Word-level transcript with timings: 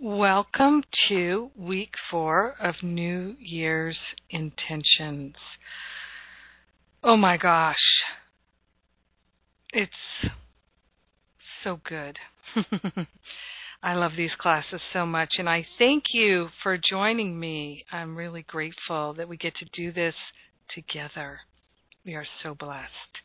Welcome 0.00 0.82
to 1.08 1.50
week 1.56 1.92
four 2.10 2.54
of 2.60 2.74
New 2.82 3.36
Year's 3.38 3.98
intentions. 4.30 5.36
Oh 7.04 7.16
my 7.16 7.36
gosh, 7.36 7.76
it's 9.72 9.92
so 11.62 11.80
good. 11.88 12.18
I 13.82 13.94
love 13.94 14.12
these 14.16 14.30
classes 14.38 14.80
so 14.92 15.06
much, 15.06 15.34
and 15.38 15.48
I 15.48 15.66
thank 15.78 16.04
you 16.12 16.48
for 16.62 16.76
joining 16.78 17.38
me. 17.38 17.84
I'm 17.92 18.16
really 18.16 18.42
grateful 18.42 19.14
that 19.14 19.28
we 19.28 19.36
get 19.36 19.54
to 19.56 19.66
do 19.72 19.92
this 19.92 20.14
together. 20.74 21.40
We 22.04 22.14
are 22.14 22.26
so 22.42 22.54
blessed. 22.54 23.20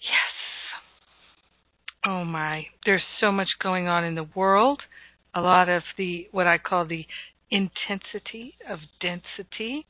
Yes. 0.00 0.32
Oh 2.06 2.24
my, 2.24 2.66
there's 2.84 3.02
so 3.20 3.32
much 3.32 3.48
going 3.62 3.88
on 3.88 4.04
in 4.04 4.16
the 4.16 4.28
world. 4.34 4.82
A 5.34 5.40
lot 5.40 5.68
of 5.68 5.82
the, 5.96 6.28
what 6.30 6.46
I 6.46 6.58
call 6.58 6.86
the 6.86 7.06
intensity 7.50 8.54
of 8.68 8.78
density. 9.00 9.86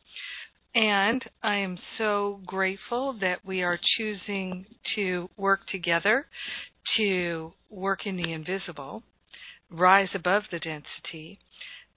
And 0.75 1.23
I 1.43 1.57
am 1.57 1.79
so 1.99 2.41
grateful 2.47 3.17
that 3.21 3.45
we 3.45 3.63
are 3.63 3.79
choosing 3.97 4.67
to 4.95 5.29
work 5.37 5.67
together 5.71 6.27
to 6.97 7.53
work 7.71 8.07
in 8.07 8.17
the 8.17 8.33
invisible 8.33 9.03
rise 9.71 10.09
above 10.15 10.43
the 10.51 10.59
density 10.59 11.39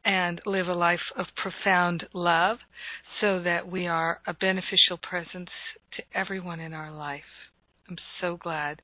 and 0.06 0.40
live 0.46 0.68
a 0.68 0.74
life 0.74 1.00
of 1.18 1.26
profound 1.36 2.06
love 2.14 2.58
so 3.20 3.42
that 3.42 3.70
we 3.70 3.88
are 3.88 4.22
a 4.28 4.34
beneficial 4.34 4.98
presence 5.02 5.50
to 5.96 6.04
everyone 6.14 6.60
in 6.60 6.74
our 6.74 6.92
life. 6.92 7.24
I'm 7.90 7.98
so 8.22 8.38
glad 8.38 8.82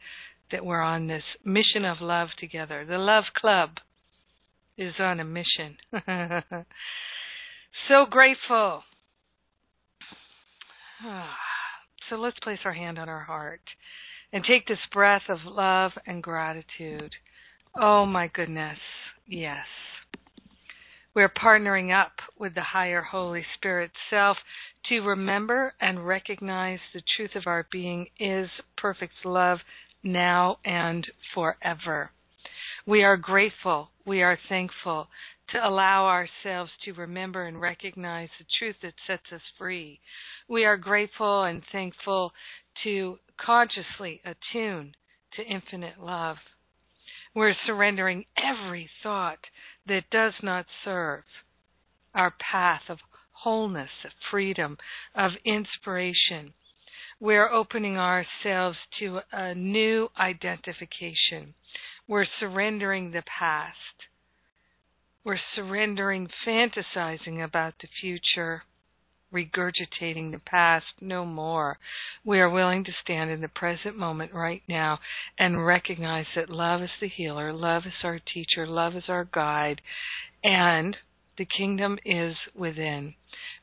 that 0.52 0.66
we're 0.66 0.82
on 0.82 1.08
this 1.08 1.24
mission 1.46 1.86
of 1.86 2.02
love 2.02 2.30
together. 2.40 2.86
The 2.86 2.98
Love 2.98 3.26
Club 3.36 3.78
is 4.82 4.94
on 5.00 5.20
a 5.20 5.24
mission. 5.24 5.78
so 7.88 8.06
grateful. 8.10 8.84
So 12.10 12.18
let's 12.18 12.40
place 12.40 12.60
our 12.66 12.74
hand 12.74 13.00
on 13.00 13.08
our 13.08 13.24
heart 13.24 13.62
and 14.34 14.44
take 14.44 14.68
this 14.68 14.78
breath 14.92 15.22
of 15.30 15.38
love 15.46 15.94
and 16.06 16.22
gratitude. 16.22 17.14
Oh 17.80 18.06
my 18.06 18.28
goodness. 18.28 18.78
Yes. 19.26 19.66
We're 21.14 21.30
partnering 21.30 21.98
up 21.98 22.12
with 22.38 22.54
the 22.54 22.64
higher 22.64 23.02
Holy 23.02 23.46
Spirit 23.56 23.92
self 24.10 24.36
to 24.90 25.00
remember 25.00 25.74
and 25.80 26.06
recognize 26.06 26.80
the 26.94 27.02
truth 27.16 27.32
of 27.36 27.48
our 27.48 27.66
being 27.72 28.08
is 28.20 28.50
perfect 28.78 29.14
love 29.24 29.60
now 30.04 30.58
and 30.66 31.08
forever. 31.34 32.12
We 32.86 33.04
are 33.04 33.18
grateful, 33.18 33.90
we 34.06 34.22
are 34.22 34.38
thankful 34.50 35.08
to 35.52 35.68
allow 35.68 36.06
ourselves 36.06 36.72
to 36.86 36.94
remember 36.94 37.46
and 37.46 37.60
recognize 37.60 38.30
the 38.40 38.46
truth 38.58 38.76
that 38.82 38.94
sets 39.06 39.32
us 39.34 39.42
free. 39.58 40.00
We 40.48 40.66
are 40.66 40.78
grateful 40.78 41.44
and 41.44 41.62
thankful 41.72 42.32
to 42.84 43.20
consciously 43.38 44.22
attune 44.24 44.94
to 45.36 45.44
infinite 45.44 46.00
love. 46.00 46.38
We're 47.34 47.56
surrendering 47.66 48.26
every 48.38 48.90
thought 49.04 49.40
that 49.88 50.10
does 50.12 50.34
not 50.42 50.66
serve 50.84 51.24
our 52.14 52.34
path 52.52 52.82
of 52.90 53.00
wholeness, 53.32 53.90
of 54.06 54.12
freedom, 54.30 54.78
of 55.16 55.32
inspiration. 55.46 56.54
We're 57.20 57.52
opening 57.52 57.98
ourselves 57.98 58.78
to 59.00 59.22
a 59.32 59.56
new 59.56 60.10
identification. 60.20 61.54
We're 62.12 62.26
surrendering 62.42 63.12
the 63.12 63.24
past. 63.40 63.78
We're 65.24 65.40
surrendering 65.56 66.28
fantasizing 66.46 67.42
about 67.42 67.76
the 67.80 67.88
future 68.02 68.64
regurgitating 69.34 70.34
the 70.34 70.42
past 70.46 70.88
no 71.00 71.24
more. 71.24 71.80
We 72.26 72.42
are 72.42 72.50
willing 72.50 72.84
to 72.84 72.92
stand 73.02 73.32
in 73.32 73.40
the 73.40 73.48
present 73.48 73.98
moment 73.98 74.34
right 74.34 74.62
now 74.68 75.00
and 75.40 75.66
recognize 75.66 76.26
that 76.36 76.50
love 76.50 76.82
is 76.82 76.90
the 77.00 77.08
healer, 77.08 77.54
love 77.54 77.84
is 77.86 78.04
our 78.04 78.20
teacher, 78.20 78.68
love 78.68 78.98
is 78.98 79.08
our 79.08 79.24
guide, 79.24 79.80
and 80.44 80.98
the 81.38 81.46
kingdom 81.46 81.98
is 82.04 82.36
within. 82.54 83.14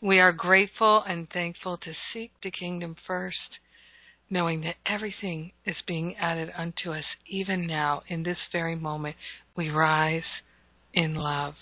We 0.01 0.21
are 0.21 0.33
grateful 0.33 1.05
and 1.07 1.29
thankful 1.29 1.77
to 1.77 1.93
seek 2.15 2.33
the 2.43 2.51
kingdom 2.51 2.97
first, 3.07 3.59
knowing 4.31 4.61
that 4.63 4.77
everything 4.87 5.53
is 5.65 5.77
being 5.87 6.15
added 6.17 6.51
unto 6.57 6.93
us 6.93 7.05
even 7.27 7.67
now 7.67 8.03
in 8.09 8.23
this 8.23 8.39
very 8.53 8.75
moment. 8.77 9.17
We 9.57 9.71
rise 9.71 10.23
in 10.93 11.15
love. 11.15 11.55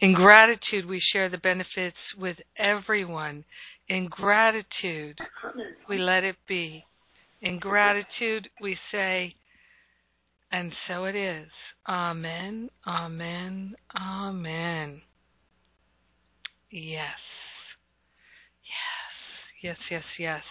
In 0.00 0.14
gratitude, 0.14 0.86
we 0.86 1.02
share 1.12 1.28
the 1.28 1.38
benefits 1.38 1.96
with 2.16 2.36
everyone. 2.56 3.44
In 3.88 4.08
gratitude, 4.08 5.18
we 5.88 5.98
let 5.98 6.24
it 6.24 6.36
be. 6.46 6.84
In 7.40 7.58
gratitude, 7.58 8.48
we 8.60 8.76
say, 8.92 9.34
and 10.52 10.72
so 10.86 11.04
it 11.04 11.16
is. 11.16 11.48
Amen, 11.88 12.70
amen, 12.86 13.74
amen. 13.96 15.02
Yes. 16.70 17.18
Yes, 19.62 19.62
yes, 19.62 19.76
yes, 19.90 20.04
yes. 20.18 20.42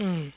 Hmm. 0.00 0.30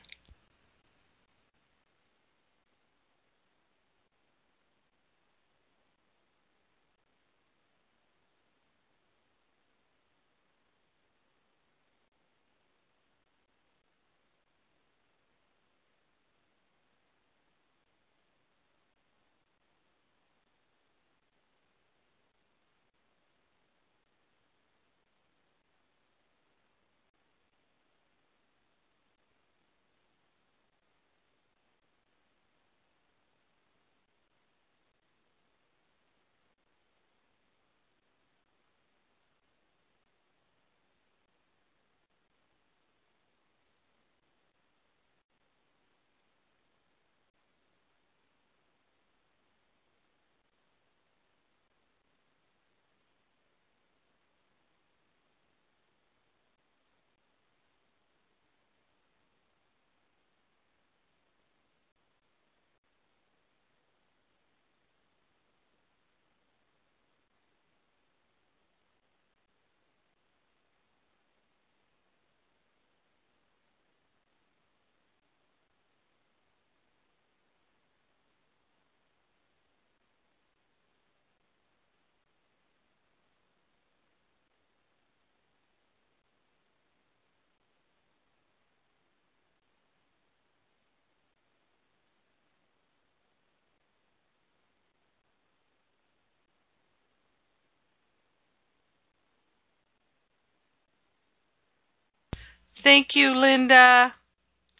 Thank 102.81 103.09
you, 103.13 103.35
Linda. 103.35 104.13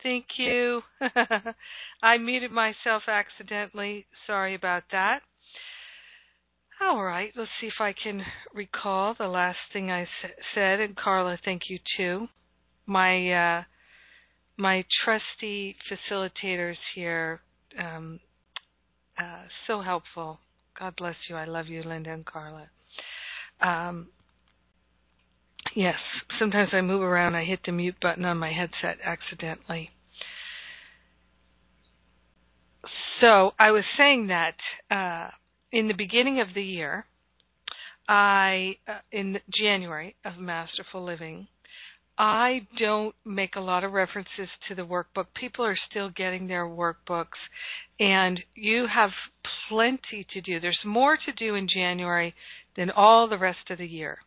Thank 0.02 0.26
you. 0.38 0.82
I 2.04 2.18
muted 2.18 2.52
myself 2.52 3.04
accidentally. 3.08 4.06
Sorry 4.28 4.56
about 4.56 4.84
that. 4.92 5.20
All 6.82 7.02
right, 7.04 7.32
let's 7.38 7.50
see 7.62 7.68
if 7.68 7.80
I 7.80 7.94
can 7.94 8.24
recall 8.54 9.16
the 9.18 9.28
last 9.28 9.60
thing 9.72 9.90
I 9.90 10.06
said. 10.54 10.82
And 10.82 10.96
Carla, 10.98 11.38
thank 11.46 11.70
you 11.70 11.80
too. 11.96 12.28
My 12.86 13.32
uh, 13.32 13.64
my 14.58 14.84
trusty 15.04 15.78
facilitators 15.90 16.76
here, 16.94 17.40
um, 17.80 18.20
uh, 19.18 19.44
so 19.66 19.82
helpful. 19.82 20.40
God 20.78 20.96
bless 20.98 21.16
you. 21.30 21.38
I 21.38 21.46
love 21.46 21.68
you, 21.68 21.84
Linda 21.84 22.12
and 22.12 22.26
Carla. 22.26 22.68
Um, 23.62 24.10
yes, 25.76 25.96
sometimes 26.40 26.70
I 26.74 26.82
move 26.82 27.02
around. 27.02 27.36
I 27.36 27.44
hit 27.44 27.60
the 27.66 27.72
mute 27.72 27.96
button 28.02 28.26
on 28.26 28.38
my 28.38 28.52
headset 28.52 28.98
accidentally. 29.04 29.90
So 33.22 33.54
I 33.60 33.72
was 33.72 33.84
saying 33.98 34.28
that 34.28 34.56
uh, 34.92 35.30
in 35.72 35.88
the 35.88 35.94
beginning 35.94 36.42
of 36.42 36.48
the 36.54 36.64
year, 36.64 37.06
I 38.08 38.76
uh, 38.88 39.00
in 39.12 39.40
January 39.50 40.16
of 40.26 40.38
Masterful 40.38 41.04
Living, 41.04 41.48
I 42.18 42.68
don't 42.78 43.16
make 43.26 43.56
a 43.56 43.62
lot 43.62 43.84
of 43.84 43.94
references 43.94 44.50
to 44.68 44.76
the 44.76 44.84
workbook. 44.84 45.28
People 45.36 45.66
are 45.66 45.78
still 45.90 46.10
getting 46.10 46.48
their 46.48 46.66
workbooks, 46.66 47.40
and 48.00 48.40
you 48.56 48.88
have 48.88 49.12
plenty 49.70 50.28
to 50.34 50.42
do. 50.42 50.60
There's 50.60 50.80
more 50.86 51.18
to 51.18 51.32
do 51.32 51.56
in 51.56 51.68
January 51.68 52.36
than 52.76 52.92
all 52.92 53.28
the 53.28 53.38
rest 53.38 53.70
of 53.70 53.78
the 53.78 53.88
year 53.88 54.20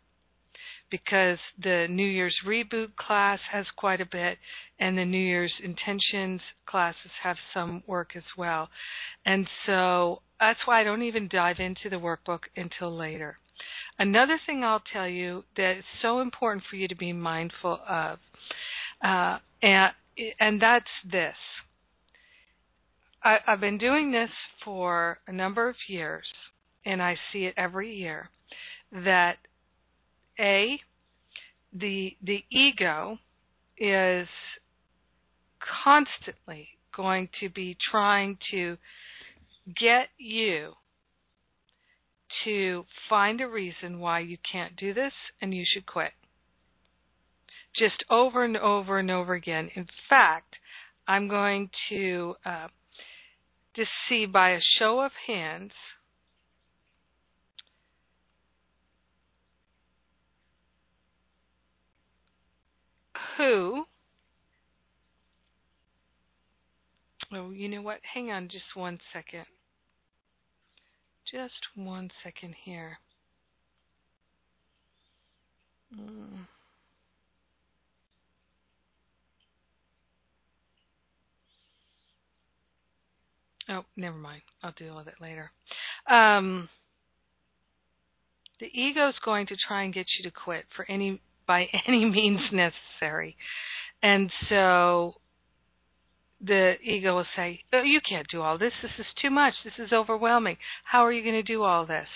because 0.90 1.38
the 1.62 1.86
New 1.90 2.06
Year's 2.06 2.36
reboot 2.46 2.94
class 2.96 3.38
has 3.50 3.66
quite 3.76 4.00
a 4.00 4.06
bit, 4.06 4.38
and 4.78 4.96
the 4.96 5.04
New 5.04 5.18
Year's 5.18 5.52
intentions 5.62 6.40
classes 6.66 7.10
have 7.22 7.36
some 7.52 7.82
work 7.86 8.10
as 8.16 8.22
well. 8.36 8.68
And 9.24 9.48
so 9.66 10.22
that's 10.38 10.60
why 10.64 10.80
I 10.80 10.84
don't 10.84 11.02
even 11.02 11.28
dive 11.28 11.58
into 11.58 11.90
the 11.90 11.96
workbook 11.96 12.40
until 12.56 12.96
later. 12.96 13.38
Another 13.98 14.38
thing 14.46 14.62
I'll 14.62 14.82
tell 14.92 15.08
you 15.08 15.44
that 15.56 15.78
is 15.78 15.84
so 16.02 16.20
important 16.20 16.64
for 16.68 16.76
you 16.76 16.86
to 16.88 16.94
be 16.94 17.12
mindful 17.12 17.80
of, 17.88 18.18
uh, 19.02 19.38
and, 19.62 19.92
and 20.38 20.60
that's 20.60 20.84
this. 21.10 21.34
I, 23.24 23.38
I've 23.46 23.60
been 23.60 23.78
doing 23.78 24.12
this 24.12 24.30
for 24.64 25.18
a 25.26 25.32
number 25.32 25.68
of 25.68 25.76
years, 25.88 26.26
and 26.84 27.02
I 27.02 27.16
see 27.32 27.46
it 27.46 27.54
every 27.56 27.94
year. 27.94 28.28
That 28.92 29.38
a 30.38 30.78
the 31.72 32.16
the 32.22 32.44
ego 32.50 33.18
is 33.78 34.28
constantly 35.84 36.68
going 36.96 37.28
to 37.40 37.48
be 37.48 37.76
trying 37.90 38.38
to 38.50 38.76
get 39.74 40.08
you 40.18 40.72
to 42.44 42.84
find 43.08 43.40
a 43.40 43.48
reason 43.48 43.98
why 43.98 44.20
you 44.20 44.36
can't 44.50 44.76
do 44.76 44.94
this 44.94 45.12
and 45.40 45.54
you 45.54 45.64
should 45.66 45.86
quit. 45.86 46.12
Just 47.78 48.04
over 48.10 48.44
and 48.44 48.56
over 48.56 48.98
and 48.98 49.10
over 49.10 49.34
again. 49.34 49.70
In 49.74 49.86
fact, 50.08 50.54
I'm 51.06 51.28
going 51.28 51.70
to 51.90 52.34
uh, 52.44 52.68
just 53.74 53.90
see 54.08 54.26
by 54.26 54.50
a 54.50 54.60
show 54.78 55.00
of 55.00 55.12
hands 55.26 55.72
who 63.36 63.84
oh 67.32 67.50
you 67.50 67.68
know 67.68 67.82
what 67.82 67.98
hang 68.14 68.30
on 68.30 68.48
just 68.48 68.64
one 68.74 68.98
second 69.12 69.46
just 71.30 71.54
one 71.74 72.10
second 72.22 72.54
here. 72.64 72.98
Mm. 75.94 76.46
Oh, 83.68 83.84
never 83.96 84.16
mind. 84.16 84.42
I'll 84.62 84.72
deal 84.78 84.96
with 84.96 85.08
it 85.08 85.14
later. 85.20 85.50
Um, 86.08 86.68
the 88.60 88.66
ego 88.66 89.08
is 89.08 89.14
going 89.24 89.46
to 89.48 89.56
try 89.66 89.82
and 89.82 89.92
get 89.92 90.06
you 90.16 90.30
to 90.30 90.30
quit 90.30 90.64
for 90.76 90.88
any 90.88 91.20
by 91.46 91.68
any 91.86 92.04
means 92.04 92.40
necessary, 92.52 93.36
and 94.02 94.30
so 94.48 95.14
the 96.40 96.74
ego 96.82 97.16
will 97.16 97.26
say, 97.34 97.60
oh, 97.72 97.82
"You 97.82 98.00
can't 98.06 98.26
do 98.30 98.42
all 98.42 98.58
this. 98.58 98.72
This 98.82 98.92
is 98.98 99.06
too 99.20 99.30
much. 99.30 99.54
This 99.64 99.78
is 99.78 99.92
overwhelming. 99.92 100.58
How 100.84 101.04
are 101.04 101.12
you 101.12 101.22
going 101.22 101.34
to 101.34 101.42
do 101.42 101.62
all 101.62 101.86
this?" 101.86 102.08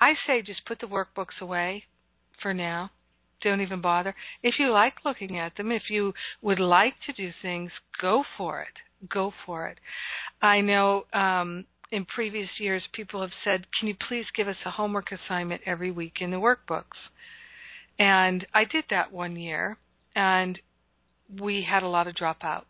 I 0.00 0.14
say, 0.26 0.42
just 0.42 0.66
put 0.66 0.80
the 0.80 0.88
workbooks 0.88 1.40
away 1.40 1.84
for 2.40 2.52
now. 2.52 2.90
Don't 3.40 3.60
even 3.60 3.80
bother. 3.80 4.16
If 4.42 4.58
you 4.58 4.70
like 4.70 5.04
looking 5.04 5.38
at 5.38 5.56
them, 5.56 5.70
if 5.70 5.90
you 5.90 6.12
would 6.40 6.58
like 6.58 6.94
to 7.06 7.12
do 7.12 7.30
things, 7.40 7.70
go 8.00 8.24
for 8.36 8.62
it. 8.62 9.08
Go 9.08 9.32
for 9.46 9.68
it. 9.68 9.78
I 10.40 10.60
know 10.60 11.04
um, 11.12 11.66
in 11.92 12.04
previous 12.04 12.48
years 12.58 12.82
people 12.92 13.20
have 13.20 13.34
said, 13.44 13.66
"Can 13.78 13.86
you 13.86 13.94
please 14.08 14.26
give 14.34 14.48
us 14.48 14.56
a 14.64 14.70
homework 14.70 15.12
assignment 15.12 15.62
every 15.66 15.92
week 15.92 16.20
in 16.20 16.32
the 16.32 16.36
workbooks?" 16.36 17.10
And 17.98 18.46
I 18.54 18.64
did 18.64 18.84
that 18.90 19.12
one 19.12 19.36
year, 19.36 19.76
and 20.14 20.58
we 21.40 21.62
had 21.68 21.82
a 21.82 21.88
lot 21.88 22.06
of 22.06 22.14
dropouts 22.14 22.64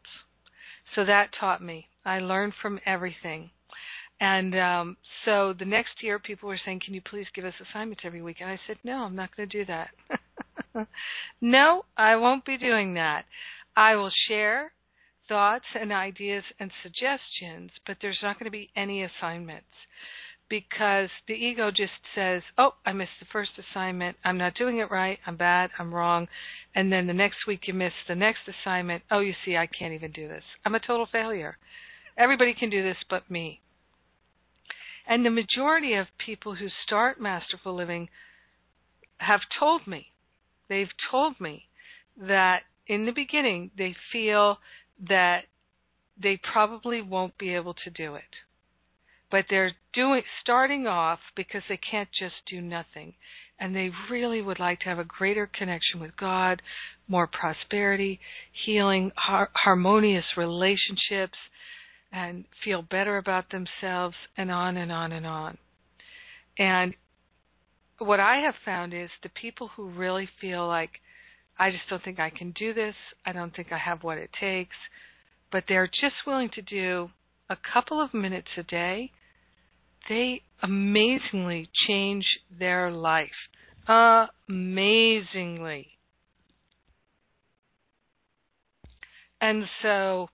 so 0.94 1.04
that 1.04 1.30
taught 1.38 1.62
me. 1.62 1.88
I 2.04 2.18
learned 2.18 2.54
from 2.60 2.80
everything. 2.84 3.50
And 4.20 4.56
um, 4.58 4.96
so 5.24 5.52
the 5.58 5.64
next 5.64 6.02
year, 6.02 6.18
people 6.18 6.48
were 6.48 6.60
saying, 6.64 6.80
"Can 6.84 6.94
you 6.94 7.00
please 7.00 7.26
give 7.34 7.44
us 7.44 7.54
assignments 7.60 8.04
every 8.04 8.22
week?" 8.22 8.36
And 8.40 8.50
I 8.50 8.60
said, 8.66 8.76
"No, 8.84 9.04
I'm 9.04 9.16
not 9.16 9.34
going 9.36 9.48
to 9.48 9.58
do 9.58 9.64
that. 9.66 9.90
no, 11.40 11.84
I 11.96 12.16
won't 12.16 12.44
be 12.44 12.56
doing 12.56 12.94
that. 12.94 13.24
I 13.76 13.96
will 13.96 14.12
share 14.28 14.72
thoughts 15.28 15.64
and 15.74 15.92
ideas 15.92 16.44
and 16.60 16.70
suggestions, 16.82 17.70
but 17.86 17.96
there's 18.00 18.18
not 18.22 18.38
going 18.38 18.44
to 18.44 18.50
be 18.50 18.70
any 18.76 19.02
assignments 19.02 19.66
because 20.52 21.08
the 21.26 21.32
ego 21.32 21.70
just 21.70 21.94
says, 22.14 22.42
"Oh, 22.58 22.74
I 22.84 22.92
missed 22.92 23.18
the 23.18 23.24
first 23.32 23.52
assignment. 23.56 24.18
I'm 24.22 24.36
not 24.36 24.54
doing 24.54 24.76
it 24.80 24.90
right. 24.90 25.18
I'm 25.24 25.36
bad. 25.36 25.70
I'm 25.78 25.94
wrong." 25.94 26.28
And 26.74 26.92
then 26.92 27.06
the 27.06 27.14
next 27.14 27.46
week 27.46 27.66
you 27.66 27.72
miss 27.72 27.94
the 28.06 28.14
next 28.14 28.46
assignment. 28.46 29.02
"Oh, 29.10 29.20
you 29.20 29.34
see, 29.46 29.56
I 29.56 29.66
can't 29.66 29.94
even 29.94 30.12
do 30.12 30.28
this. 30.28 30.44
I'm 30.62 30.74
a 30.74 30.78
total 30.78 31.06
failure. 31.06 31.56
Everybody 32.18 32.52
can 32.52 32.68
do 32.68 32.82
this 32.82 32.98
but 33.08 33.30
me." 33.30 33.62
And 35.06 35.24
the 35.24 35.30
majority 35.30 35.94
of 35.94 36.18
people 36.18 36.56
who 36.56 36.68
start 36.68 37.18
masterful 37.18 37.72
living 37.72 38.10
have 39.20 39.48
told 39.58 39.86
me, 39.86 40.12
they've 40.68 40.92
told 41.10 41.40
me 41.40 41.66
that 42.14 42.64
in 42.86 43.06
the 43.06 43.12
beginning 43.12 43.70
they 43.74 43.94
feel 43.94 44.60
that 45.00 45.46
they 46.18 46.36
probably 46.36 47.00
won't 47.00 47.38
be 47.38 47.54
able 47.54 47.72
to 47.72 47.88
do 47.88 48.16
it 48.16 48.36
but 49.32 49.46
they're 49.48 49.72
doing 49.94 50.22
starting 50.42 50.86
off 50.86 51.18
because 51.34 51.62
they 51.68 51.78
can't 51.78 52.10
just 52.16 52.34
do 52.48 52.60
nothing 52.60 53.14
and 53.58 53.74
they 53.74 53.90
really 54.10 54.42
would 54.42 54.60
like 54.60 54.80
to 54.80 54.86
have 54.86 54.98
a 54.98 55.04
greater 55.04 55.46
connection 55.46 56.00
with 56.00 56.16
God, 56.16 56.60
more 57.08 57.26
prosperity, 57.26 58.20
healing, 58.66 59.10
har- 59.16 59.50
harmonious 59.54 60.24
relationships 60.36 61.38
and 62.12 62.44
feel 62.62 62.82
better 62.82 63.16
about 63.16 63.46
themselves 63.50 64.16
and 64.36 64.50
on 64.50 64.76
and 64.76 64.92
on 64.92 65.12
and 65.12 65.26
on. 65.26 65.56
And 66.58 66.94
what 67.98 68.20
I 68.20 68.42
have 68.44 68.54
found 68.64 68.92
is 68.92 69.10
the 69.22 69.30
people 69.30 69.70
who 69.76 69.90
really 69.90 70.28
feel 70.40 70.66
like 70.66 70.90
I 71.58 71.70
just 71.70 71.88
don't 71.88 72.02
think 72.02 72.20
I 72.20 72.30
can 72.30 72.50
do 72.50 72.74
this, 72.74 72.96
I 73.24 73.32
don't 73.32 73.54
think 73.54 73.72
I 73.72 73.78
have 73.78 74.02
what 74.02 74.18
it 74.18 74.30
takes, 74.38 74.76
but 75.50 75.64
they're 75.68 75.86
just 75.86 76.26
willing 76.26 76.50
to 76.54 76.62
do 76.62 77.10
a 77.48 77.56
couple 77.72 78.02
of 78.02 78.12
minutes 78.12 78.48
a 78.58 78.62
day 78.62 79.10
they 80.08 80.42
amazingly 80.62 81.68
change 81.86 82.24
their 82.58 82.90
life. 82.90 83.30
Amazingly. 83.88 85.88
And 89.40 89.64
so, 89.82 90.28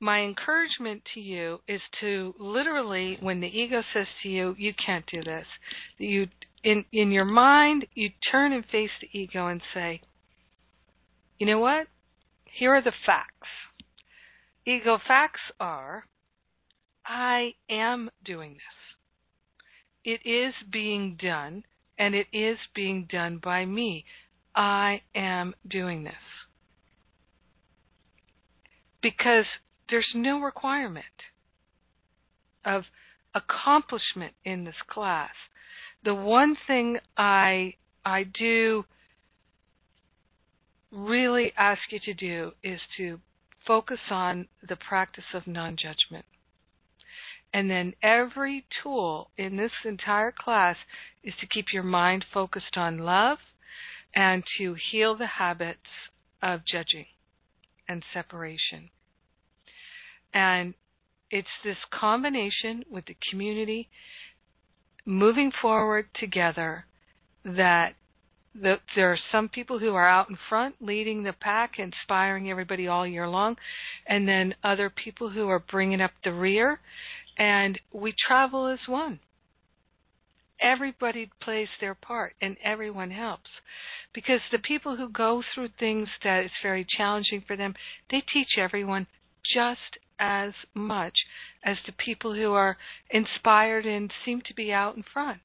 my 0.00 0.20
encouragement 0.20 1.02
to 1.14 1.20
you 1.20 1.60
is 1.68 1.80
to 2.00 2.34
literally, 2.38 3.18
when 3.20 3.40
the 3.40 3.48
ego 3.48 3.82
says 3.92 4.06
to 4.22 4.28
you, 4.28 4.54
"You 4.58 4.72
can't 4.72 5.06
do 5.06 5.22
this," 5.22 5.46
you 5.98 6.28
in 6.62 6.84
in 6.92 7.12
your 7.12 7.24
mind 7.24 7.86
you 7.94 8.10
turn 8.30 8.52
and 8.52 8.64
face 8.66 8.90
the 9.00 9.10
ego 9.12 9.48
and 9.48 9.62
say, 9.74 10.00
"You 11.38 11.46
know 11.46 11.58
what? 11.58 11.88
Here 12.46 12.74
are 12.74 12.80
the 12.80 12.94
facts. 13.04 13.48
Ego 14.64 14.98
facts 14.98 15.40
are 15.60 16.06
I 17.08 17.54
am 17.70 18.10
doing 18.22 18.54
this. 18.54 18.60
It 20.04 20.28
is 20.28 20.54
being 20.70 21.16
done, 21.20 21.64
and 21.98 22.14
it 22.14 22.26
is 22.32 22.58
being 22.74 23.08
done 23.10 23.40
by 23.42 23.64
me. 23.64 24.04
I 24.54 25.00
am 25.14 25.54
doing 25.66 26.04
this. 26.04 26.14
Because 29.00 29.46
there's 29.88 30.08
no 30.14 30.40
requirement 30.40 31.04
of 32.64 32.84
accomplishment 33.34 34.34
in 34.44 34.64
this 34.64 34.74
class. 34.88 35.32
The 36.04 36.14
one 36.14 36.56
thing 36.66 36.98
I 37.16 37.74
I 38.04 38.24
do 38.24 38.84
really 40.90 41.52
ask 41.56 41.80
you 41.90 42.00
to 42.00 42.14
do 42.14 42.52
is 42.62 42.80
to 42.96 43.20
focus 43.66 43.98
on 44.10 44.48
the 44.66 44.76
practice 44.76 45.24
of 45.34 45.46
non-judgment 45.46 46.24
And 47.52 47.70
then 47.70 47.94
every 48.02 48.66
tool 48.82 49.30
in 49.36 49.56
this 49.56 49.72
entire 49.84 50.32
class 50.32 50.76
is 51.24 51.34
to 51.40 51.46
keep 51.46 51.66
your 51.72 51.82
mind 51.82 52.24
focused 52.32 52.76
on 52.76 52.98
love 52.98 53.38
and 54.14 54.42
to 54.58 54.76
heal 54.90 55.16
the 55.16 55.26
habits 55.26 55.78
of 56.42 56.60
judging 56.70 57.06
and 57.88 58.02
separation. 58.12 58.90
And 60.34 60.74
it's 61.30 61.48
this 61.64 61.76
combination 61.90 62.84
with 62.90 63.06
the 63.06 63.16
community 63.30 63.88
moving 65.04 65.50
forward 65.62 66.06
together 66.18 66.84
that 67.44 67.94
the, 68.54 68.76
there 68.96 69.12
are 69.12 69.18
some 69.30 69.48
people 69.48 69.78
who 69.78 69.94
are 69.94 70.08
out 70.08 70.28
in 70.28 70.38
front 70.48 70.76
leading 70.80 71.22
the 71.22 71.32
pack, 71.32 71.78
inspiring 71.78 72.50
everybody 72.50 72.88
all 72.88 73.06
year 73.06 73.28
long, 73.28 73.56
and 74.06 74.28
then 74.28 74.54
other 74.64 74.90
people 74.90 75.30
who 75.30 75.48
are 75.48 75.62
bringing 75.70 76.00
up 76.00 76.10
the 76.24 76.32
rear, 76.32 76.80
and 77.38 77.78
we 77.92 78.12
travel 78.26 78.66
as 78.66 78.80
one. 78.86 79.20
Everybody 80.60 81.30
plays 81.40 81.68
their 81.80 81.94
part, 81.94 82.34
and 82.42 82.56
everyone 82.64 83.12
helps, 83.12 83.50
because 84.12 84.40
the 84.50 84.58
people 84.58 84.96
who 84.96 85.08
go 85.08 85.42
through 85.54 85.68
things 85.78 86.08
that 86.24 86.44
is 86.44 86.50
very 86.62 86.84
challenging 86.96 87.44
for 87.46 87.56
them, 87.56 87.74
they 88.10 88.22
teach 88.32 88.58
everyone 88.58 89.06
just 89.54 89.98
as 90.18 90.52
much 90.74 91.16
as 91.64 91.76
the 91.86 91.92
people 91.92 92.34
who 92.34 92.52
are 92.52 92.76
inspired 93.10 93.86
and 93.86 94.12
seem 94.24 94.40
to 94.48 94.54
be 94.54 94.72
out 94.72 94.96
in 94.96 95.04
front. 95.12 95.42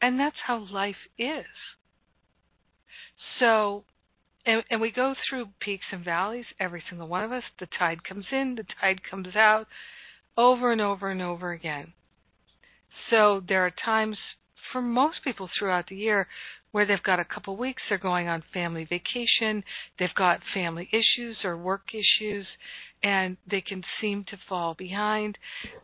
And 0.00 0.18
that's 0.18 0.36
how 0.46 0.66
life 0.72 0.96
is. 1.18 1.44
So, 3.38 3.84
and, 4.46 4.64
and 4.70 4.80
we 4.80 4.90
go 4.90 5.14
through 5.28 5.48
peaks 5.60 5.84
and 5.92 6.04
valleys, 6.04 6.46
every 6.58 6.82
single 6.88 7.08
one 7.08 7.24
of 7.24 7.30
us. 7.30 7.44
The 7.60 7.68
tide 7.78 8.02
comes 8.04 8.24
in, 8.32 8.54
the 8.56 8.64
tide 8.80 9.00
comes 9.08 9.36
out, 9.36 9.66
over 10.36 10.72
and 10.72 10.80
over 10.80 11.10
and 11.10 11.22
over 11.22 11.52
again. 11.52 11.92
So 13.10 13.42
there 13.46 13.64
are 13.66 13.72
times 13.84 14.16
for 14.72 14.80
most 14.80 15.18
people 15.24 15.48
throughout 15.58 15.88
the 15.88 15.96
year 15.96 16.28
where 16.70 16.86
they've 16.86 17.02
got 17.02 17.20
a 17.20 17.24
couple 17.24 17.56
weeks, 17.56 17.82
they're 17.88 17.98
going 17.98 18.28
on 18.28 18.42
family 18.54 18.84
vacation, 18.84 19.62
they've 19.98 20.14
got 20.16 20.40
family 20.54 20.88
issues 20.90 21.36
or 21.44 21.56
work 21.56 21.82
issues, 21.92 22.46
and 23.02 23.36
they 23.50 23.60
can 23.60 23.82
seem 24.00 24.24
to 24.24 24.38
fall 24.48 24.74
behind. 24.78 25.36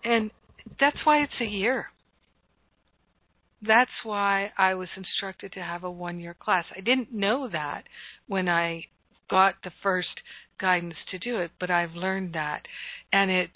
And 0.04 0.30
that's 0.80 0.96
why 1.04 1.22
it's 1.22 1.40
a 1.40 1.44
year 1.44 1.88
that's 3.62 3.90
why 4.04 4.52
I 4.56 4.74
was 4.74 4.88
instructed 4.96 5.52
to 5.52 5.60
have 5.60 5.84
a 5.84 5.90
one 5.90 6.20
year 6.20 6.36
class. 6.38 6.64
I 6.76 6.80
didn't 6.80 7.12
know 7.12 7.48
that 7.48 7.84
when 8.26 8.48
I 8.48 8.84
got 9.30 9.54
the 9.64 9.72
first 9.82 10.08
guidance 10.60 10.94
to 11.10 11.18
do 11.18 11.38
it, 11.38 11.50
but 11.58 11.70
I've 11.70 11.94
learned 11.94 12.34
that. 12.34 12.62
And 13.12 13.30
it's 13.30 13.52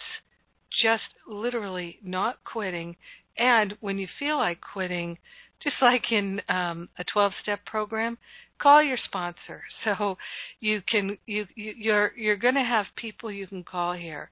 just 0.80 1.02
literally 1.26 1.98
not 2.02 2.42
quitting. 2.44 2.96
And 3.36 3.74
when 3.80 3.98
you 3.98 4.08
feel 4.18 4.36
like 4.38 4.60
quitting, 4.60 5.18
just 5.62 5.76
like 5.80 6.10
in 6.10 6.40
um, 6.48 6.88
a 6.98 7.04
12 7.04 7.32
step 7.42 7.64
program, 7.64 8.18
call 8.60 8.82
your 8.82 8.98
sponsor. 9.04 9.62
So 9.84 10.16
you 10.60 10.80
can 10.88 11.18
you, 11.26 11.46
you 11.56 11.74
you're 11.76 12.12
you're 12.16 12.36
going 12.36 12.54
to 12.54 12.62
have 12.62 12.86
people 12.96 13.30
you 13.32 13.46
can 13.46 13.64
call 13.64 13.94
here. 13.94 14.30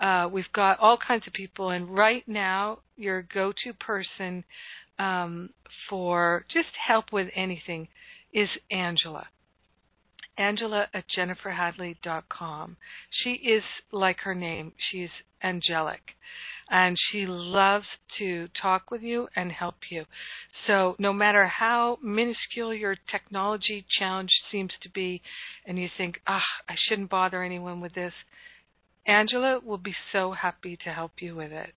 Uh, 0.00 0.28
we've 0.32 0.52
got 0.54 0.78
all 0.78 0.96
kinds 0.96 1.26
of 1.26 1.32
people, 1.32 1.70
and 1.70 1.88
right 1.88 2.26
now 2.26 2.78
your 2.96 3.22
go-to 3.34 3.72
person 3.74 4.44
um, 4.98 5.50
for 5.88 6.44
just 6.52 6.68
help 6.86 7.12
with 7.12 7.28
anything 7.34 7.88
is 8.32 8.48
Angela. 8.70 9.26
Angela 10.38 10.86
at 10.94 11.04
jenniferhadley.com. 11.16 12.76
She 13.22 13.30
is 13.30 13.62
like 13.90 14.18
her 14.20 14.34
name. 14.34 14.72
She's 14.90 15.10
angelic. 15.42 16.00
And 16.70 16.96
she 17.10 17.26
loves 17.26 17.86
to 18.18 18.48
talk 18.60 18.90
with 18.90 19.02
you 19.02 19.28
and 19.36 19.52
help 19.52 19.74
you. 19.90 20.06
So, 20.66 20.96
no 20.98 21.12
matter 21.12 21.46
how 21.46 21.98
minuscule 22.02 22.72
your 22.72 22.96
technology 23.10 23.84
challenge 23.98 24.30
seems 24.50 24.72
to 24.82 24.88
be, 24.88 25.20
and 25.66 25.78
you 25.78 25.88
think, 25.98 26.20
ah, 26.26 26.40
I 26.68 26.74
shouldn't 26.88 27.10
bother 27.10 27.42
anyone 27.42 27.80
with 27.80 27.94
this, 27.94 28.14
Angela 29.06 29.60
will 29.62 29.78
be 29.78 29.94
so 30.12 30.32
happy 30.32 30.78
to 30.84 30.92
help 30.92 31.20
you 31.20 31.34
with 31.34 31.52
it 31.52 31.74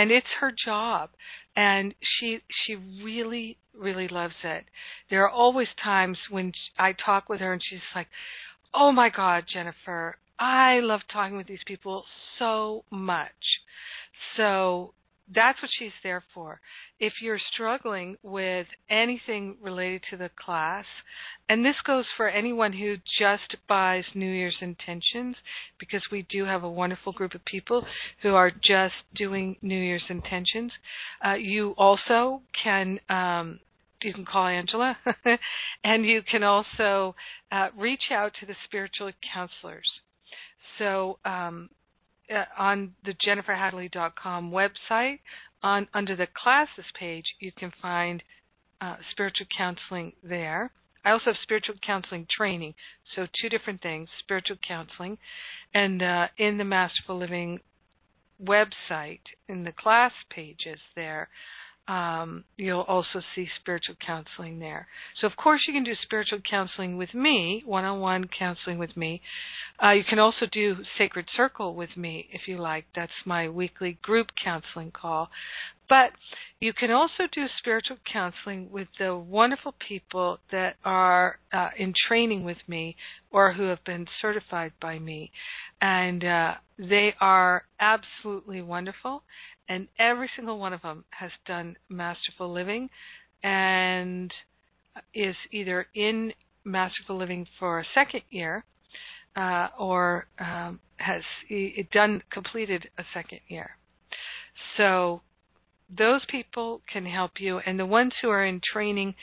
and 0.00 0.10
it's 0.10 0.26
her 0.40 0.50
job. 0.64 1.10
And 1.56 1.94
she 2.00 2.38
she 2.64 2.76
really 3.04 3.58
really 3.78 4.08
loves 4.08 4.34
it. 4.42 4.64
There 5.10 5.22
are 5.24 5.30
always 5.30 5.68
times 5.82 6.16
when 6.30 6.52
i 6.78 6.92
talk 6.92 7.28
with 7.28 7.40
her 7.40 7.52
and 7.52 7.62
she's 7.68 7.80
like 7.94 8.08
oh 8.72 8.92
my 8.92 9.10
god 9.10 9.44
jennifer 9.52 10.16
i 10.38 10.80
love 10.80 11.00
talking 11.12 11.36
with 11.36 11.46
these 11.46 11.64
people 11.66 12.04
so 12.38 12.84
much. 12.90 13.60
So 14.36 14.94
that's 15.34 15.60
what 15.62 15.70
she's 15.78 15.92
there 16.02 16.22
for. 16.34 16.60
If 16.98 17.14
you're 17.22 17.40
struggling 17.52 18.16
with 18.22 18.66
anything 18.88 19.56
related 19.62 20.02
to 20.10 20.16
the 20.16 20.30
class, 20.44 20.84
and 21.48 21.64
this 21.64 21.76
goes 21.86 22.04
for 22.16 22.28
anyone 22.28 22.72
who 22.72 22.96
just 23.18 23.56
buys 23.68 24.04
New 24.14 24.30
Year's 24.30 24.56
intentions, 24.60 25.36
because 25.78 26.02
we 26.10 26.26
do 26.30 26.44
have 26.44 26.62
a 26.62 26.70
wonderful 26.70 27.12
group 27.12 27.34
of 27.34 27.44
people 27.44 27.84
who 28.22 28.34
are 28.34 28.50
just 28.50 28.94
doing 29.14 29.56
New 29.62 29.78
Year's 29.78 30.04
intentions. 30.08 30.72
Uh, 31.24 31.34
you 31.34 31.74
also 31.78 32.42
can 32.62 32.98
um, 33.08 33.60
you 34.02 34.14
can 34.14 34.24
call 34.24 34.46
Angela, 34.46 34.96
and 35.84 36.06
you 36.06 36.22
can 36.22 36.42
also 36.42 37.14
uh, 37.52 37.68
reach 37.76 38.10
out 38.10 38.32
to 38.40 38.46
the 38.46 38.54
spiritual 38.64 39.10
counselors. 39.32 39.90
So 40.78 41.18
um, 41.24 41.68
uh, 42.30 42.44
on 42.58 42.94
the 43.04 43.14
jenniferhadley.com 43.26 44.50
website, 44.50 45.18
on 45.62 45.88
under 45.92 46.16
the 46.16 46.28
classes 46.34 46.84
page, 46.98 47.24
you 47.40 47.52
can 47.52 47.72
find 47.82 48.22
uh, 48.80 48.96
spiritual 49.10 49.46
counseling 49.56 50.12
there. 50.22 50.70
I 51.04 51.10
also 51.10 51.26
have 51.26 51.36
spiritual 51.42 51.76
counseling 51.84 52.26
training, 52.30 52.74
so 53.14 53.26
two 53.40 53.48
different 53.48 53.82
things: 53.82 54.08
spiritual 54.20 54.56
counseling, 54.66 55.18
and 55.74 56.02
uh, 56.02 56.26
in 56.38 56.58
the 56.58 56.64
Masterful 56.64 57.18
Living 57.18 57.60
website, 58.42 59.20
in 59.48 59.64
the 59.64 59.72
class 59.72 60.12
pages 60.30 60.78
there, 60.94 61.28
um, 61.90 62.44
you'll 62.56 62.82
also 62.82 63.20
see 63.34 63.48
spiritual 63.58 63.96
counseling 64.06 64.60
there. 64.60 64.86
So, 65.20 65.26
of 65.26 65.36
course, 65.36 65.62
you 65.66 65.74
can 65.74 65.82
do 65.82 65.94
spiritual 66.00 66.38
counseling 66.48 66.96
with 66.96 67.12
me, 67.14 67.64
one 67.66 67.84
on 67.84 67.98
one 67.98 68.28
counseling 68.28 68.78
with 68.78 68.96
me. 68.96 69.20
Uh, 69.82 69.90
you 69.90 70.04
can 70.04 70.20
also 70.20 70.46
do 70.52 70.76
Sacred 70.96 71.26
Circle 71.36 71.74
with 71.74 71.96
me 71.96 72.28
if 72.30 72.42
you 72.46 72.58
like. 72.58 72.84
That's 72.94 73.10
my 73.26 73.48
weekly 73.48 73.98
group 74.02 74.28
counseling 74.42 74.92
call. 74.92 75.30
But 75.88 76.12
you 76.60 76.72
can 76.72 76.92
also 76.92 77.24
do 77.32 77.46
spiritual 77.58 77.96
counseling 78.10 78.70
with 78.70 78.86
the 79.00 79.16
wonderful 79.16 79.74
people 79.88 80.38
that 80.52 80.76
are 80.84 81.40
uh, 81.52 81.70
in 81.76 81.92
training 82.06 82.44
with 82.44 82.58
me 82.68 82.94
or 83.32 83.52
who 83.54 83.64
have 83.64 83.82
been 83.84 84.06
certified 84.22 84.72
by 84.80 85.00
me. 85.00 85.32
And 85.82 86.24
uh, 86.24 86.54
they 86.78 87.14
are 87.20 87.64
absolutely 87.80 88.62
wonderful 88.62 89.24
and 89.70 89.86
every 90.00 90.28
single 90.34 90.58
one 90.58 90.72
of 90.72 90.82
them 90.82 91.04
has 91.10 91.30
done 91.46 91.76
masterful 91.88 92.52
living 92.52 92.90
and 93.44 94.32
is 95.14 95.36
either 95.52 95.86
in 95.94 96.32
masterful 96.64 97.16
living 97.16 97.46
for 97.58 97.78
a 97.78 97.84
second 97.94 98.22
year 98.30 98.64
uh, 99.36 99.68
or 99.78 100.26
um, 100.40 100.80
has 100.96 101.22
done 101.92 102.20
completed 102.32 102.88
a 102.98 103.04
second 103.14 103.38
year. 103.46 103.70
So 104.76 105.22
those 105.96 106.22
people 106.28 106.82
can 106.92 107.06
help 107.06 107.32
you, 107.38 107.58
and 107.58 107.78
the 107.78 107.86
ones 107.86 108.12
who 108.20 108.28
are 108.28 108.44
in 108.44 108.60
training 108.72 109.14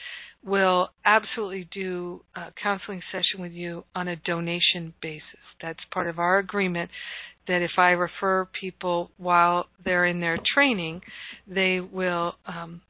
will 0.48 0.89
absolutely 1.04 1.68
do 1.74 2.22
a 2.36 2.46
counseling 2.62 3.01
session 3.12 3.42
with 3.42 3.51
you 3.51 3.84
on 3.94 4.08
a 4.08 4.16
donation 4.16 4.94
basis. 5.01 5.22
That's 5.62 5.80
part 5.92 6.08
of 6.08 6.20
our 6.20 6.39
agreement 6.39 6.89
that 7.48 7.62
if 7.62 7.72
I 7.77 7.89
refer 7.89 8.48
people 8.60 9.12
while 9.18 9.66
they're 9.84 10.06
in 10.06 10.22
their 10.22 10.38
training, 10.54 11.01
they 11.48 11.82
will 11.82 12.36
um, 12.46 12.82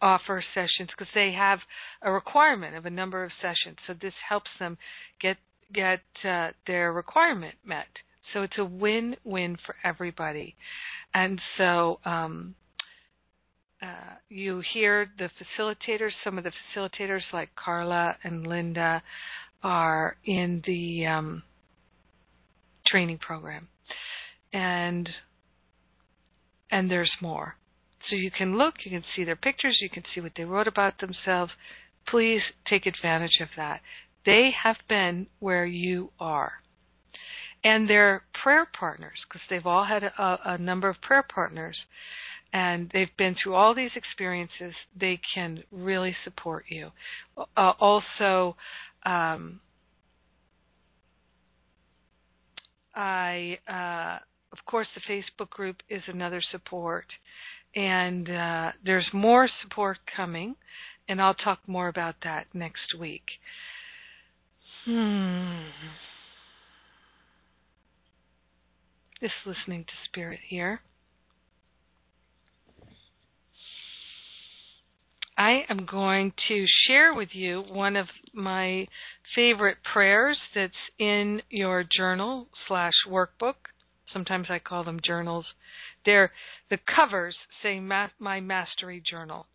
offer 0.00 0.42
sessions 0.54 0.88
because 0.96 1.12
they 1.14 1.32
have 1.36 1.58
a 2.02 2.10
requirement 2.10 2.76
of 2.76 2.86
a 2.86 2.90
number 2.90 3.22
of 3.22 3.30
sessions. 3.42 3.76
So 3.86 3.94
this 4.00 4.14
helps 4.26 4.50
them 4.58 4.78
get 5.20 5.36
get 5.72 6.00
uh, 6.28 6.48
their 6.66 6.92
requirement 6.92 7.54
met. 7.64 7.86
So 8.32 8.42
it's 8.42 8.58
a 8.58 8.64
win-win 8.64 9.58
for 9.66 9.74
everybody. 9.84 10.56
And 11.12 11.40
so 11.58 12.00
um, 12.04 12.54
uh, 13.84 14.14
you 14.30 14.62
hear 14.72 15.10
the 15.18 15.28
facilitators. 15.38 16.12
Some 16.24 16.38
of 16.38 16.44
the 16.44 16.52
facilitators, 16.74 17.22
like 17.32 17.50
Carla 17.56 18.16
and 18.24 18.46
Linda, 18.46 19.02
are 19.62 20.16
in 20.24 20.62
the 20.66 21.06
um, 21.06 21.42
training 22.86 23.18
program, 23.18 23.68
and 24.52 25.08
and 26.70 26.90
there's 26.90 27.12
more. 27.20 27.56
So 28.10 28.16
you 28.16 28.30
can 28.30 28.58
look, 28.58 28.74
you 28.84 28.90
can 28.90 29.04
see 29.14 29.24
their 29.24 29.36
pictures, 29.36 29.78
you 29.80 29.90
can 29.90 30.04
see 30.14 30.20
what 30.20 30.32
they 30.36 30.44
wrote 30.44 30.68
about 30.68 30.94
themselves. 31.00 31.52
Please 32.06 32.42
take 32.68 32.86
advantage 32.86 33.38
of 33.40 33.48
that. 33.56 33.80
They 34.26 34.50
have 34.62 34.76
been 34.88 35.26
where 35.40 35.66
you 35.66 36.10
are. 36.20 36.52
and 37.64 37.88
their 37.88 38.24
prayer 38.42 38.66
partners, 38.78 39.18
because 39.26 39.40
they've 39.48 39.66
all 39.66 39.84
had 39.84 40.02
a, 40.04 40.38
a 40.44 40.58
number 40.58 40.88
of 40.88 41.00
prayer 41.00 41.24
partners 41.34 41.76
and 42.54 42.88
they've 42.92 43.14
been 43.18 43.34
through 43.42 43.54
all 43.54 43.74
these 43.74 43.90
experiences, 43.96 44.72
they 44.98 45.20
can 45.34 45.62
really 45.72 46.16
support 46.22 46.64
you. 46.68 46.88
Uh, 47.56 47.72
also, 47.80 48.56
um, 49.04 49.58
I, 52.94 53.58
uh, 53.68 54.22
of 54.52 54.64
course, 54.66 54.86
the 54.94 55.00
Facebook 55.12 55.50
group 55.50 55.78
is 55.90 56.02
another 56.06 56.40
support, 56.52 57.06
and 57.74 58.30
uh, 58.30 58.70
there's 58.86 59.06
more 59.12 59.48
support 59.62 59.98
coming, 60.16 60.54
and 61.08 61.20
I'll 61.20 61.34
talk 61.34 61.58
more 61.66 61.88
about 61.88 62.14
that 62.22 62.46
next 62.54 62.94
week. 63.00 63.24
Hmm. 64.84 65.64
Just 69.20 69.34
listening 69.44 69.84
to 69.84 69.92
Spirit 70.08 70.38
here. 70.48 70.82
I 75.36 75.64
am 75.68 75.84
going 75.84 76.32
to 76.48 76.64
share 76.86 77.12
with 77.12 77.30
you 77.32 77.62
one 77.62 77.96
of 77.96 78.06
my 78.32 78.86
favorite 79.34 79.78
prayers 79.92 80.38
that's 80.54 80.72
in 80.98 81.42
your 81.50 81.82
journal 81.84 82.46
slash 82.68 82.92
workbook. 83.08 83.54
Sometimes 84.12 84.46
I 84.48 84.60
call 84.60 84.84
them 84.84 85.00
journals. 85.04 85.46
They're 86.04 86.30
the 86.70 86.78
covers 86.78 87.34
say 87.62 87.80
ma- 87.80 88.10
my 88.20 88.40
mastery 88.40 89.02
journal, 89.04 89.46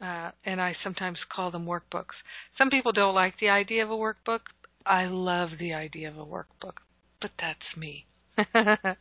uh, 0.00 0.30
and 0.44 0.60
I 0.60 0.76
sometimes 0.84 1.18
call 1.34 1.50
them 1.50 1.66
workbooks. 1.66 2.14
Some 2.56 2.70
people 2.70 2.92
don't 2.92 3.14
like 3.14 3.34
the 3.40 3.48
idea 3.48 3.82
of 3.82 3.90
a 3.90 3.94
workbook. 3.94 4.40
I 4.84 5.06
love 5.06 5.50
the 5.58 5.74
idea 5.74 6.08
of 6.08 6.18
a 6.18 6.24
workbook, 6.24 6.78
but 7.20 7.32
that's 7.40 7.76
me. 7.76 8.06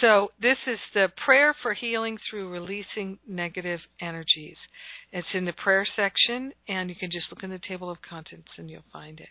so, 0.00 0.28
this 0.40 0.58
is 0.66 0.78
the 0.94 1.08
prayer 1.24 1.54
for 1.62 1.74
healing 1.74 2.18
through 2.28 2.50
releasing 2.50 3.18
negative 3.26 3.80
energies. 4.00 4.56
It's 5.12 5.28
in 5.32 5.44
the 5.44 5.52
prayer 5.52 5.86
section, 5.96 6.52
and 6.68 6.90
you 6.90 6.96
can 6.96 7.10
just 7.10 7.26
look 7.30 7.42
in 7.42 7.50
the 7.50 7.60
table 7.66 7.90
of 7.90 7.98
contents 8.02 8.50
and 8.58 8.68
you'll 8.68 8.82
find 8.92 9.20
it. 9.20 9.28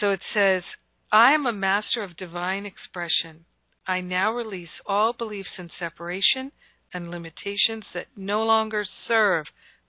So 0.00 0.10
it 0.10 0.20
says, 0.34 0.62
I 1.10 1.32
am 1.32 1.46
a 1.46 1.52
master 1.52 2.02
of 2.02 2.16
divine 2.16 2.66
expression. 2.66 3.46
I 3.86 4.00
now 4.00 4.32
release 4.32 4.68
all 4.86 5.12
beliefs 5.12 5.58
in 5.58 5.70
separation 5.78 6.52
and 6.92 7.10
limitations 7.10 7.84
that 7.94 8.06
no 8.16 8.44
longer 8.44 8.84
serve 9.06 9.46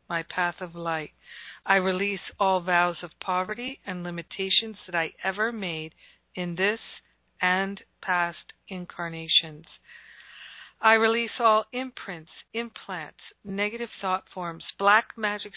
my 0.09 0.23
path 0.23 0.61
of 0.61 0.75
light. 0.75 1.11
I 1.65 1.75
release 1.75 2.21
all 2.39 2.61
vows 2.61 2.97
of 3.03 3.19
poverty 3.19 3.79
and 3.85 4.03
limitations 4.03 4.77
that 4.85 4.95
I 4.95 5.13
ever 5.23 5.51
made 5.51 5.93
in 6.35 6.55
this 6.55 6.79
and 7.41 7.81
past 8.01 8.53
incarnations. 8.67 9.65
I 10.81 10.93
release 10.93 11.31
all 11.39 11.65
imprints, 11.73 12.31
implants, 12.53 13.19
negative 13.43 13.89
thought 13.99 14.23
forms, 14.33 14.63
black 14.77 15.17
magic 15.17 15.53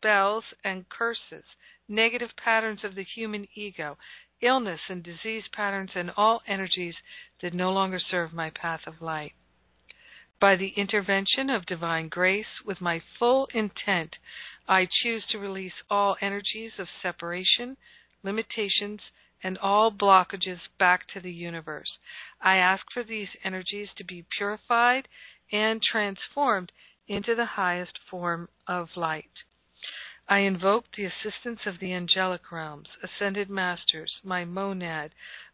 spells 0.00 0.44
and 0.64 0.88
curses, 0.88 1.44
negative 1.88 2.30
patterns 2.36 2.82
of 2.82 2.94
the 2.94 3.04
human 3.04 3.46
ego, 3.54 3.96
illness 4.40 4.80
and 4.88 5.02
disease 5.02 5.44
patterns, 5.52 5.92
and 5.94 6.10
all 6.16 6.42
energies 6.46 6.96
that 7.40 7.54
no 7.54 7.72
longer 7.72 8.00
serve 8.00 8.32
my 8.32 8.50
path 8.50 8.80
of 8.86 9.00
light. 9.00 9.32
By 10.40 10.56
the 10.56 10.74
intervention 10.76 11.48
of 11.48 11.64
divine 11.64 12.08
grace, 12.08 12.60
with 12.64 12.80
my 12.80 13.00
full 13.18 13.46
intent, 13.54 14.16
I 14.68 14.86
choose 15.02 15.24
to 15.30 15.38
release 15.38 15.72
all 15.88 16.16
energies 16.20 16.72
of 16.78 16.88
separation, 17.00 17.76
limitations, 18.22 19.00
and 19.44 19.58
all 19.58 19.92
blockages 19.92 20.58
back 20.78 21.06
to 21.12 21.20
the 21.20 21.30
universe. 21.30 21.98
I 22.40 22.56
ask 22.56 22.82
for 22.92 23.04
these 23.04 23.28
energies 23.44 23.88
to 23.98 24.04
be 24.04 24.24
purified 24.36 25.06
and 25.52 25.82
transformed 25.82 26.72
into 27.06 27.34
the 27.34 27.44
highest 27.44 27.98
form 28.10 28.48
of 28.66 28.88
light. 28.96 29.30
I 30.26 30.38
invoke 30.38 30.86
the 30.96 31.04
assistance 31.04 31.60
of 31.66 31.78
the 31.78 31.92
angelic 31.92 32.50
realms, 32.50 32.88
ascended 33.02 33.50
masters, 33.50 34.10
my 34.24 34.46
monad, 34.46 35.10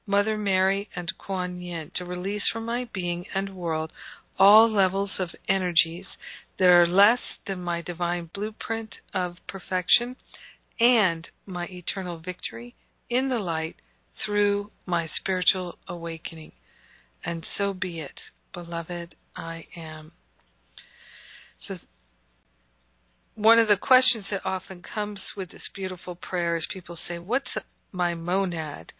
Mother 0.07 0.39
Mary, 0.39 0.89
and 0.95 1.13
Kuan 1.19 1.61
Yin 1.61 1.91
to 1.97 2.05
release 2.05 2.45
from 2.53 2.67
my 2.67 2.89
being 2.93 3.27
and 3.35 3.57
world 3.57 3.91
all 4.39 4.71
levels 4.71 5.11
of 5.19 5.35
energies 5.49 6.07
that 6.61 6.69
are 6.69 6.87
less 6.87 7.21
than 7.49 7.61
my 7.61 7.83
divine 7.83 8.31
blueprint 8.33 8.95
of 9.13 9.37
perfection 9.49 10.15
and 10.79 11.27
my 11.45 11.67
eternal 11.67 12.19
victory 12.19 12.77
in 13.11 13.29
the 13.29 13.39
light 13.39 13.77
through 14.25 14.71
my 14.87 15.09
spiritual 15.19 15.79
awakening. 15.89 16.53
And 17.25 17.45
so 17.59 17.75
be 17.75 18.01
it, 18.01 18.19
beloved, 18.55 19.15
I 19.37 19.67
am. 19.77 20.13
So, 21.69 21.79
one 23.35 23.59
of 23.59 23.69
the 23.69 23.77
questions 23.77 24.25
that 24.31 24.41
often 24.45 24.83
comes 24.83 25.19
with 25.37 25.51
this 25.51 25.63
beautiful 25.75 26.15
prayer 26.15 26.57
is 26.57 26.65
people 26.73 26.99
say, 27.09 27.19
What's 27.19 27.51
my 27.93 28.15
monad? 28.15 28.93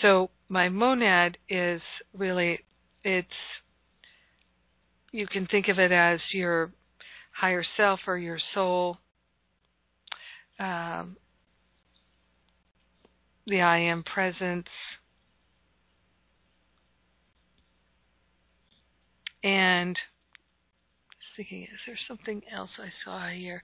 So, 0.00 0.30
my 0.48 0.68
monad 0.68 1.38
is 1.48 1.80
really, 2.16 2.60
it's, 3.04 3.28
you 5.12 5.26
can 5.26 5.46
think 5.46 5.68
of 5.68 5.78
it 5.78 5.92
as 5.92 6.20
your 6.32 6.72
higher 7.32 7.64
self 7.76 8.00
or 8.06 8.18
your 8.18 8.38
soul. 8.54 8.98
Um, 10.58 11.16
the 13.46 13.60
I 13.60 13.78
am 13.78 14.02
presence. 14.02 14.66
And 19.44 19.98
thinking, 21.36 21.62
is 21.62 21.80
there 21.86 21.98
something 22.08 22.42
else 22.54 22.70
I 22.78 22.90
saw 23.04 23.28
here? 23.28 23.62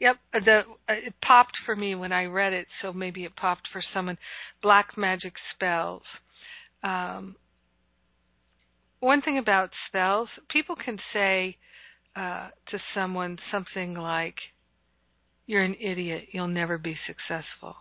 Yep, 0.00 0.16
the 0.32 0.60
uh, 0.88 0.92
it 0.92 1.14
popped 1.22 1.56
for 1.64 1.76
me 1.76 1.94
when 1.94 2.12
I 2.12 2.24
read 2.24 2.52
it, 2.52 2.66
so 2.80 2.92
maybe 2.92 3.24
it 3.24 3.36
popped 3.36 3.68
for 3.72 3.82
someone. 3.94 4.18
Black 4.62 4.96
magic 4.96 5.34
spells. 5.54 6.02
Um, 6.82 7.36
one 9.00 9.22
thing 9.22 9.38
about 9.38 9.70
spells, 9.88 10.28
people 10.48 10.76
can 10.76 10.98
say 11.12 11.56
uh, 12.16 12.48
to 12.70 12.78
someone 12.94 13.38
something 13.50 13.94
like, 13.94 14.36
"You're 15.46 15.62
an 15.62 15.76
idiot. 15.80 16.28
You'll 16.32 16.48
never 16.48 16.78
be 16.78 16.96
successful." 17.06 17.76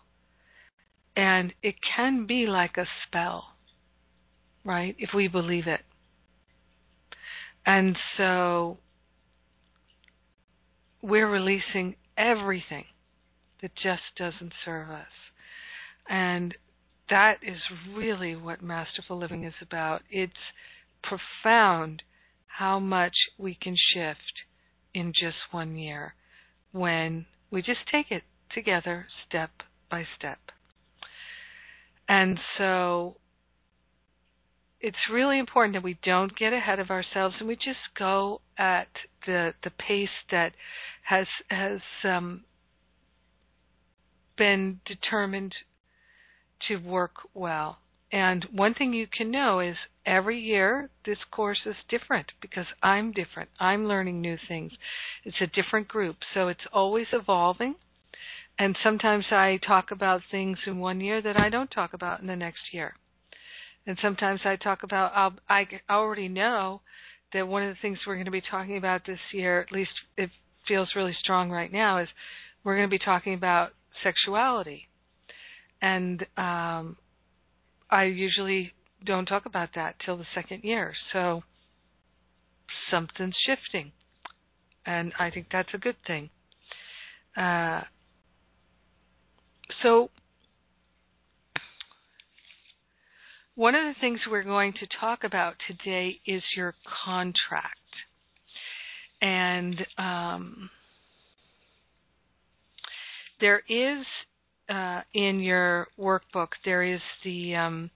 And 1.15 1.53
it 1.61 1.75
can 1.95 2.25
be 2.25 2.47
like 2.47 2.77
a 2.77 2.87
spell, 3.05 3.55
right? 4.63 4.95
If 4.97 5.09
we 5.13 5.27
believe 5.27 5.67
it. 5.67 5.81
And 7.65 7.97
so 8.17 8.77
we're 11.01 11.29
releasing 11.29 11.95
everything 12.17 12.85
that 13.61 13.71
just 13.75 14.01
doesn't 14.17 14.53
serve 14.65 14.89
us. 14.89 15.05
And 16.09 16.55
that 17.09 17.37
is 17.43 17.59
really 17.93 18.35
what 18.35 18.63
masterful 18.63 19.17
living 19.17 19.43
is 19.43 19.53
about. 19.61 20.01
It's 20.09 20.33
profound 21.03 22.03
how 22.47 22.79
much 22.79 23.15
we 23.37 23.55
can 23.55 23.75
shift 23.93 24.43
in 24.93 25.13
just 25.13 25.37
one 25.51 25.75
year 25.75 26.15
when 26.71 27.25
we 27.49 27.61
just 27.61 27.79
take 27.91 28.11
it 28.11 28.23
together 28.53 29.07
step 29.27 29.51
by 29.89 30.05
step. 30.17 30.39
And 32.07 32.39
so 32.57 33.17
it's 34.81 34.97
really 35.11 35.37
important 35.37 35.75
that 35.75 35.83
we 35.83 35.97
don't 36.03 36.35
get 36.37 36.53
ahead 36.53 36.79
of 36.79 36.89
ourselves 36.89 37.35
and 37.39 37.47
we 37.47 37.55
just 37.55 37.93
go 37.97 38.41
at 38.57 38.87
the 39.25 39.53
the 39.63 39.69
pace 39.69 40.09
that 40.31 40.53
has 41.03 41.27
has 41.49 41.79
um, 42.03 42.43
been 44.37 44.79
determined 44.85 45.53
to 46.67 46.77
work 46.77 47.13
well. 47.33 47.77
And 48.11 48.45
one 48.51 48.73
thing 48.73 48.93
you 48.93 49.07
can 49.07 49.31
know 49.31 49.59
is 49.61 49.75
every 50.05 50.39
year 50.39 50.89
this 51.05 51.17
course 51.31 51.61
is 51.65 51.75
different 51.87 52.31
because 52.41 52.65
I'm 52.83 53.11
different. 53.11 53.49
I'm 53.59 53.85
learning 53.85 54.19
new 54.19 54.37
things. 54.47 54.73
It's 55.23 55.39
a 55.39 55.47
different 55.47 55.87
group, 55.87 56.17
so 56.33 56.49
it's 56.49 56.67
always 56.73 57.07
evolving 57.13 57.75
and 58.59 58.77
sometimes 58.83 59.25
I 59.31 59.59
talk 59.65 59.91
about 59.91 60.21
things 60.29 60.57
in 60.65 60.79
one 60.79 61.01
year 61.01 61.21
that 61.21 61.39
I 61.39 61.49
don't 61.49 61.71
talk 61.71 61.93
about 61.93 62.21
in 62.21 62.27
the 62.27 62.35
next 62.35 62.73
year. 62.73 62.95
And 63.87 63.97
sometimes 64.01 64.41
I 64.45 64.55
talk 64.55 64.83
about, 64.83 65.11
I'll, 65.15 65.33
I 65.49 65.65
already 65.89 66.27
know 66.27 66.81
that 67.33 67.47
one 67.47 67.63
of 67.63 67.69
the 67.69 67.81
things 67.81 67.97
we're 68.05 68.15
going 68.15 68.25
to 68.25 68.31
be 68.31 68.41
talking 68.41 68.77
about 68.77 69.05
this 69.05 69.19
year, 69.33 69.61
at 69.61 69.71
least 69.71 69.91
it 70.17 70.29
feels 70.67 70.89
really 70.95 71.15
strong 71.19 71.49
right 71.49 71.71
now, 71.71 71.97
is 71.97 72.07
we're 72.63 72.75
going 72.75 72.87
to 72.87 72.91
be 72.91 73.03
talking 73.03 73.33
about 73.33 73.71
sexuality. 74.03 74.87
And 75.81 76.21
um, 76.37 76.97
I 77.89 78.03
usually 78.03 78.73
don't 79.03 79.25
talk 79.25 79.45
about 79.47 79.69
that 79.75 79.95
till 80.05 80.17
the 80.17 80.25
second 80.35 80.63
year. 80.63 80.93
So 81.11 81.41
something's 82.91 83.35
shifting. 83.45 83.91
And 84.85 85.13
I 85.19 85.31
think 85.31 85.47
that's 85.51 85.73
a 85.73 85.77
good 85.79 85.95
thing. 86.05 86.29
Uh, 87.35 87.81
so 89.83 90.09
one 93.55 93.75
of 93.75 93.83
the 93.83 93.99
things 93.99 94.19
we're 94.29 94.43
going 94.43 94.73
to 94.73 94.87
talk 94.99 95.23
about 95.23 95.55
today 95.67 96.19
is 96.25 96.41
your 96.55 96.73
contract. 97.05 97.77
And 99.21 99.85
um, 99.97 100.69
there 103.39 103.61
is 103.69 104.05
uh, 104.69 105.01
in 105.13 105.41
your 105.41 105.87
workbook 105.99 106.49
there 106.63 106.83
is 106.83 107.01
the 107.23 107.55
um, 107.55 107.91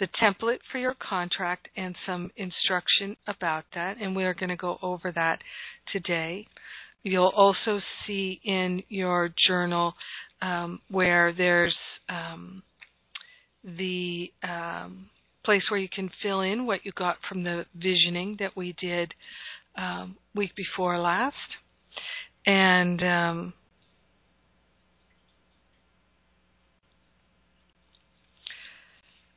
the 0.00 0.08
template 0.20 0.58
for 0.70 0.78
your 0.78 0.94
contract 0.94 1.68
and 1.76 1.94
some 2.06 2.30
instruction 2.36 3.16
about 3.26 3.64
that, 3.74 3.96
and 4.00 4.14
we 4.14 4.24
are 4.24 4.34
going 4.34 4.48
to 4.48 4.56
go 4.56 4.78
over 4.82 5.10
that 5.12 5.40
today. 5.92 6.46
You'll 7.02 7.32
also 7.34 7.80
see 8.06 8.40
in 8.44 8.82
your 8.88 9.32
journal 9.46 9.94
um, 10.42 10.80
where 10.90 11.32
there's 11.32 11.74
um, 12.08 12.62
the 13.64 14.32
um, 14.42 15.08
place 15.44 15.62
where 15.70 15.80
you 15.80 15.88
can 15.88 16.10
fill 16.22 16.40
in 16.40 16.66
what 16.66 16.84
you 16.84 16.92
got 16.92 17.16
from 17.28 17.42
the 17.42 17.64
visioning 17.74 18.36
that 18.40 18.56
we 18.56 18.74
did 18.80 19.12
um, 19.76 20.16
week 20.34 20.54
before 20.56 20.98
last, 20.98 21.34
and 22.46 23.02
um, 23.02 23.52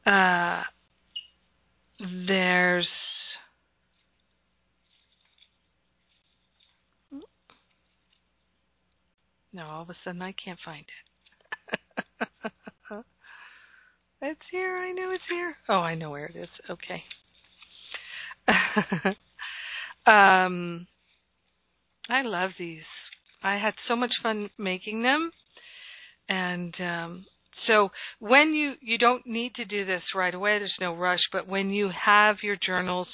uh, 0.05 0.63
there's 2.27 2.87
no, 9.53 9.65
all 9.65 9.81
of 9.83 9.89
a 9.89 9.95
sudden 10.03 10.21
I 10.21 10.33
can't 10.33 10.59
find 10.63 10.85
it. 11.79 12.27
it's 14.21 14.39
here. 14.51 14.77
I 14.77 14.91
know 14.91 15.11
it's 15.11 15.23
here. 15.29 15.55
Oh, 15.69 15.79
I 15.79 15.95
know 15.95 16.11
where 16.11 16.25
it 16.25 16.35
is. 16.35 16.49
Okay. 16.69 17.03
um, 20.05 20.87
I 22.09 22.21
love 22.23 22.51
these. 22.57 22.83
I 23.43 23.57
had 23.57 23.73
so 23.87 23.95
much 23.95 24.11
fun 24.21 24.49
making 24.57 25.01
them, 25.01 25.31
and 26.29 26.75
um, 26.79 27.25
so 27.67 27.91
when 28.19 28.53
you 28.53 28.73
you 28.81 28.97
don't 28.97 29.25
need 29.25 29.55
to 29.55 29.65
do 29.65 29.85
this 29.85 30.01
right 30.15 30.33
away 30.33 30.57
there's 30.59 30.73
no 30.79 30.95
rush 30.95 31.21
but 31.31 31.47
when 31.47 31.69
you 31.69 31.89
have 31.89 32.37
your 32.41 32.55
journals 32.55 33.07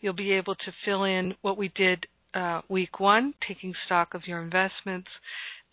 you'll 0.00 0.12
be 0.12 0.32
able 0.32 0.54
to 0.54 0.72
fill 0.84 1.04
in 1.04 1.34
what 1.42 1.56
we 1.56 1.68
did 1.74 2.06
uh, 2.34 2.60
week 2.68 3.00
one 3.00 3.34
taking 3.46 3.74
stock 3.86 4.14
of 4.14 4.26
your 4.26 4.42
investments 4.42 5.08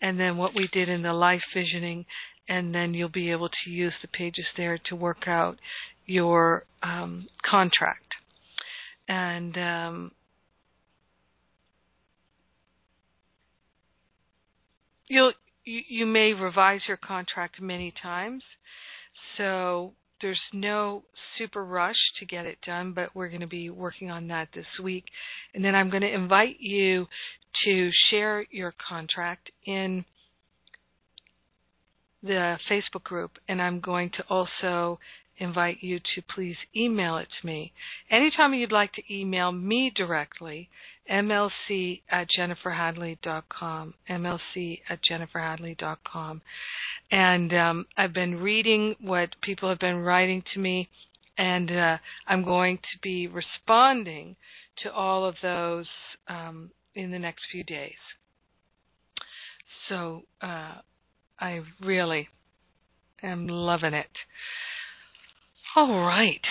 and 0.02 0.20
then 0.20 0.36
what 0.36 0.54
we 0.54 0.68
did 0.72 0.88
in 0.88 1.02
the 1.02 1.12
life 1.12 1.42
visioning 1.54 2.04
and 2.48 2.74
then 2.74 2.92
you'll 2.92 3.08
be 3.08 3.30
able 3.30 3.48
to 3.48 3.70
use 3.70 3.94
the 4.02 4.08
pages 4.08 4.44
there 4.56 4.76
to 4.76 4.96
work 4.96 5.26
out 5.26 5.56
your 6.06 6.64
um, 6.82 7.28
contract. 7.48 8.14
And 9.08 9.56
um, 9.56 10.12
you'll 15.08 15.32
you, 15.64 15.80
you 15.88 16.06
may 16.06 16.32
revise 16.32 16.80
your 16.88 16.96
contract 16.96 17.60
many 17.60 17.94
times, 18.02 18.42
so 19.38 19.92
there's 20.22 20.40
no 20.52 21.02
super 21.36 21.64
rush 21.64 21.96
to 22.20 22.26
get 22.26 22.46
it 22.46 22.58
done, 22.64 22.92
but 22.92 23.14
we're 23.14 23.28
going 23.28 23.40
to 23.40 23.46
be 23.46 23.68
working 23.70 24.10
on 24.10 24.28
that 24.28 24.48
this 24.54 24.66
week. 24.82 25.04
And 25.54 25.64
then 25.64 25.74
I'm 25.74 25.90
going 25.90 26.02
to 26.02 26.14
invite 26.14 26.60
you 26.60 27.06
to 27.64 27.90
share 28.10 28.46
your 28.50 28.72
contract 28.88 29.50
in 29.66 30.04
the 32.22 32.56
Facebook 32.70 33.02
group, 33.02 33.32
and 33.48 33.60
I'm 33.60 33.80
going 33.80 34.10
to 34.10 34.22
also 34.30 34.98
invite 35.42 35.78
you 35.80 35.98
to 35.98 36.22
please 36.34 36.56
email 36.74 37.16
it 37.18 37.28
to 37.40 37.46
me. 37.46 37.72
Anytime 38.10 38.54
you'd 38.54 38.72
like 38.72 38.92
to 38.94 39.14
email 39.14 39.50
me 39.52 39.92
directly, 39.94 40.68
mlc 41.10 42.00
at 42.10 42.28
jenniferhadley.com, 42.30 43.94
mlc 44.08 44.80
at 44.88 45.00
jenniferhadley.com. 45.02 46.42
And 47.10 47.52
um, 47.52 47.86
I've 47.96 48.12
been 48.12 48.36
reading 48.36 48.94
what 49.00 49.30
people 49.42 49.68
have 49.68 49.80
been 49.80 49.98
writing 49.98 50.42
to 50.54 50.60
me, 50.60 50.88
and 51.36 51.70
uh, 51.70 51.98
I'm 52.26 52.44
going 52.44 52.78
to 52.78 52.98
be 53.02 53.26
responding 53.26 54.36
to 54.82 54.92
all 54.92 55.24
of 55.24 55.34
those 55.42 55.86
um, 56.28 56.70
in 56.94 57.10
the 57.10 57.18
next 57.18 57.42
few 57.50 57.64
days. 57.64 57.92
So 59.88 60.22
uh, 60.40 60.76
I 61.40 61.60
really 61.80 62.28
am 63.22 63.48
loving 63.48 63.94
it. 63.94 64.06
All 65.74 66.00
right. 66.00 66.42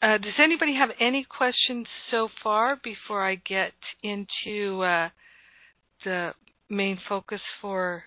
Uh, 0.00 0.18
does 0.18 0.34
anybody 0.38 0.76
have 0.76 0.90
any 1.00 1.24
questions 1.24 1.88
so 2.12 2.28
far 2.44 2.78
before 2.84 3.28
I 3.28 3.34
get 3.34 3.72
into 4.04 4.82
uh, 4.82 5.08
the 6.04 6.30
main 6.70 6.96
focus 7.08 7.40
for 7.60 8.04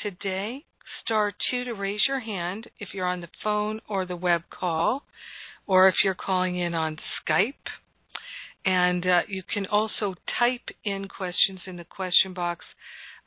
today? 0.00 0.64
Star 1.04 1.32
2 1.50 1.64
to 1.64 1.72
raise 1.72 2.02
your 2.06 2.20
hand 2.20 2.68
if 2.78 2.90
you're 2.94 3.08
on 3.08 3.20
the 3.20 3.28
phone 3.42 3.80
or 3.88 4.06
the 4.06 4.14
web 4.14 4.42
call, 4.48 5.02
or 5.66 5.88
if 5.88 5.96
you're 6.04 6.14
calling 6.14 6.56
in 6.56 6.74
on 6.74 6.96
Skype. 7.26 7.54
And 8.64 9.04
uh, 9.04 9.22
you 9.26 9.42
can 9.42 9.66
also 9.66 10.14
type 10.38 10.68
in 10.84 11.08
questions 11.08 11.60
in 11.66 11.74
the 11.74 11.84
question 11.84 12.32
box. 12.32 12.64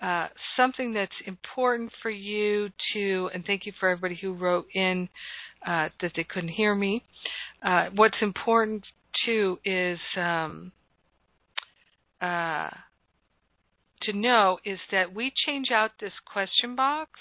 Uh, 0.01 0.27
something 0.57 0.93
that's 0.93 1.11
important 1.27 1.91
for 2.01 2.09
you 2.09 2.69
to, 2.93 3.29
and 3.33 3.45
thank 3.45 3.65
you 3.65 3.73
for 3.79 3.89
everybody 3.89 4.17
who 4.19 4.33
wrote 4.33 4.65
in 4.73 5.07
uh, 5.67 5.89
that 6.01 6.11
they 6.15 6.23
couldn't 6.23 6.49
hear 6.49 6.73
me. 6.73 7.03
Uh, 7.61 7.85
what's 7.95 8.17
important 8.21 8.83
too 9.25 9.59
is 9.63 9.99
um, 10.17 10.71
uh, 12.19 12.69
to 14.01 14.13
know 14.13 14.57
is 14.65 14.79
that 14.91 15.13
we 15.13 15.31
change 15.45 15.69
out 15.71 15.91
this 15.99 16.13
question 16.25 16.75
box 16.75 17.11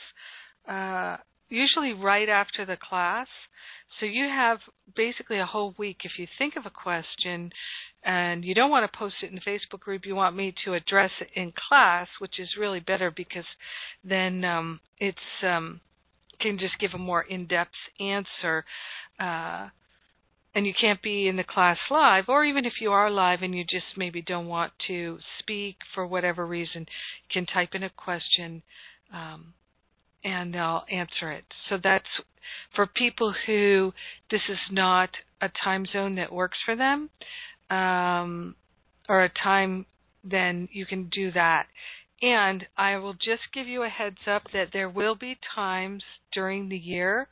uh, 0.68 1.18
usually 1.50 1.92
right 1.92 2.28
after 2.28 2.64
the 2.64 2.76
class. 2.76 3.26
So 3.98 4.06
you 4.06 4.24
have 4.28 4.58
basically 4.96 5.40
a 5.40 5.46
whole 5.46 5.74
week. 5.76 5.98
If 6.04 6.12
you 6.18 6.26
think 6.38 6.56
of 6.56 6.64
a 6.64 6.70
question 6.70 7.50
and 8.04 8.44
you 8.44 8.54
don't 8.54 8.70
want 8.70 8.90
to 8.90 8.98
post 8.98 9.16
it 9.22 9.30
in 9.30 9.34
the 9.34 9.40
Facebook 9.40 9.80
group, 9.80 10.06
you 10.06 10.14
want 10.14 10.36
me 10.36 10.54
to 10.64 10.74
address 10.74 11.10
it 11.20 11.28
in 11.34 11.52
class, 11.68 12.08
which 12.18 12.38
is 12.38 12.48
really 12.58 12.80
better 12.80 13.10
because 13.10 13.44
then 14.02 14.44
um, 14.44 14.80
it's 14.98 15.18
um, 15.42 15.80
can 16.40 16.58
just 16.58 16.78
give 16.80 16.92
a 16.94 16.98
more 16.98 17.22
in-depth 17.22 17.70
answer. 17.98 18.64
Uh, 19.18 19.68
and 20.54 20.66
you 20.66 20.72
can't 20.78 21.00
be 21.00 21.28
in 21.28 21.36
the 21.36 21.44
class 21.44 21.78
live, 21.90 22.24
or 22.28 22.44
even 22.44 22.64
if 22.64 22.72
you 22.80 22.90
are 22.90 23.10
live 23.10 23.42
and 23.42 23.54
you 23.54 23.62
just 23.62 23.96
maybe 23.96 24.20
don't 24.20 24.48
want 24.48 24.72
to 24.88 25.18
speak 25.38 25.76
for 25.94 26.04
whatever 26.06 26.44
reason, 26.44 26.80
you 26.80 27.32
can 27.32 27.46
type 27.46 27.70
in 27.74 27.84
a 27.84 27.90
question 27.90 28.62
um, 29.12 29.54
and 30.24 30.56
I'll 30.56 30.84
answer 30.90 31.30
it. 31.30 31.44
So 31.68 31.78
that's 31.82 32.04
for 32.74 32.86
people 32.86 33.34
who 33.46 33.92
this 34.30 34.42
is 34.48 34.58
not 34.70 35.10
a 35.40 35.48
time 35.64 35.86
zone 35.92 36.16
that 36.16 36.32
works 36.32 36.58
for 36.64 36.76
them, 36.76 37.10
um, 37.70 38.54
or 39.08 39.24
a 39.24 39.28
time, 39.28 39.86
then 40.24 40.68
you 40.72 40.86
can 40.86 41.08
do 41.08 41.32
that. 41.32 41.66
And 42.22 42.66
I 42.76 42.96
will 42.96 43.14
just 43.14 43.42
give 43.54 43.66
you 43.66 43.82
a 43.82 43.88
heads 43.88 44.18
up 44.26 44.42
that 44.52 44.68
there 44.72 44.90
will 44.90 45.14
be 45.14 45.38
times 45.54 46.02
during 46.32 46.68
the 46.68 46.76
year 46.76 47.28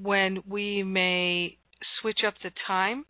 when 0.00 0.42
we 0.48 0.82
may 0.82 1.58
switch 2.00 2.20
up 2.26 2.34
the 2.42 2.50
time. 2.66 3.04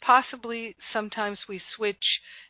Possibly 0.00 0.76
sometimes 0.92 1.38
we 1.48 1.60
switch 1.76 1.96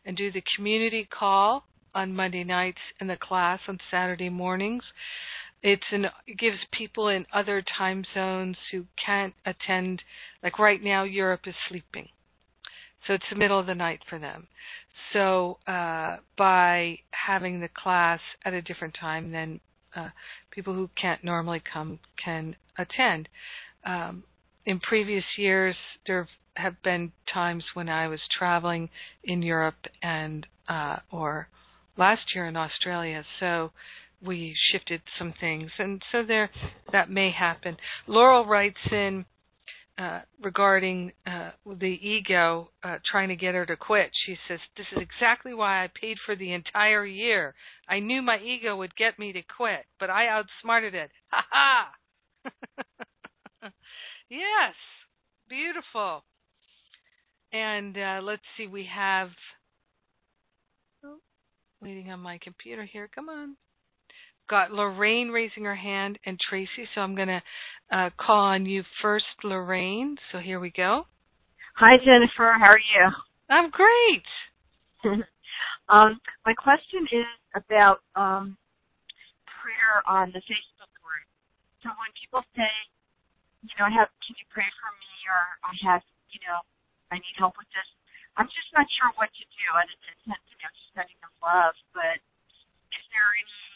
and 0.05 0.15
do 0.15 0.31
the 0.31 0.43
community 0.55 1.07
call 1.11 1.65
on 1.93 2.15
Monday 2.15 2.43
nights 2.43 2.79
and 2.99 3.09
the 3.09 3.17
class 3.17 3.59
on 3.67 3.79
Saturday 3.91 4.29
mornings. 4.29 4.83
It's 5.63 5.83
an, 5.91 6.05
it 6.27 6.37
gives 6.37 6.57
people 6.71 7.07
in 7.09 7.25
other 7.33 7.63
time 7.77 8.05
zones 8.13 8.55
who 8.71 8.85
can't 9.03 9.33
attend, 9.45 10.03
like 10.43 10.59
right 10.59 10.81
now, 10.81 11.03
Europe 11.03 11.41
is 11.47 11.55
sleeping. 11.67 12.07
So 13.07 13.13
it's 13.13 13.23
the 13.31 13.37
middle 13.37 13.59
of 13.59 13.65
the 13.65 13.75
night 13.75 14.01
for 14.09 14.19
them. 14.19 14.47
So 15.13 15.57
uh, 15.65 16.17
by 16.37 16.99
having 17.11 17.61
the 17.61 17.69
class 17.81 18.19
at 18.43 18.53
a 18.53 18.61
different 18.61 18.95
time, 18.99 19.31
then 19.31 19.59
uh, 19.95 20.09
people 20.51 20.73
who 20.73 20.89
can't 21.01 21.23
normally 21.23 21.61
come 21.73 21.99
can 22.23 22.55
attend. 22.77 23.29
Um, 23.85 24.23
in 24.65 24.79
previous 24.81 25.23
years, 25.37 25.75
there 26.05 26.27
have 26.55 26.81
been 26.83 27.11
times 27.33 27.63
when 27.73 27.87
I 27.87 28.07
was 28.07 28.19
traveling 28.37 28.89
in 29.23 29.41
Europe 29.41 29.85
and 30.01 30.45
uh, 30.67 30.97
or 31.11 31.47
last 31.97 32.35
year 32.35 32.47
in 32.47 32.57
Australia, 32.57 33.23
so 33.39 33.71
we 34.21 34.55
shifted 34.71 35.01
some 35.17 35.33
things, 35.39 35.71
and 35.77 36.01
so 36.11 36.23
there 36.27 36.49
that 36.91 37.09
may 37.09 37.31
happen. 37.31 37.77
Laurel 38.07 38.45
writes 38.45 38.77
in 38.91 39.25
uh, 39.97 40.21
regarding 40.41 41.11
uh, 41.25 41.51
the 41.79 41.99
ego 42.07 42.69
uh, 42.83 42.97
trying 43.09 43.29
to 43.29 43.35
get 43.35 43.55
her 43.55 43.65
to 43.65 43.75
quit. 43.75 44.11
She 44.25 44.37
says, 44.47 44.59
This 44.77 44.85
is 44.95 45.01
exactly 45.01 45.53
why 45.53 45.83
I 45.83 45.89
paid 45.99 46.17
for 46.25 46.35
the 46.35 46.53
entire 46.53 47.05
year. 47.05 47.55
I 47.89 47.99
knew 47.99 48.21
my 48.21 48.39
ego 48.39 48.75
would 48.77 48.95
get 48.95 49.17
me 49.17 49.33
to 49.33 49.41
quit, 49.41 49.85
but 49.99 50.09
I 50.09 50.27
outsmarted 50.27 50.95
it. 50.95 51.11
Ha 51.31 51.45
ha! 51.51 51.91
Yes. 54.29 54.75
Beautiful. 55.49 56.23
And 57.53 57.97
uh, 57.97 58.19
let's 58.21 58.41
see, 58.57 58.67
we 58.67 58.87
have. 58.93 59.29
Oh, 61.03 61.19
waiting 61.81 62.11
on 62.11 62.19
my 62.19 62.37
computer 62.43 62.83
here. 62.83 63.09
Come 63.13 63.29
on. 63.29 63.55
Got 64.49 64.71
Lorraine 64.71 65.29
raising 65.29 65.65
her 65.65 65.75
hand 65.75 66.19
and 66.25 66.39
Tracy, 66.39 66.87
so 66.95 67.01
I'm 67.01 67.15
going 67.15 67.27
to 67.27 67.41
uh, 67.91 68.09
call 68.17 68.45
on 68.45 68.65
you 68.65 68.83
first, 69.01 69.25
Lorraine. 69.43 70.17
So 70.31 70.39
here 70.39 70.59
we 70.59 70.71
go. 70.71 71.03
Hi, 71.75 71.97
Jennifer. 71.99 72.55
How 72.55 72.71
are 72.71 72.79
you? 72.79 73.05
I'm 73.49 73.69
great. 73.69 74.27
um, 75.91 76.19
my 76.45 76.55
question 76.55 77.03
is 77.11 77.27
about 77.55 77.99
um, 78.15 78.55
prayer 79.45 79.99
on 80.07 80.31
the 80.31 80.39
Facebook 80.47 80.91
group. 81.03 81.27
So 81.83 81.91
when 81.99 82.11
people 82.15 82.43
say, 82.55 82.71
you 83.67 83.75
know, 83.75 83.87
I 83.87 83.93
have, 83.99 84.07
can 84.23 84.35
you 84.39 84.47
pray 84.47 84.67
for 84.79 84.91
me, 84.95 85.11
or 85.27 85.43
I 85.67 85.73
have, 85.91 86.03
you 86.31 86.39
know, 86.47 86.63
I 87.11 87.19
need 87.19 87.35
help 87.35 87.59
with 87.59 87.67
this. 87.75 87.87
I'm 88.39 88.47
just 88.47 88.71
not 88.71 88.87
sure 88.95 89.11
what 89.19 89.27
to 89.27 89.43
do. 89.43 89.67
And 89.75 89.87
it's, 89.91 90.23
you 90.23 90.31
know, 90.31 90.71
just 90.71 90.91
sending 90.95 91.19
them 91.19 91.35
love, 91.43 91.75
but 91.91 92.19
is 92.95 93.05
there 93.11 93.27
any, 93.35 93.66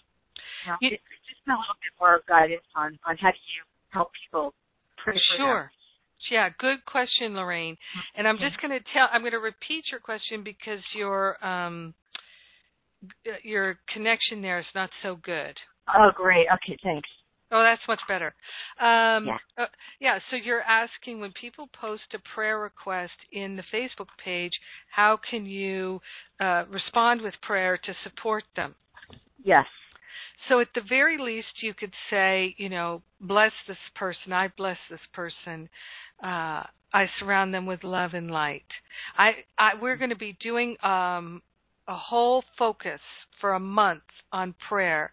you 0.66 0.72
know, 0.72 0.78
you, 0.82 0.90
just 0.92 1.42
a 1.48 1.52
little 1.52 1.78
bit 1.82 1.94
more 2.00 2.22
guidance 2.28 2.66
on 2.76 2.98
on 3.08 3.18
how 3.18 3.32
do 3.32 3.38
you 3.54 3.64
help 3.90 4.12
people 4.26 4.54
pray 4.98 5.16
for 5.16 5.38
Sure. 5.38 5.62
Them. 5.64 5.70
Yeah, 6.30 6.50
good 6.60 6.86
question, 6.86 7.34
Lorraine. 7.34 7.78
And 8.16 8.28
I'm 8.28 8.38
just 8.38 8.62
going 8.62 8.72
to 8.72 8.86
tell, 8.94 9.08
I'm 9.12 9.22
going 9.22 9.32
to 9.32 9.40
repeat 9.40 9.86
your 9.90 10.00
question 10.00 10.44
because 10.44 10.80
your 10.96 11.44
um, 11.44 11.96
your 13.44 13.80
connection 13.92 14.42
there 14.42 14.60
is 14.60 14.66
not 14.76 14.90
so 15.02 15.18
good. 15.24 15.58
Oh, 15.88 16.12
great. 16.16 16.46
Okay, 16.54 16.78
thanks. 16.84 17.10
Oh, 17.52 17.62
that's 17.62 17.82
much 17.88 18.00
better. 18.08 18.34
Um, 18.80 19.26
yeah. 19.26 19.38
Uh, 19.58 19.66
yeah. 20.00 20.20
So 20.30 20.38
you're 20.38 20.62
asking 20.62 21.20
when 21.20 21.34
people 21.34 21.68
post 21.80 22.04
a 22.14 22.20
prayer 22.34 22.60
request 22.60 23.12
in 23.34 23.58
the 23.58 23.64
Facebook 23.74 24.08
page, 24.24 24.54
how 24.90 25.20
can 25.30 25.46
you 25.46 26.00
uh, 26.40 26.64
respond 26.70 27.22
with 27.22 27.34
prayer 27.42 27.78
to 27.78 27.94
support 28.04 28.44
them? 28.56 28.76
Yes. 29.44 29.66
So 30.50 30.60
at 30.60 30.68
the 30.76 30.82
very 30.88 31.18
least, 31.18 31.62
you 31.62 31.74
could 31.74 31.94
say, 32.10 32.56
you 32.58 32.70
know, 32.70 33.02
bless 33.20 33.52
this 33.68 33.78
person. 33.96 34.34
I 34.34 34.50
bless 34.58 34.78
this 34.90 35.00
person. 35.14 35.70
Uh, 36.24 36.64
I 36.94 37.06
surround 37.20 37.54
them 37.54 37.66
with 37.66 37.84
love 37.84 38.14
and 38.14 38.30
light. 38.30 38.66
I, 39.18 39.32
I 39.58 39.72
we're 39.82 39.96
going 39.96 40.10
to 40.10 40.16
be 40.16 40.38
doing 40.42 40.76
um, 40.84 41.42
a 41.88 41.96
whole 41.96 42.44
focus 42.58 43.00
for 43.40 43.54
a 43.54 43.60
month 43.60 44.04
on 44.32 44.56
prayer 44.68 45.12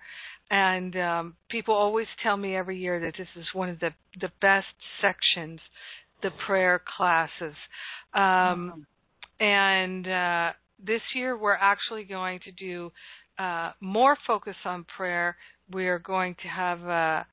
and 0.50 0.96
um, 0.96 1.34
people 1.50 1.74
always 1.74 2.06
tell 2.22 2.36
me 2.36 2.56
every 2.56 2.78
year 2.78 3.00
that 3.00 3.14
this 3.18 3.28
is 3.36 3.46
one 3.52 3.68
of 3.68 3.78
the 3.80 3.90
the 4.20 4.30
best 4.40 4.66
sections, 5.00 5.60
the 6.22 6.30
prayer 6.46 6.80
classes. 6.96 7.54
Um, 8.14 8.20
mm-hmm. 8.20 9.44
And 9.44 10.08
uh, 10.08 10.52
this 10.84 11.02
year 11.14 11.36
we're 11.36 11.54
actually 11.54 12.04
going 12.04 12.40
to 12.44 12.52
do 12.52 12.90
uh, 13.38 13.72
more 13.80 14.16
focus 14.26 14.56
on 14.64 14.84
prayer. 14.96 15.36
We're 15.70 15.98
going 15.98 16.36
to 16.42 16.48
have 16.48 16.84
uh, 16.88 17.24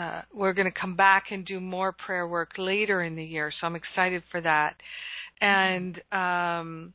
uh, 0.00 0.22
we're 0.32 0.52
going 0.52 0.70
to 0.70 0.80
come 0.80 0.94
back 0.94 1.24
and 1.30 1.44
do 1.44 1.58
more 1.58 1.92
prayer 1.92 2.28
work 2.28 2.50
later 2.56 3.02
in 3.02 3.16
the 3.16 3.24
year, 3.24 3.50
so 3.50 3.66
I'm 3.66 3.74
excited 3.74 4.22
for 4.30 4.40
that. 4.40 4.76
And 5.40 6.00
um, 6.12 6.92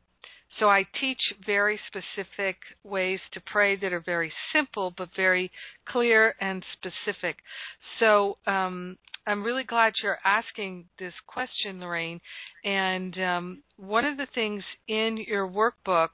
so 0.59 0.69
I 0.69 0.85
teach 1.01 1.19
very 1.45 1.79
specific 1.87 2.57
ways 2.83 3.19
to 3.33 3.41
pray 3.41 3.75
that 3.77 3.91
are 3.91 4.03
very 4.05 4.31
simple 4.53 4.93
but 4.95 5.09
very 5.15 5.51
clear 5.87 6.35
and 6.39 6.63
specific. 6.73 7.37
So 7.99 8.37
um, 8.45 8.97
I'm 9.25 9.43
really 9.43 9.63
glad 9.63 9.93
you're 10.01 10.19
asking 10.23 10.85
this 10.99 11.13
question, 11.27 11.79
Lorraine. 11.79 12.21
And 12.63 13.17
um, 13.19 13.63
one 13.77 14.05
of 14.05 14.17
the 14.17 14.27
things 14.35 14.63
in 14.87 15.17
your 15.17 15.47
workbooks, 15.47 16.09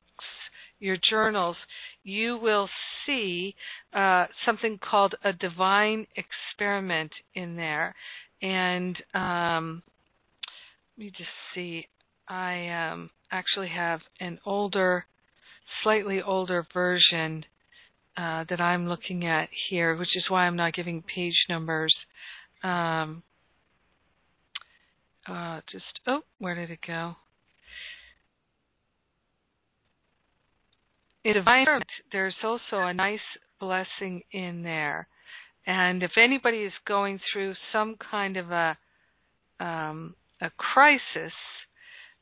your 0.79 0.97
journals, 1.09 1.57
you 2.09 2.37
will 2.37 2.67
see 3.05 3.55
uh, 3.93 4.25
something 4.45 4.79
called 4.79 5.15
a 5.23 5.31
divine 5.33 6.07
experiment 6.15 7.11
in 7.35 7.55
there. 7.55 7.95
And 8.41 8.97
um, 9.13 9.83
let 10.97 11.05
me 11.05 11.11
just 11.15 11.29
see. 11.53 11.87
I 12.27 12.69
um, 12.69 13.09
actually 13.31 13.69
have 13.69 14.01
an 14.19 14.39
older, 14.45 15.05
slightly 15.83 16.21
older 16.21 16.65
version 16.73 17.45
uh, 18.17 18.43
that 18.49 18.59
I'm 18.59 18.87
looking 18.87 19.25
at 19.25 19.49
here, 19.69 19.95
which 19.95 20.15
is 20.15 20.25
why 20.29 20.45
I'm 20.45 20.55
not 20.55 20.73
giving 20.73 21.01
page 21.03 21.45
numbers. 21.47 21.95
Um, 22.63 23.23
uh, 25.27 25.61
just 25.71 25.99
oh, 26.07 26.21
where 26.39 26.55
did 26.55 26.71
it 26.71 26.79
go? 26.85 27.15
In 31.23 31.34
divine 31.34 31.65
there's 32.12 32.36
also 32.43 32.77
a 32.77 32.93
nice 32.93 33.19
blessing 33.60 34.23
in 34.32 34.63
there, 34.63 35.08
and 35.67 36.01
if 36.01 36.12
anybody 36.17 36.60
is 36.60 36.73
going 36.88 37.19
through 37.32 37.55
some 37.73 37.97
kind 38.10 38.38
of 38.38 38.51
a 38.51 38.77
um, 39.60 40.15
a 40.41 40.49
crisis, 40.51 41.34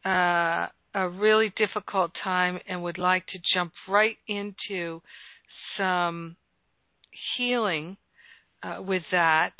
uh, 0.04 0.68
a 0.96 1.10
really 1.10 1.54
difficult 1.56 2.12
time 2.24 2.60
and 2.68 2.82
would 2.82 2.98
like 2.98 3.28
to 3.28 3.40
jump 3.54 3.72
right 3.88 4.18
into 4.28 5.02
some 5.78 6.36
healing 7.38 7.98
uh, 8.64 8.82
with 8.82 9.04
that, 9.12 9.54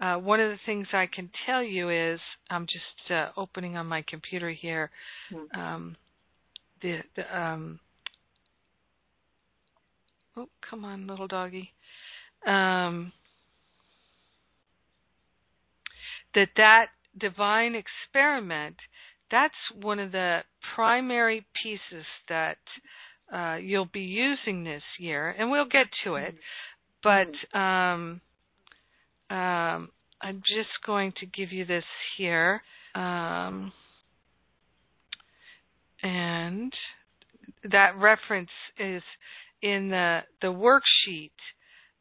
uh, 0.00 0.14
one 0.16 0.40
of 0.40 0.50
the 0.50 0.58
things 0.64 0.86
I 0.92 1.06
can 1.06 1.30
tell 1.44 1.62
you 1.62 1.90
is 1.90 2.20
I'm 2.48 2.66
just 2.66 3.10
uh, 3.10 3.28
opening 3.36 3.76
on 3.76 3.86
my 3.86 4.02
computer 4.08 4.50
here. 4.50 4.90
Mm-hmm. 5.32 5.60
Um, 5.60 5.96
the, 6.80 7.00
the 7.16 7.38
um, 7.38 7.80
oh 10.38 10.48
come 10.68 10.84
on 10.84 11.06
little 11.06 11.26
doggy. 11.26 11.72
Um, 12.46 13.12
that 16.34 16.48
that 16.56 16.86
divine 17.18 17.74
experiment 17.74 18.76
that's 19.30 19.54
one 19.82 19.98
of 19.98 20.12
the 20.12 20.40
primary 20.74 21.46
pieces 21.62 22.06
that 22.28 22.58
uh, 23.32 23.56
you'll 23.56 23.90
be 23.92 24.00
using 24.00 24.64
this 24.64 24.82
year, 24.98 25.34
and 25.38 25.50
we'll 25.50 25.66
get 25.66 25.86
to 26.04 26.14
it. 26.14 26.34
Mm-hmm. 26.34 27.30
But 27.52 27.58
um, 27.58 28.20
um, 29.30 29.90
I'm 30.20 30.42
just 30.46 30.70
going 30.84 31.12
to 31.20 31.26
give 31.26 31.52
you 31.52 31.64
this 31.64 31.84
here, 32.16 32.62
um, 32.94 33.72
and 36.02 36.72
that 37.70 37.96
reference 37.98 38.50
is 38.78 39.02
in 39.62 39.88
the 39.90 40.20
the 40.40 40.48
worksheet 40.48 41.30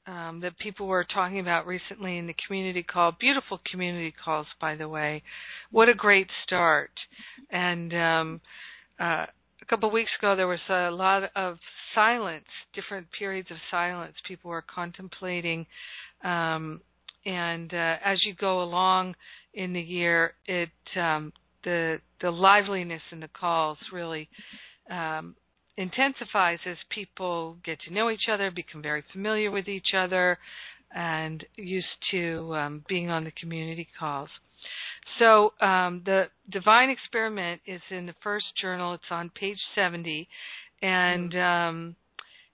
um, 0.05 0.39
that 0.39 0.57
people 0.57 0.87
were 0.87 1.03
talking 1.03 1.39
about 1.39 1.67
recently 1.67 2.17
in 2.17 2.27
the 2.27 2.35
community 2.45 2.83
call. 2.83 3.13
Beautiful 3.19 3.59
community 3.69 4.13
calls, 4.23 4.47
by 4.59 4.75
the 4.75 4.87
way. 4.87 5.23
What 5.71 5.89
a 5.89 5.93
great 5.93 6.27
start! 6.45 6.91
And 7.51 7.93
um, 7.93 8.41
uh, 8.99 9.25
a 9.61 9.65
couple 9.69 9.89
of 9.89 9.93
weeks 9.93 10.11
ago, 10.19 10.35
there 10.35 10.47
was 10.47 10.59
a 10.69 10.89
lot 10.91 11.23
of 11.35 11.57
silence, 11.93 12.45
different 12.73 13.07
periods 13.17 13.51
of 13.51 13.57
silence. 13.69 14.13
People 14.27 14.51
were 14.51 14.63
contemplating, 14.63 15.65
um, 16.23 16.81
and 17.25 17.73
uh, 17.73 17.95
as 18.03 18.23
you 18.23 18.33
go 18.33 18.61
along 18.61 19.15
in 19.53 19.73
the 19.73 19.81
year, 19.81 20.33
it 20.45 20.69
um, 20.95 21.33
the 21.63 21.97
the 22.21 22.31
liveliness 22.31 23.01
in 23.11 23.19
the 23.19 23.27
calls 23.27 23.77
really 23.91 24.29
um, 24.89 25.35
intensifies 25.77 26.59
as 26.65 26.77
people 26.89 27.57
get 27.63 27.79
to 27.81 27.93
know 27.93 28.09
each 28.09 28.27
other, 28.31 28.51
become 28.51 28.81
very 28.81 29.03
familiar 29.11 29.51
with 29.51 29.67
each 29.67 29.93
other, 29.95 30.37
and 30.95 31.45
used 31.55 31.85
to 32.11 32.55
um, 32.55 32.85
being 32.87 33.09
on 33.09 33.23
the 33.23 33.31
community 33.31 33.87
calls. 33.99 34.29
So 35.19 35.53
um, 35.61 36.01
the 36.05 36.25
Divine 36.49 36.89
Experiment 36.89 37.61
is 37.65 37.81
in 37.89 38.05
the 38.05 38.15
first 38.23 38.45
journal. 38.59 38.93
It's 38.93 39.03
on 39.11 39.29
page 39.29 39.59
70, 39.75 40.27
and 40.81 41.31
mm-hmm. 41.31 41.39
um, 41.39 41.95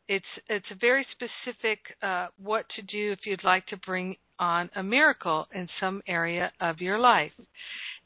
it's 0.08 0.26
it's 0.50 0.66
a 0.72 0.76
very 0.76 1.06
specific 1.12 1.80
uh, 2.02 2.28
what 2.42 2.66
to 2.76 2.82
do 2.82 3.12
if 3.12 3.20
you'd 3.26 3.44
like 3.44 3.66
to 3.68 3.78
bring 3.78 4.16
on 4.40 4.70
a 4.76 4.84
miracle 4.84 5.48
in 5.54 5.68
some 5.80 6.02
area 6.08 6.52
of 6.60 6.82
your 6.82 7.00
life. 7.00 7.32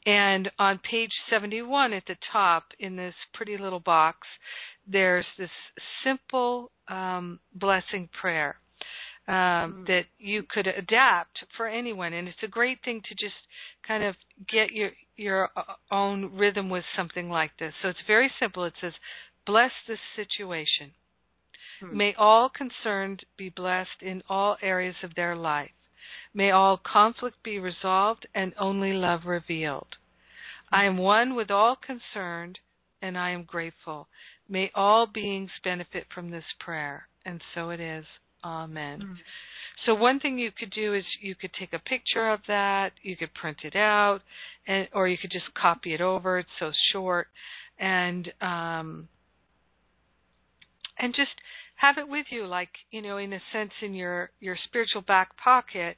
And 0.06 0.50
on 0.58 0.78
page 0.78 1.10
71 1.28 1.92
at 1.92 2.04
the 2.06 2.16
top, 2.32 2.64
in 2.78 2.96
this 2.96 3.14
pretty 3.34 3.58
little 3.58 3.80
box, 3.80 4.26
there's 4.90 5.26
this 5.38 5.50
simple 6.04 6.70
um, 6.88 7.40
blessing 7.54 8.08
prayer 8.20 8.56
um, 9.26 9.34
mm-hmm. 9.34 9.84
that 9.84 10.04
you 10.18 10.42
could 10.42 10.66
adapt 10.66 11.44
for 11.56 11.66
anyone, 11.68 12.12
and 12.12 12.28
it's 12.28 12.42
a 12.42 12.48
great 12.48 12.78
thing 12.84 13.02
to 13.08 13.14
just 13.14 13.36
kind 13.86 14.04
of 14.04 14.14
get 14.48 14.70
your 14.72 14.90
your 15.16 15.50
uh, 15.56 15.74
own 15.90 16.34
rhythm 16.34 16.70
with 16.70 16.84
something 16.96 17.28
like 17.28 17.50
this. 17.58 17.74
So 17.82 17.88
it's 17.88 17.98
very 18.06 18.30
simple. 18.40 18.64
It 18.64 18.74
says, 18.80 18.92
"Bless 19.46 19.72
this 19.86 19.98
situation. 20.16 20.92
Mm-hmm. 21.82 21.96
May 21.96 22.14
all 22.14 22.48
concerned 22.48 23.24
be 23.36 23.50
blessed 23.50 24.02
in 24.02 24.22
all 24.28 24.56
areas 24.62 24.96
of 25.02 25.14
their 25.14 25.36
life. 25.36 25.70
May 26.34 26.50
all 26.50 26.78
conflict 26.78 27.42
be 27.42 27.58
resolved 27.58 28.26
and 28.34 28.54
only 28.58 28.92
love 28.92 29.26
revealed. 29.26 29.96
I 30.70 30.84
am 30.84 30.96
one 30.96 31.34
with 31.34 31.50
all 31.50 31.76
concerned 31.76 32.58
and 33.00 33.16
I 33.16 33.30
am 33.30 33.44
grateful. 33.44 34.08
May 34.48 34.70
all 34.74 35.06
beings 35.06 35.50
benefit 35.62 36.06
from 36.14 36.30
this 36.30 36.44
prayer. 36.60 37.06
And 37.24 37.40
so 37.54 37.70
it 37.70 37.80
is. 37.80 38.04
Amen. 38.44 39.00
Mm. 39.02 39.16
So 39.86 39.94
one 39.94 40.20
thing 40.20 40.38
you 40.38 40.50
could 40.50 40.70
do 40.70 40.94
is 40.94 41.04
you 41.20 41.34
could 41.34 41.52
take 41.58 41.72
a 41.72 41.78
picture 41.78 42.28
of 42.30 42.40
that, 42.48 42.92
you 43.02 43.16
could 43.16 43.32
print 43.34 43.58
it 43.62 43.76
out, 43.76 44.20
and 44.66 44.88
or 44.92 45.08
you 45.08 45.16
could 45.18 45.30
just 45.30 45.52
copy 45.54 45.94
it 45.94 46.00
over. 46.00 46.38
It's 46.38 46.48
so 46.58 46.72
short, 46.92 47.28
and 47.78 48.30
um, 48.40 49.08
and 50.98 51.14
just 51.14 51.30
have 51.76 51.96
it 51.96 52.08
with 52.08 52.26
you, 52.30 52.46
like 52.46 52.70
you 52.90 53.02
know, 53.02 53.18
in 53.18 53.32
a 53.32 53.40
sense, 53.52 53.70
in 53.82 53.94
your 53.94 54.30
your 54.40 54.56
spiritual 54.64 55.02
back 55.02 55.36
pocket. 55.36 55.96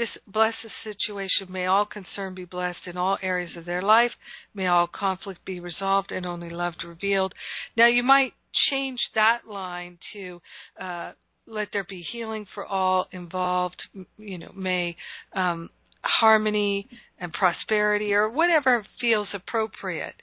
Just 0.00 0.16
bless 0.26 0.54
the 0.64 0.70
situation. 0.82 1.52
May 1.52 1.66
all 1.66 1.84
concern 1.84 2.34
be 2.34 2.46
blessed 2.46 2.86
in 2.86 2.96
all 2.96 3.18
areas 3.20 3.50
of 3.54 3.66
their 3.66 3.82
life. 3.82 4.12
May 4.54 4.66
all 4.66 4.86
conflict 4.86 5.44
be 5.44 5.60
resolved 5.60 6.10
and 6.10 6.24
only 6.24 6.48
love 6.48 6.72
revealed. 6.82 7.34
Now 7.76 7.86
you 7.86 8.02
might 8.02 8.32
change 8.70 8.98
that 9.14 9.40
line 9.46 9.98
to 10.14 10.40
uh, 10.80 11.12
let 11.46 11.68
there 11.74 11.84
be 11.84 12.00
healing 12.00 12.46
for 12.54 12.64
all 12.64 13.08
involved. 13.12 13.76
You 14.16 14.38
know, 14.38 14.52
may 14.56 14.96
um, 15.34 15.68
harmony 16.00 16.88
and 17.18 17.30
prosperity 17.30 18.14
or 18.14 18.30
whatever 18.30 18.86
feels 19.02 19.28
appropriate 19.34 20.14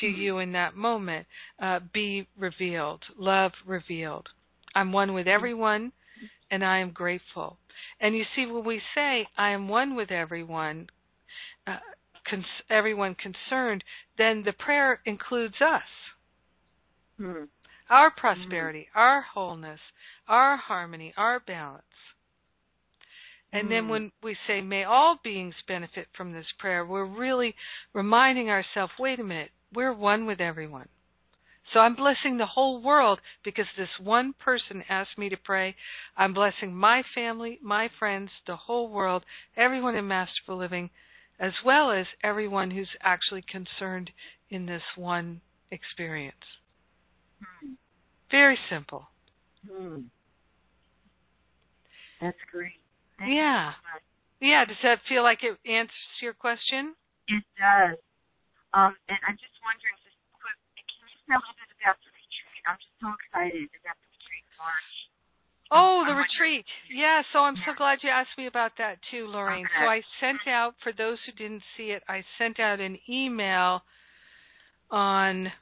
to 0.00 0.06
mm-hmm. 0.06 0.18
you 0.18 0.38
in 0.38 0.52
that 0.52 0.74
moment 0.74 1.26
uh, 1.60 1.80
be 1.92 2.26
revealed, 2.38 3.02
love 3.18 3.52
revealed. 3.66 4.30
I'm 4.74 4.92
one 4.92 5.12
with 5.12 5.26
everyone 5.26 5.92
and 6.50 6.64
I 6.64 6.78
am 6.78 6.90
grateful. 6.90 7.58
And 8.00 8.16
you 8.16 8.24
see, 8.34 8.46
when 8.46 8.64
we 8.64 8.80
say, 8.94 9.26
I 9.36 9.50
am 9.50 9.68
one 9.68 9.94
with 9.94 10.10
everyone, 10.10 10.88
uh, 11.66 11.76
cons- 12.28 12.44
everyone 12.68 13.14
concerned, 13.14 13.84
then 14.18 14.42
the 14.44 14.52
prayer 14.52 15.00
includes 15.06 15.54
us. 15.60 15.82
Mm-hmm. 17.20 17.44
Our 17.88 18.10
prosperity, 18.10 18.88
mm-hmm. 18.90 18.98
our 18.98 19.22
wholeness, 19.22 19.80
our 20.28 20.56
harmony, 20.56 21.12
our 21.16 21.40
balance. 21.40 21.82
And 23.52 23.68
then 23.68 23.88
when 23.88 24.12
we 24.22 24.36
say, 24.46 24.60
may 24.60 24.84
all 24.84 25.18
beings 25.24 25.56
benefit 25.66 26.06
from 26.16 26.32
this 26.32 26.46
prayer, 26.60 26.86
we're 26.86 27.04
really 27.04 27.56
reminding 27.92 28.48
ourselves, 28.48 28.92
wait 28.96 29.18
a 29.18 29.24
minute, 29.24 29.50
we're 29.74 29.92
one 29.92 30.24
with 30.24 30.40
everyone. 30.40 30.88
So 31.72 31.80
I'm 31.80 31.94
blessing 31.94 32.36
the 32.36 32.46
whole 32.46 32.82
world 32.82 33.20
because 33.44 33.66
this 33.76 33.88
one 34.02 34.34
person 34.38 34.82
asked 34.88 35.16
me 35.16 35.28
to 35.28 35.36
pray. 35.36 35.76
I'm 36.16 36.34
blessing 36.34 36.74
my 36.74 37.02
family, 37.14 37.58
my 37.62 37.88
friends, 37.98 38.30
the 38.46 38.56
whole 38.56 38.88
world, 38.88 39.24
everyone 39.56 39.94
in 39.94 40.08
Masterful 40.08 40.56
Living, 40.56 40.90
as 41.38 41.52
well 41.64 41.92
as 41.92 42.06
everyone 42.24 42.70
who's 42.70 42.88
actually 43.02 43.42
concerned 43.42 44.10
in 44.50 44.66
this 44.66 44.82
one 44.96 45.40
experience. 45.70 46.36
Very 48.30 48.58
simple. 48.68 49.06
Mm. 49.70 50.04
That's 52.20 52.38
great. 52.50 52.72
Thank 53.18 53.34
yeah. 53.34 53.72
Yeah. 54.40 54.64
Does 54.64 54.76
that 54.82 54.98
feel 55.08 55.22
like 55.22 55.42
it 55.42 55.58
answers 55.68 56.20
your 56.22 56.34
question? 56.34 56.94
It 57.28 57.42
does. 57.58 57.98
Um, 58.72 58.94
and 59.08 59.18
I'm 59.26 59.34
just 59.34 59.58
wondering, 59.66 59.98
can 61.30 61.38
tell 61.38 61.46
me 61.46 61.54
a 61.54 61.58
bit 61.62 61.70
about 61.78 61.96
the 62.02 62.10
retreat? 62.10 62.62
I'm 62.66 62.78
just 62.82 62.96
so 62.98 63.08
excited 63.14 63.70
about 63.78 63.96
the 64.02 64.08
retreat 64.10 64.42
in 64.42 64.56
March. 64.58 64.90
Oh, 65.70 66.02
the 66.02 66.14
retreat. 66.18 66.66
Yeah, 66.90 67.22
so 67.32 67.46
I'm 67.46 67.54
so 67.62 67.72
glad 67.78 68.02
you 68.02 68.10
asked 68.10 68.34
me 68.36 68.48
about 68.48 68.72
that 68.78 68.98
too, 69.10 69.28
Lorraine. 69.28 69.66
Okay. 69.66 69.78
So 69.78 69.86
I 69.86 70.02
sent 70.18 70.42
out, 70.48 70.74
for 70.82 70.92
those 70.92 71.18
who 71.24 71.32
didn't 71.32 71.62
see 71.76 71.94
it, 71.94 72.02
I 72.08 72.24
sent 72.38 72.58
out 72.58 72.80
an 72.80 72.98
email 73.08 73.82
on 74.90 75.52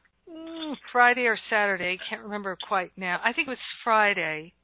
Friday 0.90 1.26
or 1.26 1.38
Saturday. 1.50 1.98
Can't 2.08 2.22
remember 2.22 2.56
quite 2.66 2.92
now. 2.96 3.20
I 3.22 3.34
think 3.34 3.48
it 3.48 3.50
was 3.50 3.58
Friday 3.84 4.54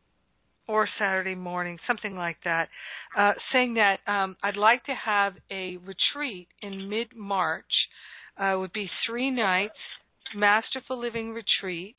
or 0.67 0.89
Saturday 0.99 1.35
morning, 1.35 1.79
something 1.87 2.17
like 2.17 2.39
that, 2.45 2.71
uh, 3.19 3.33
saying 3.53 3.75
that 3.75 4.01
um, 4.07 4.35
I'd 4.43 4.57
like 4.57 4.83
to 4.87 4.95
have 4.95 5.35
a 5.51 5.77
retreat 5.85 6.49
in 6.63 6.89
mid 6.89 7.15
March. 7.15 7.65
Uh, 8.41 8.55
it 8.55 8.59
would 8.59 8.73
be 8.73 8.91
three 9.07 9.31
nights, 9.31 9.77
masterful 10.35 10.99
living 10.99 11.33
retreat. 11.33 11.97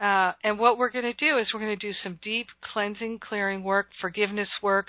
Uh, 0.00 0.32
and 0.42 0.58
what 0.58 0.78
we're 0.78 0.90
going 0.90 1.04
to 1.04 1.12
do 1.14 1.38
is 1.38 1.46
we're 1.52 1.60
going 1.60 1.78
to 1.78 1.86
do 1.86 1.94
some 2.02 2.18
deep 2.22 2.46
cleansing, 2.72 3.20
clearing 3.20 3.62
work, 3.62 3.88
forgiveness 4.00 4.48
work. 4.62 4.88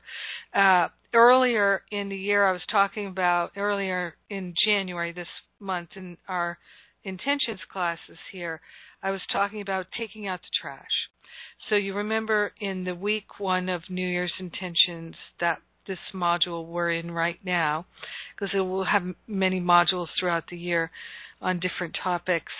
Uh, 0.53 0.87
earlier 1.13 1.83
in 1.91 2.09
the 2.09 2.15
year, 2.15 2.47
I 2.47 2.51
was 2.51 2.61
talking 2.71 3.07
about 3.07 3.51
earlier 3.55 4.15
in 4.29 4.53
January 4.65 5.11
this 5.11 5.27
month 5.59 5.89
in 5.95 6.17
our 6.27 6.57
intentions 7.03 7.59
classes 7.71 8.17
here. 8.31 8.61
I 9.01 9.11
was 9.11 9.21
talking 9.31 9.61
about 9.61 9.87
taking 9.97 10.27
out 10.27 10.41
the 10.41 10.49
trash. 10.61 11.09
So 11.69 11.75
you 11.75 11.93
remember 11.93 12.53
in 12.59 12.83
the 12.83 12.95
week 12.95 13.39
one 13.39 13.69
of 13.69 13.89
New 13.89 14.07
Year's 14.07 14.33
intentions 14.39 15.15
that 15.39 15.61
this 15.87 15.99
module 16.13 16.65
we're 16.67 16.91
in 16.91 17.11
right 17.11 17.39
now, 17.43 17.85
because 18.31 18.53
it 18.53 18.61
will 18.61 18.85
have 18.85 19.03
many 19.27 19.59
modules 19.59 20.07
throughout 20.19 20.45
the 20.49 20.57
year 20.57 20.91
on 21.41 21.59
different 21.59 21.97
topics, 22.01 22.51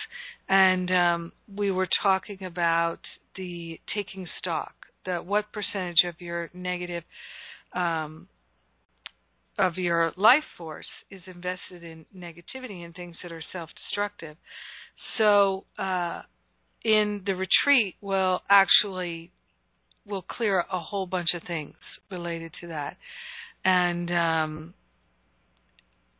and 0.48 0.90
um, 0.90 1.32
we 1.56 1.70
were 1.70 1.88
talking 2.02 2.44
about 2.44 2.98
the 3.36 3.80
taking 3.94 4.26
stock, 4.38 4.74
that 5.06 5.24
what 5.24 5.52
percentage 5.52 6.04
of 6.04 6.20
your 6.20 6.50
negative 6.52 7.02
um, 7.74 8.28
of 9.58 9.78
your 9.78 10.12
life 10.16 10.44
force 10.58 10.86
is 11.10 11.22
invested 11.26 11.82
in 11.82 12.04
negativity 12.16 12.84
and 12.84 12.94
things 12.94 13.16
that 13.22 13.32
are 13.32 13.42
self-destructive. 13.52 14.36
So 15.16 15.64
uh, 15.78 16.22
in 16.84 17.22
the 17.24 17.34
retreat 17.34 17.94
we'll 18.00 18.40
actually 18.50 19.30
will 20.06 20.22
clear 20.22 20.64
a 20.72 20.78
whole 20.78 21.06
bunch 21.06 21.34
of 21.34 21.42
things 21.44 21.74
related 22.10 22.52
to 22.60 22.68
that. 22.68 22.96
And 23.64 24.10
um, 24.10 24.74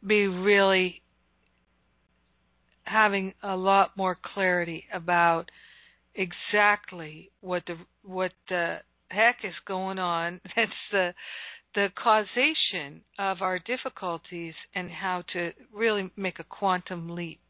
be 0.07 0.27
really 0.27 1.03
having 2.85 3.35
a 3.43 3.57
lot 3.57 3.97
more 3.97 4.17
clarity 4.35 4.85
about 4.93 5.51
exactly 6.15 7.31
what 7.41 7.63
the 7.67 7.77
what 8.03 8.33
the 8.49 8.79
heck 9.09 9.39
is 9.45 9.55
going 9.67 9.99
on. 9.99 10.41
That's 10.57 10.71
the 10.93 11.15
the 11.75 11.89
causation 11.97 13.01
of 13.19 13.43
our 13.43 13.59
difficulties 13.59 14.55
and 14.75 14.91
how 14.91 15.25
to 15.33 15.51
really 15.73 16.11
make 16.17 16.39
a 16.39 16.45
quantum 16.45 17.11
leap. 17.11 17.41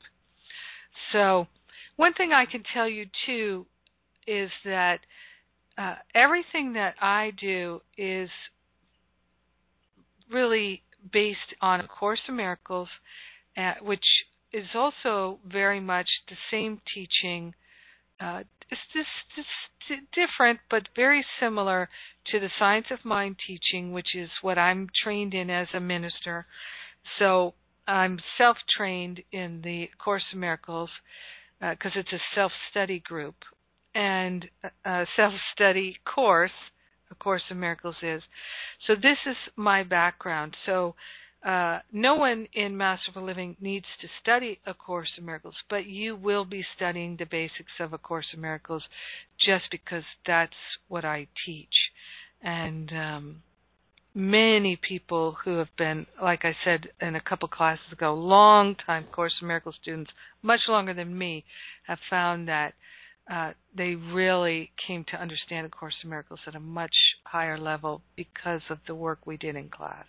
So 1.12 1.46
one 1.96 2.14
thing 2.14 2.32
I 2.32 2.46
can 2.46 2.62
tell 2.72 2.88
you 2.88 3.06
too 3.26 3.66
is 4.26 4.50
that 4.64 5.00
uh, 5.76 5.96
everything 6.14 6.74
that 6.74 6.94
I 7.00 7.32
do 7.40 7.80
is 7.96 8.28
really 10.30 10.82
based 11.12 11.54
on 11.60 11.80
A 11.80 11.86
Course 11.86 12.20
in 12.28 12.36
Miracles, 12.36 12.88
uh, 13.56 13.74
which 13.82 14.04
is 14.52 14.66
also 14.74 15.38
very 15.46 15.80
much 15.80 16.08
the 16.28 16.36
same 16.50 16.80
teaching. 16.94 17.54
Uh, 18.20 18.42
it's 18.70 18.80
just, 18.92 19.08
just 19.36 20.02
different, 20.14 20.60
but 20.70 20.88
very 20.96 21.24
similar 21.40 21.88
to 22.30 22.40
the 22.40 22.48
Science 22.58 22.86
of 22.90 23.04
Mind 23.04 23.36
teaching, 23.46 23.92
which 23.92 24.14
is 24.14 24.30
what 24.40 24.58
I'm 24.58 24.88
trained 25.02 25.34
in 25.34 25.50
as 25.50 25.68
a 25.74 25.80
minister. 25.80 26.46
So 27.18 27.54
I'm 27.86 28.18
self-trained 28.38 29.20
in 29.32 29.60
the 29.62 29.90
Course 30.02 30.24
in 30.32 30.40
Miracles 30.40 30.90
because 31.60 31.92
uh, 31.96 32.00
it's 32.00 32.12
a 32.12 32.20
self-study 32.34 33.00
group 33.00 33.34
and 33.94 34.48
a 34.84 35.06
self-study 35.16 35.98
course. 36.04 36.50
A 37.10 37.14
Course 37.16 37.42
in 37.50 37.60
Miracles 37.60 37.96
is. 38.02 38.22
So 38.86 38.94
this 38.94 39.18
is 39.26 39.36
my 39.56 39.82
background. 39.82 40.56
So 40.64 40.94
uh, 41.44 41.80
no 41.92 42.14
one 42.14 42.48
in 42.54 42.76
Masterful 42.76 43.22
Living 43.22 43.56
needs 43.60 43.84
to 44.00 44.08
study 44.22 44.58
A 44.66 44.72
Course 44.72 45.10
in 45.18 45.26
Miracles, 45.26 45.54
but 45.68 45.86
you 45.86 46.16
will 46.16 46.46
be 46.46 46.64
studying 46.74 47.16
the 47.16 47.26
basics 47.26 47.72
of 47.78 47.92
A 47.92 47.98
Course 47.98 48.26
in 48.32 48.40
Miracles 48.40 48.82
just 49.38 49.64
because 49.70 50.04
that's 50.26 50.54
what 50.88 51.04
I 51.04 51.26
teach. 51.44 51.74
And 52.42 52.90
um, 52.92 53.42
many 54.14 54.76
people 54.76 55.36
who 55.44 55.58
have 55.58 55.76
been, 55.76 56.06
like 56.22 56.44
I 56.44 56.56
said 56.64 56.88
in 57.02 57.16
a 57.16 57.20
couple 57.20 57.48
classes 57.48 57.92
ago, 57.92 58.14
long 58.14 58.74
time 58.76 59.04
Course 59.12 59.34
in 59.42 59.48
Miracles 59.48 59.76
students, 59.82 60.10
much 60.42 60.60
longer 60.66 60.94
than 60.94 61.16
me, 61.16 61.44
have 61.86 61.98
found 62.08 62.48
that 62.48 62.72
uh, 63.30 63.52
they 63.76 63.94
really 63.94 64.70
came 64.86 65.04
to 65.10 65.20
understand 65.20 65.66
A 65.66 65.70
Course 65.70 65.94
in 66.02 66.10
Miracles 66.10 66.40
at 66.46 66.54
a 66.54 66.60
much 66.60 66.94
higher 67.24 67.58
level 67.58 68.02
because 68.16 68.60
of 68.68 68.78
the 68.86 68.94
work 68.94 69.26
we 69.26 69.36
did 69.36 69.56
in 69.56 69.68
class. 69.70 70.04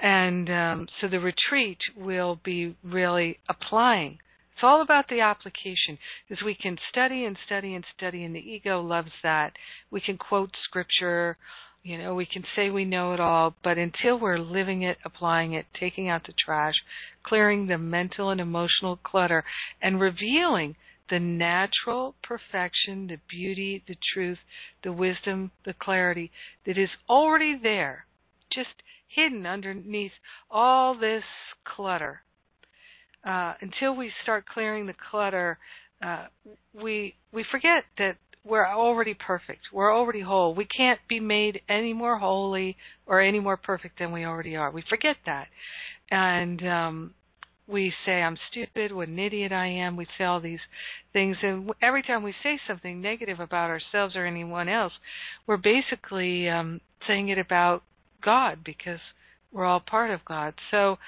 And 0.00 0.50
um, 0.50 0.88
so 1.00 1.08
the 1.08 1.20
retreat 1.20 1.78
will 1.96 2.40
be 2.44 2.76
really 2.82 3.38
applying. 3.48 4.18
It's 4.54 4.62
all 4.62 4.82
about 4.82 5.08
the 5.08 5.20
application 5.20 5.98
because 6.28 6.44
we 6.44 6.54
can 6.54 6.78
study 6.90 7.24
and 7.24 7.36
study 7.46 7.74
and 7.74 7.84
study, 7.96 8.22
and 8.24 8.34
the 8.34 8.40
ego 8.40 8.80
loves 8.80 9.10
that. 9.24 9.52
We 9.90 10.00
can 10.00 10.16
quote 10.16 10.50
scripture 10.62 11.36
You 11.82 11.98
know, 11.98 12.14
we 12.14 12.26
can 12.26 12.44
say 12.54 12.70
we 12.70 12.84
know 12.84 13.12
it 13.12 13.20
all, 13.20 13.54
but 13.64 13.78
until 13.78 14.18
we're 14.18 14.38
living 14.38 14.82
it, 14.82 14.98
applying 15.04 15.52
it, 15.54 15.66
taking 15.78 16.08
out 16.08 16.24
the 16.26 16.32
trash, 16.32 16.76
clearing 17.24 17.66
the 17.66 17.78
mental 17.78 18.30
and 18.30 18.40
emotional 18.40 18.96
clutter, 18.96 19.44
and 19.82 20.00
revealing 20.00 20.76
the 21.10 21.20
natural 21.20 22.14
perfection, 22.22 23.06
the 23.06 23.18
beauty, 23.28 23.82
the 23.86 23.96
truth, 24.12 24.38
the 24.82 24.92
wisdom, 24.92 25.50
the 25.64 25.74
clarity 25.74 26.30
that 26.66 26.78
is 26.78 26.88
already 27.08 27.58
there, 27.62 28.06
just 28.52 28.82
hidden 29.08 29.46
underneath 29.46 30.12
all 30.50 30.98
this 30.98 31.24
clutter. 31.64 32.22
Uh, 33.26 33.54
until 33.60 33.96
we 33.96 34.12
start 34.22 34.44
clearing 34.46 34.86
the 34.86 34.94
clutter, 35.10 35.58
uh, 36.04 36.26
we 36.74 37.14
we 37.32 37.44
forget 37.50 37.84
that 37.96 38.16
we're 38.44 38.66
already 38.66 39.14
perfect. 39.14 39.60
We're 39.72 39.94
already 39.94 40.20
whole. 40.20 40.54
We 40.54 40.66
can't 40.66 41.00
be 41.08 41.20
made 41.20 41.62
any 41.68 41.94
more 41.94 42.18
holy 42.18 42.76
or 43.06 43.22
any 43.22 43.40
more 43.40 43.56
perfect 43.56 43.98
than 43.98 44.12
we 44.12 44.26
already 44.26 44.56
are. 44.56 44.70
We 44.70 44.84
forget 44.88 45.16
that, 45.24 45.46
and 46.10 46.66
um, 46.66 47.14
we 47.66 47.92
say 48.04 48.22
I'm 48.22 48.36
stupid, 48.50 48.92
what 48.92 49.08
an 49.08 49.18
idiot 49.18 49.52
I 49.52 49.66
am. 49.66 49.96
We 49.96 50.06
say 50.18 50.24
all 50.24 50.40
these 50.40 50.60
things, 51.12 51.36
and 51.42 51.70
every 51.80 52.02
time 52.02 52.22
we 52.22 52.34
say 52.42 52.58
something 52.66 53.00
negative 53.00 53.40
about 53.40 53.70
ourselves 53.70 54.16
or 54.16 54.26
anyone 54.26 54.68
else, 54.68 54.92
we're 55.46 55.56
basically 55.56 56.48
um, 56.48 56.80
saying 57.06 57.28
it 57.28 57.38
about 57.38 57.82
God 58.22 58.58
because 58.64 59.00
we're 59.52 59.64
all 59.64 59.80
part 59.80 60.10
of 60.10 60.24
God. 60.24 60.54
So, 60.70 60.98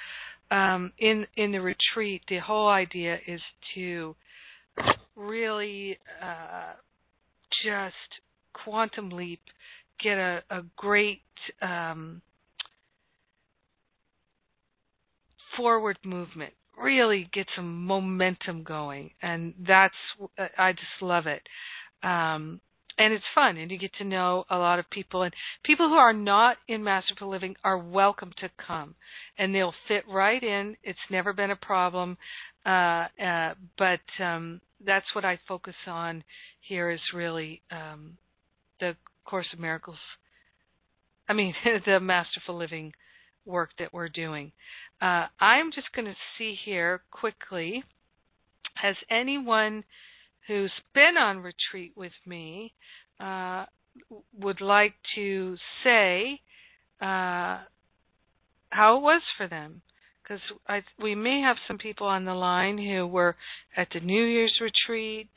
um, 0.50 0.92
in 0.98 1.26
in 1.36 1.52
the 1.52 1.60
retreat, 1.60 2.22
the 2.28 2.38
whole 2.38 2.68
idea 2.68 3.18
is 3.26 3.40
to 3.74 4.14
really 5.16 5.98
uh, 6.22 6.74
just 7.64 7.94
quantum 8.64 9.10
leap, 9.10 9.40
get 10.02 10.18
a, 10.18 10.42
a 10.50 10.62
great 10.76 11.22
um, 11.60 12.22
forward 15.56 15.98
movement, 16.04 16.52
really 16.80 17.28
get 17.32 17.46
some 17.56 17.84
momentum 17.84 18.62
going, 18.62 19.10
and 19.22 19.54
that's 19.66 19.94
I 20.58 20.72
just 20.72 21.02
love 21.02 21.26
it. 21.26 21.42
Um, 22.02 22.60
and 22.98 23.12
it's 23.12 23.24
fun, 23.34 23.58
and 23.58 23.70
you 23.70 23.78
get 23.78 23.92
to 23.98 24.04
know 24.04 24.44
a 24.48 24.56
lot 24.56 24.78
of 24.78 24.88
people, 24.88 25.22
and 25.22 25.34
people 25.64 25.88
who 25.88 25.96
are 25.96 26.14
not 26.14 26.56
in 26.66 26.82
Masterful 26.82 27.28
Living 27.28 27.54
are 27.62 27.76
welcome 27.76 28.32
to 28.40 28.48
come, 28.66 28.94
and 29.38 29.54
they'll 29.54 29.74
fit 29.86 30.04
right 30.08 30.42
in. 30.42 30.76
It's 30.82 30.98
never 31.10 31.34
been 31.34 31.50
a 31.50 31.56
problem, 31.56 32.16
uh, 32.64 33.06
uh, 33.22 33.54
but 33.76 34.00
um, 34.22 34.62
that's 34.84 35.14
what 35.14 35.26
I 35.26 35.38
focus 35.46 35.74
on 35.86 36.24
here 36.60 36.90
is 36.90 37.00
really 37.14 37.60
um, 37.70 38.16
the 38.80 38.96
Course 39.26 39.46
of 39.52 39.58
Miracles. 39.58 39.98
I 41.28 41.34
mean, 41.34 41.54
the 41.86 42.00
Masterful 42.00 42.56
Living 42.56 42.92
work 43.44 43.70
that 43.78 43.92
we're 43.92 44.08
doing. 44.08 44.52
Uh, 45.00 45.26
I'm 45.40 45.72
just 45.72 45.92
going 45.94 46.06
to 46.06 46.14
see 46.38 46.56
here 46.64 47.02
quickly. 47.10 47.84
Has 48.74 48.96
anyone 49.10 49.84
who's 50.46 50.72
been 50.94 51.16
on 51.18 51.38
retreat 51.38 51.92
with 51.96 52.12
me 52.24 52.72
uh, 53.20 53.66
would 54.38 54.60
like 54.60 54.94
to 55.14 55.56
say 55.82 56.40
uh, 57.00 57.60
how 58.70 58.96
it 58.96 59.02
was 59.02 59.22
for 59.36 59.48
them? 59.48 59.82
Because 60.22 60.42
we 61.00 61.14
may 61.14 61.40
have 61.40 61.56
some 61.68 61.78
people 61.78 62.06
on 62.06 62.24
the 62.24 62.34
line 62.34 62.78
who 62.78 63.06
were 63.06 63.36
at 63.76 63.88
the 63.92 64.00
New 64.00 64.24
Year's 64.24 64.58
retreat 64.60 65.28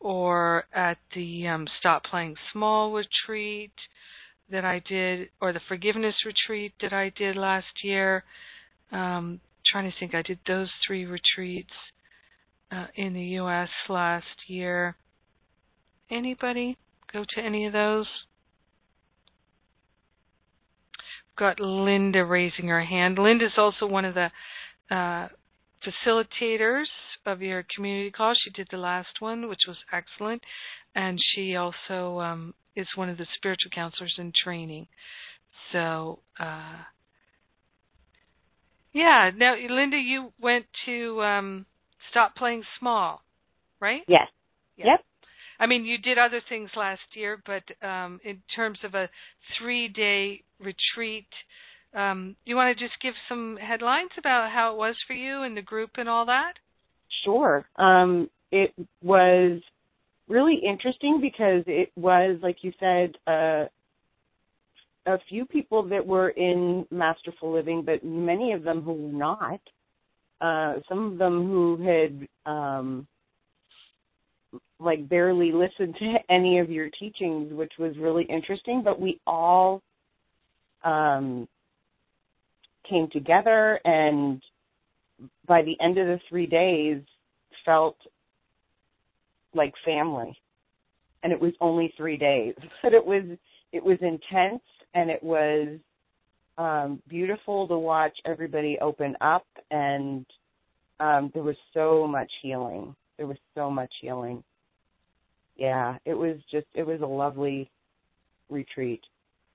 or 0.00 0.64
at 0.74 0.98
the 1.14 1.46
um, 1.46 1.66
Stop 1.78 2.04
Playing 2.04 2.34
Small 2.52 2.92
retreat 2.92 3.72
that 4.50 4.64
I 4.64 4.82
did, 4.88 5.28
or 5.40 5.52
the 5.52 5.60
Forgiveness 5.68 6.14
retreat 6.24 6.72
that 6.80 6.92
I 6.92 7.10
did 7.16 7.36
last 7.36 7.84
year. 7.84 8.24
Um, 8.92 9.40
trying 9.70 9.90
to 9.90 9.98
think, 9.98 10.14
I 10.14 10.22
did 10.22 10.38
those 10.46 10.70
three 10.86 11.04
retreats 11.04 11.72
uh, 12.70 12.86
in 12.94 13.14
the 13.14 13.22
U.S. 13.22 13.68
last 13.88 14.26
year. 14.46 14.96
Anybody 16.10 16.76
go 17.12 17.24
to 17.34 17.40
any 17.40 17.66
of 17.66 17.72
those? 17.72 18.06
Got 21.36 21.60
Linda 21.60 22.24
raising 22.24 22.68
her 22.68 22.84
hand. 22.84 23.18
Linda's 23.18 23.52
also 23.58 23.86
one 23.86 24.04
of 24.04 24.14
the 24.14 24.30
uh, 24.94 25.28
facilitators 25.84 26.86
of 27.26 27.42
your 27.42 27.64
community 27.74 28.10
call. 28.10 28.34
She 28.34 28.50
did 28.50 28.68
the 28.70 28.78
last 28.78 29.20
one, 29.20 29.48
which 29.48 29.62
was 29.66 29.76
excellent, 29.92 30.42
and 30.94 31.18
she 31.34 31.56
also 31.56 32.20
um, 32.20 32.54
is 32.74 32.86
one 32.94 33.08
of 33.08 33.18
the 33.18 33.26
spiritual 33.36 33.70
counselors 33.70 34.14
in 34.18 34.32
training. 34.44 34.86
So, 35.72 36.20
uh, 36.38 36.76
yeah. 38.96 39.30
Now, 39.36 39.54
Linda, 39.56 39.98
you 39.98 40.32
went 40.40 40.64
to 40.86 41.22
um, 41.22 41.66
stop 42.10 42.34
playing 42.34 42.62
small, 42.78 43.22
right? 43.80 44.02
Yes. 44.08 44.28
Yeah. 44.76 44.86
Yep. 44.86 45.00
I 45.58 45.66
mean, 45.66 45.84
you 45.84 45.98
did 45.98 46.18
other 46.18 46.40
things 46.48 46.70
last 46.76 47.02
year, 47.14 47.42
but 47.44 47.62
um, 47.86 48.20
in 48.24 48.42
terms 48.54 48.78
of 48.84 48.94
a 48.94 49.08
three-day 49.58 50.42
retreat, 50.60 51.28
um, 51.94 52.36
you 52.44 52.56
want 52.56 52.76
to 52.76 52.84
just 52.84 53.00
give 53.00 53.14
some 53.28 53.56
headlines 53.56 54.10
about 54.18 54.50
how 54.50 54.72
it 54.72 54.78
was 54.78 54.96
for 55.06 55.14
you 55.14 55.42
and 55.42 55.56
the 55.56 55.62
group 55.62 55.90
and 55.96 56.08
all 56.08 56.26
that? 56.26 56.54
Sure. 57.24 57.66
Um, 57.76 58.28
it 58.52 58.74
was 59.02 59.60
really 60.28 60.60
interesting 60.68 61.20
because 61.20 61.64
it 61.66 61.90
was, 61.96 62.38
like 62.42 62.58
you 62.62 62.72
said, 62.80 63.16
uh, 63.26 63.66
a 65.06 65.18
few 65.28 65.46
people 65.46 65.82
that 65.88 66.04
were 66.04 66.30
in 66.30 66.86
masterful 66.90 67.52
living, 67.52 67.82
but 67.82 68.04
many 68.04 68.52
of 68.52 68.62
them 68.62 68.82
who 68.82 68.92
were 68.92 69.12
not. 69.12 69.60
Uh, 70.40 70.80
some 70.88 71.12
of 71.12 71.18
them 71.18 71.46
who 71.46 71.76
had 71.82 72.28
um, 72.52 73.06
like 74.78 75.08
barely 75.08 75.52
listened 75.52 75.96
to 75.98 76.14
any 76.28 76.58
of 76.58 76.70
your 76.70 76.90
teachings, 76.98 77.52
which 77.52 77.72
was 77.78 77.96
really 77.98 78.24
interesting. 78.24 78.82
But 78.84 79.00
we 79.00 79.20
all 79.26 79.82
um, 80.84 81.48
came 82.88 83.08
together, 83.12 83.80
and 83.84 84.42
by 85.46 85.62
the 85.62 85.76
end 85.80 85.98
of 85.98 86.06
the 86.06 86.20
three 86.28 86.46
days, 86.46 87.00
felt 87.64 87.96
like 89.54 89.72
family. 89.84 90.36
And 91.22 91.32
it 91.32 91.40
was 91.40 91.52
only 91.60 91.92
three 91.96 92.16
days, 92.16 92.54
but 92.82 92.92
it 92.92 93.04
was 93.04 93.24
it 93.72 93.82
was 93.82 93.98
intense, 94.00 94.62
and 94.96 95.10
it 95.10 95.22
was 95.22 95.78
um, 96.58 97.00
beautiful 97.06 97.68
to 97.68 97.78
watch 97.78 98.16
everybody 98.24 98.78
open 98.80 99.14
up, 99.20 99.46
and 99.70 100.24
um, 100.98 101.30
there 101.34 101.42
was 101.42 101.56
so 101.74 102.06
much 102.08 102.30
healing. 102.40 102.96
There 103.18 103.26
was 103.26 103.36
so 103.54 103.70
much 103.70 103.92
healing. 104.00 104.42
Yeah, 105.56 105.98
it 106.04 106.14
was 106.14 106.38
just 106.50 106.66
it 106.74 106.86
was 106.86 107.02
a 107.02 107.06
lovely 107.06 107.70
retreat. 108.48 109.02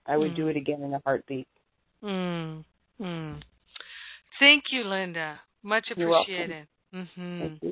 I 0.06 0.16
would 0.16 0.32
mm. 0.32 0.36
do 0.36 0.48
it 0.48 0.58
again 0.58 0.84
in 0.84 0.94
a 0.94 1.02
heartbeat. 1.04 1.48
Mm. 2.04 2.64
Mm. 3.00 3.42
Thank 4.40 4.66
you, 4.72 4.84
Linda. 4.84 5.40
Much 5.64 5.86
appreciated. 5.92 6.68
Mm-hmm. 6.94 7.70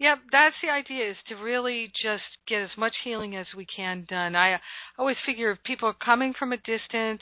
Yep, 0.00 0.18
that's 0.32 0.56
the 0.62 0.70
idea 0.70 1.10
is 1.10 1.16
to 1.28 1.34
really 1.34 1.92
just 2.02 2.24
get 2.48 2.62
as 2.62 2.70
much 2.78 2.94
healing 3.04 3.36
as 3.36 3.46
we 3.54 3.66
can 3.66 4.06
done. 4.08 4.34
I 4.34 4.58
always 4.98 5.18
figure 5.26 5.50
if 5.50 5.62
people 5.62 5.90
are 5.90 6.04
coming 6.04 6.32
from 6.38 6.54
a 6.54 6.56
distance 6.56 7.20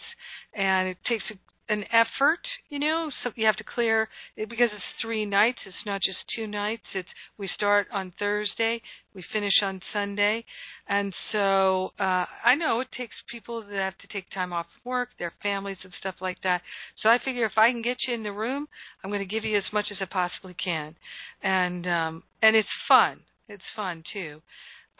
and 0.54 0.88
it 0.88 0.96
takes 1.04 1.24
a 1.32 1.34
an 1.68 1.84
effort, 1.92 2.40
you 2.70 2.78
know. 2.78 3.10
So 3.22 3.30
you 3.36 3.46
have 3.46 3.56
to 3.56 3.64
clear 3.64 4.08
because 4.36 4.70
it's 4.72 5.02
three 5.02 5.24
nights. 5.24 5.58
It's 5.66 5.76
not 5.86 6.02
just 6.02 6.18
two 6.34 6.46
nights. 6.46 6.82
It's 6.94 7.08
we 7.38 7.48
start 7.54 7.86
on 7.92 8.12
Thursday, 8.18 8.80
we 9.14 9.24
finish 9.32 9.54
on 9.62 9.80
Sunday, 9.92 10.44
and 10.88 11.14
so 11.32 11.92
uh, 11.98 12.24
I 12.44 12.54
know 12.56 12.80
it 12.80 12.88
takes 12.96 13.14
people 13.30 13.62
that 13.62 13.76
have 13.76 13.98
to 13.98 14.06
take 14.12 14.30
time 14.30 14.52
off 14.52 14.66
work, 14.84 15.10
their 15.18 15.32
families 15.42 15.78
and 15.84 15.92
stuff 15.98 16.16
like 16.20 16.38
that. 16.42 16.62
So 17.02 17.08
I 17.08 17.18
figure 17.24 17.46
if 17.46 17.56
I 17.56 17.70
can 17.70 17.82
get 17.82 17.98
you 18.06 18.14
in 18.14 18.22
the 18.22 18.32
room, 18.32 18.68
I'm 19.02 19.10
going 19.10 19.26
to 19.26 19.26
give 19.26 19.44
you 19.44 19.56
as 19.56 19.72
much 19.72 19.86
as 19.90 19.98
I 20.00 20.06
possibly 20.06 20.54
can, 20.54 20.94
and 21.42 21.86
um, 21.86 22.22
and 22.42 22.56
it's 22.56 22.68
fun. 22.86 23.20
It's 23.48 23.62
fun 23.74 24.02
too. 24.12 24.40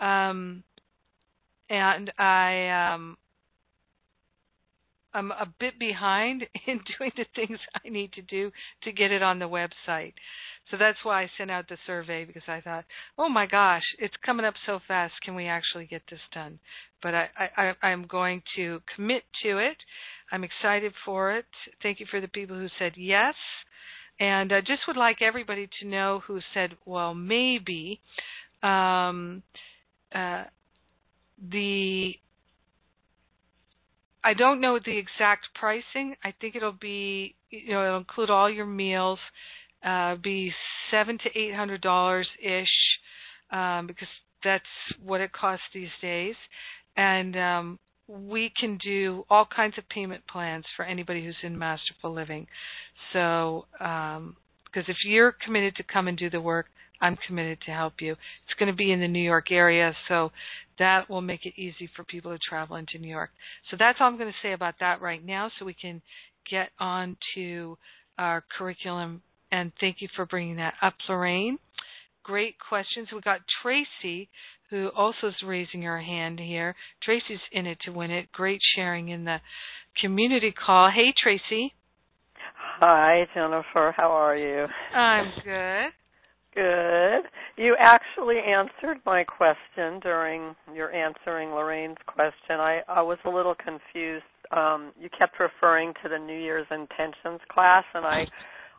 Um, 0.01 0.63
and 1.71 2.11
I 2.19 2.69
um 2.69 3.17
I'm 5.15 5.31
a 5.31 5.53
bit 5.59 5.79
behind 5.79 6.45
in 6.67 6.81
doing 6.99 7.13
the 7.17 7.27
things 7.35 7.59
I 7.85 7.89
need 7.89 8.13
to 8.15 8.23
do 8.23 8.51
to 8.85 8.93
get 8.93 9.11
it 9.11 9.23
on 9.23 9.39
the 9.39 9.49
website. 9.49 10.15
So 10.71 10.77
that's 10.79 10.99
why 11.03 11.23
I 11.23 11.31
sent 11.39 11.51
out 11.51 11.69
the 11.69 11.79
survey 11.87 12.25
because 12.25 12.43
I 12.47 12.61
thought, 12.61 12.85
oh 13.17 13.29
my 13.29 13.47
gosh, 13.47 13.85
it's 13.99 14.15
coming 14.25 14.45
up 14.45 14.55
so 14.67 14.81
fast. 14.87 15.15
Can 15.25 15.35
we 15.35 15.47
actually 15.47 15.87
get 15.87 16.03
this 16.11 16.21
done? 16.35 16.59
But 17.03 17.15
I, 17.15 17.29
I, 17.57 17.73
I'm 17.83 18.07
going 18.07 18.43
to 18.57 18.81
commit 18.95 19.23
to 19.45 19.59
it. 19.59 19.77
I'm 20.31 20.45
excited 20.45 20.93
for 21.07 21.33
it. 21.33 21.47
Thank 21.83 22.01
you 22.01 22.07
for 22.11 22.21
the 22.21 22.29
people 22.29 22.57
who 22.57 22.69
said 22.79 22.93
yes. 22.97 23.35
And 24.21 24.53
I 24.53 24.61
just 24.61 24.83
would 24.89 24.97
like 24.97 25.23
everybody 25.23 25.69
to 25.81 25.87
know 25.87 26.21
who 26.27 26.41
said, 26.53 26.77
well, 26.85 27.15
maybe. 27.15 28.01
Um, 28.63 29.43
uh, 30.15 30.45
the 31.51 32.15
I 34.25 34.35
don't 34.35 34.61
know 34.61 34.79
the 34.79 34.97
exact 34.97 35.49
pricing. 35.55 36.17
I 36.25 36.35
think 36.41 36.57
it'll 36.57 36.73
be 36.73 37.35
you 37.51 37.73
know 37.73 37.85
it'll 37.85 37.99
include 37.99 38.31
all 38.31 38.51
your 38.51 38.67
meals. 38.67 39.19
Uh, 39.85 40.17
be 40.17 40.53
seven 40.91 41.19
to 41.19 41.39
eight 41.39 41.55
hundred 41.55 41.81
dollars 41.81 42.27
ish 42.43 42.69
um, 43.53 43.87
because 43.87 44.09
that's 44.43 44.65
what 45.03 45.21
it 45.21 45.33
costs 45.33 45.65
these 45.73 45.89
days, 46.03 46.35
and 46.97 47.37
um, 47.37 47.79
we 48.09 48.51
can 48.59 48.79
do 48.79 49.25
all 49.31 49.47
kinds 49.47 49.77
of 49.79 49.89
payment 49.89 50.27
plans 50.27 50.65
for 50.77 50.85
anybody 50.85 51.25
who's 51.25 51.37
in 51.43 51.59
masterful 51.59 52.13
living. 52.13 52.47
So, 53.13 53.67
um, 53.81 54.37
because 54.65 54.89
if 54.89 54.99
you're 55.05 55.33
committed 55.33 55.77
to 55.77 55.83
come 55.83 56.09
and 56.09 56.19
do 56.19 56.29
the 56.31 56.41
work, 56.41 56.67
I'm 57.01 57.17
committed 57.27 57.61
to 57.67 57.73
help 57.73 58.01
you. 58.01 58.13
It's 58.13 58.59
going 58.59 58.71
to 58.71 58.77
be 58.77 58.93
in 58.93 59.01
the 59.01 59.09
New 59.09 59.23
York 59.23 59.51
area, 59.51 59.95
so 60.09 60.33
that 60.79 61.09
will 61.09 61.21
make 61.21 61.47
it 61.47 61.55
easy 61.57 61.89
for 61.95 62.05
people 62.05 62.33
to 62.33 62.39
travel 62.39 62.77
into 62.77 62.99
New 62.99 63.09
York. 63.09 63.31
So 63.71 63.77
that's 63.79 63.99
all 64.01 64.09
I'm 64.09 64.19
going 64.19 64.31
to 64.31 64.47
say 64.47 64.53
about 64.53 64.75
that 64.81 65.01
right 65.01 65.25
now, 65.25 65.51
so 65.59 65.65
we 65.65 65.75
can 65.75 66.03
get 66.51 66.71
on 66.79 67.17
to 67.35 67.79
our 68.19 68.45
curriculum. 68.57 69.23
And 69.51 69.73
thank 69.81 70.01
you 70.01 70.09
for 70.15 70.27
bringing 70.27 70.57
that 70.57 70.75
up, 70.83 70.95
Lorraine. 71.09 71.59
Great 72.23 72.57
questions. 72.59 73.09
We 73.13 73.21
got 73.21 73.41
Tracy, 73.63 74.29
who 74.71 74.89
also 74.95 75.29
is 75.29 75.35
raising 75.45 75.83
her 75.83 76.01
hand 76.01 76.39
here. 76.39 76.75
Tracy's 77.03 77.41
in 77.53 77.67
it 77.67 77.79
to 77.85 77.91
win 77.91 78.11
it. 78.11 78.31
Great 78.33 78.61
sharing 78.75 79.09
in 79.09 79.25
the 79.25 79.39
community 80.01 80.53
call. 80.53 80.91
Hey, 80.91 81.15
Tracy. 81.17 81.75
Hi, 82.81 83.27
Jennifer. 83.35 83.95
How 83.97 84.11
are 84.11 84.37
you? 84.37 84.67
I'm 84.95 85.33
good. 85.43 85.93
Good. 86.59 87.31
You 87.57 87.77
actually 87.79 88.39
answered 88.39 88.99
my 89.07 89.23
question 89.23 90.01
during 90.01 90.57
your 90.75 90.93
answering 90.93 91.51
Lorraine's 91.51 91.99
question. 92.09 92.59
I, 92.59 92.81
I 92.89 93.01
was 93.01 93.19
a 93.25 93.31
little 93.31 93.55
confused. 93.55 94.25
Um, 94.51 94.91
you 94.99 95.09
kept 95.17 95.39
referring 95.39 95.93
to 96.03 96.09
the 96.09 96.19
New 96.19 96.37
Year's 96.37 96.67
intentions 96.73 97.41
class, 97.49 97.85
and 97.95 98.05
I 98.05 98.25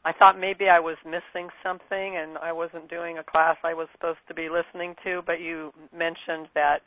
I 0.04 0.12
thought 0.12 0.38
maybe 0.38 0.68
I 0.68 0.80
was 0.80 0.98
missing 1.06 1.48
something 1.64 2.18
and 2.18 2.38
I 2.40 2.52
wasn't 2.52 2.90
doing 2.90 3.18
a 3.18 3.24
class 3.24 3.56
I 3.64 3.74
was 3.74 3.88
supposed 3.94 4.20
to 4.28 4.34
be 4.34 4.50
listening 4.50 4.96
to, 5.06 5.22
but 5.26 5.40
you 5.40 5.72
mentioned 5.96 6.48
that 6.56 6.80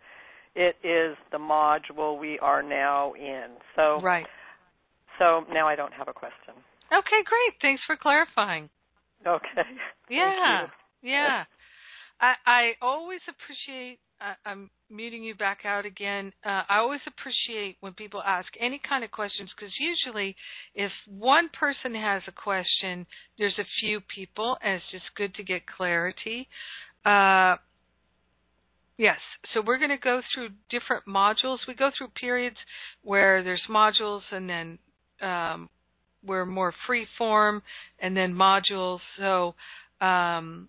it 0.55 0.77
is 0.85 1.17
the 1.31 1.39
module 1.39 2.19
we 2.19 2.39
are 2.41 2.63
now 2.63 3.15
in. 3.15 3.49
So 3.77 4.01
Right. 4.03 4.27
So 5.19 5.45
now 5.53 5.69
I 5.69 5.77
don't 5.77 5.93
have 5.93 6.09
a 6.09 6.13
question. 6.13 6.55
Okay, 6.93 7.23
great. 7.25 7.55
Thanks 7.63 7.83
for 7.87 7.97
clarifying. 7.97 8.69
Okay. 9.27 9.63
Yeah. 10.11 10.67
Yeah. 11.03 11.45
I 12.21 12.35
I 12.47 12.73
always 12.81 13.21
appreciate 13.29 13.99
uh, 14.23 14.35
I'm 14.47 14.71
muting 14.91 15.23
you 15.25 15.35
back 15.35 15.61
out 15.65 15.85
again. 15.85 16.33
Uh, 16.45 16.63
I 16.69 16.79
always 16.79 17.01
appreciate 17.07 17.77
when 17.81 17.93
people 17.93 18.23
ask 18.25 18.49
any 18.61 18.81
kind 18.89 19.03
of 19.03 19.11
questions 19.11 19.51
because 19.57 19.73
usually, 19.81 20.37
if 20.75 20.93
one 21.09 21.49
person 21.59 21.95
has 21.95 22.23
a 22.29 22.33
question, 22.33 23.07
there's 23.39 23.59
a 23.59 23.67
few 23.81 24.01
people, 24.15 24.57
and 24.63 24.75
it's 24.75 24.85
just 24.93 25.05
good 25.17 25.35
to 25.35 25.43
get 25.43 25.63
clarity. 25.67 26.49
Uh, 27.05 27.57
yes, 28.97 29.19
so 29.53 29.63
we're 29.67 29.79
going 29.79 29.91
to 29.91 29.97
go 29.97 30.21
through 30.33 30.51
different 30.71 31.05
modules. 31.07 31.59
We 31.67 31.75
go 31.75 31.91
through 31.97 32.09
periods 32.09 32.57
where 33.03 33.43
there's 33.43 33.63
modules, 33.69 34.23
and 34.31 34.49
then 34.49 34.79
um, 35.21 35.69
we're 36.25 36.47
more 36.47 36.73
free 36.87 37.07
form, 37.19 37.63
and 37.99 38.17
then 38.17 38.33
modules. 38.35 39.01
So, 39.19 39.57
um, 40.01 40.69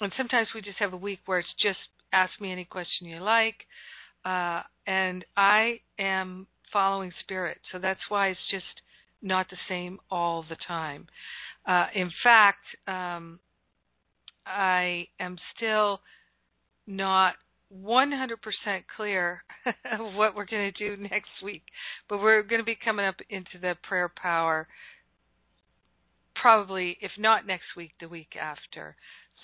and 0.00 0.12
sometimes 0.16 0.48
we 0.54 0.60
just 0.60 0.78
have 0.78 0.92
a 0.92 0.96
week 0.96 1.20
where 1.26 1.38
it's 1.38 1.48
just 1.60 1.78
ask 2.12 2.32
me 2.40 2.52
any 2.52 2.64
question 2.64 3.06
you 3.06 3.20
like. 3.20 3.56
Uh, 4.24 4.62
and 4.86 5.24
I 5.36 5.80
am 5.98 6.46
following 6.72 7.12
spirit, 7.20 7.58
so 7.72 7.78
that's 7.78 8.00
why 8.08 8.28
it's 8.28 8.40
just 8.50 8.64
not 9.22 9.48
the 9.50 9.56
same 9.68 9.98
all 10.10 10.44
the 10.48 10.56
time. 10.66 11.06
Uh, 11.66 11.86
in 11.94 12.10
fact, 12.22 12.64
um, 12.86 13.38
I 14.46 15.06
am 15.20 15.38
still 15.56 16.00
not 16.86 17.34
100% 17.76 18.36
clear 18.96 19.42
of 19.66 20.14
what 20.14 20.34
we're 20.34 20.46
going 20.46 20.72
to 20.72 20.96
do 20.96 21.02
next 21.10 21.30
week, 21.42 21.62
but 22.08 22.18
we're 22.18 22.42
going 22.42 22.60
to 22.60 22.64
be 22.64 22.78
coming 22.82 23.06
up 23.06 23.16
into 23.30 23.58
the 23.60 23.76
prayer 23.82 24.10
power 24.20 24.66
probably, 26.40 26.96
if 27.00 27.10
not 27.18 27.46
next 27.46 27.76
week, 27.76 27.92
the 28.00 28.08
week 28.08 28.34
after. 28.40 28.96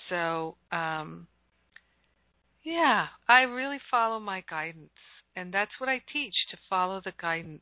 So, 0.09 0.55
um, 0.71 1.27
yeah, 2.63 3.07
I 3.27 3.41
really 3.41 3.79
follow 3.91 4.19
my 4.19 4.43
guidance, 4.49 4.89
and 5.35 5.53
that's 5.53 5.79
what 5.79 5.89
I 5.89 6.01
teach 6.11 6.33
to 6.51 6.57
follow 6.69 7.01
the 7.03 7.13
guidance. 7.21 7.61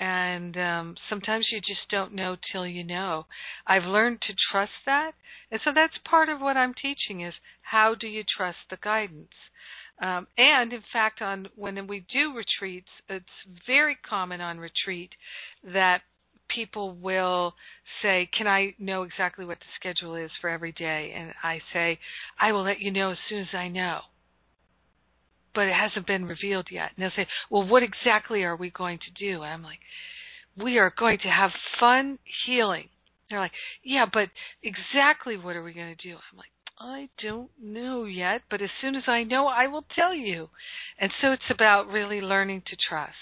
And 0.00 0.56
um, 0.56 0.96
sometimes 1.08 1.48
you 1.50 1.60
just 1.60 1.88
don't 1.90 2.14
know 2.14 2.36
till 2.52 2.66
you 2.66 2.84
know. 2.84 3.26
I've 3.66 3.84
learned 3.84 4.20
to 4.22 4.34
trust 4.50 4.72
that, 4.86 5.12
and 5.50 5.60
so 5.64 5.70
that's 5.74 5.98
part 6.08 6.28
of 6.28 6.40
what 6.40 6.56
I'm 6.56 6.74
teaching 6.74 7.20
is 7.22 7.34
how 7.62 7.94
do 7.94 8.06
you 8.06 8.22
trust 8.36 8.58
the 8.70 8.76
guidance. 8.76 9.32
Um, 10.00 10.28
and 10.36 10.72
in 10.72 10.82
fact, 10.92 11.20
on 11.20 11.48
when 11.56 11.86
we 11.88 12.04
do 12.12 12.32
retreats, 12.34 12.88
it's 13.08 13.26
very 13.66 13.96
common 14.08 14.40
on 14.40 14.58
retreat 14.58 15.10
that 15.64 16.02
people 16.48 16.94
will 16.94 17.54
say, 18.02 18.28
Can 18.36 18.46
I 18.46 18.74
know 18.78 19.02
exactly 19.02 19.44
what 19.44 19.58
the 19.58 19.66
schedule 19.78 20.16
is 20.16 20.30
for 20.40 20.50
every 20.50 20.72
day? 20.72 21.14
And 21.16 21.32
I 21.42 21.60
say, 21.72 21.98
I 22.40 22.52
will 22.52 22.64
let 22.64 22.80
you 22.80 22.90
know 22.90 23.10
as 23.10 23.18
soon 23.28 23.40
as 23.40 23.54
I 23.54 23.68
know. 23.68 24.00
But 25.54 25.66
it 25.66 25.74
hasn't 25.74 26.06
been 26.06 26.26
revealed 26.26 26.68
yet. 26.70 26.90
And 26.96 27.02
they'll 27.02 27.24
say, 27.24 27.28
Well, 27.50 27.66
what 27.66 27.82
exactly 27.82 28.42
are 28.44 28.56
we 28.56 28.70
going 28.70 28.98
to 28.98 29.10
do? 29.18 29.42
And 29.42 29.52
I'm 29.52 29.62
like, 29.62 29.80
We 30.56 30.78
are 30.78 30.92
going 30.96 31.18
to 31.18 31.28
have 31.28 31.50
fun 31.80 32.18
healing. 32.46 32.88
They're 33.28 33.40
like, 33.40 33.52
Yeah, 33.82 34.06
but 34.12 34.28
exactly 34.62 35.36
what 35.36 35.56
are 35.56 35.62
we 35.62 35.72
going 35.72 35.94
to 35.96 36.08
do? 36.08 36.14
I'm 36.14 36.38
like, 36.38 36.50
I 36.80 37.08
don't 37.20 37.50
know 37.60 38.04
yet, 38.04 38.42
but 38.50 38.62
as 38.62 38.70
soon 38.80 38.94
as 38.94 39.02
I 39.08 39.24
know, 39.24 39.48
I 39.48 39.66
will 39.66 39.84
tell 39.94 40.14
you. 40.14 40.48
And 40.98 41.10
so 41.20 41.32
it's 41.32 41.50
about 41.50 41.88
really 41.88 42.20
learning 42.20 42.62
to 42.68 42.76
trust, 42.76 43.14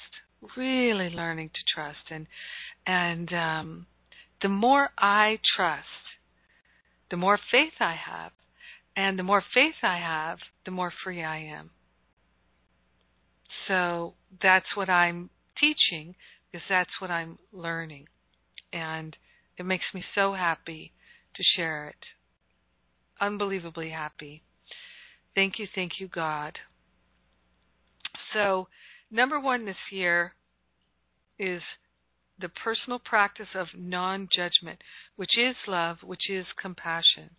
really 0.57 1.09
learning 1.09 1.51
to 1.55 1.61
trust. 1.75 2.11
And 2.11 2.27
and 2.87 3.33
um, 3.33 3.87
the 4.43 4.49
more 4.49 4.91
I 4.99 5.39
trust, 5.57 5.87
the 7.11 7.17
more 7.17 7.39
faith 7.51 7.75
I 7.81 7.95
have. 7.95 8.33
And 8.97 9.19
the 9.19 9.23
more 9.23 9.43
faith 9.53 9.75
I 9.83 9.99
have, 9.99 10.39
the 10.65 10.71
more 10.71 10.93
free 11.05 11.23
I 11.23 11.39
am. 11.39 11.71
So 13.69 14.15
that's 14.43 14.75
what 14.75 14.89
I'm 14.89 15.29
teaching 15.61 16.15
because 16.51 16.65
that's 16.69 16.91
what 17.01 17.11
I'm 17.11 17.39
learning. 17.53 18.07
And 18.73 19.15
it 19.59 19.67
makes 19.67 19.85
me 19.93 20.03
so 20.15 20.33
happy 20.33 20.93
to 21.35 21.43
share 21.57 21.89
it. 21.89 21.97
Unbelievably 23.21 23.91
happy. 23.91 24.43
Thank 25.35 25.59
you, 25.59 25.67
thank 25.75 25.93
you, 26.01 26.09
God. 26.09 26.59
So, 28.33 28.69
number 29.11 29.39
one 29.39 29.67
this 29.67 29.77
year 29.91 30.33
is 31.39 31.61
the 32.39 32.49
personal 32.49 32.99
practice 32.99 33.49
of 33.55 33.69
non 33.77 34.29
judgment, 34.35 34.81
which 35.17 35.39
is 35.39 35.57
love, 35.67 35.99
which 36.03 36.29
is 36.29 36.47
compassion. 36.61 37.31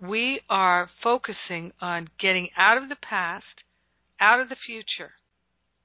We 0.00 0.40
are 0.48 0.88
focusing 1.02 1.72
on 1.80 2.08
getting 2.18 2.48
out 2.56 2.82
of 2.82 2.88
the 2.88 2.96
past, 2.96 3.44
out 4.18 4.40
of 4.40 4.48
the 4.48 4.56
future, 4.66 5.12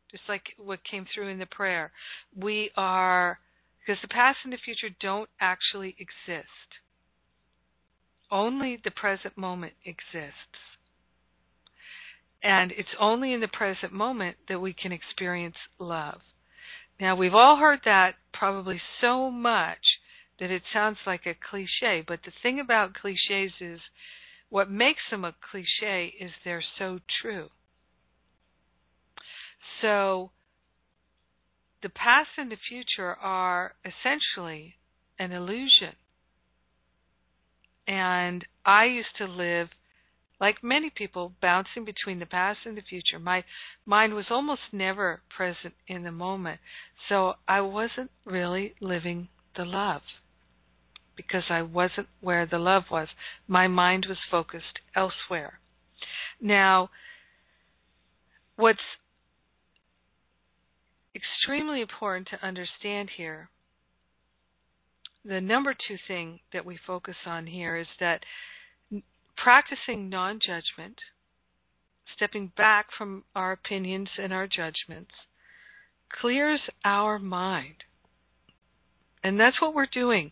just 0.09 0.24
like 0.30 0.43
what 0.57 0.80
came 0.89 1.05
through 1.13 1.28
in 1.28 1.39
the 1.39 1.45
prayer. 1.45 1.91
We 2.36 2.72
are, 2.78 3.39
because 3.80 4.01
the 4.01 4.07
past 4.07 4.38
and 4.45 4.53
the 4.53 4.57
future 4.57 4.95
don't 5.01 5.30
actually 5.41 5.95
exist, 5.99 6.47
only 8.32 8.80
the 8.84 8.91
present 8.91 9.38
moment 9.38 9.74
exists. 9.84 10.59
And 12.41 12.72
it's 12.72 12.88
only 12.99 13.34
in 13.34 13.41
the 13.41 13.47
present 13.47 13.91
moment 13.91 14.38
that 14.47 14.61
we 14.61 14.72
can 14.72 14.91
experience 14.91 15.55
love. 15.80 16.22
Now, 17.00 17.16
we've 17.16 17.34
all 17.34 17.58
heard 17.58 17.82
that 17.86 18.16
probably 18.34 18.82
so 19.02 19.30
much 19.30 20.00
that 20.39 20.52
it 20.52 20.64
sounds 20.72 20.98
like 21.06 21.26
a 21.26 21.36
cliche, 21.50 22.04
but 22.06 22.20
the 22.24 22.32
thing 22.41 22.60
about 22.60 22.93
cliches 22.93 23.52
is 23.60 23.80
what 24.50 24.70
makes 24.70 25.02
them 25.10 25.26
a 25.26 25.36
cliche 25.52 26.14
is 26.20 26.32
they're 26.43 26.64
so 26.78 27.00
true. 27.22 27.50
So, 29.82 30.32
the 31.84 31.89
past 31.89 32.30
and 32.38 32.52
the 32.52 32.58
future 32.70 33.14
are 33.16 33.76
essentially 33.84 34.76
an 35.20 35.32
illusion. 35.32 35.96
And 37.88 38.46
I 38.66 38.86
used 38.86 39.16
to 39.18 39.26
live 39.26 39.70
like 40.40 40.64
many 40.64 40.90
people, 40.90 41.34
bouncing 41.42 41.86
between 41.86 42.20
the 42.20 42.26
past 42.26 42.60
and 42.66 42.78
the 42.78 42.82
future. 42.82 43.20
My 43.20 43.44
mind 43.86 44.14
was 44.14 44.26
almost 44.30 44.62
never 44.72 45.22
present 45.36 45.74
in 45.88 46.04
the 46.04 46.12
moment. 46.12 46.60
So 47.10 47.36
I 47.48 47.62
wasn't 47.62 48.12
really 48.26 48.76
living 48.82 49.30
the 49.56 49.66
love 49.66 50.02
because 51.16 51.44
I 51.50 51.62
wasn't 51.62 52.08
where 52.20 52.46
the 52.46 52.60
love 52.60 52.84
was. 52.92 53.08
My 53.48 53.68
mind 53.68 54.06
was 54.10 54.18
focused 54.30 54.80
elsewhere. 54.96 55.60
Now, 56.42 56.90
what's 58.58 58.80
extremely 61.16 61.82
important 61.82 62.28
to 62.30 62.46
understand 62.46 63.10
here 63.16 63.50
the 65.26 65.42
number 65.42 65.74
two 65.74 65.98
thing 66.08 66.40
that 66.54 66.66
we 66.66 66.78
focus 66.86 67.16
on 67.26 67.48
here 67.48 67.76
is 67.76 67.88
that 68.00 68.24
practicing 69.38 70.10
non 70.10 70.40
judgment, 70.40 71.00
stepping 72.16 72.52
back 72.58 72.88
from 72.98 73.24
our 73.36 73.52
opinions 73.52 74.10
and 74.18 74.34
our 74.34 74.48
judgments, 74.48 75.12
clears 76.22 76.62
our 76.84 77.20
mind. 77.20 77.76
And 79.24 79.40
that's 79.40 79.60
what 79.60 79.74
we're 79.74 79.88
doing 79.92 80.32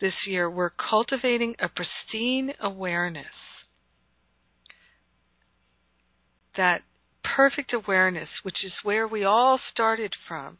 this 0.00 0.12
year. 0.26 0.50
We're 0.50 0.70
cultivating 0.70 1.54
a 1.58 1.68
pristine 1.68 2.52
awareness. 2.60 3.26
That 6.56 6.82
perfect 7.36 7.72
awareness, 7.72 8.28
which 8.42 8.64
is 8.64 8.72
where 8.82 9.08
we 9.08 9.24
all 9.24 9.58
started 9.72 10.12
from 10.28 10.58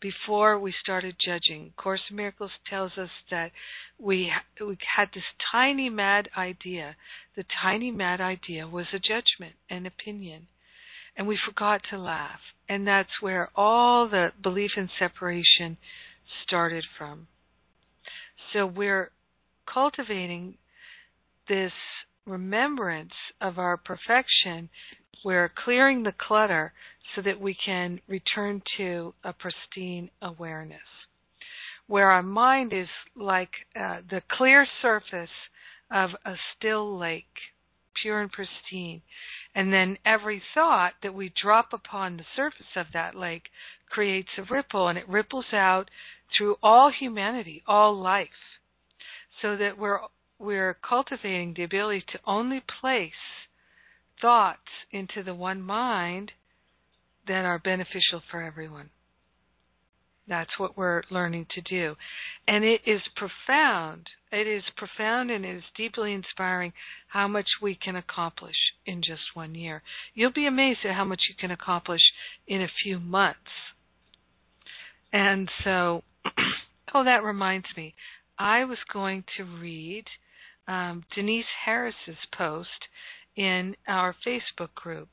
before 0.00 0.58
we 0.58 0.72
started 0.80 1.16
judging. 1.18 1.72
Course 1.76 2.00
in 2.10 2.16
Miracles 2.16 2.50
tells 2.68 2.92
us 2.96 3.10
that 3.30 3.50
we 3.98 4.32
we 4.60 4.78
had 4.96 5.08
this 5.14 5.24
tiny 5.50 5.90
mad 5.90 6.28
idea. 6.36 6.96
The 7.36 7.44
tiny 7.62 7.90
mad 7.90 8.20
idea 8.20 8.66
was 8.66 8.86
a 8.92 8.98
judgment, 8.98 9.54
an 9.70 9.86
opinion, 9.86 10.46
and 11.16 11.26
we 11.26 11.38
forgot 11.44 11.82
to 11.90 11.98
laugh. 11.98 12.40
And 12.68 12.86
that's 12.86 13.20
where 13.20 13.50
all 13.56 14.08
the 14.08 14.32
belief 14.42 14.72
in 14.76 14.88
separation 14.98 15.76
started 16.44 16.84
from. 16.96 17.26
So 18.52 18.66
we're 18.66 19.10
cultivating 19.72 20.54
this 21.48 21.72
remembrance 22.26 23.14
of 23.40 23.58
our 23.58 23.76
perfection 23.76 24.68
we're 25.24 25.50
clearing 25.64 26.04
the 26.04 26.12
clutter 26.12 26.72
so 27.14 27.22
that 27.22 27.40
we 27.40 27.54
can 27.54 28.00
return 28.08 28.62
to 28.76 29.14
a 29.24 29.32
pristine 29.32 30.10
awareness. 30.22 30.80
Where 31.86 32.10
our 32.10 32.22
mind 32.22 32.72
is 32.72 32.88
like 33.16 33.50
uh, 33.78 33.98
the 34.10 34.22
clear 34.30 34.66
surface 34.82 35.30
of 35.90 36.10
a 36.24 36.34
still 36.56 36.98
lake, 36.98 37.24
pure 38.00 38.20
and 38.20 38.30
pristine. 38.30 39.02
And 39.54 39.72
then 39.72 39.96
every 40.04 40.42
thought 40.54 40.92
that 41.02 41.14
we 41.14 41.32
drop 41.40 41.72
upon 41.72 42.16
the 42.16 42.26
surface 42.36 42.76
of 42.76 42.86
that 42.92 43.14
lake 43.14 43.44
creates 43.90 44.28
a 44.36 44.52
ripple 44.52 44.88
and 44.88 44.98
it 44.98 45.08
ripples 45.08 45.52
out 45.52 45.90
through 46.36 46.56
all 46.62 46.90
humanity, 46.90 47.62
all 47.66 47.98
life. 47.98 48.28
So 49.40 49.56
that 49.56 49.78
we're 49.78 50.00
we're 50.38 50.76
cultivating 50.88 51.54
the 51.54 51.64
ability 51.64 52.04
to 52.12 52.20
only 52.24 52.62
place 52.80 53.10
thoughts 54.20 54.68
into 54.92 55.22
the 55.22 55.34
one 55.34 55.60
mind 55.60 56.32
that 57.28 57.44
are 57.44 57.58
beneficial 57.58 58.22
for 58.30 58.42
everyone. 58.42 58.90
That's 60.28 60.58
what 60.58 60.76
we're 60.76 61.02
learning 61.10 61.46
to 61.54 61.60
do. 61.62 61.96
And 62.46 62.62
it 62.62 62.82
is 62.86 63.00
profound. 63.16 64.06
It 64.30 64.46
is 64.46 64.62
profound 64.76 65.30
and 65.30 65.44
it 65.44 65.56
is 65.56 65.62
deeply 65.74 66.12
inspiring 66.12 66.74
how 67.08 67.28
much 67.28 67.48
we 67.62 67.74
can 67.74 67.96
accomplish 67.96 68.56
in 68.84 69.02
just 69.02 69.22
one 69.34 69.54
year. 69.54 69.82
You'll 70.14 70.32
be 70.32 70.46
amazed 70.46 70.80
at 70.84 70.94
how 70.94 71.04
much 71.04 71.22
you 71.28 71.34
can 71.38 71.50
accomplish 71.50 72.02
in 72.46 72.60
a 72.60 72.68
few 72.82 73.00
months. 73.00 73.38
And 75.12 75.50
so, 75.64 76.04
oh, 76.94 77.04
that 77.04 77.24
reminds 77.24 77.68
me. 77.74 77.94
I 78.38 78.64
was 78.64 78.78
going 78.92 79.24
to 79.38 79.44
read 79.44 80.04
um, 80.68 81.04
Denise 81.14 81.46
Harris's 81.64 82.18
post 82.36 82.68
in 83.34 83.74
our 83.88 84.14
Facebook 84.26 84.74
group. 84.74 85.08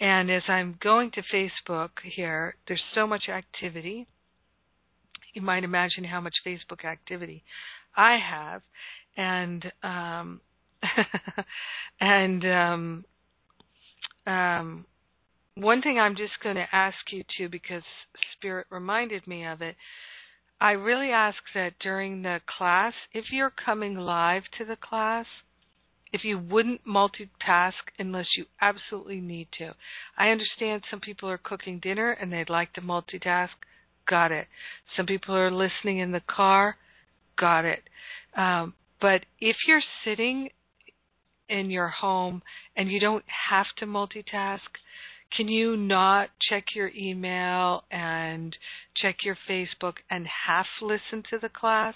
And 0.00 0.30
as 0.30 0.42
I'm 0.48 0.78
going 0.80 1.10
to 1.12 1.22
Facebook 1.22 1.90
here, 2.04 2.54
there's 2.66 2.82
so 2.94 3.06
much 3.06 3.28
activity. 3.28 4.06
You 5.34 5.42
might 5.42 5.64
imagine 5.64 6.04
how 6.04 6.20
much 6.20 6.36
Facebook 6.46 6.84
activity 6.84 7.42
I 7.96 8.16
have, 8.18 8.62
and 9.16 9.72
um, 9.82 10.40
and 12.00 12.44
um, 12.44 13.04
um, 14.26 14.86
one 15.54 15.82
thing 15.82 15.98
I'm 15.98 16.16
just 16.16 16.34
going 16.42 16.56
to 16.56 16.66
ask 16.72 16.96
you 17.10 17.24
to, 17.38 17.48
because 17.48 17.82
Spirit 18.36 18.66
reminded 18.70 19.26
me 19.26 19.44
of 19.44 19.62
it. 19.62 19.74
I 20.60 20.72
really 20.72 21.10
ask 21.10 21.38
that 21.54 21.78
during 21.80 22.22
the 22.22 22.40
class, 22.46 22.92
if 23.12 23.26
you're 23.30 23.52
coming 23.64 23.96
live 23.96 24.42
to 24.58 24.64
the 24.64 24.76
class, 24.76 25.26
if 26.12 26.24
you 26.24 26.38
wouldn't 26.38 26.86
multitask 26.86 27.72
unless 27.98 28.26
you 28.36 28.46
absolutely 28.60 29.20
need 29.20 29.48
to. 29.58 29.74
I 30.16 30.30
understand 30.30 30.82
some 30.90 31.00
people 31.00 31.28
are 31.28 31.38
cooking 31.38 31.78
dinner 31.78 32.12
and 32.12 32.32
they'd 32.32 32.50
like 32.50 32.72
to 32.74 32.80
multitask. 32.80 33.50
Got 34.08 34.32
it. 34.32 34.46
Some 34.96 35.06
people 35.06 35.34
are 35.34 35.50
listening 35.50 35.98
in 35.98 36.12
the 36.12 36.22
car. 36.26 36.76
Got 37.38 37.64
it. 37.64 37.82
Um, 38.36 38.74
but 39.00 39.24
if 39.40 39.56
you're 39.66 39.82
sitting 40.04 40.50
in 41.48 41.70
your 41.70 41.88
home 41.88 42.42
and 42.76 42.90
you 42.90 43.00
don't 43.00 43.24
have 43.48 43.66
to 43.78 43.86
multitask, 43.86 44.60
can 45.36 45.48
you 45.48 45.76
not 45.76 46.30
check 46.48 46.64
your 46.74 46.90
email 46.96 47.84
and 47.90 48.56
check 48.96 49.16
your 49.24 49.36
Facebook 49.48 49.94
and 50.10 50.26
half 50.46 50.66
listen 50.80 51.22
to 51.30 51.38
the 51.40 51.50
class? 51.50 51.94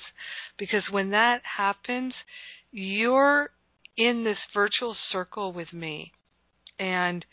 Because 0.59 0.83
when 0.91 1.11
that 1.11 1.41
happens, 1.57 2.13
you're 2.73 3.51
in 3.97 4.25
this 4.25 4.39
virtual 4.55 4.97
circle 5.11 5.53
with 5.53 5.73
me. 5.73 6.13
And 6.79 7.25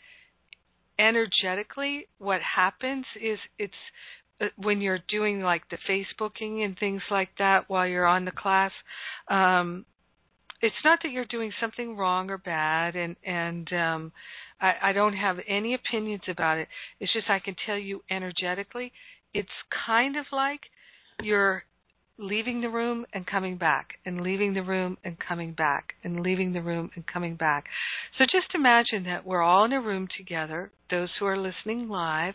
energetically, 0.98 2.06
what 2.18 2.40
happens 2.42 3.06
is 3.20 3.38
it's 3.58 3.72
uh, 4.40 4.46
when 4.56 4.80
you're 4.80 5.00
doing 5.08 5.40
like 5.40 5.62
the 5.70 5.78
Facebooking 5.88 6.64
and 6.64 6.78
things 6.78 7.02
like 7.10 7.30
that 7.38 7.68
while 7.68 7.86
you're 7.86 8.06
on 8.06 8.24
the 8.24 8.30
class, 8.30 8.72
um, 9.28 9.84
it's 10.62 10.74
not 10.84 11.00
that 11.02 11.10
you're 11.10 11.24
doing 11.24 11.52
something 11.60 11.96
wrong 11.96 12.30
or 12.30 12.38
bad, 12.38 12.94
and 12.94 13.16
and 13.24 13.72
um, 13.72 14.12
I, 14.60 14.72
I 14.82 14.92
don't 14.92 15.14
have 15.14 15.38
any 15.48 15.74
opinions 15.74 16.22
about 16.28 16.58
it. 16.58 16.68
It's 17.00 17.12
just 17.12 17.30
I 17.30 17.38
can 17.38 17.56
tell 17.64 17.78
you 17.78 18.02
energetically, 18.10 18.92
it's 19.32 19.48
kind 19.86 20.16
of 20.16 20.26
like 20.32 20.60
you're 21.22 21.64
leaving 22.20 22.60
the 22.60 22.68
room 22.68 23.06
and 23.12 23.26
coming 23.26 23.56
back 23.56 23.94
and 24.04 24.20
leaving 24.20 24.52
the 24.52 24.62
room 24.62 24.98
and 25.04 25.16
coming 25.18 25.52
back 25.52 25.94
and 26.04 26.20
leaving 26.20 26.52
the 26.52 26.60
room 26.60 26.90
and 26.94 27.06
coming 27.06 27.34
back. 27.34 27.64
So 28.18 28.24
just 28.24 28.54
imagine 28.54 29.04
that 29.04 29.26
we're 29.26 29.42
all 29.42 29.64
in 29.64 29.72
a 29.72 29.80
room 29.80 30.06
together, 30.16 30.70
those 30.90 31.08
who 31.18 31.26
are 31.26 31.38
listening 31.38 31.88
live, 31.88 32.34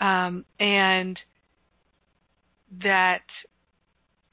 um, 0.00 0.44
and 0.58 1.18
that 2.82 3.22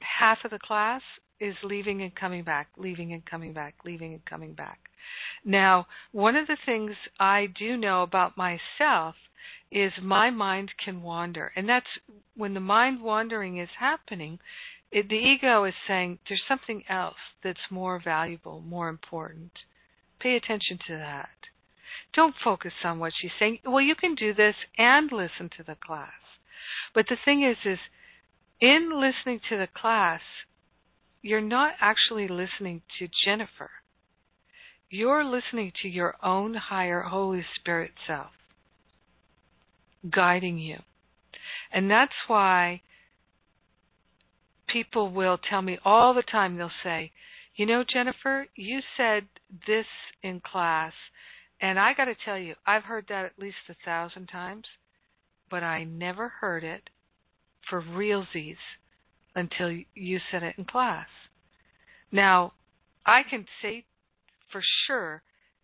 half 0.00 0.38
of 0.44 0.50
the 0.50 0.58
class 0.58 1.02
is 1.40 1.54
leaving 1.62 2.02
and 2.02 2.14
coming 2.14 2.42
back, 2.42 2.68
leaving 2.76 3.12
and 3.12 3.24
coming 3.24 3.52
back, 3.52 3.74
leaving 3.84 4.12
and 4.12 4.24
coming 4.26 4.52
back. 4.52 4.78
Now, 5.44 5.86
one 6.12 6.36
of 6.36 6.46
the 6.46 6.58
things 6.66 6.92
I 7.18 7.46
do 7.46 7.76
know 7.76 8.02
about 8.02 8.36
myself 8.36 9.14
is 9.72 9.92
my 10.02 10.30
mind 10.30 10.72
can 10.84 11.02
wander. 11.02 11.52
And 11.56 11.68
that's 11.68 11.86
when 12.36 12.54
the 12.54 12.60
mind 12.60 13.00
wandering 13.00 13.58
is 13.58 13.68
happening, 13.78 14.38
it, 14.90 15.08
the 15.08 15.16
ego 15.16 15.64
is 15.64 15.74
saying 15.86 16.18
there's 16.28 16.42
something 16.48 16.82
else 16.88 17.16
that's 17.44 17.70
more 17.70 18.00
valuable, 18.02 18.60
more 18.60 18.88
important. 18.88 19.52
Pay 20.18 20.36
attention 20.36 20.78
to 20.86 20.96
that. 20.96 21.28
Don't 22.14 22.34
focus 22.42 22.72
on 22.84 22.98
what 22.98 23.12
she's 23.20 23.30
saying. 23.38 23.58
Well, 23.64 23.80
you 23.80 23.94
can 23.94 24.14
do 24.14 24.34
this 24.34 24.56
and 24.76 25.10
listen 25.12 25.50
to 25.56 25.62
the 25.62 25.76
class. 25.76 26.10
But 26.94 27.06
the 27.08 27.16
thing 27.24 27.42
is, 27.44 27.56
is 27.64 27.78
in 28.60 28.90
listening 29.00 29.40
to 29.48 29.56
the 29.56 29.68
class, 29.74 30.20
you're 31.22 31.40
not 31.40 31.74
actually 31.80 32.28
listening 32.28 32.82
to 32.98 33.08
Jennifer. 33.24 33.70
You're 34.88 35.24
listening 35.24 35.72
to 35.82 35.88
your 35.88 36.16
own 36.22 36.54
higher 36.54 37.02
Holy 37.02 37.44
Spirit 37.56 37.92
self 38.06 38.30
guiding 40.08 40.58
you. 40.58 40.78
And 41.72 41.90
that's 41.90 42.12
why 42.26 42.82
people 44.72 45.10
will 45.10 45.38
tell 45.38 45.62
me 45.62 45.78
all 45.84 46.14
the 46.14 46.22
time, 46.22 46.56
they'll 46.56 46.70
say, 46.82 47.12
You 47.56 47.66
know, 47.66 47.84
Jennifer, 47.84 48.46
you 48.56 48.80
said 48.96 49.28
this 49.66 49.86
in 50.22 50.40
class, 50.40 50.92
and 51.60 51.78
I 51.78 51.94
got 51.94 52.06
to 52.06 52.14
tell 52.24 52.38
you, 52.38 52.54
I've 52.66 52.84
heard 52.84 53.06
that 53.08 53.24
at 53.24 53.38
least 53.38 53.56
a 53.68 53.74
thousand 53.84 54.26
times, 54.26 54.64
but 55.50 55.62
I 55.62 55.84
never 55.84 56.28
heard 56.28 56.64
it 56.64 56.88
for 57.68 57.82
realsies 57.82 58.56
until 59.34 59.70
you 59.94 60.18
said 60.30 60.42
it 60.42 60.54
in 60.58 60.64
class. 60.64 61.06
Now, 62.10 62.52
I 63.06 63.22
can 63.28 63.46
say 63.62 63.84
for 64.50 64.62
sure 64.86 65.22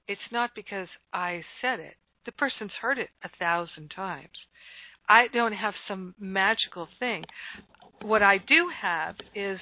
it's 0.09 0.21
not 0.31 0.51
because 0.55 0.89
I 1.13 1.43
said 1.61 1.81
it. 1.81 1.95
The 2.25 2.33
person's 2.33 2.73
heard 2.81 2.99
it 2.99 3.11
a 3.25 3.29
thousand 3.39 3.91
times. 3.95 4.29
I 5.09 5.27
don't 5.33 5.53
have 5.53 5.75
some 5.87 6.15
magical 6.19 6.89
thing 6.99 7.25
what 8.03 8.23
I 8.23 8.39
do 8.39 8.69
have 8.83 9.17
is 9.35 9.59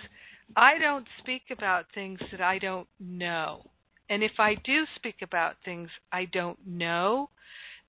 I 0.57 0.79
don't 0.79 1.07
speak 1.21 1.43
about 1.51 1.87
things 1.95 2.21
that 2.31 2.41
I 2.41 2.59
don't 2.59 2.89
know. 3.01 3.63
And 4.11 4.23
if 4.23 4.33
I 4.39 4.55
do 4.65 4.85
speak 4.97 5.17
about 5.23 5.57
things 5.65 5.89
I 6.13 6.27
don't 6.27 6.59
know, 6.67 7.31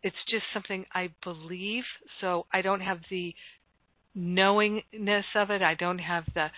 It's 0.03 0.23
just 0.29 0.45
something 0.53 0.85
I 0.93 1.09
believe, 1.23 1.83
so 2.21 2.45
I 2.53 2.61
don't 2.61 2.81
have 2.81 2.99
the 3.09 3.33
knowingness 4.13 5.25
of 5.35 5.49
it. 5.49 5.61
I 5.61 5.73
don't 5.75 5.99
have 5.99 6.25
the 6.35 6.51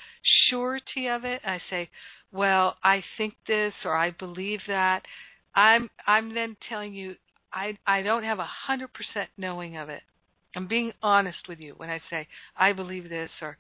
surety 0.49 1.07
of 1.07 1.23
it. 1.25 1.41
I 1.45 1.59
say, 1.69 1.89
well, 2.31 2.77
I 2.83 3.03
think 3.17 3.35
this 3.47 3.73
or 3.85 3.95
I 3.95 4.11
believe 4.11 4.59
that. 4.67 5.03
I'm 5.55 5.89
I'm 6.05 6.33
then 6.35 6.57
telling 6.69 6.93
you 6.93 7.15
I 7.53 7.77
I 7.87 8.01
don't 8.03 8.23
have 8.23 8.39
a 8.39 8.47
hundred 8.67 8.89
percent 8.93 9.29
knowing 9.37 9.77
of 9.77 9.89
it. 9.89 10.03
I'm 10.55 10.67
being 10.67 10.91
honest 11.03 11.47
with 11.47 11.59
you 11.59 11.73
when 11.77 11.89
I 11.89 11.99
say 12.09 12.27
I 12.57 12.73
believe 12.73 13.09
this 13.09 13.29
or 13.41 13.57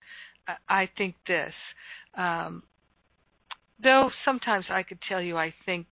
I 0.69 0.89
think 0.97 1.15
this. 1.27 1.53
Um, 2.17 2.63
though 3.81 4.09
sometimes 4.25 4.65
I 4.69 4.83
could 4.83 4.99
tell 5.07 5.21
you 5.21 5.37
I 5.37 5.53
think 5.65 5.87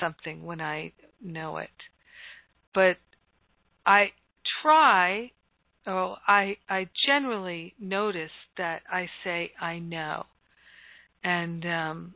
something 0.00 0.44
when 0.44 0.60
I 0.60 0.92
know 1.22 1.58
it, 1.58 1.70
but 2.74 2.96
I 3.86 4.12
try. 4.62 5.30
Oh, 5.86 6.16
I 6.26 6.56
I 6.68 6.88
generally 7.06 7.74
notice 7.78 8.32
that 8.58 8.82
I 8.90 9.08
say 9.22 9.52
I 9.60 9.78
know, 9.78 10.26
and 11.22 11.64
um, 11.64 12.14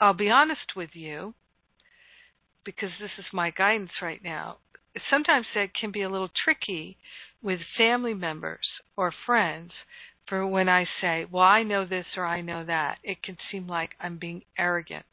I'll 0.00 0.12
be 0.12 0.28
honest 0.28 0.74
with 0.74 0.90
you 0.94 1.34
because 2.66 2.90
this 3.00 3.12
is 3.18 3.24
my 3.32 3.50
guidance 3.50 3.92
right 4.02 4.22
now. 4.22 4.58
Sometimes 5.08 5.46
that 5.54 5.72
can 5.72 5.92
be 5.92 6.02
a 6.02 6.10
little 6.10 6.30
tricky 6.44 6.98
with 7.42 7.60
family 7.78 8.12
members 8.12 8.66
or 8.96 9.12
friends 9.24 9.70
for 10.28 10.46
when 10.46 10.68
I 10.68 10.86
say, 11.00 11.26
well, 11.30 11.44
I 11.44 11.62
know 11.62 11.86
this 11.86 12.06
or 12.16 12.26
I 12.26 12.40
know 12.40 12.64
that. 12.64 12.98
It 13.04 13.22
can 13.22 13.38
seem 13.50 13.68
like 13.68 13.90
I'm 14.00 14.18
being 14.18 14.42
arrogant. 14.58 15.06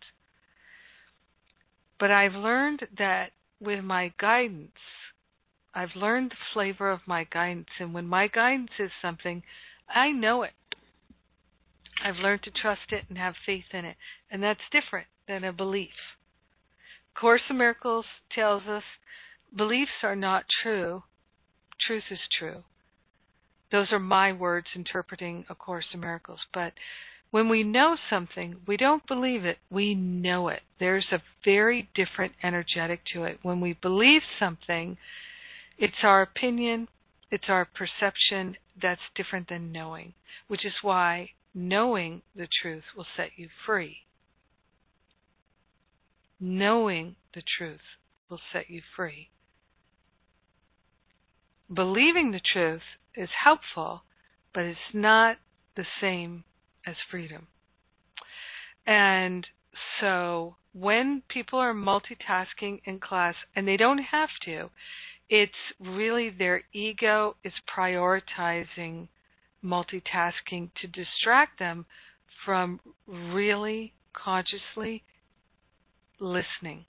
But 1.99 2.11
I've 2.11 2.33
learned 2.33 2.81
that 2.97 3.31
with 3.61 3.83
my 3.83 4.11
guidance, 4.19 4.71
I've 5.75 5.95
learned 5.95 6.31
the 6.31 6.53
flavor 6.53 6.89
of 6.89 7.01
my 7.05 7.25
guidance. 7.31 7.69
And 7.79 7.93
when 7.93 8.07
my 8.07 8.27
guidance 8.27 8.71
is 8.79 8.91
something, 9.01 9.43
I 9.87 10.11
know 10.11 10.43
it. 10.43 10.53
I've 12.03 12.17
learned 12.17 12.43
to 12.43 12.51
trust 12.51 12.91
it 12.91 13.05
and 13.07 13.17
have 13.17 13.35
faith 13.45 13.65
in 13.71 13.85
it. 13.85 13.95
And 14.31 14.41
that's 14.41 14.59
different 14.71 15.07
than 15.27 15.43
a 15.43 15.53
belief. 15.53 15.93
Course 17.19 17.41
in 17.49 17.57
Miracles 17.57 18.05
tells 18.31 18.63
us 18.63 18.83
beliefs 19.55 20.03
are 20.03 20.15
not 20.15 20.45
true, 20.61 21.03
truth 21.79 22.03
is 22.09 22.19
true. 22.37 22.63
Those 23.71 23.91
are 23.91 23.99
my 23.99 24.31
words 24.33 24.67
interpreting 24.75 25.45
A 25.49 25.55
Course 25.55 25.85
in 25.93 25.99
Miracles. 25.99 26.39
But 26.53 26.73
when 27.31 27.49
we 27.49 27.63
know 27.63 27.97
something, 28.09 28.57
we 28.67 28.77
don't 28.77 29.07
believe 29.07 29.45
it, 29.45 29.57
we 29.71 29.95
know 29.95 30.49
it. 30.49 30.61
There's 30.79 31.07
a 31.11 31.23
very 31.43 31.89
different 31.95 32.33
energetic 32.43 33.01
to 33.13 33.23
it. 33.23 33.39
When 33.41 33.59
we 33.59 33.73
believe 33.73 34.21
something, 34.37 34.97
it's 35.79 36.03
our 36.03 36.21
opinion, 36.21 36.87
it's 37.31 37.49
our 37.49 37.65
perception 37.65 38.57
that's 38.79 39.01
different 39.15 39.49
than 39.49 39.71
knowing, 39.71 40.13
which 40.47 40.65
is 40.65 40.73
why 40.83 41.31
knowing 41.55 42.21
the 42.35 42.47
truth 42.61 42.83
will 42.95 43.07
set 43.17 43.29
you 43.35 43.49
free. 43.65 43.97
Knowing 46.45 47.15
the 47.33 47.41
truth 47.57 47.95
will 48.29 48.41
set 48.51 48.69
you 48.69 48.81
free. 48.97 49.29
Believing 51.73 52.31
the 52.31 52.41
truth 52.41 52.81
is 53.15 53.29
helpful, 53.45 54.03
but 54.53 54.65
it's 54.65 54.93
not 54.93 55.37
the 55.77 55.85
same 56.01 56.43
as 56.85 56.97
freedom. 57.09 57.47
And 58.85 59.47
so 60.01 60.57
when 60.73 61.23
people 61.29 61.59
are 61.59 61.73
multitasking 61.73 62.81
in 62.83 62.99
class, 62.99 63.35
and 63.55 63.65
they 63.65 63.77
don't 63.77 63.99
have 63.99 64.31
to, 64.43 64.69
it's 65.29 65.53
really 65.79 66.29
their 66.29 66.63
ego 66.73 67.37
is 67.45 67.53
prioritizing 67.73 69.07
multitasking 69.63 70.71
to 70.81 70.87
distract 70.87 71.57
them 71.59 71.85
from 72.43 72.81
really 73.07 73.93
consciously 74.11 75.03
listening. 76.23 76.85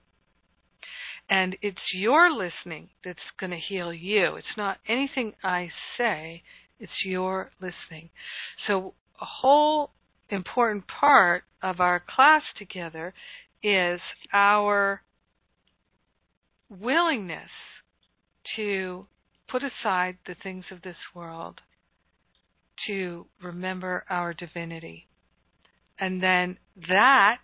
And 1.28 1.57
it's 1.62 1.78
your 1.95 2.30
listening 2.30 2.91
that's 3.05 3.18
going 3.41 3.51
to 3.51 3.59
heal 3.59 3.93
you. 3.93 4.37
It's 4.37 4.57
not 4.57 4.78
anything 4.89 5.32
I 5.43 5.70
say, 5.99 6.43
it's 6.78 6.93
your 7.05 7.51
listening. 7.61 8.11
So, 8.66 8.95
a 9.20 9.24
whole 9.24 9.91
important 10.28 10.85
part 10.87 11.45
of 11.62 11.80
our 11.80 12.03
class 12.14 12.43
together 12.59 13.14
is 13.62 14.01
our 14.32 15.03
willingness 16.68 17.51
to 18.57 19.07
put 19.49 19.62
aside 19.62 20.18
the 20.26 20.35
things 20.43 20.64
of 20.70 20.82
this 20.82 20.97
world, 21.14 21.61
to 22.87 23.26
remember 23.43 24.05
our 24.11 24.35
divinity. 24.35 25.07
And 25.99 26.22
then 26.22 26.59
that 26.89 27.39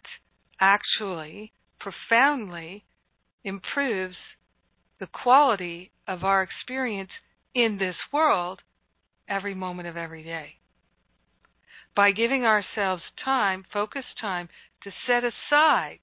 actually 0.61 1.53
profoundly 1.81 2.85
improves 3.43 4.17
the 5.01 5.07
quality 5.07 5.91
of 6.07 6.23
our 6.23 6.43
experience 6.43 7.11
in 7.55 7.79
this 7.79 7.97
world 8.13 8.61
every 9.29 9.55
moment 9.55 9.89
of 9.89 9.97
every 9.97 10.23
day. 10.23 10.57
By 11.97 12.13
giving 12.13 12.45
ourselves 12.45 13.03
time, 13.25 13.65
focused 13.73 14.19
time, 14.21 14.49
to 14.85 14.91
set 15.07 15.25
aside 15.25 16.01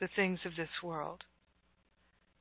the 0.00 0.08
things 0.14 0.40
of 0.44 0.56
this 0.56 0.82
world, 0.82 1.24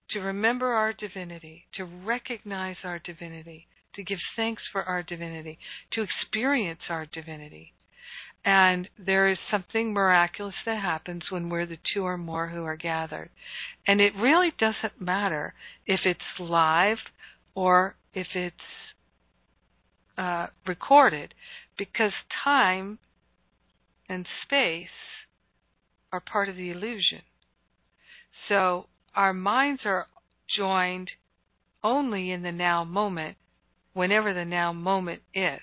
to 0.10 0.20
remember 0.20 0.68
our 0.74 0.94
divinity, 0.94 1.66
to 1.76 1.86
recognize 1.86 2.78
our 2.84 3.00
divinity, 3.00 3.68
to 3.96 4.04
give 4.04 4.20
thanks 4.36 4.62
for 4.72 4.84
our 4.84 5.04
divinity, 5.04 5.58
to 5.92 6.02
experience 6.02 6.82
our 6.90 7.06
divinity, 7.06 7.74
and 8.46 8.90
there 8.98 9.30
is 9.30 9.38
something 9.50 9.94
miraculous 9.94 10.56
that 10.66 10.82
happens 10.82 11.24
when 11.30 11.50
we're 11.50 11.66
the 11.66 11.78
two 11.94 12.04
or 12.04 12.18
more 12.18 12.50
who 12.50 12.64
are 12.64 12.76
gathered. 12.76 13.30
And 13.88 14.02
it 14.02 14.14
really 14.16 14.52
doesn't 14.60 15.00
matter 15.00 15.54
if 15.86 16.02
it's 16.06 16.20
live 16.40 16.98
or 17.56 17.96
if 18.14 18.28
it's 18.36 18.56
uh, 20.18 20.48
recorded, 20.68 21.34
because 21.78 22.12
time 22.44 23.00
and 24.10 24.28
space 24.46 24.88
are 26.12 26.20
part 26.20 26.50
of 26.50 26.56
the 26.56 26.70
illusion. 26.70 27.22
So 28.50 28.88
our 29.16 29.34
minds 29.34 29.82
are 29.86 30.08
joined 30.56 31.10
only 31.84 32.32
in 32.32 32.44
the 32.44 32.52
now 32.52 32.84
moment, 32.84 33.38
whenever 33.94 34.34
the 34.34 34.46
now 34.46 34.74
moment 34.74 35.22
is. 35.34 35.60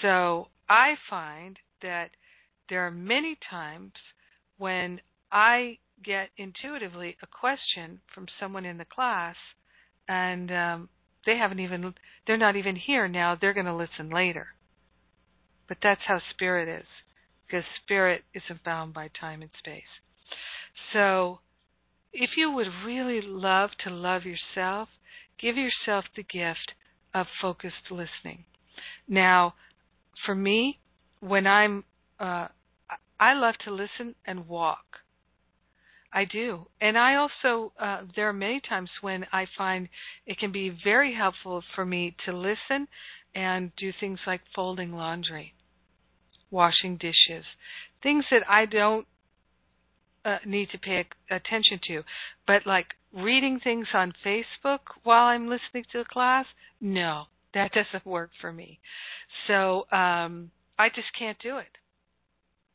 So 0.00 0.48
I 0.68 0.94
find 1.08 1.58
that 1.82 2.10
there 2.68 2.86
are 2.86 2.90
many 2.90 3.36
times 3.50 3.92
when 4.58 5.00
I 5.30 5.78
get 6.04 6.30
intuitively 6.36 7.16
a 7.22 7.26
question 7.26 8.00
from 8.14 8.26
someone 8.40 8.64
in 8.64 8.78
the 8.78 8.84
class 8.84 9.36
and 10.08 10.50
um, 10.50 10.88
they 11.26 11.36
haven't 11.36 11.60
even 11.60 11.94
they're 12.26 12.36
not 12.36 12.56
even 12.56 12.76
here 12.76 13.06
now 13.08 13.36
they're 13.40 13.54
going 13.54 13.66
to 13.66 13.74
listen 13.74 14.10
later. 14.10 14.48
But 15.68 15.78
that's 15.82 16.00
how 16.06 16.20
spirit 16.30 16.68
is 16.68 16.86
because 17.46 17.64
spirit 17.82 18.22
isn't 18.34 18.64
bound 18.64 18.94
by 18.94 19.10
time 19.20 19.42
and 19.42 19.50
space. 19.58 19.82
So 20.92 21.40
if 22.12 22.30
you 22.36 22.50
would 22.50 22.68
really 22.84 23.20
love 23.22 23.70
to 23.84 23.90
love 23.90 24.22
yourself 24.24 24.88
give 25.42 25.56
yourself 25.56 26.04
the 26.14 26.22
gift 26.22 26.72
of 27.12 27.26
focused 27.40 27.90
listening. 27.90 28.44
Now 29.08 29.54
for 30.26 30.34
me, 30.34 30.78
when 31.20 31.46
I'm, 31.46 31.84
uh, 32.18 32.48
I 33.18 33.34
love 33.34 33.54
to 33.64 33.70
listen 33.70 34.14
and 34.26 34.48
walk. 34.48 34.84
I 36.12 36.24
do. 36.24 36.66
And 36.80 36.98
I 36.98 37.14
also, 37.14 37.72
uh, 37.78 38.02
there 38.14 38.28
are 38.28 38.34
many 38.34 38.60
times 38.60 38.90
when 39.00 39.26
I 39.32 39.46
find 39.56 39.88
it 40.26 40.38
can 40.38 40.52
be 40.52 40.76
very 40.84 41.14
helpful 41.14 41.62
for 41.74 41.86
me 41.86 42.14
to 42.26 42.36
listen 42.36 42.86
and 43.34 43.72
do 43.76 43.92
things 43.98 44.18
like 44.26 44.42
folding 44.54 44.92
laundry, 44.92 45.54
washing 46.50 46.98
dishes, 46.98 47.46
things 48.02 48.24
that 48.30 48.42
I 48.48 48.66
don't 48.66 49.06
uh, 50.24 50.38
need 50.44 50.68
to 50.70 50.78
pay 50.78 51.06
attention 51.30 51.80
to. 51.88 52.02
But 52.46 52.66
like 52.66 52.88
reading 53.12 53.58
things 53.58 53.86
on 53.94 54.12
Facebook 54.24 54.80
while 55.02 55.24
I'm 55.24 55.48
listening 55.48 55.84
to 55.92 56.00
a 56.00 56.04
class, 56.04 56.44
no 56.80 57.26
that 57.54 57.72
doesn't 57.72 58.06
work 58.06 58.30
for 58.40 58.52
me. 58.52 58.78
So 59.46 59.86
um, 59.92 60.50
I 60.78 60.88
just 60.88 61.08
can't 61.18 61.38
do 61.42 61.58
it. 61.58 61.66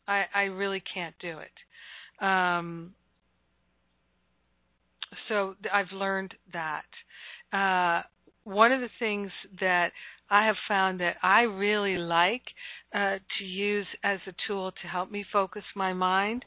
I, 0.08 0.24
I 0.34 0.44
really 0.44 0.82
can't 0.94 1.16
do 1.20 1.40
it. 1.40 2.26
Um, 2.26 2.94
so 5.28 5.56
I've 5.72 5.92
learned 5.92 6.34
that. 6.54 6.86
Uh, 7.54 8.04
one 8.44 8.72
of 8.72 8.80
the 8.80 8.90
things 9.00 9.32
that 9.60 9.92
I 10.30 10.46
have 10.46 10.56
found 10.68 11.00
that 11.00 11.16
I 11.22 11.42
really 11.42 11.98
like 11.98 12.44
uh, 12.94 13.18
to 13.38 13.46
use 13.46 13.88
as 14.04 14.20
a 14.28 14.34
tool 14.48 14.72
to 14.82 14.88
help 14.88 15.12
me 15.12 15.26
focus 15.32 15.64
my 15.76 15.94
mind 15.94 16.44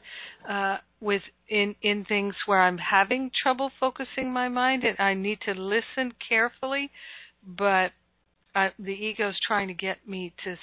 uh, 0.47 0.77
with 0.99 1.21
in 1.47 1.75
in 1.81 2.05
things 2.05 2.35
where 2.45 2.61
I'm 2.61 2.77
having 2.77 3.31
trouble 3.41 3.71
focusing 3.79 4.31
my 4.31 4.49
mind 4.49 4.83
and 4.83 4.99
I 4.99 5.13
need 5.13 5.39
to 5.45 5.53
listen 5.53 6.13
carefully, 6.27 6.91
but 7.45 7.91
uh, 8.55 8.69
the 8.79 8.91
ego's 8.91 9.39
trying 9.45 9.67
to 9.67 9.73
get 9.73 10.07
me 10.07 10.33
to 10.43 10.55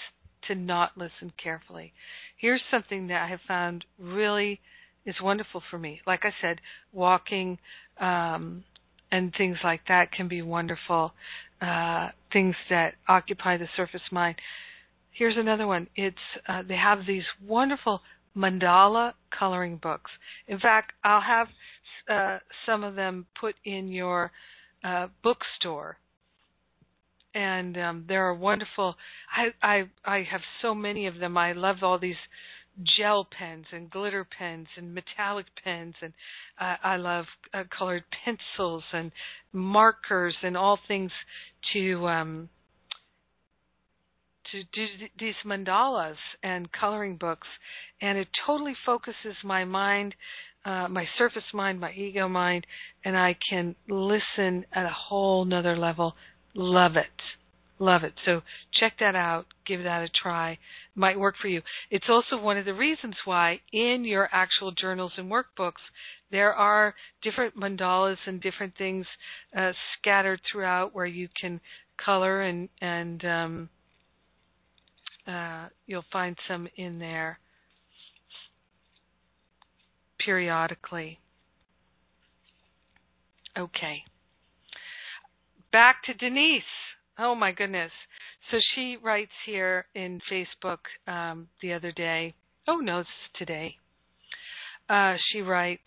to 0.47 0.55
not 0.55 0.97
listen 0.97 1.33
carefully. 1.43 1.93
Here's 2.37 2.61
something 2.71 3.09
that 3.09 3.23
I 3.23 3.29
have 3.29 3.41
found 3.47 3.85
really 3.99 4.61
is 5.05 5.17
wonderful 5.21 5.63
for 5.71 5.79
me. 5.79 6.01
Like 6.07 6.21
I 6.23 6.33
said, 6.41 6.61
walking 6.93 7.59
um, 8.01 8.63
and 9.11 9.35
things 9.37 9.57
like 9.65 9.81
that 9.89 10.13
can 10.13 10.29
be 10.29 10.43
wonderful. 10.43 11.13
Uh, 11.61 12.11
things 12.33 12.55
that 12.71 12.95
occupy 13.09 13.57
the 13.57 13.69
surface 13.77 14.01
mind. 14.13 14.37
Here's 15.11 15.37
another 15.37 15.67
one. 15.67 15.89
It's 15.97 16.17
uh, 16.49 16.63
they 16.67 16.77
have 16.77 17.01
these 17.07 17.25
wonderful 17.45 18.01
mandala 18.37 19.15
coloring 19.37 19.79
books. 19.83 20.11
In 20.47 20.61
fact, 20.61 20.93
I'll 21.03 21.21
have 21.21 21.49
uh, 22.09 22.39
some 22.65 22.85
of 22.85 22.95
them 22.95 23.27
put 23.41 23.57
in 23.65 23.89
your 23.89 24.31
uh, 24.85 25.09
bookstore 25.25 25.99
and 27.39 27.79
um, 27.79 28.05
there 28.09 28.27
are 28.27 28.35
wonderful. 28.35 28.97
I 29.35 29.53
I 29.63 29.83
I 30.05 30.27
have 30.31 30.41
so 30.61 30.75
many 30.75 31.07
of 31.07 31.19
them. 31.19 31.39
I 31.39 31.53
love 31.53 31.77
all 31.83 31.99
these 31.99 32.17
gel 32.97 33.29
pens 33.31 33.67
and 33.73 33.91
glitter 33.91 34.25
pens 34.25 34.67
and 34.77 34.93
metallic 34.95 35.47
pens 35.63 35.95
and 36.01 36.13
uh, 36.61 36.77
I 36.83 36.97
love 36.97 37.27
uh, 37.53 37.65
colored 37.77 38.05
pencils 38.25 38.85
and 38.93 39.11
markers 39.53 40.35
and 40.43 40.57
all 40.57 40.79
things 40.87 41.11
to 41.73 42.07
um 42.07 42.49
to 44.53 44.63
do 44.73 44.87
these 45.19 45.35
mandalas 45.45 46.15
and 46.45 46.71
coloring 46.71 47.17
books 47.17 47.49
and 48.01 48.17
it 48.17 48.29
totally 48.47 48.77
focuses 48.87 49.35
my 49.43 49.65
mind 49.65 50.15
uh, 50.65 50.87
my 50.87 51.05
surface 51.19 51.43
mind 51.53 51.81
my 51.81 51.91
ego 51.93 52.29
mind 52.29 52.65
and 53.05 53.19
i 53.19 53.37
can 53.51 53.75
listen 53.89 54.65
at 54.73 54.87
a 54.87 54.95
whole 55.09 55.45
nother 55.45 55.77
level 55.77 56.15
Love 56.55 56.97
it. 56.97 57.07
Love 57.79 58.03
it. 58.03 58.15
So 58.25 58.43
check 58.81 58.95
that 58.99 59.15
out. 59.15 59.47
Give 59.67 59.83
that 59.85 60.03
a 60.03 60.09
try. 60.09 60.59
Might 60.97 61.19
work 61.19 61.37
for 61.41 61.47
you. 61.47 61.63
It's 61.91 62.09
also 62.09 62.37
one 62.37 62.57
of 62.57 62.65
the 62.65 62.75
reasons 62.75 63.15
why 63.25 63.61
in 63.73 64.05
your 64.05 64.29
actual 64.33 64.73
journals 64.73 65.13
and 65.17 65.31
workbooks 65.31 65.83
there 66.31 66.53
are 66.53 66.95
different 67.23 67.57
mandalas 67.57 68.19
and 68.27 68.41
different 68.41 68.75
things 68.77 69.07
uh, 69.57 69.73
scattered 69.99 70.41
throughout 70.51 70.95
where 70.95 71.07
you 71.07 71.29
can 71.41 71.61
color 72.05 72.43
and 72.43 72.69
and 72.81 73.25
um, 73.25 73.69
uh, 75.27 75.69
you'll 75.87 76.05
find 76.13 76.37
some 76.49 76.69
in 76.77 76.99
there 76.99 77.39
periodically. 80.19 81.21
Okay 83.57 84.03
back 85.73 86.03
to 86.05 86.15
Denise. 86.15 86.63
Oh 87.19 87.35
my 87.35 87.53
goodness. 87.53 87.91
So 88.51 88.59
she 88.75 88.97
writes 89.03 89.33
here 89.45 89.87
in 89.95 90.21
Facebook 90.31 90.79
um, 91.07 91.49
the 91.61 91.73
other 91.73 91.93
day. 91.93 92.35
Oh 92.67 92.77
no, 92.77 93.01
it's 93.01 93.09
today. 93.37 93.77
Uh, 94.89 95.15
she 95.31 95.43
writes. 95.43 95.83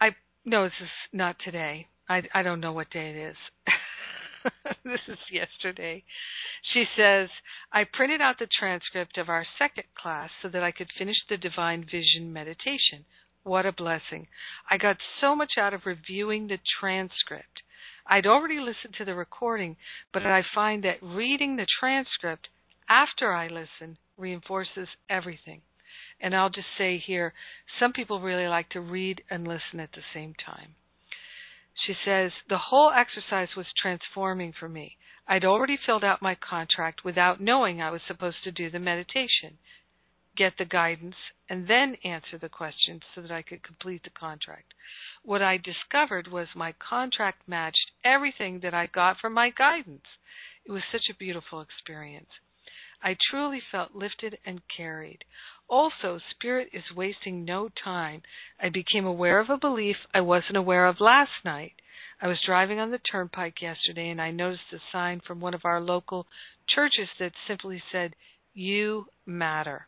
I 0.00 0.10
no, 0.44 0.64
this 0.64 0.72
is 0.80 0.88
not 1.12 1.36
today. 1.44 1.86
I 2.08 2.22
I 2.34 2.42
don't 2.42 2.60
know 2.60 2.72
what 2.72 2.90
day 2.90 3.10
it 3.10 3.16
is. 3.16 3.36
this 4.84 5.00
is 5.08 5.18
yesterday. 5.30 6.04
She 6.72 6.84
says, 6.96 7.28
I 7.72 7.84
printed 7.84 8.20
out 8.20 8.38
the 8.38 8.48
transcript 8.58 9.18
of 9.18 9.28
our 9.28 9.46
second 9.58 9.84
class 9.94 10.30
so 10.42 10.48
that 10.48 10.62
I 10.62 10.72
could 10.72 10.90
finish 10.98 11.16
the 11.28 11.36
divine 11.36 11.84
vision 11.90 12.32
meditation. 12.32 13.04
What 13.48 13.64
a 13.64 13.72
blessing. 13.72 14.26
I 14.70 14.76
got 14.76 14.98
so 15.22 15.34
much 15.34 15.52
out 15.58 15.72
of 15.72 15.86
reviewing 15.86 16.48
the 16.48 16.58
transcript. 16.78 17.62
I'd 18.06 18.26
already 18.26 18.60
listened 18.60 18.92
to 18.98 19.06
the 19.06 19.14
recording, 19.14 19.78
but 20.12 20.26
I 20.26 20.42
find 20.54 20.84
that 20.84 21.02
reading 21.02 21.56
the 21.56 21.66
transcript 21.80 22.48
after 22.90 23.32
I 23.32 23.48
listen 23.48 23.96
reinforces 24.18 24.88
everything. 25.08 25.62
And 26.20 26.36
I'll 26.36 26.50
just 26.50 26.66
say 26.76 26.98
here, 26.98 27.32
some 27.80 27.94
people 27.94 28.20
really 28.20 28.46
like 28.48 28.68
to 28.70 28.82
read 28.82 29.22
and 29.30 29.48
listen 29.48 29.80
at 29.80 29.92
the 29.92 30.02
same 30.12 30.34
time. 30.34 30.74
She 31.86 31.94
says, 32.04 32.32
The 32.50 32.58
whole 32.58 32.92
exercise 32.94 33.56
was 33.56 33.72
transforming 33.80 34.52
for 34.52 34.68
me. 34.68 34.98
I'd 35.26 35.46
already 35.46 35.78
filled 35.86 36.04
out 36.04 36.20
my 36.20 36.34
contract 36.34 37.02
without 37.02 37.40
knowing 37.40 37.80
I 37.80 37.92
was 37.92 38.02
supposed 38.06 38.44
to 38.44 38.52
do 38.52 38.68
the 38.68 38.78
meditation 38.78 39.56
get 40.38 40.54
the 40.56 40.64
guidance, 40.64 41.16
and 41.50 41.66
then 41.66 41.96
answer 42.04 42.38
the 42.38 42.48
questions 42.48 43.02
so 43.14 43.20
that 43.20 43.32
I 43.32 43.42
could 43.42 43.62
complete 43.64 44.04
the 44.04 44.10
contract. 44.10 44.72
What 45.24 45.42
I 45.42 45.58
discovered 45.58 46.28
was 46.28 46.46
my 46.54 46.72
contract 46.78 47.48
matched 47.48 47.90
everything 48.04 48.60
that 48.60 48.72
I 48.72 48.86
got 48.86 49.18
from 49.18 49.34
my 49.34 49.50
guidance. 49.50 50.06
It 50.64 50.70
was 50.70 50.82
such 50.92 51.10
a 51.10 51.18
beautiful 51.18 51.60
experience. 51.60 52.30
I 53.02 53.16
truly 53.30 53.60
felt 53.70 53.94
lifted 53.94 54.38
and 54.44 54.60
carried. 54.68 55.24
Also, 55.68 56.20
Spirit 56.30 56.70
is 56.72 56.94
wasting 56.94 57.44
no 57.44 57.68
time. 57.68 58.22
I 58.60 58.68
became 58.68 59.06
aware 59.06 59.40
of 59.40 59.50
a 59.50 59.58
belief 59.58 59.96
I 60.14 60.20
wasn't 60.20 60.56
aware 60.56 60.86
of 60.86 61.00
last 61.00 61.44
night. 61.44 61.74
I 62.20 62.26
was 62.26 62.40
driving 62.44 62.80
on 62.80 62.90
the 62.90 62.98
turnpike 62.98 63.62
yesterday 63.62 64.08
and 64.08 64.20
I 64.20 64.30
noticed 64.30 64.72
a 64.72 64.78
sign 64.90 65.20
from 65.20 65.40
one 65.40 65.54
of 65.54 65.64
our 65.64 65.80
local 65.80 66.26
churches 66.68 67.08
that 67.18 67.32
simply 67.46 67.82
said, 67.92 68.14
You 68.54 69.06
matter. 69.24 69.86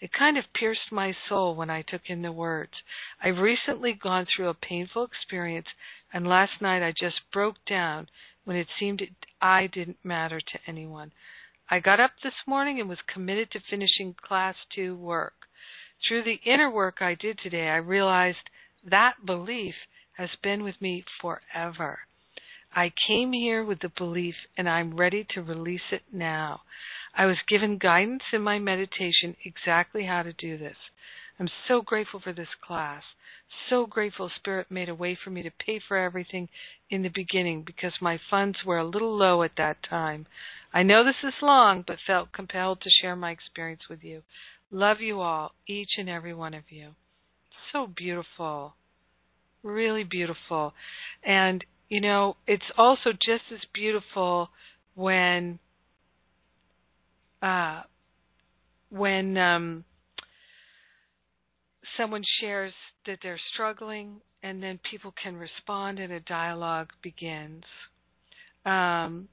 It 0.00 0.12
kind 0.12 0.38
of 0.38 0.52
pierced 0.54 0.92
my 0.92 1.12
soul 1.28 1.56
when 1.56 1.70
I 1.70 1.82
took 1.82 2.02
in 2.08 2.22
the 2.22 2.30
words. 2.30 2.72
I've 3.20 3.38
recently 3.38 3.92
gone 3.92 4.26
through 4.26 4.48
a 4.48 4.54
painful 4.54 5.04
experience, 5.04 5.66
and 6.12 6.26
last 6.26 6.60
night 6.60 6.82
I 6.82 6.92
just 6.92 7.20
broke 7.32 7.56
down 7.66 8.08
when 8.44 8.56
it 8.56 8.68
seemed 8.78 9.02
I 9.42 9.66
didn't 9.66 10.04
matter 10.04 10.40
to 10.40 10.58
anyone. 10.66 11.12
I 11.68 11.80
got 11.80 12.00
up 12.00 12.12
this 12.22 12.46
morning 12.46 12.78
and 12.80 12.88
was 12.88 13.02
committed 13.12 13.50
to 13.50 13.60
finishing 13.60 14.14
Class 14.14 14.54
2 14.74 14.94
work. 14.94 15.34
Through 16.06 16.22
the 16.22 16.40
inner 16.44 16.70
work 16.70 17.02
I 17.02 17.14
did 17.14 17.38
today, 17.38 17.68
I 17.68 17.76
realized 17.76 18.50
that 18.84 19.26
belief 19.26 19.74
has 20.12 20.30
been 20.42 20.62
with 20.62 20.80
me 20.80 21.04
forever. 21.20 22.00
I 22.72 22.92
came 23.06 23.32
here 23.32 23.64
with 23.64 23.80
the 23.80 23.92
belief 23.96 24.34
and 24.56 24.68
I'm 24.68 24.96
ready 24.96 25.26
to 25.34 25.42
release 25.42 25.92
it 25.92 26.02
now. 26.12 26.62
I 27.14 27.26
was 27.26 27.38
given 27.48 27.78
guidance 27.78 28.22
in 28.32 28.42
my 28.42 28.58
meditation 28.58 29.36
exactly 29.44 30.04
how 30.04 30.22
to 30.22 30.32
do 30.32 30.58
this. 30.58 30.76
I'm 31.40 31.48
so 31.66 31.82
grateful 31.82 32.20
for 32.20 32.32
this 32.32 32.48
class. 32.66 33.02
So 33.68 33.86
grateful 33.86 34.30
Spirit 34.36 34.70
made 34.70 34.88
a 34.88 34.94
way 34.94 35.14
for 35.22 35.30
me 35.30 35.42
to 35.42 35.50
pay 35.50 35.78
for 35.86 35.96
everything 35.96 36.48
in 36.90 37.02
the 37.02 37.08
beginning 37.08 37.62
because 37.62 37.94
my 38.00 38.18
funds 38.28 38.58
were 38.64 38.78
a 38.78 38.84
little 38.84 39.16
low 39.16 39.42
at 39.42 39.56
that 39.56 39.82
time. 39.82 40.26
I 40.72 40.82
know 40.82 41.04
this 41.04 41.22
is 41.22 41.34
long, 41.40 41.82
but 41.86 41.98
felt 42.06 42.32
compelled 42.32 42.80
to 42.82 42.90
share 42.90 43.16
my 43.16 43.30
experience 43.30 43.88
with 43.88 44.02
you. 44.02 44.22
Love 44.70 45.00
you 45.00 45.20
all, 45.20 45.52
each 45.66 45.92
and 45.96 46.10
every 46.10 46.34
one 46.34 46.54
of 46.54 46.64
you. 46.70 46.90
So 47.72 47.86
beautiful. 47.86 48.74
Really 49.62 50.04
beautiful. 50.04 50.74
And, 51.24 51.64
you 51.88 52.00
know, 52.00 52.36
it's 52.46 52.62
also 52.76 53.12
just 53.12 53.44
as 53.52 53.60
beautiful 53.72 54.50
when 54.94 55.58
uh, 57.42 57.82
when 58.90 59.36
um, 59.36 59.84
someone 61.96 62.22
shares 62.40 62.72
that 63.06 63.18
they're 63.22 63.40
struggling 63.54 64.20
and 64.42 64.62
then 64.62 64.78
people 64.90 65.12
can 65.22 65.36
respond 65.36 65.98
and 65.98 66.12
a 66.12 66.20
dialogue 66.20 66.88
begins. 67.02 67.64
Um, 68.64 69.28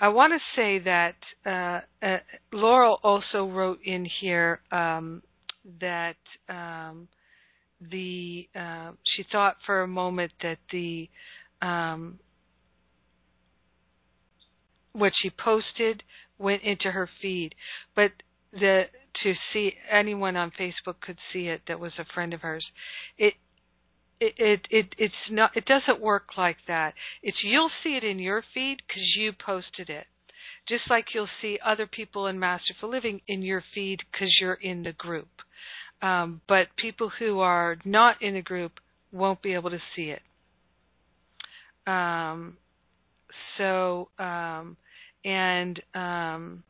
I 0.00 0.08
want 0.08 0.32
to 0.32 0.60
say 0.60 0.78
that 0.80 1.16
uh, 1.44 2.06
uh, 2.06 2.18
Laurel 2.52 3.00
also 3.02 3.46
wrote 3.46 3.80
in 3.84 4.06
here 4.20 4.60
um, 4.70 5.22
that 5.80 6.16
um, 6.48 7.08
the 7.90 8.48
uh, 8.54 8.92
she 9.16 9.24
thought 9.32 9.56
for 9.64 9.82
a 9.82 9.88
moment 9.88 10.32
that 10.42 10.58
the 10.70 11.08
um, 11.62 12.18
what 14.92 15.12
she 15.20 15.30
posted 15.30 16.02
went 16.38 16.62
into 16.62 16.90
her 16.90 17.08
feed, 17.20 17.54
but 17.94 18.12
the 18.52 18.84
to 19.22 19.34
see 19.52 19.72
anyone 19.90 20.36
on 20.36 20.50
Facebook 20.50 21.00
could 21.00 21.18
see 21.32 21.46
it 21.48 21.62
that 21.68 21.80
was 21.80 21.92
a 21.98 22.04
friend 22.14 22.34
of 22.34 22.42
hers. 22.42 22.64
It 23.18 23.34
it 24.20 24.34
it, 24.38 24.60
it 24.70 24.94
it's 24.98 25.14
not 25.30 25.56
it 25.56 25.64
doesn't 25.66 26.00
work 26.00 26.36
like 26.36 26.58
that. 26.68 26.94
It's 27.22 27.38
you'll 27.42 27.70
see 27.82 27.96
it 27.96 28.04
in 28.04 28.18
your 28.18 28.42
feed 28.54 28.78
because 28.86 29.14
you 29.16 29.32
posted 29.32 29.90
it. 29.90 30.06
Just 30.68 30.90
like 30.90 31.06
you'll 31.14 31.28
see 31.40 31.58
other 31.64 31.86
people 31.86 32.26
in 32.26 32.38
Masterful 32.38 32.90
Living 32.90 33.20
in 33.28 33.42
your 33.42 33.62
feed 33.74 34.00
because 34.10 34.34
you're 34.40 34.54
in 34.54 34.82
the 34.82 34.92
group. 34.92 35.28
Um, 36.02 36.40
but 36.48 36.66
people 36.76 37.10
who 37.18 37.40
are 37.40 37.78
not 37.84 38.20
in 38.20 38.34
the 38.34 38.42
group 38.42 38.72
won't 39.12 39.42
be 39.42 39.54
able 39.54 39.70
to 39.70 39.80
see 39.94 40.10
it. 40.10 40.22
Um, 41.86 42.56
so 43.58 44.08
um, 44.18 44.76
and 45.24 45.80
um, 45.94 46.62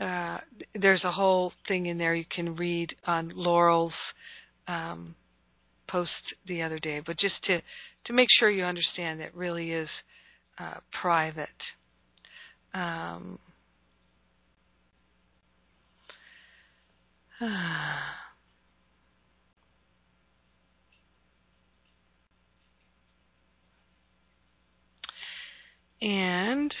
uh, 0.00 0.38
there's 0.74 1.04
a 1.04 1.12
whole 1.12 1.52
thing 1.68 1.86
in 1.86 1.98
there 1.98 2.14
you 2.14 2.24
can 2.34 2.56
read 2.56 2.94
on 3.06 3.32
Laurel's 3.34 3.92
um, 4.68 5.14
post 5.88 6.10
the 6.46 6.62
other 6.62 6.78
day, 6.78 7.00
but 7.04 7.18
just 7.18 7.34
to 7.44 7.60
to 8.06 8.12
make 8.12 8.28
sure 8.38 8.50
you 8.50 8.64
understand 8.64 9.20
that 9.20 9.34
really 9.34 9.72
is 9.72 9.88
uh, 10.58 10.78
private. 11.00 11.48
Um, 12.74 13.38
and 26.02 26.74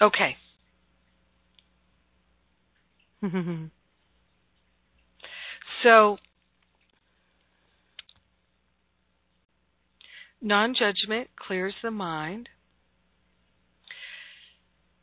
okay. 0.00 0.36
so 5.82 6.16
non 10.40 10.74
judgment 10.74 11.28
clears 11.36 11.74
the 11.82 11.90
mind. 11.90 12.48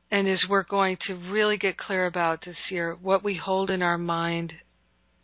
And 0.09 0.30
as 0.30 0.39
we're 0.49 0.63
going 0.63 0.97
to 1.07 1.15
really 1.15 1.57
get 1.57 1.78
clear 1.78 2.05
about 2.05 2.45
this 2.45 2.55
year, 2.72 2.97
what 3.01 3.26
we 3.26 3.36
hold 3.36 3.70
in 3.70 3.82
our 3.82 3.97
mind 3.97 4.53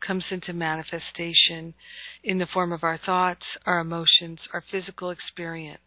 comes 0.06 0.26
into 0.30 0.52
manifestation 0.52 1.74
in 2.22 2.38
the 2.38 2.48
form 2.54 2.74
of 2.74 2.84
our 2.84 3.00
thoughts, 3.06 3.46
our 3.66 3.80
emotions, 3.80 4.40
our 4.52 4.62
physical 4.70 5.10
experience, 5.10 5.80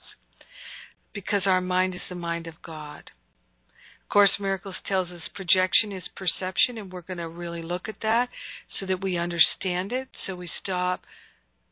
because 1.17 1.47
our 1.47 1.63
mind 1.63 1.95
is 1.95 2.03
the 2.11 2.15
mind 2.15 2.47
of 2.47 2.53
God. 2.63 3.05
Course 4.13 4.31
Miracles 4.39 4.75
tells 4.87 5.09
us 5.09 5.23
projection 5.35 5.91
is 5.91 6.03
perception, 6.15 6.77
and 6.77 6.93
we're 6.93 7.01
going 7.01 7.17
to 7.17 7.29
really 7.29 7.63
look 7.63 7.89
at 7.89 7.97
that 8.03 8.29
so 8.79 8.85
that 8.85 9.03
we 9.03 9.17
understand 9.17 9.93
it, 9.93 10.09
so 10.27 10.37
we 10.37 10.51
stop 10.63 11.01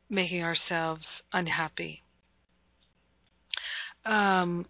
making 0.08 0.42
ourselves 0.42 1.02
unhappy. 1.34 2.02
Um, 4.06 4.64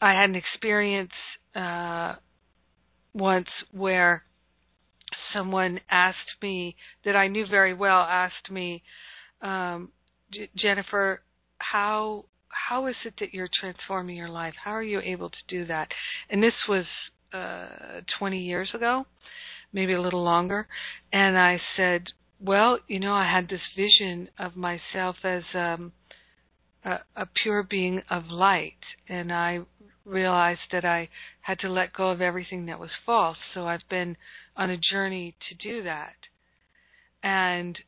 I 0.00 0.12
had 0.12 0.28
an 0.28 0.36
experience 0.36 1.10
uh, 1.56 2.16
once 3.14 3.48
where 3.72 4.24
someone 5.32 5.80
asked 5.90 6.18
me 6.42 6.76
that 7.06 7.16
I 7.16 7.28
knew 7.28 7.46
very 7.46 7.72
well 7.72 8.02
asked 8.02 8.50
me, 8.50 8.82
um, 9.40 9.88
Jennifer, 10.54 11.22
how 11.56 12.26
how 12.68 12.86
is 12.86 12.96
it 13.04 13.14
that 13.18 13.32
you're 13.32 13.48
transforming 13.60 14.16
your 14.16 14.28
life? 14.28 14.54
How 14.62 14.72
are 14.72 14.82
you 14.82 15.00
able 15.00 15.30
to 15.30 15.36
do 15.48 15.64
that? 15.66 15.88
And 16.28 16.42
this 16.42 16.52
was 16.68 16.84
uh, 17.32 18.00
20 18.18 18.40
years 18.40 18.68
ago, 18.74 19.06
maybe 19.72 19.94
a 19.94 20.02
little 20.02 20.22
longer. 20.22 20.66
And 21.12 21.38
I 21.38 21.60
said, 21.76 22.04
well, 22.40 22.78
you 22.86 23.00
know, 23.00 23.14
I 23.14 23.24
had 23.24 23.48
this 23.48 23.60
vision 23.74 24.28
of 24.38 24.54
myself 24.54 25.16
as 25.24 25.42
um, 25.54 25.92
a, 26.84 26.98
a 27.16 27.26
pure 27.42 27.62
being 27.62 28.02
of 28.10 28.26
light, 28.26 28.84
and 29.08 29.32
I 29.32 29.60
realized 30.04 30.60
that 30.72 30.84
I 30.84 31.08
had 31.40 31.58
to 31.60 31.70
let 31.70 31.94
go 31.94 32.10
of 32.10 32.20
everything 32.20 32.66
that 32.66 32.78
was 32.78 32.90
false. 33.06 33.38
So 33.54 33.66
I've 33.66 33.88
been 33.88 34.16
on 34.56 34.70
a 34.70 34.78
journey 34.92 35.34
to 35.48 35.68
do 35.68 35.82
that. 35.84 36.16
And 37.22 37.78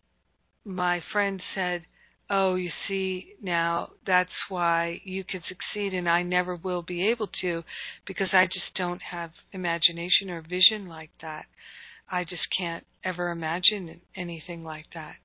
my 0.65 1.03
friend 1.13 1.43
said, 1.55 1.83
Oh, 2.33 2.55
you 2.55 2.71
see, 2.87 3.35
now 3.43 3.91
that's 4.07 4.31
why 4.49 5.01
you 5.03 5.25
can 5.25 5.43
succeed 5.49 5.93
and 5.93 6.09
I 6.09 6.23
never 6.23 6.55
will 6.55 6.83
be 6.83 7.09
able 7.09 7.27
to 7.41 7.65
because 8.07 8.29
I 8.33 8.47
just 8.47 8.73
don't 8.77 9.03
have 9.03 9.33
imagination 9.53 10.31
or 10.31 10.41
vision 10.41 10.87
like 10.87 11.11
that. 11.23 11.47
I 12.09 12.23
just 12.23 12.43
can't 12.57 12.87
ever 13.03 13.31
imagine 13.31 14.01
anything 14.15 14.63
like 14.63 14.87
that. 14.95 15.17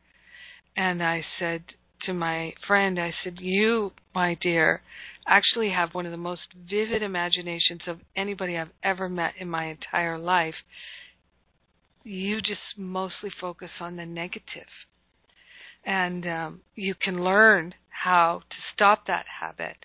And 0.75 1.03
I 1.03 1.23
said, 1.37 1.63
to 2.05 2.13
my 2.13 2.53
friend, 2.67 2.99
I 2.99 3.13
said, 3.23 3.39
You, 3.39 3.91
my 4.13 4.35
dear, 4.41 4.81
actually 5.27 5.69
have 5.71 5.93
one 5.93 6.05
of 6.05 6.11
the 6.11 6.17
most 6.17 6.53
vivid 6.69 7.01
imaginations 7.01 7.81
of 7.87 7.99
anybody 8.15 8.57
I've 8.57 8.73
ever 8.83 9.09
met 9.09 9.33
in 9.39 9.49
my 9.49 9.65
entire 9.65 10.17
life. 10.17 10.55
You 12.03 12.41
just 12.41 12.77
mostly 12.77 13.31
focus 13.39 13.71
on 13.79 13.95
the 13.95 14.05
negative. 14.05 14.67
And 15.85 16.25
um, 16.27 16.61
you 16.75 16.95
can 16.95 17.23
learn 17.23 17.73
how 17.89 18.41
to 18.49 18.55
stop 18.73 19.07
that 19.07 19.25
habit 19.41 19.77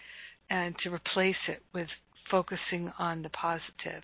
and 0.49 0.75
to 0.83 0.93
replace 0.93 1.37
it 1.49 1.63
with 1.73 1.89
focusing 2.31 2.93
on 2.99 3.23
the 3.23 3.29
positive. 3.29 4.03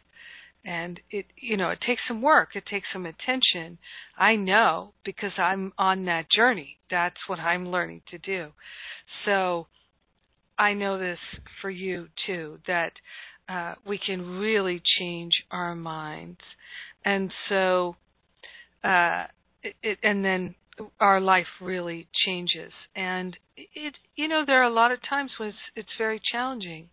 And 0.65 0.99
it 1.11 1.27
you 1.37 1.57
know 1.57 1.71
it 1.71 1.81
takes 1.87 2.03
some 2.09 2.23
work. 2.23 2.51
It 2.55 2.67
takes 2.67 2.89
some 2.93 3.07
attention. 3.07 3.79
I 4.19 4.35
know 4.35 4.93
because 5.05 5.33
i'm 5.39 5.73
on 5.79 6.05
that 6.07 6.31
journey. 6.31 6.79
That's 6.91 7.17
what 7.29 7.39
i'm 7.39 7.69
learning 7.69 8.03
to 8.11 8.19
do. 8.19 8.49
So 9.25 9.69
i 10.59 10.73
know 10.73 10.99
this 10.99 11.19
for 11.61 11.71
you 11.71 12.09
too 12.27 12.59
that 12.67 12.93
uh, 13.49 13.75
we 13.87 13.99
can 13.99 14.39
really 14.39 14.83
change 14.99 15.33
our 15.53 15.75
minds. 15.77 16.41
And 17.05 17.31
so 17.49 17.95
uh, 18.83 19.27
it, 19.63 19.75
it, 19.83 19.99
and 20.03 20.25
then 20.25 20.55
our 21.01 21.21
life 21.21 21.47
really 21.61 22.07
changes 22.27 22.73
and 22.95 23.37
it 23.57 23.95
you 24.15 24.29
know 24.29 24.45
there 24.47 24.61
are 24.61 24.71
a 24.71 24.73
lot 24.73 24.93
of 24.93 24.99
times 25.09 25.31
when 25.39 25.49
it's 25.49 25.59
it's 25.75 25.89
very 25.97 26.21
challenging 26.33 26.89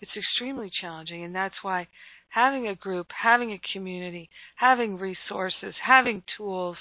it's 0.00 0.10
extremely 0.16 0.70
challenging 0.80 1.22
and 1.22 1.34
that's 1.34 1.54
why 1.62 1.86
having 2.32 2.66
a 2.66 2.74
group, 2.74 3.08
having 3.22 3.52
a 3.52 3.60
community, 3.72 4.28
having 4.56 4.98
resources, 4.98 5.74
having 5.84 6.22
tools 6.36 6.76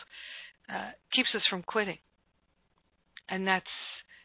uh, 0.70 0.92
keeps 1.14 1.30
us 1.36 1.42
from 1.50 1.62
quitting. 1.62 1.98
And 3.30 3.48
that's 3.48 3.66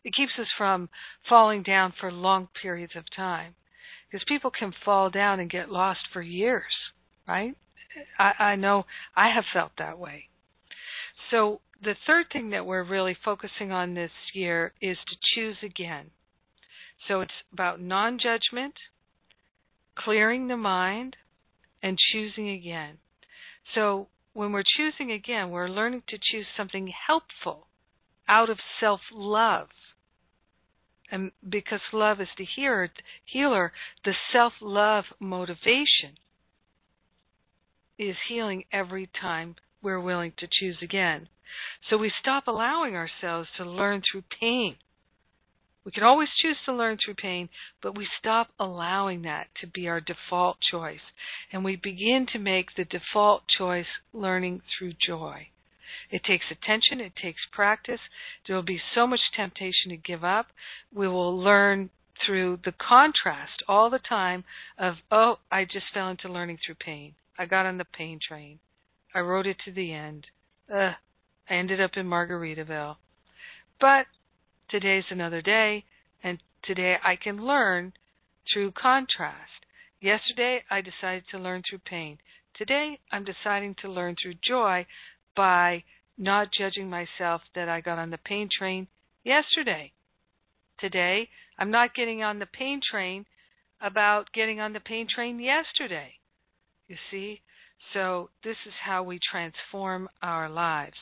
it 0.05 0.15
keeps 0.15 0.33
us 0.41 0.47
from 0.57 0.89
falling 1.29 1.65
down 1.65 1.93
for 1.99 2.13
long 2.13 2.49
periods 2.63 2.93
of 2.97 3.05
time. 3.15 3.55
Because 4.09 4.25
people 4.29 4.53
can 4.57 4.73
fall 4.85 5.11
down 5.11 5.41
and 5.41 5.51
get 5.51 5.69
lost 5.69 6.01
for 6.13 6.23
years, 6.23 6.63
right? 7.27 7.57
I, 8.19 8.45
I 8.45 8.57
know 8.57 8.85
I 9.17 9.31
have 9.35 9.45
felt 9.53 9.73
that 9.79 9.99
way. 9.99 10.29
So 11.33 11.61
the 11.83 11.95
third 12.07 12.27
thing 12.33 12.51
that 12.51 12.67
we're 12.67 12.85
really 12.85 13.17
focusing 13.25 13.73
on 13.73 13.95
this 13.95 14.11
year 14.33 14.73
is 14.81 14.97
to 15.09 15.17
choose 15.35 15.57
again. 15.63 16.11
So 17.09 17.21
it's 17.21 17.33
about 17.53 17.81
non 17.81 18.19
judgment, 18.19 18.75
clearing 19.97 20.49
the 20.49 20.57
mind, 20.57 21.17
and 21.83 21.99
choosing 22.13 22.49
again. 22.51 22.99
So 23.75 24.09
when 24.33 24.53
we're 24.53 24.65
choosing 24.77 25.13
again, 25.13 25.51
we're 25.51 25.69
learning 25.69 26.03
to 26.09 26.19
choose 26.21 26.47
something 26.57 26.93
helpful 27.07 27.67
out 28.29 28.51
of 28.51 28.59
self 28.81 29.01
love. 29.13 29.69
And 31.11 31.31
because 31.49 31.81
love 31.93 32.21
is 32.21 32.29
the 32.37 32.47
healer, 33.25 33.73
the 34.05 34.15
self 34.33 34.55
love 34.61 35.05
motivation 35.21 36.19
is 37.99 38.17
healing 38.29 38.65
every 38.73 39.09
time 39.21 39.55
we're 39.83 40.01
willing 40.01 40.33
to 40.39 40.49
choose 40.51 40.79
again. 40.83 41.29
So 41.89 41.97
we 41.97 42.13
stop 42.21 42.47
allowing 42.47 42.95
ourselves 42.95 43.49
to 43.57 43.65
learn 43.65 44.03
through 44.11 44.25
pain 44.41 44.77
we 45.87 45.93
can 45.93 46.03
always 46.03 46.29
choose 46.43 46.57
to 46.65 46.75
learn 46.75 46.99
through 46.99 47.15
pain, 47.15 47.49
but 47.81 47.97
we 47.97 48.09
stop 48.19 48.49
allowing 48.59 49.23
that 49.23 49.47
to 49.61 49.69
be 49.69 49.87
our 49.87 50.01
default 50.01 50.59
choice. 50.61 51.01
And 51.53 51.65
we 51.65 51.77
begin 51.77 52.27
to 52.33 52.41
make 52.41 52.75
the 52.75 52.85
default 52.85 53.45
choice 53.57 53.87
learning 54.13 54.63
through 54.77 54.95
joy. 55.07 55.47
It 56.11 56.25
takes 56.25 56.47
attention, 56.51 57.01
it 57.01 57.13
takes 57.15 57.41
practice. 57.53 58.01
There 58.47 58.57
will 58.57 58.65
be 58.65 58.83
so 58.97 59.07
much 59.07 59.21
temptation 59.37 59.91
to 59.91 59.97
give 59.97 60.25
up. 60.25 60.47
We 60.93 61.07
will 61.07 61.39
learn 61.39 61.91
through 62.27 62.59
the 62.65 62.73
contrast 62.73 63.63
all 63.69 63.89
the 63.89 64.01
time 64.01 64.43
of, 64.77 64.95
oh, 65.13 65.39
I 65.53 65.65
just 65.65 65.87
fell 65.95 66.09
into 66.09 66.29
learning 66.29 66.59
through 66.67 66.77
pain. 66.85 67.15
I 67.39 67.47
got 67.47 67.65
on 67.65 67.79
the 67.79 67.85
pain 67.85 68.19
train. 68.27 68.59
I 69.15 69.21
rode 69.21 69.47
it 69.47 69.59
to 69.65 69.71
the 69.71 69.93
end. 69.93 70.27
Ugh, 70.75 70.95
I 71.49 71.55
ended 71.55 71.81
up 71.81 71.93
in 71.97 72.07
Margaritaville. 72.07 72.97
But 73.81 74.07
Today's 74.69 75.05
another 75.11 75.41
day, 75.43 75.85
and 76.25 76.39
today 76.65 76.97
I 77.05 77.15
can 77.15 77.47
learn 77.47 77.93
through 78.53 78.73
contrast. 78.73 79.65
Yesterday 80.01 80.65
I 80.69 80.81
decided 80.81 81.23
to 81.31 81.39
learn 81.39 81.63
through 81.63 81.79
pain. 81.89 82.19
Today 82.57 82.99
I'm 83.13 83.25
deciding 83.25 83.77
to 83.83 83.89
learn 83.89 84.17
through 84.21 84.35
joy 84.43 84.85
by 85.37 85.85
not 86.19 86.49
judging 86.53 86.91
myself 86.91 87.43
that 87.55 87.69
I 87.69 87.81
got 87.81 88.01
on 88.01 88.11
the 88.11 88.19
pain 88.19 88.49
train 88.59 88.89
yesterday. 89.23 89.93
Today 90.81 91.29
I'm 91.57 91.71
not 91.71 91.95
getting 91.95 92.25
on 92.25 92.41
the 92.41 92.47
pain 92.47 92.81
train 92.91 93.25
about 93.81 94.33
getting 94.33 94.59
on 94.59 94.73
the 94.73 94.81
pain 94.81 95.07
train 95.09 95.39
yesterday. 95.39 96.15
You 96.89 96.97
see? 97.13 97.41
So 97.95 98.31
this 98.43 98.57
is 98.67 98.75
how 98.85 99.05
we 99.05 99.21
transform 99.31 100.09
our 100.23 100.49
lives. 100.49 100.97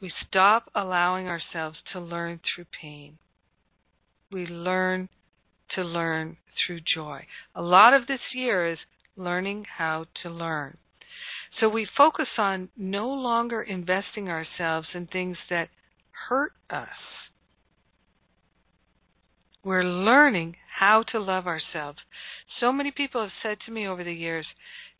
We 0.00 0.12
stop 0.28 0.70
allowing 0.74 1.28
ourselves 1.28 1.78
to 1.92 2.00
learn 2.00 2.40
through 2.40 2.66
pain. 2.80 3.18
We 4.32 4.46
learn 4.46 5.08
to 5.74 5.82
learn 5.82 6.38
through 6.66 6.80
joy. 6.94 7.26
A 7.54 7.62
lot 7.62 7.92
of 7.92 8.06
this 8.06 8.20
year 8.34 8.70
is 8.70 8.78
learning 9.16 9.66
how 9.78 10.06
to 10.22 10.30
learn. 10.30 10.78
So 11.58 11.68
we 11.68 11.86
focus 11.96 12.28
on 12.38 12.68
no 12.76 13.08
longer 13.08 13.62
investing 13.62 14.28
ourselves 14.28 14.88
in 14.94 15.06
things 15.06 15.36
that 15.50 15.68
hurt 16.28 16.52
us. 16.70 16.88
We're 19.62 19.84
learning 19.84 20.56
how 20.78 21.02
to 21.12 21.18
love 21.18 21.46
ourselves. 21.46 21.98
So 22.60 22.72
many 22.72 22.90
people 22.90 23.20
have 23.20 23.32
said 23.42 23.58
to 23.66 23.72
me 23.72 23.86
over 23.86 24.02
the 24.02 24.14
years, 24.14 24.46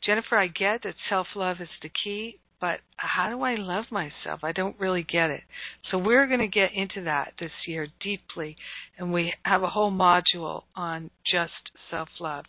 Jennifer, 0.04 0.36
I 0.36 0.48
get 0.48 0.82
that 0.82 0.96
self 1.08 1.28
love 1.34 1.60
is 1.60 1.68
the 1.80 1.90
key, 2.04 2.39
but 2.60 2.80
how 2.96 3.30
do 3.30 3.42
I 3.42 3.54
love 3.54 3.86
myself? 3.90 4.40
I 4.42 4.52
don't 4.52 4.78
really 4.78 5.02
get 5.02 5.30
it. 5.30 5.42
So 5.90 5.98
we're 5.98 6.26
going 6.26 6.40
to 6.40 6.48
get 6.48 6.72
into 6.74 7.04
that 7.04 7.32
this 7.40 7.52
year 7.66 7.88
deeply, 8.00 8.56
and 8.98 9.12
we 9.12 9.32
have 9.44 9.62
a 9.62 9.68
whole 9.68 9.90
module 9.90 10.64
on 10.76 11.10
just 11.24 11.70
self 11.90 12.08
love. 12.20 12.44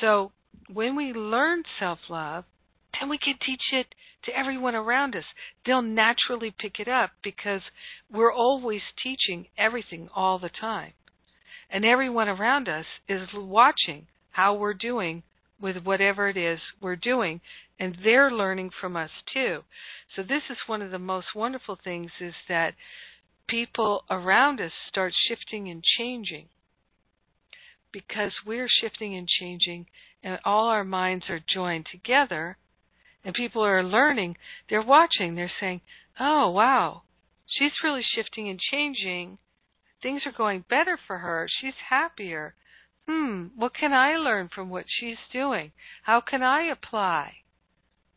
So 0.00 0.32
when 0.72 0.94
we 0.96 1.12
learn 1.12 1.64
self 1.78 1.98
love, 2.08 2.44
then 3.00 3.08
we 3.08 3.18
can 3.18 3.34
teach 3.44 3.72
it 3.72 3.86
to 4.24 4.36
everyone 4.36 4.74
around 4.74 5.16
us. 5.16 5.24
They'll 5.66 5.82
naturally 5.82 6.54
pick 6.56 6.78
it 6.78 6.88
up 6.88 7.10
because 7.24 7.62
we're 8.12 8.32
always 8.32 8.82
teaching 9.02 9.46
everything 9.58 10.08
all 10.14 10.38
the 10.38 10.50
time. 10.50 10.92
And 11.70 11.84
everyone 11.84 12.28
around 12.28 12.68
us 12.68 12.84
is 13.08 13.28
watching 13.34 14.06
how 14.30 14.54
we're 14.54 14.74
doing 14.74 15.22
with 15.60 15.84
whatever 15.84 16.28
it 16.28 16.36
is 16.36 16.58
we're 16.80 16.96
doing 16.96 17.40
and 17.82 17.96
they're 18.04 18.30
learning 18.30 18.70
from 18.80 18.96
us 18.96 19.10
too. 19.34 19.58
So 20.14 20.22
this 20.22 20.42
is 20.48 20.56
one 20.68 20.82
of 20.82 20.92
the 20.92 21.00
most 21.00 21.34
wonderful 21.34 21.76
things 21.82 22.12
is 22.20 22.34
that 22.48 22.74
people 23.48 24.04
around 24.08 24.60
us 24.60 24.70
start 24.88 25.12
shifting 25.26 25.68
and 25.68 25.82
changing 25.98 26.46
because 27.92 28.30
we're 28.46 28.68
shifting 28.68 29.16
and 29.16 29.26
changing 29.26 29.86
and 30.22 30.38
all 30.44 30.68
our 30.68 30.84
minds 30.84 31.24
are 31.28 31.40
joined 31.52 31.86
together 31.90 32.56
and 33.24 33.34
people 33.34 33.64
are 33.64 33.82
learning, 33.82 34.36
they're 34.70 34.80
watching, 34.80 35.34
they're 35.34 35.50
saying, 35.58 35.80
"Oh, 36.20 36.50
wow. 36.50 37.02
She's 37.48 37.82
really 37.82 38.04
shifting 38.14 38.48
and 38.48 38.60
changing. 38.60 39.38
Things 40.00 40.22
are 40.24 40.38
going 40.38 40.64
better 40.70 40.96
for 41.04 41.18
her. 41.18 41.48
She's 41.60 41.74
happier. 41.90 42.54
Hmm, 43.08 43.46
what 43.56 43.74
can 43.74 43.92
I 43.92 44.14
learn 44.14 44.50
from 44.54 44.70
what 44.70 44.84
she's 44.88 45.18
doing? 45.32 45.72
How 46.04 46.20
can 46.20 46.44
I 46.44 46.66
apply 46.70 47.41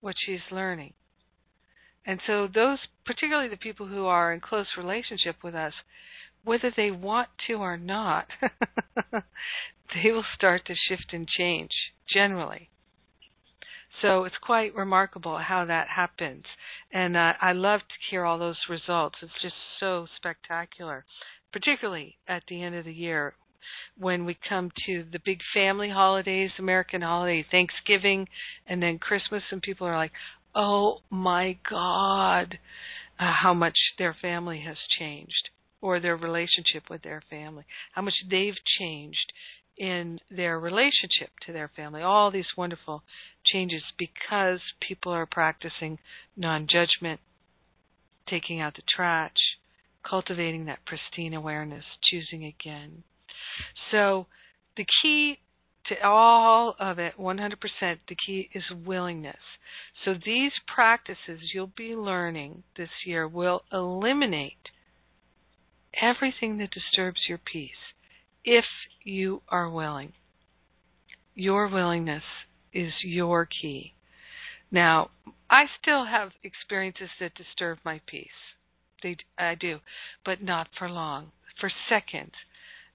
what 0.06 0.16
she's 0.18 0.51
learning?" 0.51 0.93
And 2.06 2.22
so 2.28 2.47
those 2.47 2.80
particularly 3.06 3.49
the 3.49 3.58
people 3.58 3.88
who 3.88 4.06
are 4.06 4.32
in 4.32 4.39
close 4.39 4.68
relationship 4.78 5.43
with 5.43 5.56
us, 5.56 5.74
whether 6.43 6.72
they 6.76 6.91
want 6.91 7.30
to 7.47 7.56
or 7.56 7.78
not, 7.78 8.28
they 9.12 10.12
will 10.12 10.26
start 10.36 10.66
to 10.68 10.76
shift 10.76 11.14
and 11.14 11.28
change 11.28 11.72
generally. 12.08 12.70
So 14.01 14.26
it's 14.26 14.38
quite 14.41 14.76
remarkable 14.76 15.38
how 15.38 15.66
that 15.66 15.88
happens. 15.88 16.43
And 16.91 17.16
uh, 17.16 17.34
I 17.41 17.53
love 17.53 17.80
to 17.80 17.95
hear 18.10 18.26
all 18.26 18.38
those 18.38 18.58
results. 18.70 19.18
It's 19.22 19.41
just 19.41 19.56
so 19.80 20.08
spectacular, 20.18 21.06
particularly 21.51 22.18
at 22.28 22.43
the 22.47 22.62
end 22.62 22.76
of 22.76 22.86
the 22.86 22.93
year 22.93 23.36
when 23.97 24.26
we 24.26 24.38
come 24.47 24.72
to 24.86 25.06
the 25.12 25.20
big 25.24 25.39
family 25.53 25.89
holidays, 25.89 26.51
American 26.60 27.01
holiday, 27.01 27.45
Thanksgiving, 27.49 28.28
and 28.68 28.82
then 28.82 28.99
Christmas, 28.99 29.43
and 29.51 29.62
people 29.62 29.88
are 29.88 29.97
like, 29.97 30.12
oh 30.53 30.99
my 31.10 31.58
God, 31.70 32.60
uh, 33.20 33.32
how 33.41 33.53
much 33.53 33.78
their 33.97 34.16
family 34.22 34.64
has 34.66 34.78
changed 34.97 35.49
or 35.82 35.99
their 35.99 36.16
relationship 36.16 36.84
with 36.89 37.01
their 37.03 37.22
family, 37.30 37.64
how 37.93 38.01
much 38.01 38.16
they've 38.30 38.58
changed 38.80 39.32
in 39.78 40.20
their 40.32 40.60
relationship 40.60 41.30
to 41.45 41.53
their 41.53 41.70
family. 41.76 42.01
All 42.01 42.32
these 42.32 42.45
wonderful 42.58 43.03
changes 43.45 43.84
because 43.97 44.60
people 44.80 45.12
are 45.12 45.26
practicing 45.26 45.99
non 46.36 46.68
judgment, 46.68 47.20
taking 48.28 48.62
out 48.62 48.76
the 48.76 48.82
trash, 48.88 49.58
cultivating 50.08 50.66
that 50.66 50.86
pristine 50.86 51.34
awareness, 51.34 51.84
choosing 52.03 52.45
again. 52.45 53.03
So 53.91 54.27
the 54.77 54.85
key 55.01 55.39
to 55.87 56.03
all 56.03 56.75
of 56.79 56.97
it, 56.97 57.13
100%, 57.19 57.55
the 58.07 58.15
key 58.15 58.49
is 58.53 58.63
willingness. 58.85 59.35
So 60.03 60.15
these 60.25 60.51
practices 60.73 61.51
you'll 61.53 61.71
be 61.77 61.95
learning 61.95 62.63
this 62.75 62.89
year 63.05 63.27
will 63.27 63.63
eliminate 63.71 64.71
everything 66.01 66.57
that 66.57 66.71
disturbs 66.71 67.21
your 67.27 67.37
peace 67.37 67.71
if 68.43 68.65
you 69.03 69.41
are 69.49 69.69
willing. 69.69 70.13
Your 71.35 71.67
willingness 71.67 72.23
is 72.73 72.93
your 73.03 73.45
key. 73.45 73.93
Now, 74.71 75.11
I 75.49 75.65
still 75.81 76.05
have 76.05 76.31
experiences 76.43 77.09
that 77.19 77.35
disturb 77.35 77.79
my 77.85 78.01
peace. 78.07 78.27
They, 79.03 79.17
I 79.37 79.55
do, 79.55 79.79
but 80.25 80.41
not 80.41 80.67
for 80.77 80.89
long. 80.89 81.31
For 81.59 81.71
seconds, 81.87 82.33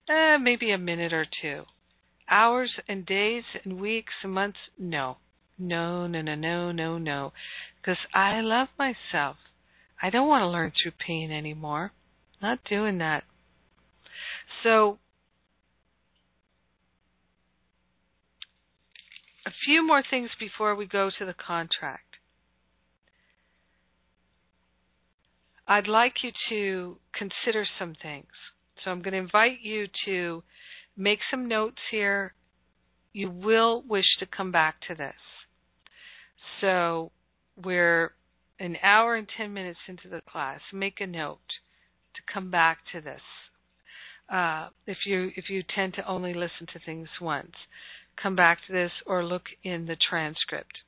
eh, 0.08 0.36
maybe 0.38 0.70
a 0.70 0.78
minute 0.78 1.12
or 1.12 1.26
two. 1.40 1.64
Hours 2.28 2.72
and 2.88 3.04
days 3.04 3.44
and 3.64 3.80
weeks 3.80 4.12
and 4.22 4.32
months, 4.32 4.58
no. 4.78 5.18
No, 5.58 6.06
no, 6.06 6.22
no, 6.22 6.34
no, 6.34 6.72
no, 6.72 6.98
no. 6.98 7.32
Because 7.76 7.98
I 8.14 8.40
love 8.40 8.68
myself. 8.78 9.36
I 10.02 10.08
don't 10.10 10.28
want 10.28 10.42
to 10.42 10.48
learn 10.48 10.72
through 10.72 10.92
pain 10.92 11.30
anymore. 11.30 11.92
Not 12.40 12.64
doing 12.64 12.98
that. 12.98 13.24
So 14.62 14.98
a 19.46 19.50
few 19.64 19.86
more 19.86 20.02
things 20.08 20.30
before 20.38 20.74
we 20.74 20.86
go 20.86 21.10
to 21.18 21.24
the 21.26 21.34
contract. 21.34 22.16
I'd 25.66 25.86
like 25.86 26.22
you 26.22 26.32
to 26.48 26.98
consider 27.12 27.66
some 27.78 27.94
things. 28.00 28.26
So 28.84 28.90
I'm 28.90 29.02
going 29.02 29.12
to 29.12 29.18
invite 29.18 29.60
you 29.62 29.86
to 30.06 30.42
make 30.96 31.20
some 31.30 31.48
notes 31.48 31.78
here. 31.90 32.34
You 33.12 33.30
will 33.30 33.82
wish 33.88 34.06
to 34.20 34.26
come 34.26 34.52
back 34.52 34.76
to 34.88 34.94
this. 34.94 35.14
So 36.60 37.10
we're 37.62 38.12
an 38.58 38.76
hour 38.82 39.16
and 39.16 39.28
10 39.36 39.52
minutes 39.52 39.78
into 39.88 40.08
the 40.08 40.22
class. 40.30 40.60
Make 40.72 41.00
a 41.00 41.06
note 41.06 41.38
to 42.14 42.32
come 42.32 42.50
back 42.50 42.78
to 42.92 43.00
this. 43.00 43.20
Uh, 44.30 44.68
if 44.86 44.98
you 45.06 45.32
if 45.34 45.50
you 45.50 45.64
tend 45.74 45.94
to 45.94 46.06
only 46.06 46.32
listen 46.32 46.66
to 46.72 46.78
things 46.86 47.08
once, 47.20 47.52
come 48.22 48.36
back 48.36 48.58
to 48.66 48.72
this 48.72 48.92
or 49.04 49.24
look 49.24 49.42
in 49.64 49.86
the 49.86 49.96
transcript. 49.96 50.78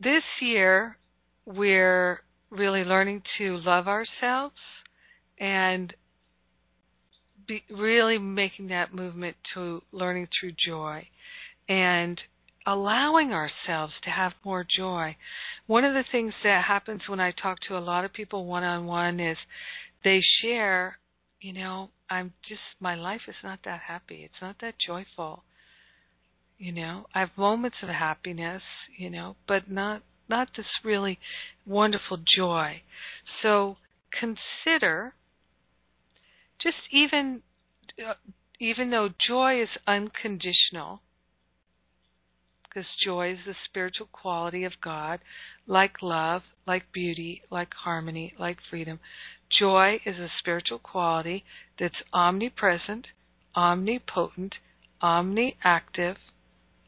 This 0.00 0.22
year, 0.40 0.98
we're 1.44 2.22
really 2.50 2.84
learning 2.84 3.22
to 3.38 3.58
love 3.58 3.88
ourselves 3.88 4.56
and 5.38 5.94
be 7.46 7.62
really 7.70 8.18
making 8.18 8.68
that 8.68 8.94
movement 8.94 9.36
to 9.54 9.82
learning 9.92 10.28
through 10.38 10.52
joy 10.52 11.06
and 11.68 12.20
allowing 12.66 13.32
ourselves 13.32 13.94
to 14.04 14.10
have 14.10 14.32
more 14.44 14.64
joy. 14.64 15.16
One 15.66 15.84
of 15.84 15.94
the 15.94 16.04
things 16.12 16.34
that 16.44 16.64
happens 16.64 17.02
when 17.08 17.20
I 17.20 17.32
talk 17.32 17.58
to 17.68 17.78
a 17.78 17.80
lot 17.80 18.04
of 18.04 18.12
people 18.12 18.44
one 18.44 18.64
on 18.64 18.86
one 18.86 19.20
is 19.20 19.38
they 20.04 20.20
share, 20.42 20.98
you 21.40 21.52
know, 21.52 21.90
I'm 22.10 22.32
just 22.48 22.60
my 22.80 22.94
life 22.94 23.22
is 23.28 23.34
not 23.42 23.60
that 23.64 23.80
happy. 23.86 24.22
It's 24.24 24.42
not 24.42 24.56
that 24.60 24.74
joyful. 24.84 25.44
You 26.58 26.72
know, 26.72 27.06
I 27.14 27.20
have 27.20 27.30
moments 27.36 27.76
of 27.82 27.88
happiness, 27.88 28.62
you 28.96 29.10
know, 29.10 29.36
but 29.46 29.70
not 29.70 30.02
not 30.28 30.48
this 30.56 30.66
really 30.84 31.18
wonderful 31.66 32.18
joy. 32.36 32.82
So 33.42 33.76
consider 34.12 35.14
just 36.60 36.76
even 36.90 37.42
uh, 38.04 38.14
even 38.60 38.90
though 38.90 39.08
joy 39.26 39.62
is 39.62 39.68
unconditional 39.86 41.02
because 42.68 42.88
joy 43.02 43.32
is 43.32 43.38
the 43.46 43.54
spiritual 43.64 44.08
quality 44.12 44.64
of 44.64 44.72
God, 44.82 45.20
like 45.66 46.02
love, 46.02 46.42
like 46.66 46.92
beauty, 46.92 47.42
like 47.50 47.72
harmony, 47.74 48.34
like 48.38 48.58
freedom. 48.68 49.00
Joy 49.58 50.00
is 50.04 50.16
a 50.16 50.28
spiritual 50.38 50.78
quality 50.78 51.44
that's 51.78 51.94
omnipresent, 52.12 53.06
omnipotent, 53.56 54.54
omniactive, 55.02 56.16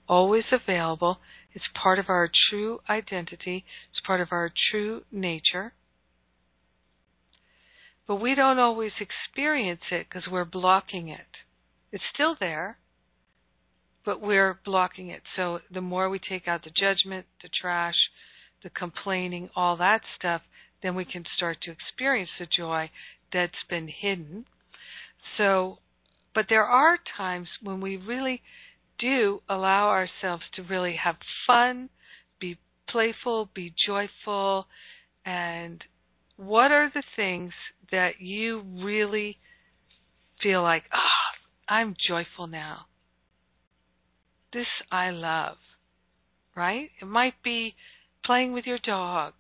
always 0.09 0.45
available. 0.53 1.19
It's 1.53 1.65
part 1.75 1.99
of 1.99 2.09
our 2.09 2.31
true 2.51 2.81
identity, 2.89 3.65
it's 3.91 4.01
part 4.07 4.21
of 4.21 4.29
our 4.31 4.53
true 4.71 5.03
nature. 5.11 5.73
But 8.07 8.17
we 8.17 8.35
don't 8.35 8.59
always 8.59 8.93
experience 8.99 9.83
it 9.91 10.07
because 10.09 10.29
we're 10.31 10.45
blocking 10.45 11.09
it. 11.09 11.27
It's 11.93 12.05
still 12.13 12.37
there, 12.39 12.79
but 14.05 14.21
we're 14.21 14.59
blocking 14.65 15.09
it. 15.09 15.23
So 15.37 15.61
the 15.73 15.81
more 15.81 16.09
we 16.09 16.19
take 16.19 16.49
out 16.49 16.65
the 16.65 16.71
judgment, 16.71 17.27
the 17.43 17.49
trash, 17.61 17.95
the 18.63 18.71
complaining, 18.71 19.51
all 19.55 19.77
that 19.77 20.03
stuff, 20.19 20.43
then 20.83 20.95
we 20.95 21.05
can 21.05 21.25
start 21.37 21.59
to 21.63 21.71
experience 21.71 22.31
the 22.39 22.47
joy 22.47 22.91
that's 23.33 23.53
been 23.69 23.89
hidden. 23.89 24.47
So, 25.37 25.79
but 26.35 26.47
there 26.49 26.65
are 26.65 26.99
times 27.17 27.49
when 27.63 27.81
we 27.81 27.97
really 27.97 28.43
do 29.01 29.41
allow 29.49 29.89
ourselves 29.89 30.43
to 30.55 30.63
really 30.63 30.97
have 31.03 31.17
fun, 31.47 31.89
be 32.39 32.59
playful, 32.89 33.49
be 33.55 33.73
joyful, 33.87 34.67
and 35.25 35.83
what 36.37 36.73
are 36.73 36.91
the 36.93 37.03
things 37.17 37.53
that 37.91 38.21
you 38.21 38.63
really 38.83 39.39
feel 40.43 40.63
like, 40.63 40.85
ah, 40.93 40.99
oh, 40.99 41.75
I'm 41.75 41.95
joyful 42.07 42.47
now? 42.47 42.87
This 44.53 44.67
I 44.91 45.11
love, 45.11 45.57
right? 46.57 46.91
It 47.01 47.05
might 47.05 47.35
be 47.45 47.75
playing 48.25 48.53
with 48.53 48.67
your 48.67 48.79
dog. 48.79 49.35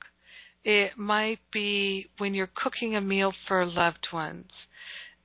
It 0.62 0.99
might 0.99 1.41
be 1.53 2.09
when 2.19 2.35
you're 2.35 2.51
cooking 2.55 2.95
a 2.95 3.01
meal 3.01 3.32
for 3.49 3.65
loved 3.65 4.09
ones. 4.12 4.51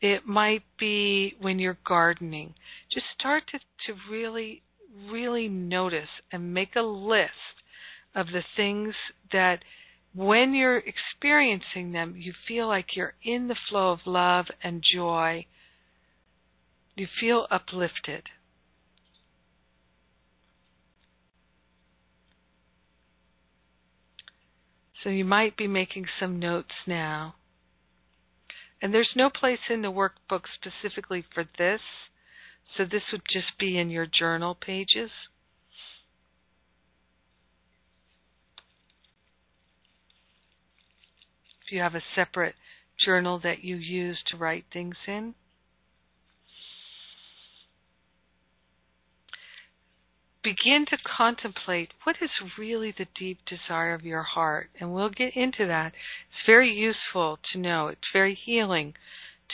It 0.06 0.28
might 0.28 0.62
be 0.78 1.34
when 1.42 1.58
you're 1.58 1.80
gardening. 1.84 2.54
Just 2.94 3.08
start 3.18 3.42
to, 3.48 3.58
to 3.88 4.00
really, 4.08 4.62
really 5.10 5.50
notice 5.50 6.22
and 6.32 6.54
make 6.54 6.76
a 6.76 6.82
list 6.82 7.32
of 8.14 8.28
the 8.28 8.44
things 8.56 8.94
that 9.32 9.64
when 10.14 10.54
you're 10.54 10.78
experiencing 10.78 11.92
them, 11.92 12.14
you 12.16 12.34
feel 12.48 12.68
like 12.68 12.96
you're 12.96 13.16
in 13.24 13.48
the 13.48 13.56
flow 13.68 13.94
of 13.94 14.02
love 14.06 14.46
and 14.62 14.84
joy. 14.84 15.48
You 16.96 17.08
feel 17.20 17.48
uplifted. 17.50 18.30
So 25.04 25.10
you 25.10 25.26
might 25.26 25.58
be 25.58 25.68
making 25.68 26.06
some 26.20 26.38
notes 26.38 26.76
now. 26.86 27.34
And 28.86 28.94
there's 28.94 29.16
no 29.16 29.32
place 29.32 29.58
in 29.72 29.82
the 29.82 29.92
workbook 29.92 30.44
specifically 30.54 31.26
for 31.34 31.44
this, 31.58 31.82
so 32.78 32.86
this 32.86 33.02
would 33.12 33.24
just 33.28 33.58
be 33.58 33.80
in 33.80 33.90
your 33.90 34.06
journal 34.06 34.54
pages. 34.54 35.10
If 41.66 41.72
you 41.72 41.80
have 41.80 41.96
a 41.96 42.04
separate 42.14 42.54
journal 43.04 43.40
that 43.40 43.64
you 43.64 43.76
use 43.76 44.20
to 44.28 44.38
write 44.38 44.66
things 44.72 44.98
in. 45.08 45.34
Begin 50.46 50.86
to 50.88 50.98
contemplate 51.18 51.90
what 52.04 52.18
is 52.22 52.30
really 52.56 52.94
the 52.96 53.08
deep 53.18 53.40
desire 53.48 53.96
of 53.96 54.06
your 54.06 54.22
heart. 54.22 54.70
And 54.80 54.94
we'll 54.94 55.10
get 55.10 55.36
into 55.36 55.66
that. 55.66 55.88
It's 55.88 56.46
very 56.46 56.72
useful 56.72 57.40
to 57.52 57.60
know, 57.60 57.88
it's 57.88 58.14
very 58.14 58.38
healing 58.46 58.94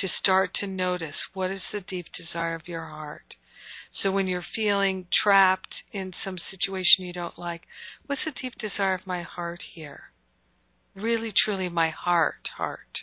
to 0.01 0.09
start 0.21 0.51
to 0.59 0.67
notice 0.67 1.15
what 1.33 1.49
is 1.49 1.61
the 1.71 1.79
deep 1.79 2.07
desire 2.17 2.55
of 2.55 2.67
your 2.67 2.85
heart. 2.85 3.35
So 4.03 4.11
when 4.11 4.27
you're 4.27 4.45
feeling 4.53 5.07
trapped 5.23 5.73
in 5.93 6.11
some 6.25 6.37
situation 6.49 7.05
you 7.05 7.13
don't 7.13 7.39
like, 7.39 7.61
what's 8.05 8.21
the 8.25 8.31
deep 8.41 8.55
desire 8.59 8.95
of 8.95 9.07
my 9.07 9.21
heart 9.21 9.61
here? 9.73 10.01
Really, 10.93 11.33
truly, 11.45 11.69
my 11.69 11.89
heart, 11.89 12.49
heart. 12.57 12.99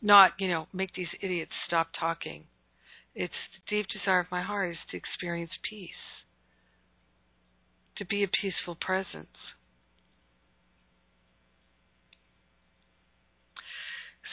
Not, 0.00 0.32
you 0.38 0.48
know, 0.48 0.68
make 0.72 0.94
these 0.94 1.08
idiots 1.20 1.52
stop 1.66 1.88
talking. 1.98 2.44
It's 3.14 3.32
the 3.54 3.76
deep 3.76 3.86
desire 3.88 4.20
of 4.20 4.30
my 4.30 4.42
heart 4.42 4.72
is 4.72 4.78
to 4.90 4.96
experience 4.96 5.52
peace 5.68 6.23
to 7.96 8.04
be 8.04 8.22
a 8.22 8.28
peaceful 8.28 8.74
presence. 8.74 9.36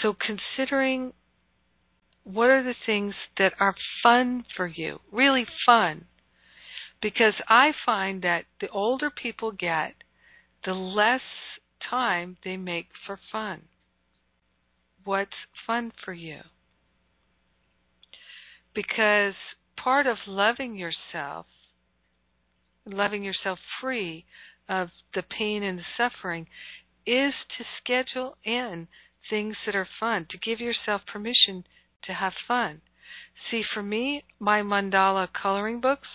So, 0.02 0.16
considering 0.16 1.14
what 2.24 2.50
are 2.50 2.64
the 2.64 2.76
things 2.86 3.14
that 3.38 3.54
are 3.60 3.76
fun 4.02 4.46
for 4.56 4.68
you, 4.68 5.00
really 5.12 5.46
fun, 5.66 6.06
because 7.02 7.34
I 7.48 7.72
find 7.86 8.22
that 8.22 8.46
the 8.60 8.70
older 8.70 9.10
people 9.10 9.52
get, 9.52 9.96
the 10.66 10.74
less 10.74 11.22
time 11.90 12.38
they 12.44 12.58
make 12.58 12.88
for 13.06 13.20
fun. 13.32 13.64
What's 15.04 15.32
fun 15.66 15.92
for 16.04 16.14
you? 16.14 16.42
Because 18.74 19.34
part 19.76 20.06
of 20.06 20.18
loving 20.28 20.76
yourself 20.76 21.48
loving 22.86 23.24
yourself 23.24 23.60
free 23.80 24.26
of 24.68 24.90
the 25.14 25.24
pain 25.24 25.64
and 25.64 25.80
the 25.80 25.84
suffering 25.98 26.48
is 27.06 27.34
to 27.58 27.66
schedule 27.82 28.38
in 28.44 28.88
things 29.30 29.56
that 29.66 29.76
are 29.76 29.88
fun, 30.00 30.26
to 30.30 30.38
give 30.38 30.60
yourself 30.60 31.02
permission 31.12 31.64
to 32.04 32.14
have 32.14 32.34
fun. 32.48 32.82
See, 33.50 33.64
for 33.74 33.84
me, 33.84 34.24
my 34.40 34.62
mandala 34.62 35.28
coloring 35.34 35.82
books, 35.82 36.08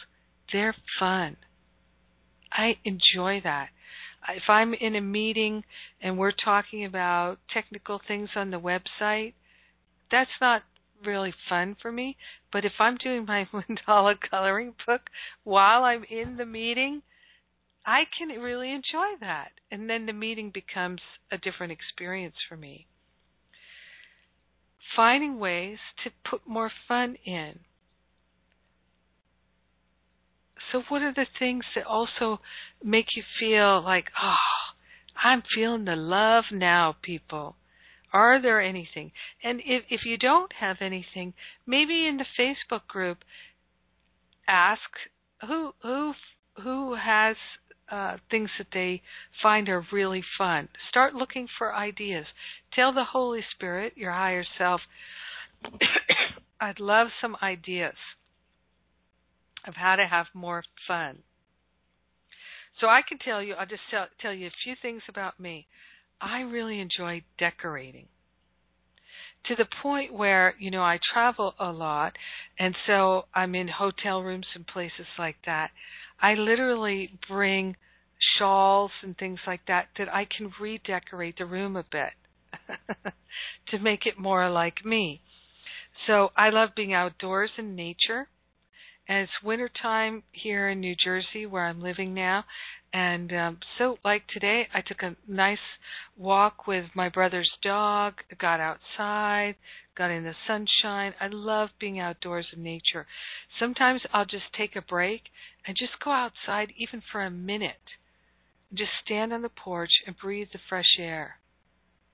they're 0.52 0.74
fun. 0.98 1.36
I 2.52 2.78
enjoy 2.84 3.40
that. 3.44 3.68
If 4.28 4.44
I'm 4.48 4.74
in 4.74 4.96
a 4.96 5.00
meeting 5.00 5.64
and 6.00 6.18
we're 6.18 6.32
talking 6.32 6.84
about 6.84 7.38
technical 7.52 8.00
things 8.06 8.30
on 8.34 8.50
the 8.50 8.58
website, 8.58 9.34
that's 10.10 10.30
not 10.40 10.62
really 11.04 11.34
fun 11.48 11.76
for 11.80 11.92
me. 11.92 12.16
But 12.52 12.64
if 12.64 12.72
I'm 12.78 12.96
doing 12.96 13.24
my 13.26 13.46
mandala 13.52 14.14
coloring 14.30 14.74
book 14.86 15.02
while 15.44 15.84
I'm 15.84 16.04
in 16.04 16.36
the 16.36 16.46
meeting, 16.46 17.02
I 17.84 18.04
can 18.18 18.28
really 18.40 18.72
enjoy 18.72 19.16
that. 19.20 19.52
And 19.70 19.88
then 19.88 20.06
the 20.06 20.12
meeting 20.12 20.50
becomes 20.52 21.00
a 21.30 21.38
different 21.38 21.72
experience 21.72 22.36
for 22.48 22.56
me. 22.56 22.86
Finding 24.94 25.38
ways 25.38 25.78
to 26.04 26.10
put 26.28 26.46
more 26.46 26.70
fun 26.88 27.16
in. 27.24 27.60
So, 30.72 30.82
what 30.88 31.02
are 31.02 31.12
the 31.12 31.26
things 31.38 31.64
that 31.74 31.86
also 31.86 32.40
make 32.82 33.14
you 33.14 33.22
feel 33.38 33.82
like, 33.82 34.06
oh, 34.20 34.34
I'm 35.22 35.42
feeling 35.54 35.84
the 35.84 35.96
love 35.96 36.44
now, 36.50 36.96
people? 37.02 37.56
Are 38.16 38.40
there 38.40 38.62
anything? 38.62 39.12
And 39.44 39.60
if 39.66 39.84
if 39.90 40.06
you 40.06 40.16
don't 40.16 40.50
have 40.54 40.78
anything, 40.80 41.34
maybe 41.66 42.06
in 42.06 42.16
the 42.16 42.24
Facebook 42.38 42.86
group, 42.88 43.18
ask 44.48 44.88
who 45.46 45.74
who 45.82 46.14
who 46.62 46.94
has 46.94 47.36
uh, 47.90 48.16
things 48.30 48.48
that 48.56 48.68
they 48.72 49.02
find 49.42 49.68
are 49.68 49.84
really 49.92 50.24
fun. 50.38 50.70
Start 50.88 51.14
looking 51.14 51.46
for 51.58 51.74
ideas. 51.74 52.24
Tell 52.72 52.90
the 52.90 53.04
Holy 53.04 53.44
Spirit, 53.54 53.92
your 53.96 54.12
higher 54.12 54.46
self, 54.56 54.80
I'd 56.60 56.80
love 56.80 57.08
some 57.20 57.36
ideas 57.42 57.96
of 59.66 59.74
how 59.74 59.96
to 59.96 60.06
have 60.06 60.26
more 60.32 60.64
fun. 60.88 61.18
So 62.80 62.86
I 62.86 63.02
can 63.06 63.18
tell 63.18 63.42
you, 63.42 63.54
I'll 63.54 63.66
just 63.66 63.82
tell, 63.90 64.06
tell 64.22 64.32
you 64.32 64.46
a 64.46 64.62
few 64.64 64.74
things 64.80 65.02
about 65.06 65.38
me. 65.38 65.66
I 66.20 66.40
really 66.40 66.80
enjoy 66.80 67.22
decorating 67.38 68.06
to 69.46 69.54
the 69.54 69.66
point 69.82 70.12
where 70.12 70.54
you 70.58 70.70
know 70.70 70.82
I 70.82 70.98
travel 71.12 71.54
a 71.58 71.70
lot 71.70 72.14
and 72.58 72.74
so 72.86 73.26
I'm 73.34 73.54
in 73.54 73.68
hotel 73.68 74.22
rooms 74.22 74.46
and 74.54 74.66
places 74.66 75.06
like 75.18 75.36
that. 75.46 75.70
I 76.20 76.34
literally 76.34 77.18
bring 77.28 77.76
shawls 78.38 78.90
and 79.02 79.16
things 79.16 79.40
like 79.46 79.60
that 79.68 79.88
that 79.98 80.12
I 80.12 80.24
can 80.24 80.50
redecorate 80.60 81.38
the 81.38 81.46
room 81.46 81.76
a 81.76 81.84
bit 81.90 82.12
to 83.68 83.78
make 83.78 84.06
it 84.06 84.18
more 84.18 84.48
like 84.50 84.84
me. 84.84 85.20
So 86.06 86.30
I 86.36 86.50
love 86.50 86.70
being 86.74 86.92
outdoors 86.92 87.50
in 87.58 87.74
nature. 87.74 88.28
And 89.08 89.18
it's 89.18 89.42
wintertime 89.42 90.24
here 90.32 90.68
in 90.68 90.80
New 90.80 90.96
Jersey 90.96 91.46
where 91.46 91.66
I'm 91.66 91.80
living 91.80 92.12
now. 92.12 92.44
And 92.92 93.32
um, 93.32 93.58
so, 93.78 93.98
like 94.04 94.26
today, 94.26 94.68
I 94.74 94.80
took 94.80 95.02
a 95.02 95.16
nice 95.28 95.58
walk 96.16 96.66
with 96.66 96.86
my 96.94 97.08
brother's 97.08 97.50
dog, 97.62 98.14
got 98.38 98.58
outside, 98.58 99.56
got 99.96 100.10
in 100.10 100.24
the 100.24 100.34
sunshine. 100.46 101.14
I 101.20 101.28
love 101.28 101.70
being 101.78 102.00
outdoors 102.00 102.46
in 102.52 102.62
nature. 102.62 103.06
Sometimes 103.58 104.02
I'll 104.12 104.24
just 104.24 104.52
take 104.56 104.76
a 104.76 104.82
break 104.82 105.22
and 105.66 105.76
just 105.76 106.00
go 106.02 106.10
outside, 106.10 106.72
even 106.76 107.02
for 107.12 107.22
a 107.22 107.30
minute. 107.30 107.94
Just 108.72 108.92
stand 109.04 109.32
on 109.32 109.42
the 109.42 109.48
porch 109.48 110.02
and 110.06 110.16
breathe 110.16 110.48
the 110.52 110.58
fresh 110.68 110.96
air. 110.98 111.38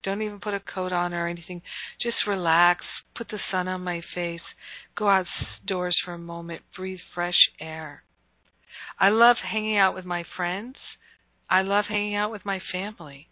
Don't 0.03 0.23
even 0.23 0.41
put 0.41 0.55
a 0.55 0.61
coat 0.61 0.93
on 0.93 1.15
or 1.15 1.29
anything. 1.29 1.63
Just 2.01 2.27
relax, 2.27 2.85
put 3.15 3.29
the 3.29 3.39
sun 3.51 3.69
on 3.69 3.83
my 3.83 4.03
face, 4.15 4.41
go 4.97 5.09
outdoors 5.09 5.97
for 6.05 6.15
a 6.15 6.19
moment, 6.19 6.63
breathe 6.77 7.01
fresh 7.15 7.51
air. 7.61 8.03
I 8.99 9.11
love 9.11 9.37
hanging 9.39 9.77
out 9.77 9.95
with 9.95 10.05
my 10.05 10.25
friends. 10.37 10.77
I 11.49 11.63
love 11.63 11.87
hanging 11.87 12.15
out 12.15 12.31
with 12.31 12.45
my 12.45 12.61
family. 12.73 13.29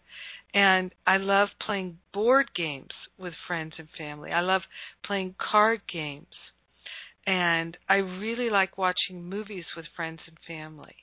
And 0.53 0.93
I 1.07 1.17
love 1.17 1.49
playing 1.59 1.97
board 2.13 2.53
games 2.53 2.91
with 3.17 3.33
friends 3.47 3.73
and 3.77 3.87
family. 3.97 4.31
I 4.31 4.41
love 4.41 4.63
playing 5.03 5.35
card 5.39 5.81
games. 5.91 6.35
And 7.25 7.77
I 7.87 7.95
really 7.95 8.49
like 8.49 8.77
watching 8.77 9.23
movies 9.23 9.65
with 9.75 9.85
friends 9.95 10.19
and 10.27 10.37
family 10.45 10.95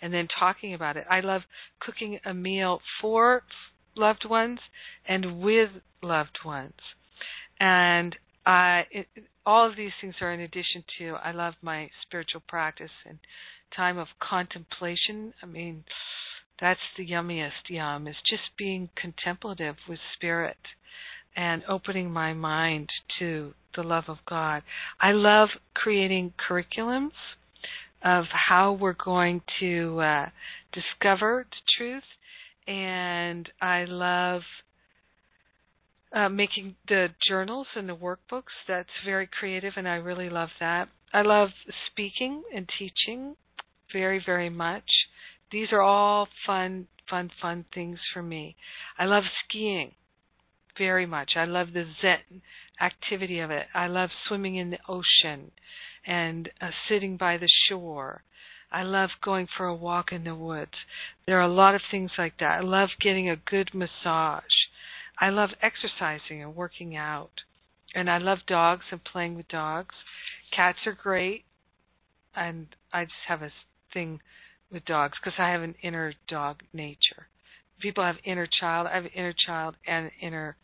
and 0.00 0.12
then 0.12 0.28
talking 0.38 0.74
about 0.74 0.96
it. 0.96 1.06
I 1.10 1.20
love 1.20 1.42
cooking 1.80 2.18
a 2.24 2.34
meal 2.34 2.80
for 3.00 3.42
loved 3.96 4.24
ones 4.28 4.60
and 5.06 5.40
with 5.40 5.70
loved 6.02 6.38
ones. 6.44 6.80
and 7.60 8.16
I 8.46 8.84
it, 8.90 9.06
all 9.46 9.68
of 9.68 9.76
these 9.76 9.92
things 10.00 10.14
are 10.20 10.32
in 10.32 10.40
addition 10.40 10.84
to 10.98 11.16
I 11.22 11.32
love 11.32 11.54
my 11.62 11.90
spiritual 12.02 12.42
practice 12.48 12.90
and 13.06 13.18
time 13.76 13.98
of 13.98 14.08
contemplation. 14.20 15.32
I 15.42 15.46
mean, 15.46 15.84
that's 16.60 16.80
the 16.96 17.06
yummiest 17.06 17.68
yum 17.68 18.06
is 18.06 18.16
just 18.28 18.42
being 18.56 18.88
contemplative 18.96 19.76
with 19.88 19.98
spirit 20.14 20.56
and 21.36 21.62
opening 21.68 22.10
my 22.10 22.32
mind 22.32 22.88
to 23.18 23.54
the 23.74 23.82
love 23.82 24.04
of 24.08 24.18
God. 24.26 24.62
I 25.00 25.12
love 25.12 25.48
creating 25.74 26.32
curriculums 26.48 27.10
of 28.02 28.26
how 28.30 28.72
we're 28.72 28.92
going 28.92 29.42
to 29.60 30.00
uh, 30.00 30.26
discover 30.72 31.46
the 31.50 31.56
truth, 31.76 32.04
and 32.66 33.48
I 33.60 33.84
love 33.84 34.42
uh, 36.12 36.28
making 36.28 36.76
the 36.88 37.08
journals 37.26 37.66
and 37.74 37.88
the 37.88 37.96
workbooks. 37.96 38.54
That's 38.68 38.88
very 39.04 39.26
creative, 39.26 39.74
and 39.76 39.88
I 39.88 39.96
really 39.96 40.30
love 40.30 40.50
that. 40.60 40.88
I 41.12 41.22
love 41.22 41.50
speaking 41.90 42.42
and 42.54 42.68
teaching 42.78 43.36
very, 43.92 44.22
very 44.24 44.50
much. 44.50 44.90
These 45.50 45.68
are 45.72 45.82
all 45.82 46.28
fun, 46.46 46.88
fun, 47.08 47.30
fun 47.40 47.64
things 47.74 47.98
for 48.12 48.22
me. 48.22 48.56
I 48.98 49.04
love 49.04 49.24
skiing 49.44 49.92
very 50.76 51.06
much. 51.06 51.32
I 51.36 51.44
love 51.44 51.68
the 51.72 51.84
Zen 52.00 52.42
activity 52.80 53.40
of 53.40 53.50
it. 53.50 53.66
I 53.74 53.86
love 53.86 54.10
swimming 54.26 54.56
in 54.56 54.70
the 54.70 54.78
ocean 54.88 55.52
and 56.06 56.50
uh, 56.60 56.70
sitting 56.88 57.16
by 57.16 57.38
the 57.38 57.48
shore. 57.68 58.22
I 58.74 58.82
love 58.82 59.10
going 59.22 59.46
for 59.56 59.66
a 59.66 59.74
walk 59.74 60.10
in 60.10 60.24
the 60.24 60.34
woods. 60.34 60.72
There 61.26 61.38
are 61.38 61.48
a 61.48 61.48
lot 61.48 61.76
of 61.76 61.80
things 61.92 62.10
like 62.18 62.38
that. 62.40 62.58
I 62.58 62.60
love 62.60 62.88
getting 63.00 63.30
a 63.30 63.36
good 63.36 63.70
massage. 63.72 64.42
I 65.20 65.30
love 65.30 65.50
exercising 65.62 66.42
and 66.42 66.56
working 66.56 66.96
out. 66.96 67.30
And 67.94 68.10
I 68.10 68.18
love 68.18 68.38
dogs 68.48 68.82
and 68.90 69.00
playing 69.04 69.36
with 69.36 69.46
dogs. 69.46 69.94
Cats 70.54 70.78
are 70.86 70.98
great. 71.00 71.44
And 72.34 72.66
I 72.92 73.04
just 73.04 73.14
have 73.28 73.42
a 73.42 73.52
thing 73.92 74.18
with 74.72 74.84
dogs 74.86 75.16
because 75.22 75.38
I 75.38 75.50
have 75.50 75.62
an 75.62 75.76
inner 75.80 76.12
dog 76.28 76.56
nature. 76.72 77.28
People 77.80 78.02
have 78.02 78.16
inner 78.24 78.48
child. 78.60 78.88
I 78.90 78.96
have 78.96 79.04
an 79.04 79.12
inner 79.14 79.34
child 79.46 79.76
and 79.86 80.10
inner 80.20 80.56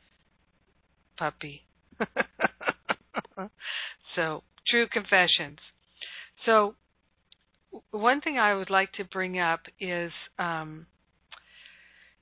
puppy. 1.16 1.62
so, 4.16 4.42
true 4.66 4.88
confessions. 4.92 5.58
So, 6.44 6.74
one 7.90 8.20
thing 8.20 8.38
I 8.38 8.54
would 8.54 8.70
like 8.70 8.92
to 8.94 9.04
bring 9.04 9.38
up 9.38 9.60
is 9.80 10.12
um, 10.38 10.86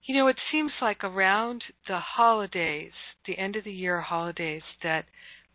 you 0.08 0.14
know, 0.14 0.28
it 0.28 0.38
seems 0.50 0.72
like 0.80 1.04
around 1.04 1.62
the 1.86 1.98
holidays, 1.98 2.92
the 3.26 3.36
end 3.36 3.56
of 3.56 3.64
the 3.64 3.72
year 3.72 4.00
holidays, 4.00 4.62
that 4.82 5.04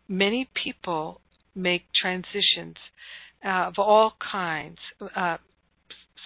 many 0.06 0.48
people 0.62 1.20
make 1.56 1.82
transitions 2.00 2.76
uh, 3.44 3.66
of 3.66 3.74
all 3.78 4.14
kinds. 4.32 4.78
Uh, 5.16 5.38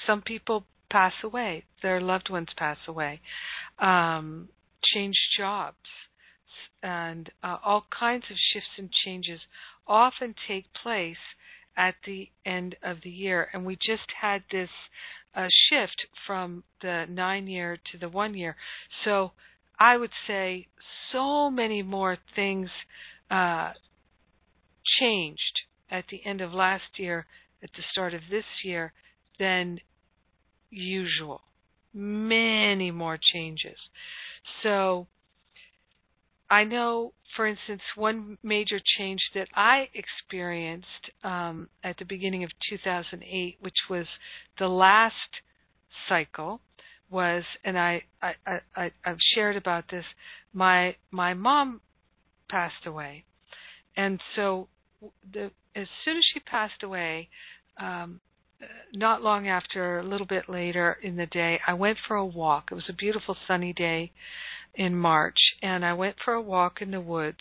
some 0.06 0.20
people 0.20 0.64
pass 0.90 1.14
away, 1.24 1.64
their 1.82 2.02
loved 2.02 2.28
ones 2.28 2.48
pass 2.58 2.76
away, 2.86 3.22
um, 3.78 4.50
change 4.92 5.16
jobs, 5.38 5.76
and 6.82 7.30
uh, 7.42 7.56
all 7.64 7.86
kinds 7.98 8.24
of 8.30 8.36
shifts 8.52 8.68
and 8.76 8.90
changes 8.92 9.40
often 9.86 10.34
take 10.46 10.66
place 10.82 11.16
at 11.78 11.94
the 12.04 12.28
end 12.44 12.76
of 12.82 12.98
the 13.04 13.10
year. 13.10 13.48
And 13.54 13.64
we 13.64 13.76
just 13.76 14.10
had 14.20 14.42
this 14.50 14.68
uh, 15.34 15.46
shift 15.70 16.06
from 16.26 16.64
the 16.82 17.06
nine 17.08 17.46
year 17.46 17.78
to 17.92 17.98
the 17.98 18.08
one 18.08 18.34
year. 18.34 18.56
So 19.04 19.30
I 19.78 19.96
would 19.96 20.10
say 20.26 20.66
so 21.12 21.48
many 21.48 21.82
more 21.82 22.18
things 22.34 22.68
uh, 23.30 23.72
changed 24.98 25.60
at 25.90 26.04
the 26.10 26.20
end 26.26 26.40
of 26.40 26.52
last 26.52 26.98
year, 26.98 27.26
at 27.62 27.70
the 27.76 27.82
start 27.92 28.12
of 28.12 28.22
this 28.30 28.44
year, 28.64 28.92
than 29.38 29.78
usual. 30.70 31.42
Many 31.94 32.90
more 32.90 33.18
changes. 33.32 33.78
So 34.62 35.06
I 36.50 36.64
know, 36.64 37.12
for 37.36 37.46
instance, 37.46 37.82
one 37.94 38.38
major 38.42 38.80
change 38.98 39.20
that 39.34 39.48
I 39.54 39.88
experienced 39.94 41.10
um, 41.22 41.68
at 41.84 41.98
the 41.98 42.06
beginning 42.06 42.42
of 42.42 42.50
2008, 42.70 43.58
which 43.60 43.74
was 43.90 44.06
the 44.58 44.68
last 44.68 45.14
cycle, 46.08 46.60
was, 47.10 47.44
and 47.64 47.78
I, 47.78 48.02
I, 48.22 48.32
I, 48.76 48.90
I've 49.04 49.18
shared 49.34 49.56
about 49.56 49.84
this. 49.90 50.04
My 50.52 50.96
my 51.10 51.34
mom 51.34 51.80
passed 52.50 52.86
away, 52.86 53.24
and 53.96 54.20
so 54.36 54.68
the, 55.32 55.50
as 55.74 55.86
soon 56.04 56.16
as 56.16 56.24
she 56.32 56.40
passed 56.40 56.82
away, 56.82 57.28
um, 57.80 58.20
not 58.94 59.22
long 59.22 59.48
after, 59.48 59.98
a 59.98 60.04
little 60.04 60.26
bit 60.26 60.48
later 60.48 60.98
in 61.02 61.16
the 61.16 61.26
day, 61.26 61.60
I 61.66 61.74
went 61.74 61.98
for 62.06 62.16
a 62.16 62.26
walk. 62.26 62.68
It 62.70 62.74
was 62.74 62.88
a 62.88 62.94
beautiful 62.94 63.36
sunny 63.46 63.72
day 63.72 64.12
in 64.74 64.94
March, 64.94 65.38
and 65.62 65.84
I 65.84 65.92
went 65.92 66.16
for 66.24 66.34
a 66.34 66.40
walk 66.40 66.80
in 66.80 66.90
the 66.90 67.00
woods 67.00 67.40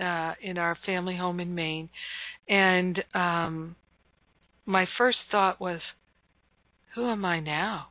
uh, 0.00 0.34
in 0.40 0.58
our 0.58 0.76
family 0.86 1.16
home 1.16 1.40
in 1.40 1.54
Maine. 1.54 1.88
And 2.48 3.02
um, 3.14 3.76
my 4.66 4.86
first 4.98 5.18
thought 5.30 5.60
was, 5.60 5.80
who 6.94 7.08
am 7.08 7.24
I 7.24 7.40
now? 7.40 7.88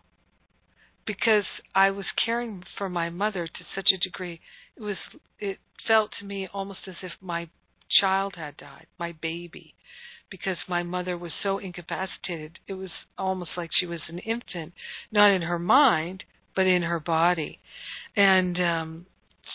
Because 1.05 1.45
I 1.73 1.91
was 1.91 2.05
caring 2.23 2.63
for 2.77 2.89
my 2.89 3.09
mother 3.09 3.47
to 3.47 3.63
such 3.75 3.89
a 3.93 3.97
degree, 3.97 4.39
it 4.75 4.81
was 4.81 4.97
it 5.39 5.57
felt 5.87 6.11
to 6.19 6.25
me 6.25 6.47
almost 6.53 6.81
as 6.87 6.95
if 7.01 7.11
my 7.19 7.49
child 7.99 8.35
had 8.37 8.55
died, 8.57 8.85
my 8.99 9.11
baby 9.11 9.73
because 10.31 10.57
my 10.67 10.81
mother 10.81 11.17
was 11.17 11.33
so 11.43 11.59
incapacitated. 11.59 12.57
It 12.65 12.73
was 12.73 12.89
almost 13.17 13.51
like 13.57 13.69
she 13.77 13.85
was 13.85 13.99
an 14.07 14.19
infant, 14.19 14.73
not 15.11 15.29
in 15.29 15.43
her 15.43 15.59
mind, 15.59 16.23
but 16.55 16.65
in 16.65 16.81
her 16.81 16.99
body. 16.99 17.59
And 18.15 18.59
um, 18.59 19.05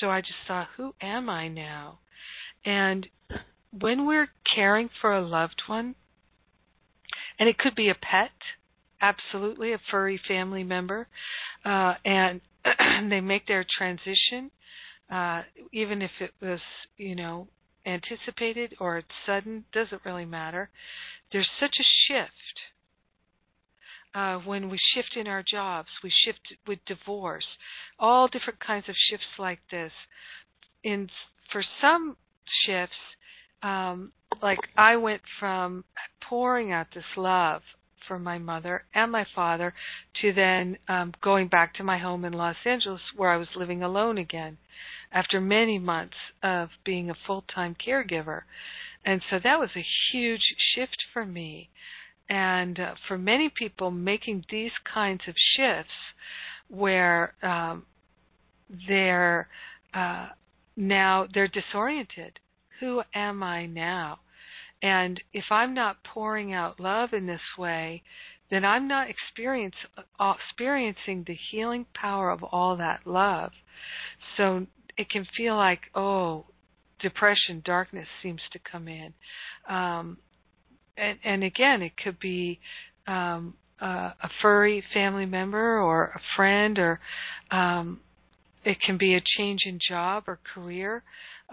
so 0.01 0.11
I 0.11 0.20
just 0.20 0.33
thought, 0.47 0.69
who 0.77 0.95
am 1.01 1.28
I 1.28 1.49
now? 1.49 1.99
And 2.65 3.07
when 3.78 4.07
we're 4.07 4.28
caring 4.55 4.89
for 5.01 5.12
a 5.12 5.27
loved 5.27 5.62
one, 5.66 5.95
and 7.39 7.49
it 7.49 7.59
could 7.59 7.74
be 7.74 7.91
a 7.91 7.95
pet, 7.95 8.31
absolutely, 9.01 9.73
a 9.73 9.81
furry 9.91 10.20
family 10.27 10.65
member, 10.65 11.07
uh, 11.65 11.95
and 12.05 12.41
they 13.11 13.20
make 13.20 13.47
their 13.47 13.65
transition, 13.77 14.51
uh, 15.11 15.43
even 15.73 16.03
if 16.03 16.11
it 16.20 16.33
was, 16.41 16.61
you 16.97 17.15
know, 17.15 17.47
anticipated 17.85 18.74
or 18.81 18.99
it's 18.99 19.09
sudden, 19.24 19.65
doesn't 19.73 20.05
really 20.05 20.24
matter. 20.24 20.70
There's 21.33 21.49
such 21.61 21.77
a 21.78 21.85
shift. 22.07 22.33
Uh, 24.16 24.38
when 24.47 24.70
we 24.70 24.78
shift 24.94 25.14
in 25.14 25.26
our 25.26 25.43
jobs, 25.43 25.88
we 26.02 26.10
shift 26.24 26.40
with 26.66 26.78
divorce, 26.86 27.44
all 27.98 28.26
different 28.28 28.59
kinds 28.60 28.88
of 28.88 28.94
shifts 29.10 29.26
like 29.38 29.59
this. 29.70 29.93
In 30.82 31.10
for 31.52 31.62
some 31.82 32.16
shifts, 32.64 32.97
um, 33.62 34.12
like 34.40 34.59
I 34.74 34.97
went 34.97 35.20
from 35.38 35.84
pouring 36.26 36.72
out 36.72 36.86
this 36.94 37.05
love 37.18 37.60
for 38.09 38.18
my 38.18 38.38
mother 38.38 38.84
and 38.94 39.12
my 39.12 39.26
father 39.34 39.74
to 40.22 40.32
then 40.32 40.78
um, 40.88 41.12
going 41.22 41.48
back 41.48 41.74
to 41.74 41.84
my 41.84 41.98
home 41.98 42.24
in 42.24 42.32
Los 42.32 42.56
Angeles 42.64 43.02
where 43.16 43.30
I 43.30 43.36
was 43.36 43.48
living 43.55 43.82
alone 43.82 44.16
again 44.16 44.56
after 45.12 45.43
many 45.43 45.78
months 45.78 46.16
of 46.43 46.70
being 46.86 47.10
a 47.10 47.16
full 47.26 47.44
time 47.55 47.76
caregiver. 47.86 48.43
And 49.05 49.20
so 49.28 49.38
that 49.43 49.60
was 49.60 49.70
a 49.76 49.84
huge 50.10 50.55
shift 50.74 50.97
for 51.12 51.26
me. 51.26 51.68
And 52.28 52.78
uh, 52.81 52.94
for 53.07 53.19
many 53.19 53.51
people, 53.51 53.90
making 53.90 54.44
these 54.51 54.73
kinds 54.93 55.23
of 55.28 55.35
shifts 55.57 55.93
where 56.69 57.35
um, 57.43 57.86
they're 58.89 59.48
uh, 59.94 60.28
now 60.77 61.27
they're 61.32 61.48
disoriented. 61.48 62.39
Who 62.81 63.03
am 63.15 63.43
I 63.43 63.66
now? 63.66 64.19
And 64.82 65.20
if 65.32 65.44
I'm 65.51 65.73
not 65.73 66.05
pouring 66.05 66.53
out 66.53 66.81
love 66.81 67.12
in 67.12 67.27
this 67.27 67.40
way, 67.57 68.03
then 68.51 68.65
I'm 68.65 68.86
not 68.86 69.09
uh, 69.09 70.32
experiencing 70.48 71.24
the 71.27 71.36
healing 71.51 71.86
power 71.94 72.31
of 72.31 72.43
all 72.43 72.77
that 72.77 73.07
love. 73.07 73.53
So 74.36 74.66
it 74.98 75.11
can 75.11 75.27
feel 75.36 75.57
like, 75.57 75.81
oh, 75.94 76.44
depression, 77.01 77.62
darkness 77.65 78.07
seems 78.23 78.40
to 78.53 78.59
come 78.70 78.89
in. 78.89 79.12
Um, 79.69 80.19
and, 80.97 81.18
and 81.24 81.44
again, 81.44 81.82
it 81.82 81.93
could 82.02 82.18
be 82.18 82.59
um, 83.06 83.55
uh, 83.81 84.10
a 84.23 84.31
furry 84.43 84.82
family 84.93 85.27
member 85.27 85.78
or 85.78 86.12
a 86.14 86.20
friend, 86.36 86.78
or 86.78 87.01
um, 87.51 88.01
it 88.64 88.81
can 88.81 88.98
be 88.98 89.14
a 89.14 89.23
change 89.36 89.60
in 89.66 89.78
job 89.86 90.24
or 90.27 90.39
career. 90.55 91.02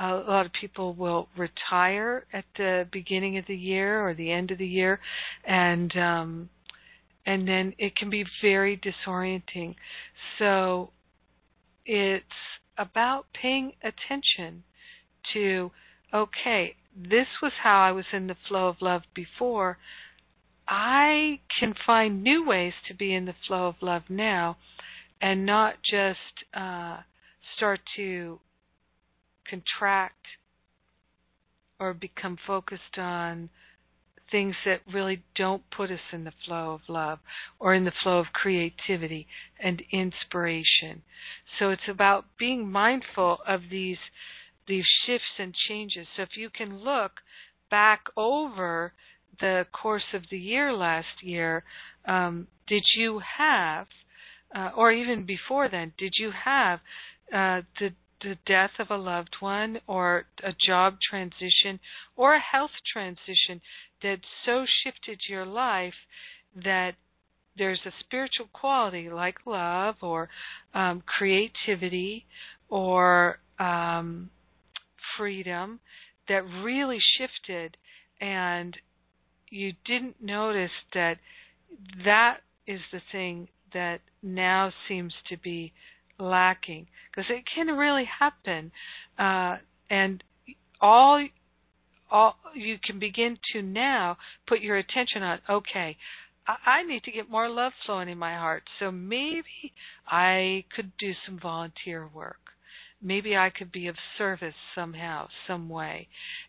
Uh, 0.01 0.21
a 0.25 0.29
lot 0.29 0.45
of 0.45 0.51
people 0.53 0.93
will 0.93 1.27
retire 1.37 2.25
at 2.33 2.45
the 2.57 2.87
beginning 2.91 3.37
of 3.37 3.45
the 3.47 3.55
year 3.55 4.01
or 4.05 4.13
the 4.15 4.31
end 4.31 4.49
of 4.51 4.57
the 4.57 4.67
year, 4.67 4.99
and 5.45 5.95
um, 5.97 6.49
and 7.25 7.47
then 7.47 7.73
it 7.77 7.95
can 7.95 8.09
be 8.09 8.25
very 8.41 8.77
disorienting. 8.77 9.75
So 10.39 10.89
it's 11.85 12.25
about 12.77 13.25
paying 13.39 13.73
attention 13.81 14.63
to, 15.33 15.71
okay, 16.13 16.75
this 16.95 17.27
was 17.41 17.51
how 17.63 17.81
I 17.81 17.91
was 17.91 18.05
in 18.13 18.27
the 18.27 18.37
flow 18.47 18.67
of 18.67 18.81
love 18.81 19.03
before. 19.13 19.77
I 20.67 21.39
can 21.59 21.73
find 21.85 22.23
new 22.23 22.45
ways 22.45 22.73
to 22.87 22.93
be 22.93 23.13
in 23.13 23.25
the 23.25 23.35
flow 23.47 23.67
of 23.67 23.75
love 23.81 24.03
now 24.09 24.57
and 25.21 25.45
not 25.45 25.75
just 25.83 26.19
uh, 26.53 26.97
start 27.55 27.79
to 27.95 28.39
contract 29.49 30.25
or 31.79 31.93
become 31.93 32.37
focused 32.45 32.97
on 32.97 33.49
things 34.31 34.55
that 34.65 34.81
really 34.91 35.23
don't 35.35 35.63
put 35.75 35.91
us 35.91 35.99
in 36.11 36.23
the 36.23 36.33
flow 36.45 36.71
of 36.71 36.81
love 36.87 37.19
or 37.59 37.73
in 37.73 37.85
the 37.85 37.91
flow 38.01 38.19
of 38.19 38.25
creativity 38.33 39.27
and 39.61 39.81
inspiration. 39.91 41.01
So 41.59 41.69
it's 41.69 41.89
about 41.89 42.25
being 42.39 42.71
mindful 42.71 43.39
of 43.47 43.61
these 43.69 43.97
these 44.67 44.85
shifts 45.05 45.39
and 45.39 45.53
changes. 45.67 46.07
So 46.15 46.23
if 46.23 46.37
you 46.37 46.49
can 46.49 46.83
look 46.83 47.11
back 47.69 48.03
over 48.15 48.93
the 49.39 49.65
course 49.71 50.13
of 50.13 50.23
the 50.29 50.37
year 50.37 50.73
last 50.73 51.21
year, 51.21 51.63
um, 52.05 52.47
did 52.67 52.83
you 52.95 53.21
have, 53.37 53.87
uh, 54.55 54.69
or 54.75 54.91
even 54.91 55.25
before 55.25 55.69
then, 55.69 55.93
did 55.97 56.13
you 56.17 56.31
have 56.45 56.79
uh, 57.33 57.61
the 57.79 57.93
the 58.21 58.37
death 58.45 58.71
of 58.79 58.89
a 58.89 58.95
loved 58.95 59.35
one 59.41 59.79
or 59.85 60.25
a 60.43 60.53
job 60.65 60.95
transition 61.09 61.79
or 62.15 62.35
a 62.35 62.39
health 62.39 62.71
transition 62.91 63.59
that 64.01 64.19
so 64.45 64.65
shifted 64.83 65.19
your 65.27 65.45
life 65.45 65.93
that 66.55 66.93
there's 67.57 67.81
a 67.85 67.91
spiritual 67.99 68.47
quality 68.53 69.09
like 69.09 69.35
love 69.45 69.95
or 70.01 70.29
um, 70.73 71.03
creativity 71.05 72.25
or 72.69 73.39
um, 73.59 74.29
freedom 75.17 75.79
that 76.27 76.43
really 76.63 76.99
shifted 77.17 77.77
and 78.21 78.77
you 79.49 79.73
didn't 79.85 80.15
notice 80.21 80.71
that 80.93 81.17
that 82.05 82.37
is 82.67 82.79
the 82.91 83.01
thing 83.11 83.47
that 83.73 83.99
now 84.21 84.71
seems 84.87 85.13
to 85.29 85.37
be 85.37 85.73
lacking 86.19 86.87
because 87.11 87.29
it 87.29 87.43
can 87.53 87.67
really 87.75 88.07
happen 88.19 88.71
uh, 89.19 89.57
and 89.89 90.23
all 90.81 91.25
all 92.11 92.35
you 92.53 92.77
can 92.83 92.99
begin 92.99 93.37
to 93.51 93.61
now 93.61 94.17
put 94.47 94.61
your 94.61 94.77
attention 94.77 95.23
on 95.23 95.39
okay 95.49 95.97
I, 96.47 96.55
I 96.65 96.83
need 96.83 97.03
to 97.03 97.11
get 97.11 97.29
more 97.29 97.49
love 97.49 97.73
flowing 97.85 98.09
in 98.09 98.17
my 98.17 98.35
heart 98.35 98.63
so 98.79 98.91
maybe 98.91 99.73
i 100.07 100.63
could 100.75 100.91
do 100.99 101.13
some 101.25 101.39
volunteer 101.39 102.07
work 102.13 102.42
maybe 103.03 103.35
I 103.35 103.49
could 103.49 103.71
be 103.71 103.87
of 103.87 103.95
service 104.17 104.55
somehow, 104.73 105.27
some 105.45 105.67
way, 105.67 106.07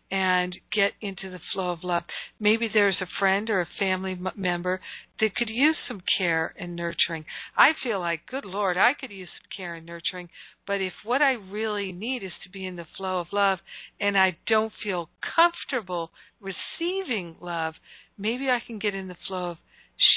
and 0.09 0.55
get 0.71 0.93
into 1.01 1.29
the 1.29 1.41
flow 1.51 1.71
of 1.71 1.83
love. 1.83 2.03
Maybe 2.39 2.69
there's 2.73 3.01
a 3.01 3.07
friend 3.19 3.49
or 3.49 3.61
a 3.61 3.67
family 3.77 4.17
member 4.35 4.79
that 5.19 5.35
could 5.35 5.49
use 5.49 5.75
some 5.87 6.01
care 6.17 6.53
and 6.57 6.75
nurturing. 6.75 7.25
I 7.57 7.71
feel 7.83 7.99
like, 7.99 8.25
good 8.25 8.45
Lord, 8.45 8.77
I 8.77 8.93
could 8.93 9.11
use 9.11 9.29
some 9.37 9.49
care 9.55 9.75
and 9.75 9.85
nurturing, 9.85 10.29
but 10.65 10.81
if 10.81 10.93
what 11.03 11.21
I 11.21 11.33
really 11.33 11.91
need 11.91 12.23
is 12.23 12.33
to 12.43 12.49
be 12.49 12.65
in 12.65 12.77
the 12.77 12.87
flow 12.97 13.19
of 13.19 13.27
love 13.33 13.59
and 13.99 14.17
I 14.17 14.37
don't 14.47 14.73
feel 14.81 15.09
comfortable 15.35 16.11
receiving 16.39 17.35
love, 17.41 17.75
maybe 18.17 18.49
I 18.49 18.61
can 18.65 18.79
get 18.79 18.95
in 18.95 19.07
the 19.07 19.17
flow 19.27 19.51
of 19.51 19.57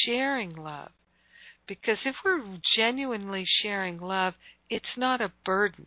sharing 0.06 0.54
love. 0.54 0.90
Because 1.66 1.98
if 2.06 2.14
we're 2.24 2.42
genuinely 2.76 3.44
sharing 3.62 3.98
love, 3.98 4.34
it's 4.70 4.96
not 4.96 5.20
a 5.20 5.32
burden 5.44 5.86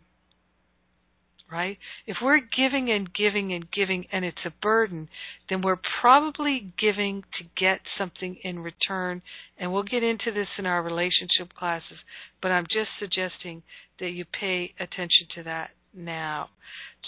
right? 1.52 1.78
If 2.06 2.16
we're 2.22 2.40
giving 2.40 2.90
and 2.90 3.12
giving 3.12 3.52
and 3.52 3.70
giving 3.70 4.06
and 4.10 4.24
it's 4.24 4.44
a 4.44 4.52
burden, 4.62 5.08
then 5.48 5.60
we're 5.60 5.80
probably 6.00 6.72
giving 6.78 7.22
to 7.38 7.44
get 7.56 7.80
something 7.98 8.36
in 8.42 8.60
return. 8.60 9.22
And 9.58 9.72
we'll 9.72 9.82
get 9.82 10.02
into 10.02 10.32
this 10.32 10.48
in 10.58 10.66
our 10.66 10.82
relationship 10.82 11.54
classes, 11.56 11.98
but 12.40 12.50
I'm 12.50 12.66
just 12.70 12.90
suggesting 12.98 13.62
that 14.00 14.10
you 14.10 14.24
pay 14.24 14.72
attention 14.80 15.26
to 15.34 15.42
that 15.44 15.70
now. 15.94 16.48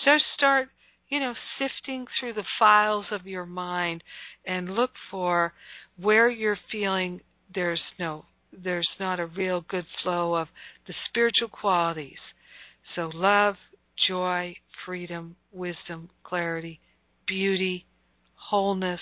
Just 0.05 0.25
start, 0.37 0.69
you 1.09 1.21
know, 1.21 1.35
sifting 1.59 2.07
through 2.21 2.35
the 2.35 2.45
files 2.59 3.07
of 3.11 3.27
your 3.27 3.47
mind 3.47 4.05
and 4.47 4.75
look 4.75 4.91
for 5.11 5.55
where 5.97 6.29
you're 6.29 6.59
feeling 6.71 7.21
there's 7.55 7.83
no 7.99 8.25
there's 8.63 8.89
not 9.01 9.19
a 9.19 9.27
real 9.27 9.65
good 9.69 9.85
flow 10.03 10.35
of 10.35 10.47
the 10.87 10.95
spiritual 11.09 11.49
qualities. 11.49 12.19
So 12.95 13.11
love, 13.13 13.57
joy, 14.09 14.57
freedom, 14.85 15.37
wisdom, 15.53 16.11
clarity, 16.23 16.81
beauty, 17.27 17.87
wholeness, 18.35 19.01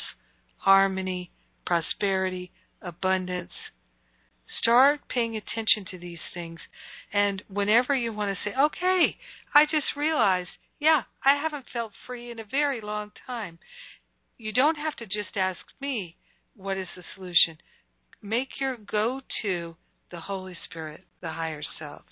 harmony, 0.58 1.30
prosperity, 1.66 2.50
abundance. 2.80 3.52
Start 4.60 5.00
paying 5.08 5.36
attention 5.36 5.84
to 5.90 5.98
these 5.98 6.18
things. 6.34 6.60
And 7.12 7.42
whenever 7.48 7.94
you 7.94 8.12
want 8.12 8.36
to 8.36 8.50
say, 8.50 8.54
okay, 8.58 9.16
I 9.54 9.64
just 9.64 9.96
realized, 9.96 10.50
yeah, 10.78 11.02
I 11.24 11.40
haven't 11.40 11.66
felt 11.72 11.92
free 12.06 12.30
in 12.30 12.38
a 12.38 12.44
very 12.44 12.80
long 12.80 13.12
time. 13.26 13.58
You 14.36 14.52
don't 14.52 14.76
have 14.76 14.96
to 14.96 15.06
just 15.06 15.36
ask 15.36 15.60
me, 15.80 16.16
what 16.56 16.76
is 16.76 16.88
the 16.96 17.04
solution? 17.14 17.58
Make 18.20 18.60
your 18.60 18.76
go 18.76 19.20
to 19.42 19.76
the 20.10 20.20
Holy 20.20 20.56
Spirit, 20.68 21.04
the 21.20 21.30
higher 21.30 21.62
self. 21.78 22.02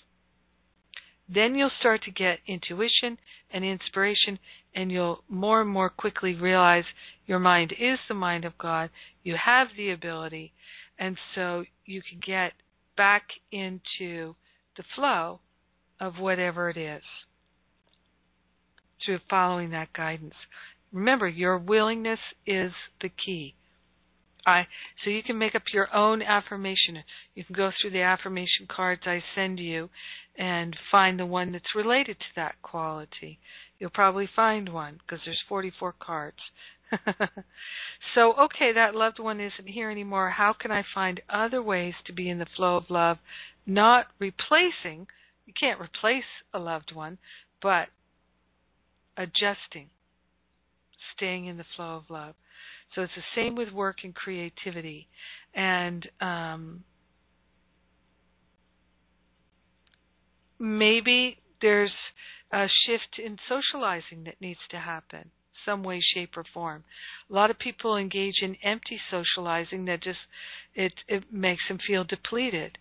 Then 1.33 1.55
you'll 1.55 1.71
start 1.79 2.03
to 2.03 2.11
get 2.11 2.39
intuition 2.45 3.17
and 3.51 3.63
inspiration, 3.63 4.37
and 4.75 4.91
you'll 4.91 5.23
more 5.29 5.61
and 5.61 5.69
more 5.69 5.89
quickly 5.89 6.35
realize 6.35 6.83
your 7.25 7.39
mind 7.39 7.73
is 7.79 7.99
the 8.07 8.13
mind 8.13 8.43
of 8.43 8.57
God. 8.57 8.89
You 9.23 9.37
have 9.43 9.69
the 9.77 9.91
ability, 9.91 10.51
and 10.99 11.17
so 11.33 11.63
you 11.85 12.01
can 12.01 12.19
get 12.25 12.53
back 12.97 13.23
into 13.51 14.35
the 14.75 14.83
flow 14.95 15.39
of 15.99 16.19
whatever 16.19 16.69
it 16.69 16.77
is 16.77 17.03
through 19.05 19.19
following 19.29 19.71
that 19.71 19.93
guidance. 19.93 20.35
Remember, 20.91 21.27
your 21.27 21.57
willingness 21.57 22.19
is 22.45 22.71
the 23.01 23.09
key. 23.09 23.55
I 24.45 24.63
so 25.03 25.09
you 25.09 25.21
can 25.23 25.37
make 25.37 25.55
up 25.55 25.63
your 25.71 25.93
own 25.95 26.21
affirmation. 26.21 27.03
You 27.35 27.43
can 27.43 27.55
go 27.55 27.71
through 27.79 27.91
the 27.91 28.01
affirmation 28.01 28.67
cards 28.67 29.03
I 29.05 29.23
send 29.35 29.59
you 29.59 29.89
and 30.41 30.75
find 30.89 31.19
the 31.19 31.25
one 31.25 31.51
that's 31.51 31.75
related 31.75 32.17
to 32.17 32.25
that 32.35 32.55
quality. 32.63 33.37
You'll 33.77 33.91
probably 33.91 34.27
find 34.35 34.73
one 34.73 34.99
because 34.99 35.19
there's 35.23 35.41
44 35.47 35.93
cards. 35.99 36.39
so, 38.15 38.33
okay, 38.33 38.73
that 38.73 38.95
loved 38.95 39.19
one 39.19 39.39
isn't 39.39 39.67
here 39.67 39.91
anymore. 39.91 40.31
How 40.31 40.51
can 40.59 40.71
I 40.71 40.83
find 40.95 41.21
other 41.29 41.61
ways 41.61 41.93
to 42.07 42.13
be 42.13 42.27
in 42.27 42.39
the 42.39 42.47
flow 42.55 42.75
of 42.75 42.89
love, 42.89 43.19
not 43.67 44.07
replacing? 44.17 45.05
You 45.45 45.53
can't 45.57 45.79
replace 45.79 46.23
a 46.55 46.59
loved 46.59 46.91
one, 46.91 47.19
but 47.61 47.89
adjusting, 49.15 49.89
staying 51.15 51.45
in 51.45 51.57
the 51.57 51.65
flow 51.75 51.97
of 51.97 52.09
love. 52.09 52.33
So 52.95 53.03
it's 53.03 53.13
the 53.15 53.21
same 53.39 53.55
with 53.55 53.71
work 53.71 53.97
and 54.03 54.15
creativity. 54.15 55.07
And 55.53 56.09
um, 56.19 56.83
maybe 60.61 61.37
there's 61.61 61.91
a 62.51 62.67
shift 62.85 63.17
in 63.17 63.37
socializing 63.49 64.23
that 64.25 64.39
needs 64.39 64.59
to 64.69 64.77
happen 64.77 65.31
some 65.65 65.83
way 65.83 66.01
shape 66.13 66.35
or 66.35 66.43
form. 66.53 66.83
A 67.29 67.33
lot 67.33 67.51
of 67.51 67.59
people 67.59 67.97
engage 67.97 68.41
in 68.41 68.55
empty 68.63 68.99
socializing 69.09 69.85
that 69.85 70.01
just 70.01 70.19
it 70.73 70.93
it 71.07 71.31
makes 71.31 71.61
them 71.67 71.77
feel 71.85 72.03
depleted. 72.03 72.77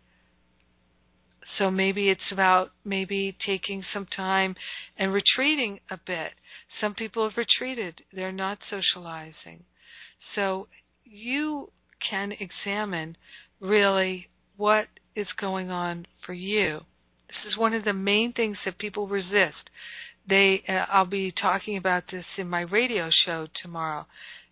So 1.58 1.70
maybe 1.70 2.08
it's 2.08 2.30
about 2.30 2.70
maybe 2.84 3.36
taking 3.44 3.84
some 3.92 4.06
time 4.06 4.54
and 4.96 5.12
retreating 5.12 5.80
a 5.90 5.98
bit. 6.06 6.32
Some 6.80 6.94
people 6.94 7.28
have 7.28 7.36
retreated. 7.36 8.02
They're 8.12 8.32
not 8.32 8.58
socializing. 8.70 9.64
So 10.34 10.68
you 11.04 11.70
can 12.08 12.32
examine 12.32 13.16
really 13.58 14.28
what 14.56 14.86
is 15.16 15.26
going 15.38 15.70
on 15.70 16.06
for 16.24 16.32
you. 16.34 16.82
This 17.30 17.52
is 17.52 17.58
one 17.58 17.74
of 17.74 17.84
the 17.84 17.92
main 17.92 18.32
things 18.32 18.56
that 18.64 18.78
people 18.78 19.06
resist. 19.06 19.70
They, 20.28 20.62
uh, 20.68 20.86
I'll 20.92 21.06
be 21.06 21.32
talking 21.32 21.76
about 21.76 22.04
this 22.10 22.24
in 22.36 22.48
my 22.48 22.62
radio 22.62 23.08
show 23.24 23.46
tomorrow 23.62 24.06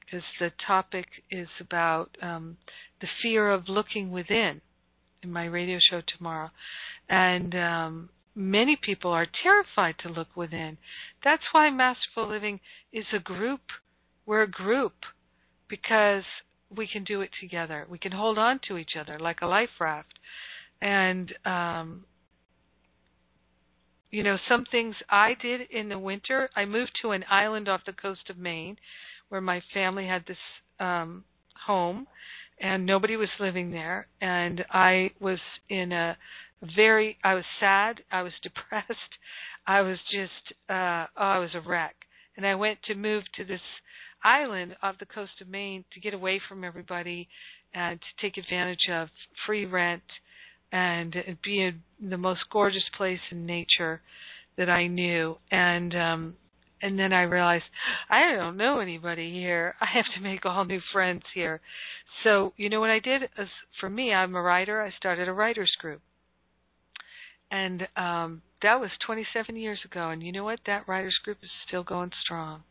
because 0.04 0.24
the 0.38 0.52
topic 0.64 1.06
is 1.30 1.48
about 1.60 2.16
um, 2.22 2.56
the 3.00 3.08
fear 3.20 3.50
of 3.50 3.68
looking 3.68 4.10
within 4.10 4.60
in 5.22 5.32
my 5.32 5.44
radio 5.44 5.78
show 5.90 6.02
tomorrow. 6.16 6.50
And 7.08 7.54
um, 7.54 8.10
many 8.34 8.76
people 8.80 9.10
are 9.10 9.26
terrified 9.42 9.96
to 10.02 10.08
look 10.08 10.36
within. 10.36 10.78
That's 11.24 11.42
why 11.52 11.70
Masterful 11.70 12.28
Living 12.28 12.60
is 12.92 13.06
a 13.12 13.18
group. 13.18 13.60
We're 14.24 14.42
a 14.42 14.50
group 14.50 14.94
because 15.68 16.24
we 16.74 16.86
can 16.86 17.04
do 17.04 17.20
it 17.22 17.30
together. 17.40 17.86
We 17.90 17.98
can 17.98 18.12
hold 18.12 18.38
on 18.38 18.60
to 18.68 18.78
each 18.78 18.92
other 18.98 19.18
like 19.18 19.40
a 19.42 19.46
life 19.46 19.80
raft. 19.80 20.14
And 20.80 21.34
um, 21.44 22.04
you 24.10 24.22
know, 24.22 24.36
some 24.48 24.64
things 24.70 24.94
I 25.08 25.34
did 25.40 25.62
in 25.70 25.88
the 25.88 25.98
winter. 25.98 26.48
I 26.56 26.64
moved 26.64 26.92
to 27.02 27.10
an 27.10 27.24
island 27.30 27.68
off 27.68 27.82
the 27.86 27.92
coast 27.92 28.30
of 28.30 28.38
Maine, 28.38 28.76
where 29.28 29.40
my 29.40 29.62
family 29.74 30.06
had 30.06 30.24
this 30.26 30.38
um, 30.80 31.24
home, 31.66 32.06
and 32.60 32.86
nobody 32.86 33.16
was 33.16 33.28
living 33.38 33.70
there, 33.70 34.08
and 34.20 34.64
I 34.70 35.10
was 35.20 35.38
in 35.68 35.92
a 35.92 36.16
very. 36.76 37.18
I 37.22 37.34
was 37.34 37.44
sad. 37.60 38.00
I 38.10 38.22
was 38.22 38.32
depressed. 38.42 39.18
I 39.66 39.82
was 39.82 39.98
just. 40.10 40.54
uh 40.68 41.06
Oh, 41.16 41.24
I 41.24 41.38
was 41.38 41.54
a 41.54 41.60
wreck, 41.60 41.96
and 42.36 42.46
I 42.46 42.54
went 42.54 42.78
to 42.84 42.94
move 42.94 43.24
to 43.36 43.44
this 43.44 43.60
island 44.24 44.76
off 44.82 44.98
the 44.98 45.06
coast 45.06 45.40
of 45.40 45.48
Maine 45.48 45.84
to 45.92 46.00
get 46.00 46.14
away 46.14 46.40
from 46.48 46.64
everybody 46.64 47.28
and 47.74 48.00
to 48.00 48.22
take 48.26 48.36
advantage 48.36 48.88
of 48.90 49.08
free 49.46 49.66
rent 49.66 50.02
and 50.72 51.14
be 51.42 51.62
in 51.62 51.80
the 52.10 52.18
most 52.18 52.40
gorgeous 52.50 52.84
place 52.96 53.20
in 53.30 53.46
nature 53.46 54.00
that 54.56 54.68
I 54.68 54.86
knew. 54.86 55.36
And 55.50 55.94
um 55.94 56.34
and 56.80 56.98
then 56.98 57.12
I 57.12 57.22
realized 57.22 57.64
I 58.10 58.32
don't 58.36 58.56
know 58.56 58.80
anybody 58.80 59.32
here. 59.32 59.74
I 59.80 59.86
have 59.86 60.04
to 60.14 60.20
make 60.20 60.44
all 60.44 60.64
new 60.64 60.80
friends 60.92 61.22
here. 61.34 61.60
So, 62.24 62.52
you 62.56 62.68
know 62.68 62.80
what 62.80 62.90
I 62.90 62.98
did 62.98 63.22
is 63.38 63.48
for 63.80 63.88
me, 63.88 64.12
I'm 64.12 64.34
a 64.34 64.42
writer. 64.42 64.82
I 64.82 64.90
started 64.96 65.28
a 65.28 65.32
writers 65.32 65.74
group. 65.80 66.00
And 67.50 67.88
um 67.96 68.42
that 68.60 68.80
was 68.80 68.90
27 69.06 69.56
years 69.56 69.78
ago 69.84 70.10
and 70.10 70.22
you 70.22 70.32
know 70.32 70.44
what? 70.44 70.60
That 70.66 70.88
writers 70.88 71.18
group 71.24 71.38
is 71.42 71.50
still 71.66 71.84
going 71.84 72.10
strong. 72.22 72.62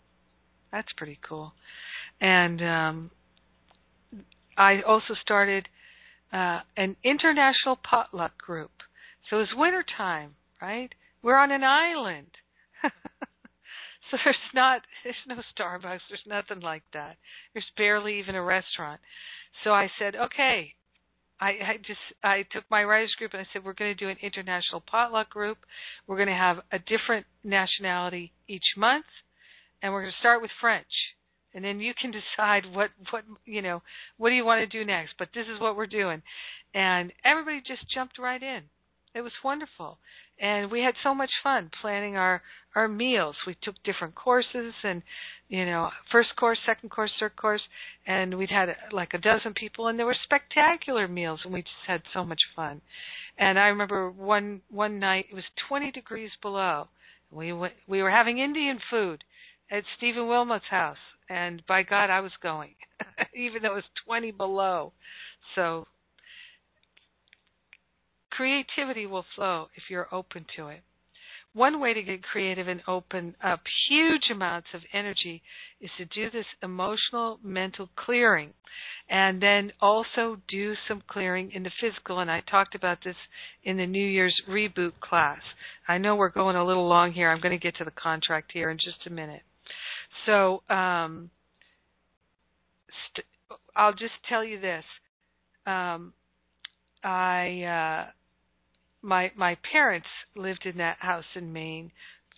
That's 0.72 0.92
pretty 0.98 1.20
cool. 1.28 1.54
And 2.22 2.62
um 2.62 3.12
I 4.58 4.82
also 4.82 5.14
started 5.22 5.68
uh, 6.34 6.60
an 6.76 6.96
international 7.04 7.78
potluck 7.78 8.38
group. 8.38 8.72
So 9.30 9.40
it's 9.40 9.52
winter 9.56 9.84
time, 9.98 10.36
right? 10.62 10.90
We're 11.22 11.38
on 11.38 11.52
an 11.52 11.64
island. 11.64 12.28
so 12.84 14.18
there's 14.24 14.36
not 14.54 14.82
there's 15.04 15.16
no 15.28 15.36
Starbucks, 15.58 16.00
there's 16.10 16.22
nothing 16.28 16.62
like 16.62 16.84
that. 16.94 17.18
There's 17.54 17.66
barely 17.76 18.20
even 18.20 18.36
a 18.36 18.44
restaurant. 18.44 19.02
So 19.64 19.72
I 19.72 19.90
said, 20.00 20.16
okay. 20.16 20.74
I, 21.40 21.50
I 21.50 21.78
just 21.86 22.00
I 22.24 22.46
took 22.52 22.64
my 22.72 22.84
writers 22.84 23.14
group 23.16 23.34
and 23.34 23.42
I 23.42 23.48
said 23.54 23.64
we're 23.64 23.74
going 23.74 23.96
to 23.96 24.06
do 24.06 24.10
an 24.10 24.18
international 24.24 24.82
potluck 24.82 25.30
group. 25.30 25.60
We're 26.08 26.16
going 26.16 26.30
to 26.30 26.34
have 26.34 26.58
a 26.72 26.80
different 26.80 27.28
nationality 27.44 28.32
each 28.48 28.74
month, 28.76 29.06
and 29.84 29.94
we're 29.94 30.02
going 30.02 30.14
to 30.14 30.20
start 30.20 30.42
with 30.42 30.50
French 30.60 30.88
and 31.58 31.66
then 31.66 31.80
you 31.80 31.92
can 32.00 32.12
decide 32.12 32.72
what 32.72 32.92
what 33.10 33.24
you 33.46 33.64
know 33.64 33.82
what 34.18 34.30
do 34.30 34.36
you 34.36 34.46
want 34.46 34.62
to 34.62 34.68
do 34.68 34.86
next 34.86 35.16
but 35.18 35.30
this 35.34 35.48
is 35.54 35.60
what 35.60 35.76
we're 35.76 35.88
doing. 35.88 36.22
And 36.76 37.12
everybody 37.26 37.62
just 37.66 37.90
jumped 37.92 38.20
right 38.20 38.42
in. 38.42 38.62
It 39.16 39.22
was 39.22 39.32
wonderful. 39.44 39.98
And 40.40 40.70
we 40.70 40.82
had 40.82 40.94
so 41.02 41.16
much 41.16 41.32
fun 41.44 41.72
planning 41.82 42.16
our 42.16 42.44
our 42.76 42.88
meals. 42.88 43.36
We 43.48 43.58
took 43.64 43.74
different 43.84 44.14
courses 44.14 44.76
and 44.84 45.02
you 45.50 45.66
know 45.66 45.90
first 46.12 46.30
course 46.36 46.60
second 46.64 46.90
course 46.90 47.12
third 47.20 47.36
course 47.36 47.64
and 48.06 48.38
we'd 48.38 48.52
had 48.52 48.76
like 48.92 49.16
a 49.16 49.18
dozen 49.18 49.56
people 49.56 49.88
and 49.88 49.98
there 49.98 50.06
were 50.06 50.24
spectacular 50.24 51.08
meals 51.08 51.40
and 51.44 51.52
we 51.52 51.62
just 51.64 51.88
had 51.88 52.04
so 52.14 52.24
much 52.24 52.42
fun. 52.56 52.82
And 53.40 53.58
i 53.58 53.66
remember 53.66 54.12
one 54.12 54.62
one 54.70 55.00
night 55.00 55.26
it 55.32 55.36
was 55.36 55.46
20 55.68 55.92
degrees 55.92 56.32
below. 56.40 56.88
We 57.32 57.52
went, 57.52 57.74
we 57.88 58.04
were 58.04 58.12
having 58.12 58.38
indian 58.38 58.80
food 58.92 59.24
at 59.72 59.84
Stephen 59.98 60.28
Wilmot's 60.28 60.70
house 60.70 60.98
and 61.30 61.66
by 61.68 61.84
God, 61.84 62.10
I 62.10 62.22
was 62.22 62.32
going, 62.42 62.76
even 63.36 63.62
though 63.62 63.74
it 63.74 63.76
was 63.76 63.84
20 64.06 64.32
below. 64.32 64.94
So 65.56 65.88
creativity 68.32 69.06
will 69.06 69.26
flow 69.36 69.68
if 69.76 69.84
you're 69.90 70.14
open 70.14 70.46
to 70.56 70.68
it. 70.68 70.82
One 71.54 71.80
way 71.80 71.94
to 71.96 72.04
get 72.04 72.22
creative 72.22 72.68
and 72.68 72.84
open 72.88 73.36
up 73.44 73.62
huge 73.90 74.30
amounts 74.30 74.68
of 74.76 74.82
energy 74.94 75.42
is 75.82 75.90
to 75.98 76.06
do 76.06 76.30
this 76.30 76.46
emotional 76.62 77.40
mental 77.42 77.90
clearing 77.96 78.54
and 79.10 79.42
then 79.42 79.72
also 79.82 80.38
do 80.48 80.76
some 80.88 81.02
clearing 81.08 81.52
in 81.52 81.64
the 81.64 81.72
physical. 81.82 82.20
And 82.20 82.30
I 82.30 82.42
talked 82.42 82.76
about 82.76 83.00
this 83.04 83.16
in 83.64 83.78
the 83.78 83.88
New 83.88 84.08
Year's 84.08 84.40
reboot 84.48 85.00
class. 85.00 85.42
I 85.88 85.98
know 85.98 86.16
we're 86.16 86.30
going 86.30 86.56
a 86.56 86.66
little 86.66 86.88
long 86.88 87.14
here. 87.14 87.32
I'm 87.32 87.42
going 87.42 87.58
to 87.58 87.64
get 87.64 87.78
to 87.78 87.86
the 87.86 87.92
contract 87.92 88.52
here 88.54 88.70
in 88.70 88.78
just 88.78 89.08
a 89.08 89.10
minute. 89.10 89.42
So 90.26 90.64
um, 90.70 91.30
st- 93.12 93.26
I'll 93.76 93.94
just 93.94 94.14
tell 94.28 94.44
you 94.44 94.60
this. 94.60 94.84
Um, 95.66 96.14
I 97.04 98.08
uh, 98.08 98.12
my 99.02 99.32
my 99.36 99.58
parents 99.72 100.08
lived 100.36 100.66
in 100.66 100.78
that 100.78 100.98
house 101.00 101.26
in 101.36 101.52
Maine 101.52 101.92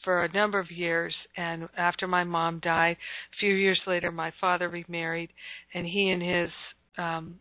for 0.04 0.24
a 0.24 0.32
number 0.32 0.60
of 0.60 0.72
years 0.72 1.14
and 1.36 1.68
after 1.78 2.08
my 2.08 2.24
mom 2.24 2.60
died 2.60 2.96
a 3.34 3.38
few 3.40 3.54
years 3.54 3.80
later 3.86 4.12
my 4.12 4.32
father 4.40 4.70
remarried 4.70 5.30
and 5.74 5.86
he 5.86 6.10
and 6.10 6.22
his 6.22 6.50
um 6.98 7.40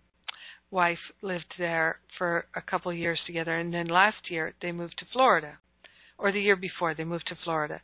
wife 0.70 0.98
lived 1.22 1.54
there 1.58 1.98
for 2.16 2.46
a 2.56 2.60
couple 2.60 2.90
of 2.90 2.96
years 2.96 3.18
together 3.26 3.58
and 3.58 3.72
then 3.72 3.86
last 3.86 4.30
year 4.30 4.54
they 4.60 4.72
moved 4.72 4.98
to 4.98 5.06
Florida 5.12 5.56
or 6.18 6.32
the 6.32 6.40
year 6.40 6.56
before 6.56 6.94
they 6.94 7.04
moved 7.04 7.26
to 7.28 7.36
Florida 7.44 7.80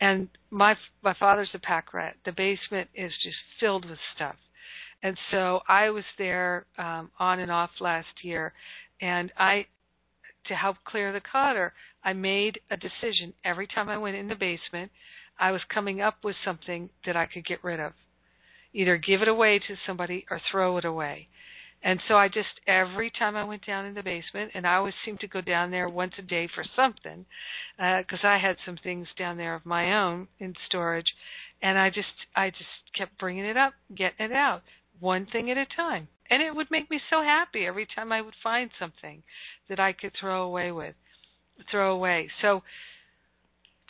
and 0.00 0.28
my 0.50 0.74
my 1.02 1.14
father's 1.14 1.50
a 1.54 1.58
pack 1.58 1.92
rat. 1.92 2.16
The 2.24 2.32
basement 2.32 2.88
is 2.94 3.12
just 3.22 3.36
filled 3.58 3.88
with 3.88 3.98
stuff, 4.14 4.36
and 5.02 5.16
so 5.30 5.60
I 5.68 5.90
was 5.90 6.04
there 6.18 6.66
um, 6.78 7.10
on 7.18 7.40
and 7.40 7.50
off 7.50 7.70
last 7.80 8.22
year, 8.22 8.52
and 9.00 9.32
I 9.36 9.66
to 10.46 10.54
help 10.54 10.76
clear 10.84 11.12
the 11.12 11.20
clutter, 11.20 11.72
I 12.02 12.12
made 12.12 12.60
a 12.70 12.76
decision 12.76 13.32
every 13.44 13.66
time 13.66 13.88
I 13.88 13.98
went 13.98 14.16
in 14.16 14.28
the 14.28 14.34
basement, 14.34 14.90
I 15.38 15.52
was 15.52 15.60
coming 15.72 16.00
up 16.00 16.16
with 16.24 16.36
something 16.44 16.90
that 17.06 17.16
I 17.16 17.26
could 17.26 17.46
get 17.46 17.62
rid 17.62 17.80
of. 17.80 17.92
Either 18.72 18.96
give 18.96 19.22
it 19.22 19.28
away 19.28 19.58
to 19.58 19.74
somebody 19.86 20.26
or 20.30 20.40
throw 20.50 20.76
it 20.76 20.84
away. 20.84 21.28
And 21.82 22.00
so 22.08 22.14
I 22.14 22.28
just 22.28 22.60
every 22.66 23.10
time 23.10 23.36
I 23.36 23.44
went 23.44 23.64
down 23.64 23.86
in 23.86 23.94
the 23.94 24.02
basement, 24.02 24.50
and 24.54 24.66
I 24.66 24.74
always 24.74 24.94
seemed 25.04 25.20
to 25.20 25.26
go 25.26 25.40
down 25.40 25.70
there 25.70 25.88
once 25.88 26.12
a 26.18 26.22
day 26.22 26.46
for 26.54 26.64
something, 26.76 27.24
because 27.76 28.20
uh, 28.22 28.28
I 28.28 28.38
had 28.38 28.56
some 28.66 28.76
things 28.76 29.08
down 29.18 29.38
there 29.38 29.54
of 29.54 29.64
my 29.64 29.96
own 29.96 30.28
in 30.38 30.54
storage, 30.66 31.14
and 31.62 31.78
I 31.78 31.88
just 31.88 32.08
I 32.36 32.50
just 32.50 32.94
kept 32.96 33.18
bringing 33.18 33.46
it 33.46 33.56
up, 33.56 33.72
getting 33.94 34.26
it 34.26 34.32
out, 34.32 34.62
one 34.98 35.26
thing 35.26 35.50
at 35.50 35.56
a 35.56 35.64
time, 35.64 36.08
and 36.28 36.42
it 36.42 36.54
would 36.54 36.70
make 36.70 36.90
me 36.90 37.00
so 37.08 37.22
happy 37.22 37.66
every 37.66 37.86
time 37.86 38.12
I 38.12 38.20
would 38.20 38.34
find 38.42 38.70
something 38.78 39.22
that 39.70 39.80
I 39.80 39.94
could 39.94 40.12
throw 40.20 40.42
away 40.42 40.72
with, 40.72 40.94
throw 41.70 41.94
away. 41.94 42.28
So 42.42 42.62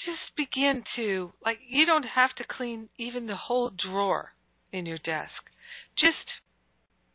just 0.04 0.36
begin 0.36 0.84
to 0.94 1.32
like 1.44 1.58
you 1.68 1.86
don't 1.86 2.04
have 2.04 2.34
to 2.36 2.44
clean 2.44 2.88
even 2.98 3.26
the 3.26 3.36
whole 3.36 3.70
drawer 3.70 4.30
in 4.72 4.86
your 4.86 4.98
desk. 4.98 5.42
Just 5.98 6.16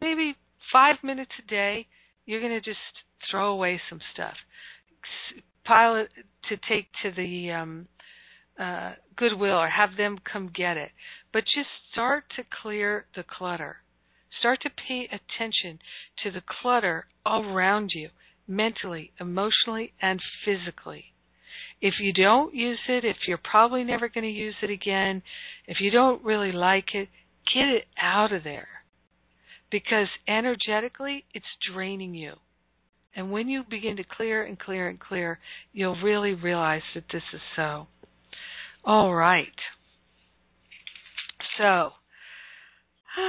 maybe 0.02 0.36
five 0.72 0.96
minutes 1.04 1.32
a 1.44 1.50
day, 1.50 1.88
you're 2.26 2.42
going 2.42 2.52
to 2.52 2.62
just 2.62 2.80
throw 3.30 3.52
away 3.52 3.80
some 3.90 4.00
stuff, 4.14 4.36
pile 5.64 5.96
it 5.96 6.10
to 6.50 6.58
take 6.70 6.88
to 7.04 7.12
the 7.12 7.52
um, 7.52 7.88
uh, 8.60 8.94
Goodwill 9.16 9.58
or 9.58 9.70
have 9.70 9.98
them 9.98 10.20
come 10.32 10.52
get 10.54 10.78
it. 10.78 10.92
But 11.34 11.46
just 11.46 11.70
start 11.92 12.26
to 12.36 12.44
clear 12.62 13.06
the 13.16 13.24
clutter. 13.24 13.78
Start 14.40 14.62
to 14.62 14.70
pay 14.70 15.06
attention 15.06 15.80
to 16.24 16.32
the 16.32 16.42
clutter 16.62 17.08
all 17.26 17.46
around 17.46 17.92
you, 17.94 18.10
mentally, 18.48 19.12
emotionally, 19.20 19.94
and 20.02 20.20
physically. 20.44 21.06
If 21.82 21.96
you 22.00 22.14
don't 22.14 22.54
use 22.54 22.80
it, 22.88 23.06
if 23.06 23.18
you're 23.28 23.38
probably 23.38 23.84
never 23.84 24.10
going 24.10 24.24
to 24.24 24.30
use 24.30 24.56
it 24.62 24.70
again, 24.70 25.22
if 25.68 25.80
you 25.80 25.92
don't 25.92 26.24
really 26.24 26.52
like 26.52 26.94
it, 26.94 27.10
get 27.54 27.68
it 27.68 27.86
out 28.02 28.32
of 28.32 28.44
there 28.44 28.75
because 29.72 30.08
energetically 30.28 31.26
it's 31.34 31.46
draining 31.74 32.14
you. 32.14 32.34
And 33.16 33.32
when 33.32 33.48
you 33.48 33.64
begin 33.70 33.96
to 33.98 34.04
clear 34.04 34.44
and 34.44 34.60
clear 34.60 34.90
and 34.90 35.00
clear, 35.00 35.40
you'll 35.72 36.02
really 36.02 36.34
realize 36.34 36.82
that 36.94 37.06
this 37.12 37.24
is 37.34 37.42
so. 37.56 37.88
All 38.84 39.16
right. 39.16 39.48
So, 41.58 41.92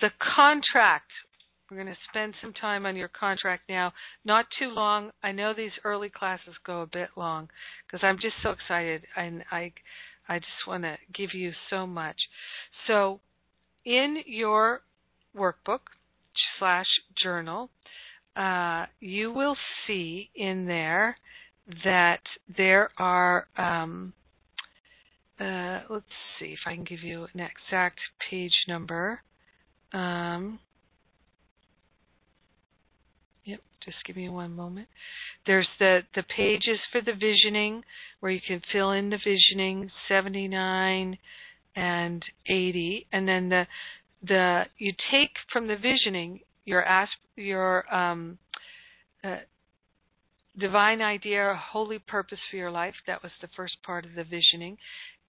the 0.00 0.10
contract. 0.34 1.10
We're 1.70 1.82
going 1.82 1.94
to 1.94 1.96
spend 2.10 2.34
some 2.42 2.52
time 2.52 2.84
on 2.84 2.94
your 2.94 3.08
contract 3.08 3.62
now. 3.68 3.92
Not 4.24 4.44
too 4.58 4.68
long. 4.68 5.10
I 5.22 5.32
know 5.32 5.54
these 5.54 5.72
early 5.82 6.10
classes 6.10 6.54
go 6.66 6.82
a 6.82 6.86
bit 6.86 7.08
long 7.16 7.48
because 7.86 8.04
I'm 8.04 8.18
just 8.20 8.34
so 8.42 8.50
excited 8.50 9.06
and 9.16 9.42
I 9.50 9.72
I 10.28 10.38
just 10.38 10.66
want 10.66 10.84
to 10.84 10.96
give 11.12 11.34
you 11.34 11.52
so 11.70 11.86
much. 11.86 12.16
So, 12.86 13.20
in 13.84 14.18
your 14.26 14.82
workbook 15.36 15.80
slash 16.58 16.86
journal, 17.22 17.70
uh, 18.36 18.86
you 19.00 19.32
will 19.32 19.56
see 19.86 20.30
in 20.34 20.66
there 20.66 21.16
that 21.84 22.20
there 22.56 22.90
are. 22.98 23.46
Um, 23.56 24.12
uh, 25.40 25.80
let's 25.90 26.04
see 26.38 26.46
if 26.52 26.60
I 26.64 26.74
can 26.74 26.84
give 26.84 27.02
you 27.02 27.26
an 27.34 27.40
exact 27.40 27.98
page 28.30 28.54
number. 28.68 29.20
Um, 29.92 30.60
yep, 33.44 33.60
Just 33.84 33.98
give 34.06 34.16
me 34.16 34.28
one 34.28 34.54
moment. 34.54 34.88
There's 35.46 35.68
the 35.78 36.00
the 36.14 36.22
pages 36.22 36.78
for 36.90 37.00
the 37.00 37.12
visioning 37.12 37.82
where 38.20 38.32
you 38.32 38.40
can 38.46 38.62
fill 38.72 38.92
in 38.92 39.10
the 39.10 39.18
visioning 39.18 39.90
79 40.08 41.18
and 41.76 42.24
80 42.46 43.06
and 43.12 43.26
then 43.26 43.48
the 43.48 43.66
the 44.22 44.62
you 44.78 44.92
take 45.10 45.30
from 45.52 45.66
the 45.66 45.76
visioning 45.76 46.40
your 46.64 46.84
asp 46.84 47.18
your 47.36 47.92
um 47.92 48.38
uh, 49.24 49.38
divine 50.58 51.02
idea 51.02 51.60
holy 51.72 51.98
purpose 51.98 52.38
for 52.50 52.56
your 52.56 52.70
life. 52.70 52.94
That 53.06 53.22
was 53.22 53.32
the 53.40 53.48
first 53.56 53.76
part 53.82 54.04
of 54.04 54.14
the 54.14 54.24
visioning. 54.24 54.78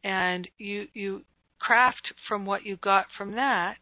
And 0.03 0.47
you 0.57 0.87
you 0.93 1.23
craft 1.59 2.13
from 2.27 2.45
what 2.45 2.65
you 2.65 2.77
got 2.77 3.07
from 3.17 3.31
that 3.35 3.77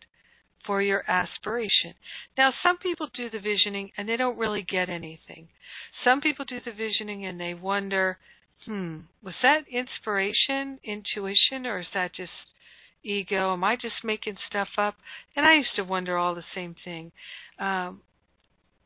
for 0.66 0.82
your 0.82 1.04
aspiration. 1.10 1.94
Now, 2.38 2.54
some 2.64 2.78
people 2.78 3.08
do 3.14 3.30
the 3.30 3.40
visioning 3.40 3.92
and 3.98 4.08
they 4.08 4.18
don't 4.18 4.38
really 4.38 4.64
get 4.64 4.90
anything. 4.90 5.48
Some 6.04 6.22
people 6.22 6.46
do 6.46 6.60
the 6.64 6.72
visioning 6.72 7.26
and 7.26 7.40
they 7.40 7.54
wonder, 7.54 8.18
hmm, 8.66 9.00
was 9.24 9.36
that 9.42 9.66
inspiration, 9.72 10.80
intuition, 10.84 11.66
or 11.66 11.80
is 11.80 11.88
that 11.94 12.14
just 12.14 12.32
ego? 13.04 13.54
Am 13.54 13.64
I 13.64 13.76
just 13.76 14.04
making 14.04 14.38
stuff 14.50 14.70
up? 14.78 14.96
And 15.36 15.46
I 15.46 15.56
used 15.56 15.76
to 15.76 15.84
wonder 15.84 16.18
all 16.18 16.36
the 16.36 16.44
same 16.56 16.76
thing. 16.84 17.12
Um, 17.60 18.02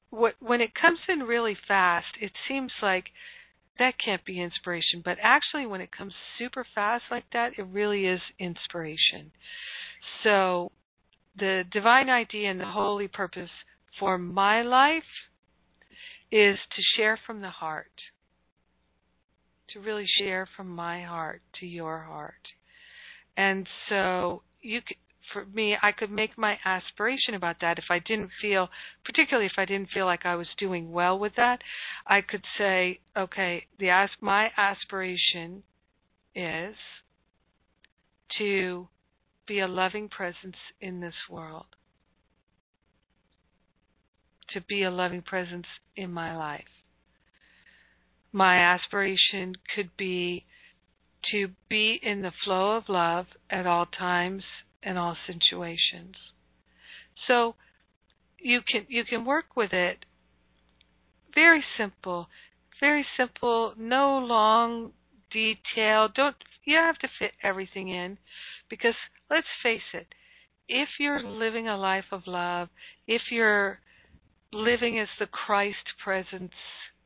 what, 0.10 0.36
when 0.40 0.62
it 0.62 0.74
comes 0.74 1.00
in 1.08 1.20
really 1.20 1.58
fast, 1.68 2.08
it 2.22 2.32
seems 2.48 2.72
like 2.82 3.06
that 3.80 3.94
can't 4.04 4.26
be 4.26 4.42
inspiration. 4.42 5.02
But 5.04 5.18
actually, 5.22 5.66
when 5.66 5.82
it 5.82 5.92
comes 5.92 6.14
super 6.38 6.66
fast 6.74 7.04
like 7.12 7.26
that, 7.34 7.54
it 7.58 7.66
really 7.72 8.06
is 8.06 8.22
inspiration. 8.40 9.32
So 10.24 10.72
the 11.38 11.64
divine 11.72 12.10
idea 12.10 12.50
and 12.50 12.60
the 12.60 12.66
holy 12.66 13.08
purpose 13.08 13.50
for 14.00 14.18
my 14.18 14.62
life 14.62 15.04
is 16.32 16.58
to 16.76 16.82
share 16.96 17.20
from 17.26 17.42
the 17.42 17.50
heart. 17.50 17.92
To 19.74 19.80
really 19.80 20.06
share 20.20 20.48
from 20.56 20.70
my 20.70 21.04
heart 21.04 21.42
to 21.60 21.66
your 21.66 22.00
heart. 22.00 22.34
And 23.36 23.68
so 23.90 24.42
you 24.62 24.82
could, 24.82 24.98
for 25.32 25.46
me, 25.46 25.76
I 25.82 25.92
could 25.92 26.10
make 26.10 26.38
my 26.38 26.58
aspiration 26.66 27.34
about 27.36 27.58
that 27.62 27.78
if 27.78 27.86
I 27.90 28.00
didn't 28.00 28.32
feel, 28.42 28.70
particularly 29.04 29.46
if 29.46 29.58
I 29.58 29.66
didn't 29.66 29.90
feel 29.90 30.06
like 30.06 30.26
I 30.26 30.36
was 30.36 30.48
doing 30.58 30.92
well 30.92 31.20
with 31.20 31.34
that, 31.36 31.60
I 32.06 32.22
could 32.22 32.44
say, 32.58 33.00
okay, 33.16 33.66
the 33.78 34.08
my 34.22 34.48
aspiration 34.58 35.64
is 36.34 36.76
to 38.38 38.88
be 39.48 39.60
a 39.60 39.68
loving 39.68 40.10
presence 40.10 40.56
in 40.82 41.00
this 41.00 41.16
world. 41.30 41.66
To 44.54 44.62
be 44.62 44.84
a 44.84 44.92
loving 44.92 45.22
presence 45.22 45.66
in 45.96 46.12
my 46.12 46.36
life. 46.36 46.64
My 48.32 48.58
aspiration 48.58 49.56
could 49.76 49.90
be 49.98 50.46
to 51.32 51.50
be 51.70 52.00
in 52.02 52.22
the 52.22 52.32
flow 52.44 52.78
of 52.78 52.84
love 52.88 53.26
at 53.50 53.66
all 53.66 53.86
times 53.86 54.44
and 54.84 54.98
all 54.98 55.18
situations. 55.26 56.16
So 57.28 57.56
you 58.40 58.62
can 58.62 58.86
you 58.88 59.04
can 59.04 59.26
work 59.26 59.56
with 59.56 59.74
it 59.74 60.06
very 61.34 61.64
simple, 61.78 62.28
very 62.80 63.06
simple, 63.16 63.74
no 63.78 64.18
long 64.18 64.92
detail. 65.32 66.10
Don't 66.14 66.36
you 66.64 66.76
don't 66.76 66.86
have 66.86 67.00
to 67.00 67.10
fit 67.20 67.32
everything 67.44 67.90
in 67.90 68.18
because 68.70 68.96
let's 69.30 69.48
face 69.64 69.82
it, 69.94 70.08
if 70.70 70.90
you're 71.00 71.24
living 71.24 71.68
a 71.68 71.78
life 71.78 72.06
of 72.12 72.28
love, 72.28 72.70
if 73.08 73.22
you're 73.32 73.80
living 74.52 75.00
as 75.00 75.08
the 75.20 75.26
Christ 75.26 75.78
presence, 76.04 76.52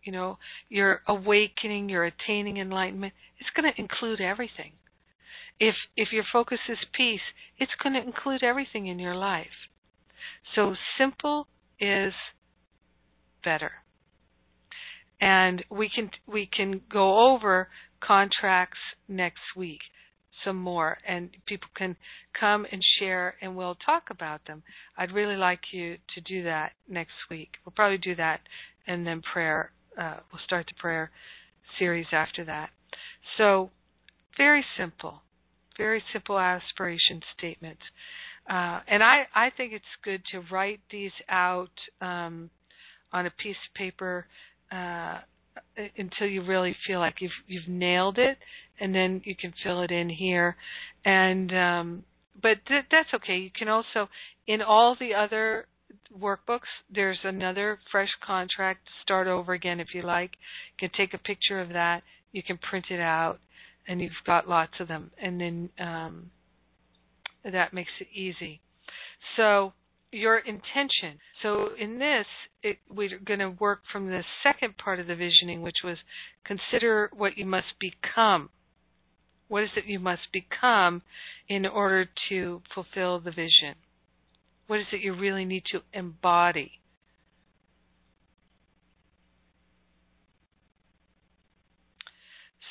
you 0.03 0.11
know, 0.11 0.37
you're 0.69 1.01
awakening, 1.07 1.89
you're 1.89 2.05
attaining 2.05 2.57
enlightenment, 2.57 3.13
it's 3.39 3.49
going 3.55 3.71
to 3.71 3.81
include 3.81 4.19
everything. 4.19 4.73
If 5.59 5.75
if 5.95 6.11
your 6.11 6.23
focus 6.31 6.59
is 6.67 6.79
peace, 6.93 7.21
it's 7.59 7.71
going 7.83 7.93
to 7.93 8.01
include 8.01 8.41
everything 8.41 8.87
in 8.87 8.97
your 8.97 9.15
life. 9.15 9.69
So 10.55 10.75
simple 10.97 11.47
is 11.79 12.13
better. 13.43 13.71
And 15.19 15.63
we 15.69 15.87
can 15.87 16.09
we 16.25 16.47
can 16.47 16.81
go 16.91 17.31
over 17.31 17.69
contracts 17.99 18.79
next 19.07 19.41
week 19.55 19.81
some 20.45 20.57
more 20.57 20.97
and 21.07 21.29
people 21.45 21.69
can 21.75 21.95
come 22.39 22.65
and 22.71 22.81
share 22.99 23.35
and 23.41 23.55
we'll 23.55 23.75
talk 23.75 24.03
about 24.09 24.45
them. 24.45 24.63
I'd 24.97 25.11
really 25.11 25.35
like 25.35 25.59
you 25.71 25.97
to 26.15 26.21
do 26.21 26.43
that 26.43 26.71
next 26.89 27.13
week. 27.29 27.49
We'll 27.65 27.73
probably 27.75 27.97
do 27.97 28.15
that 28.15 28.41
and 28.87 29.05
then 29.05 29.21
prayer 29.21 29.71
uh, 29.97 30.17
we'll 30.31 30.41
start 30.45 30.65
the 30.67 30.79
prayer 30.79 31.11
series 31.77 32.07
after 32.11 32.45
that. 32.45 32.69
So 33.37 33.71
very 34.37 34.65
simple. 34.77 35.21
Very 35.77 36.03
simple 36.13 36.39
aspiration 36.39 37.21
statements. 37.37 37.81
Uh, 38.49 38.79
and 38.87 39.03
I, 39.03 39.23
I 39.33 39.49
think 39.55 39.73
it's 39.73 39.85
good 40.03 40.21
to 40.31 40.41
write 40.51 40.79
these 40.91 41.11
out 41.29 41.69
um, 42.01 42.49
on 43.13 43.25
a 43.25 43.31
piece 43.31 43.55
of 43.69 43.75
paper 43.75 44.25
uh, 44.71 45.19
until 45.97 46.27
you 46.27 46.43
really 46.43 46.75
feel 46.87 46.99
like 46.99 47.15
you've 47.19 47.31
you've 47.47 47.67
nailed 47.67 48.17
it, 48.17 48.37
and 48.81 48.93
then 48.93 49.21
you 49.23 49.35
can 49.35 49.53
fill 49.63 49.81
it 49.81 49.91
in 49.91 50.09
here. 50.09 50.57
And 51.05 51.53
um, 51.53 52.03
but 52.41 52.57
th- 52.67 52.85
that's 52.91 53.13
okay. 53.13 53.37
You 53.37 53.51
can 53.55 53.69
also 53.69 54.09
in 54.47 54.61
all 54.61 54.97
the 54.99 55.13
other 55.13 55.67
workbooks, 56.17 56.67
there's 56.93 57.19
another 57.23 57.79
fresh 57.91 58.09
contract. 58.25 58.81
Start 59.03 59.27
over 59.27 59.53
again 59.53 59.79
if 59.79 59.93
you 59.93 60.01
like. 60.01 60.31
You 60.79 60.89
can 60.89 60.97
take 60.97 61.13
a 61.13 61.17
picture 61.17 61.61
of 61.61 61.69
that. 61.69 62.01
You 62.31 62.43
can 62.43 62.57
print 62.57 62.85
it 62.89 62.99
out, 62.99 63.39
and 63.87 64.01
you've 64.01 64.11
got 64.25 64.49
lots 64.49 64.73
of 64.79 64.87
them. 64.87 65.11
And 65.21 65.39
then 65.39 65.69
um, 65.79 66.31
that 67.49 67.73
makes 67.73 67.91
it 67.99 68.07
easy. 68.13 68.61
So 69.37 69.73
your 70.11 70.39
intention. 70.39 71.19
So 71.41 71.69
in 71.79 71.97
this, 71.97 72.25
it, 72.63 72.77
we're 72.89 73.19
going 73.19 73.39
to 73.39 73.51
work 73.51 73.81
from 73.91 74.07
the 74.07 74.23
second 74.43 74.77
part 74.77 74.99
of 74.99 75.07
the 75.07 75.15
visioning, 75.15 75.61
which 75.61 75.77
was 75.83 75.97
consider 76.45 77.09
what 77.13 77.37
you 77.37 77.45
must 77.45 77.73
become. 77.79 78.49
What 79.51 79.63
is 79.63 79.71
it 79.75 79.83
you 79.83 79.99
must 79.99 80.31
become 80.31 81.01
in 81.49 81.65
order 81.65 82.09
to 82.29 82.61
fulfill 82.73 83.19
the 83.19 83.31
vision? 83.31 83.75
What 84.67 84.79
is 84.79 84.85
it 84.93 85.01
you 85.01 85.13
really 85.13 85.43
need 85.43 85.63
to 85.73 85.81
embody? 85.91 86.79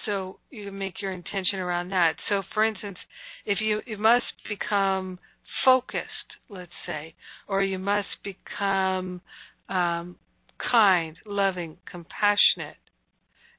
So 0.07 0.39
you 0.49 0.65
can 0.65 0.79
make 0.79 1.03
your 1.03 1.13
intention 1.13 1.59
around 1.59 1.91
that. 1.91 2.15
So 2.31 2.45
for 2.55 2.65
instance, 2.65 2.97
if 3.45 3.61
you, 3.61 3.83
you 3.85 3.99
must 3.99 4.33
become 4.49 5.19
focused, 5.63 6.39
let's 6.49 6.73
say, 6.87 7.15
or 7.47 7.63
you 7.63 7.79
must 7.79 8.09
become 8.25 9.21
um, 9.69 10.17
kind, 10.57 11.19
loving, 11.27 11.77
compassionate, 11.85 12.81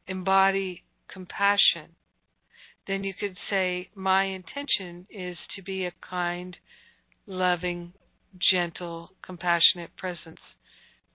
embody 0.07 0.81
compassion, 1.07 1.91
then 2.91 3.03
you 3.03 3.13
could 3.13 3.37
say, 3.49 3.89
My 3.95 4.25
intention 4.25 5.07
is 5.09 5.37
to 5.55 5.61
be 5.61 5.85
a 5.85 5.93
kind, 6.07 6.57
loving, 7.25 7.93
gentle, 8.51 9.11
compassionate 9.23 9.95
presence 9.97 10.39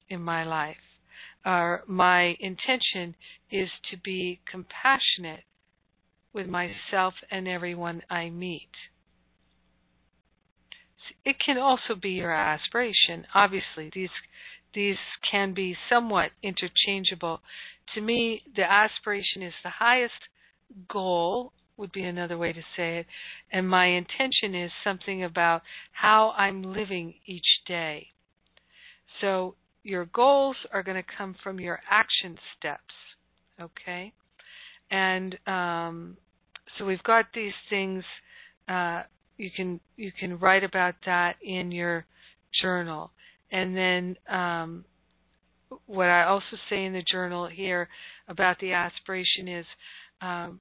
in 0.08 0.22
my 0.22 0.44
life. 0.44 0.76
Or 1.44 1.82
my 1.86 2.36
intention 2.40 3.14
is 3.50 3.68
to 3.90 3.96
be 3.98 4.40
compassionate 4.50 5.44
with 6.32 6.48
myself 6.48 7.14
and 7.30 7.46
everyone 7.46 8.02
I 8.10 8.30
meet 8.30 8.70
it 11.24 11.36
can 11.44 11.58
also 11.58 11.94
be 12.00 12.10
your 12.10 12.32
aspiration. 12.32 13.26
Obviously, 13.34 13.90
these 13.94 14.10
these 14.74 14.96
can 15.30 15.54
be 15.54 15.76
somewhat 15.88 16.30
interchangeable. 16.42 17.40
To 17.94 18.00
me, 18.00 18.42
the 18.54 18.70
aspiration 18.70 19.42
is 19.42 19.54
the 19.62 19.70
highest 19.70 20.20
goal 20.88 21.52
would 21.76 21.92
be 21.92 22.02
another 22.02 22.38
way 22.38 22.52
to 22.52 22.62
say 22.76 22.98
it, 22.98 23.06
and 23.52 23.68
my 23.68 23.86
intention 23.86 24.54
is 24.54 24.70
something 24.82 25.24
about 25.24 25.62
how 25.92 26.32
I'm 26.36 26.62
living 26.62 27.14
each 27.26 27.62
day. 27.66 28.08
So 29.20 29.54
your 29.82 30.06
goals 30.06 30.56
are 30.72 30.82
going 30.82 30.96
to 31.02 31.16
come 31.16 31.36
from 31.42 31.60
your 31.60 31.80
action 31.90 32.38
steps, 32.58 32.94
okay? 33.60 34.12
And 34.90 35.38
um, 35.46 36.16
so 36.78 36.84
we've 36.84 37.02
got 37.02 37.26
these 37.34 37.54
things 37.70 38.04
uh, 38.68 39.02
you 39.36 39.50
can 39.54 39.80
you 39.96 40.10
can 40.18 40.38
write 40.38 40.64
about 40.64 40.94
that 41.04 41.36
in 41.42 41.70
your 41.70 42.04
journal 42.60 43.10
and 43.52 43.76
then 43.76 44.16
um, 44.28 44.84
what 45.86 46.08
I 46.08 46.24
also 46.24 46.56
say 46.70 46.84
in 46.84 46.92
the 46.92 47.04
journal 47.10 47.46
here 47.46 47.88
about 48.28 48.58
the 48.60 48.72
aspiration 48.72 49.48
is 49.48 49.66
um, 50.20 50.60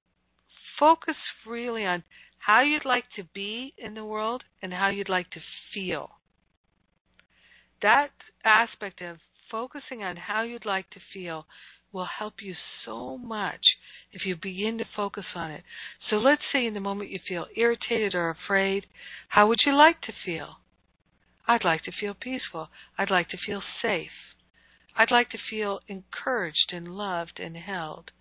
focus 0.79 1.15
really 1.45 1.85
on 1.85 2.03
how 2.39 2.61
you'd 2.61 2.85
like 2.85 3.05
to 3.15 3.23
be 3.33 3.73
in 3.77 3.93
the 3.93 4.05
world 4.05 4.43
and 4.61 4.73
how 4.73 4.89
you'd 4.89 5.09
like 5.09 5.29
to 5.31 5.39
feel. 5.73 6.11
That 7.81 8.11
aspect 8.43 9.01
of 9.01 9.17
focusing 9.49 10.03
on 10.03 10.15
how 10.15 10.43
you'd 10.43 10.65
like 10.65 10.89
to 10.91 10.99
feel 11.13 11.45
will 11.91 12.07
help 12.19 12.41
you 12.41 12.53
so 12.83 13.17
much 13.17 13.77
if 14.11 14.25
you 14.25 14.35
begin 14.35 14.77
to 14.77 14.85
focus 14.95 15.25
on 15.33 15.49
it. 15.51 15.63
So 16.09 16.17
let's 16.17 16.41
say 16.51 16.65
in 16.65 16.73
the 16.73 16.79
moment 16.79 17.09
you 17.09 17.19
feel 17.25 17.47
irritated 17.55 18.13
or 18.13 18.29
afraid, 18.29 18.85
how 19.29 19.47
would 19.47 19.59
you 19.65 19.73
like 19.73 20.01
to 20.01 20.13
feel? 20.25 20.57
I'd 21.47 21.63
like 21.63 21.83
to 21.83 21.91
feel 21.91 22.13
peaceful. 22.13 22.69
I'd 22.97 23.11
like 23.11 23.29
to 23.29 23.37
feel 23.37 23.61
safe. 23.81 24.35
I'd 24.97 25.11
like 25.11 25.29
to 25.29 25.37
feel 25.49 25.79
encouraged 25.87 26.71
and 26.73 26.95
loved 26.95 27.39
and 27.39 27.55
held. 27.55 28.11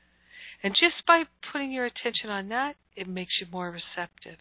And 0.65 0.75
just 0.75 1.07
by 1.07 1.25
putting 1.53 1.71
your 1.71 1.85
attention 1.85 2.31
on 2.31 2.49
that, 2.49 2.77
it 2.97 3.07
makes 3.07 3.35
you 3.39 3.47
more 3.53 3.71
receptive. 3.71 4.39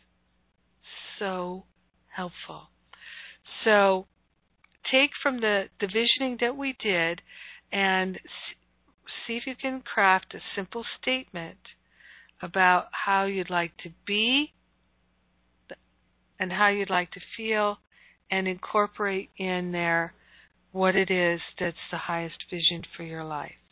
So 1.20 1.66
helpful. 2.16 2.70
So 3.66 4.08
take 4.90 5.12
from 5.22 5.42
the, 5.42 5.66
visioning 5.82 6.38
that 6.40 6.56
we 6.56 6.78
did 6.82 7.22
and 7.74 8.20
see 9.28 9.36
if 9.36 9.46
you 9.46 9.56
can 9.56 9.82
craft 9.82 10.34
a 10.34 10.40
simple 10.56 10.86
statement 11.02 11.58
about 12.42 12.86
how 13.06 13.26
you'd 13.26 13.50
like 13.50 13.76
to 13.84 13.90
be 14.08 14.54
and 16.40 16.54
how 16.54 16.70
you'd 16.70 16.90
like 16.90 17.12
to 17.12 17.20
feel 17.36 17.80
and 18.32 18.48
incorporate 18.48 19.30
in 19.38 19.74
there 19.74 20.14
what 20.72 20.96
it 20.96 21.12
is 21.12 21.42
that's 21.60 21.76
the 21.92 21.98
highest 21.98 22.46
vision 22.50 22.82
for 22.96 23.04
your 23.04 23.26
life. 23.26 23.63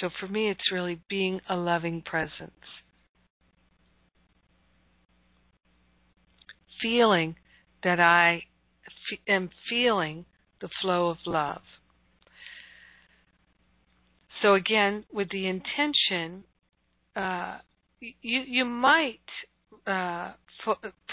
So 0.00 0.10
for 0.18 0.26
me, 0.26 0.50
it's 0.50 0.72
really 0.72 1.00
being 1.08 1.40
a 1.48 1.56
loving 1.56 2.02
presence. 2.02 2.50
Feeling 6.80 7.36
that 7.84 8.00
I 8.00 8.44
am 9.28 9.50
feeling 9.68 10.24
the 10.60 10.68
flow 10.80 11.08
of 11.08 11.18
love. 11.26 11.62
So 14.40 14.54
again, 14.54 15.04
with 15.12 15.30
the 15.30 15.46
intention, 15.46 16.44
uh, 17.14 17.58
you 18.00 18.40
you 18.40 18.64
might 18.64 19.20
uh, 19.86 20.32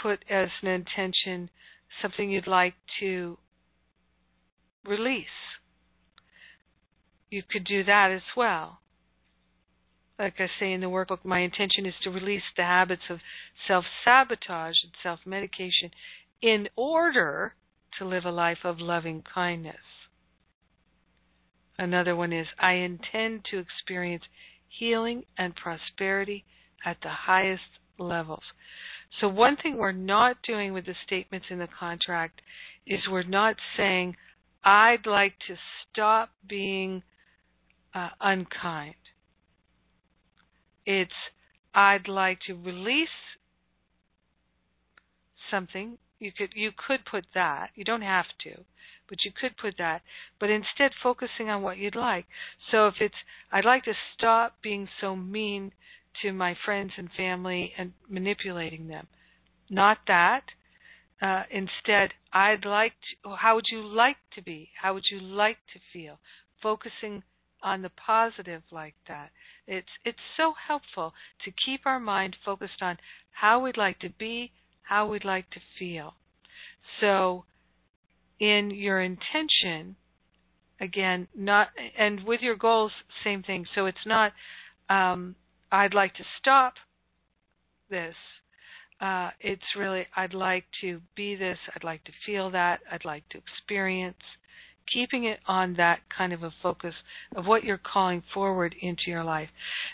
put 0.02 0.24
as 0.30 0.50
an 0.62 0.68
intention 0.68 1.50
something 2.02 2.32
you'd 2.32 2.48
like 2.48 2.76
to 3.00 3.38
release. 4.86 5.26
You 7.30 7.44
could 7.50 7.64
do 7.64 7.84
that 7.84 8.12
as 8.12 8.24
well. 8.36 8.80
Like 10.18 10.36
I 10.40 10.50
say 10.60 10.74
in 10.74 10.82
the 10.82 10.88
workbook, 10.88 11.24
my 11.24 11.40
intention 11.40 11.86
is 11.86 11.94
to 12.04 12.10
release 12.10 12.44
the 12.58 12.64
habits 12.64 13.04
of 13.10 13.20
self 13.68 13.86
sabotage 14.04 14.76
and 14.84 14.92
self 15.02 15.20
medication 15.26 15.92
in 16.42 16.68
order 16.76 17.56
to 17.98 18.06
live 18.06 18.26
a 18.26 18.32
life 18.32 18.60
of 18.64 18.80
loving 18.80 19.24
kindness. 19.34 19.76
Another 21.78 22.16
one 22.16 22.34
is 22.34 22.48
I 22.60 22.74
intend 22.74 23.46
to 23.52 23.60
experience 23.60 24.24
healing 24.68 25.24
and 25.38 25.56
prosperity 25.56 26.44
at 26.86 26.98
the 27.02 27.10
highest 27.10 27.80
levels. 27.98 28.44
So, 29.20 29.28
one 29.28 29.56
thing 29.56 29.78
we're 29.78 29.92
not 29.92 30.42
doing 30.44 30.74
with 30.74 30.86
the 30.86 30.96
statements 31.06 31.48
in 31.50 31.60
the 31.60 31.68
contract 31.68 32.42
is 32.86 33.08
we're 33.10 33.24
not 33.24 33.56
saying, 33.78 34.18
I'd 34.64 35.06
like 35.06 35.36
to 35.48 35.56
stop 35.90 36.30
being 36.48 37.04
uh, 37.94 38.10
unkind. 38.22 38.96
It's, 40.86 41.12
I'd 41.74 42.08
like 42.08 42.40
to 42.48 42.54
release 42.54 43.10
something. 45.52 45.98
You 46.20 46.32
could 46.38 46.50
you 46.54 46.72
could 46.76 47.06
put 47.10 47.26
that. 47.34 47.70
You 47.76 47.84
don't 47.84 48.02
have 48.02 48.26
to, 48.44 48.64
but 49.08 49.24
you 49.24 49.32
could 49.32 49.56
put 49.58 49.76
that. 49.78 50.02
But 50.40 50.50
instead, 50.50 50.92
focusing 51.02 51.50
on 51.50 51.62
what 51.62 51.78
you'd 51.78 51.96
like. 51.96 52.26
So 52.72 52.88
if 52.88 52.96
it's, 53.00 53.16
I'd 53.52 53.66
like 53.66 53.84
to 53.86 53.94
stop 54.16 54.56
being 54.62 54.88
so 55.00 55.16
mean 55.16 55.72
to 56.22 56.34
my 56.34 56.56
friends 56.66 56.92
and 56.98 57.10
family 57.16 57.74
and 57.78 57.94
manipulating 58.10 58.88
them. 58.88 59.08
Not 59.70 60.00
that. 60.08 60.44
Uh, 61.22 61.44
instead, 61.52 62.12
I'd 62.34 62.66
like 62.66 62.94
to, 63.24 63.36
how 63.36 63.56
would 63.56 63.68
you 63.72 63.82
like 63.82 64.18
to 64.36 64.42
be? 64.42 64.70
How 64.82 64.94
would 64.94 65.06
you 65.12 65.20
like 65.20 65.58
to 65.74 65.80
feel? 65.92 66.20
Focusing 66.62 67.24
on 67.62 67.82
the 67.82 67.90
positive 67.90 68.62
like 68.72 68.96
that. 69.08 69.30
It's 69.68 69.88
it's 70.06 70.18
so 70.38 70.54
helpful 70.68 71.14
to 71.46 71.52
keep 71.66 71.82
our 71.86 72.00
mind 72.00 72.36
focused 72.44 72.82
on 72.82 72.98
how 73.32 73.60
we'd 73.60 73.78
like 73.78 74.00
to 74.00 74.10
be, 74.10 74.52
how 74.84 75.08
we'd 75.08 75.26
like 75.26 75.50
to 75.52 75.60
feel. 75.78 76.16
So 77.00 77.46
in 78.40 78.72
your 78.72 79.02
intention, 79.02 79.96
again, 80.80 81.28
not 81.36 81.70
and 81.98 82.24
with 82.24 82.42
your 82.42 82.56
goals, 82.56 82.92
same 83.24 83.44
thing. 83.44 83.66
So 83.76 83.86
it's 83.86 84.06
not 84.06 84.34
um, 84.90 85.36
I'd 85.72 85.94
like 85.94 86.16
to 86.16 86.24
stop 86.40 86.74
this. 87.90 88.16
Uh, 89.00 89.30
it's 89.40 89.64
really, 89.78 90.06
I'd 90.16 90.34
like 90.34 90.66
to 90.82 91.00
be 91.16 91.36
this, 91.36 91.58
I'd 91.74 91.84
like 91.84 92.04
to 92.06 92.12
feel 92.26 92.52
that, 92.52 92.82
I'd 92.92 93.06
like 93.06 93.28
to 93.30 93.38
experience. 93.38 94.18
Keeping 94.94 95.26
it 95.26 95.40
on 95.48 95.76
that 95.76 96.00
kind 96.16 96.34
of 96.34 96.44
a 96.44 96.54
focus 96.64 96.94
of 97.36 97.46
what 97.46 97.64
you're 97.64 97.78
calling 97.78 98.24
forward 98.34 98.76
into 98.82 99.04
your 99.08 99.24
life. 99.24 99.50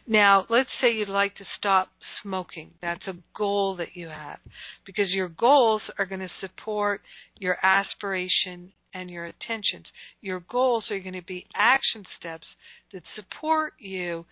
Now, 0.07 0.45
let's 0.49 0.69
say 0.81 0.93
you'd 0.93 1.09
like 1.09 1.35
to 1.35 1.45
stop 1.57 1.89
smoking. 2.23 2.71
That's 2.81 3.05
a 3.07 3.17
goal 3.37 3.75
that 3.77 3.95
you 3.95 4.07
have 4.07 4.39
because 4.85 5.09
your 5.09 5.29
goals 5.29 5.81
are 5.99 6.05
going 6.05 6.21
to 6.21 6.29
support 6.39 7.01
your 7.37 7.57
aspiration 7.63 8.71
and 8.93 9.09
your 9.09 9.25
intentions. 9.25 9.85
Your 10.21 10.39
goals 10.49 10.85
are 10.89 10.99
going 10.99 11.13
to 11.13 11.21
be 11.21 11.45
action 11.55 12.05
steps 12.17 12.47
that 12.93 13.03
support 13.15 13.73
you 13.77 14.25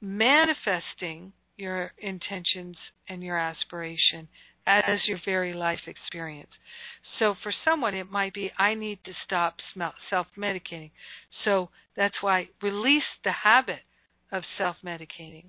manifesting 0.00 1.32
your 1.56 1.92
intentions 1.98 2.76
and 3.08 3.22
your 3.22 3.38
aspiration 3.38 4.28
as 4.68 5.00
your 5.06 5.18
very 5.24 5.54
life 5.54 5.80
experience. 5.86 6.50
So 7.18 7.34
for 7.42 7.52
someone, 7.64 7.94
it 7.94 8.10
might 8.10 8.34
be, 8.34 8.50
I 8.58 8.74
need 8.74 8.98
to 9.04 9.12
stop 9.24 9.56
self 10.10 10.26
medicating. 10.38 10.90
So 11.44 11.70
that's 11.96 12.16
why 12.20 12.48
release 12.62 13.02
the 13.24 13.32
habit 13.32 13.80
of 14.30 14.42
self 14.56 14.76
medicating. 14.84 15.46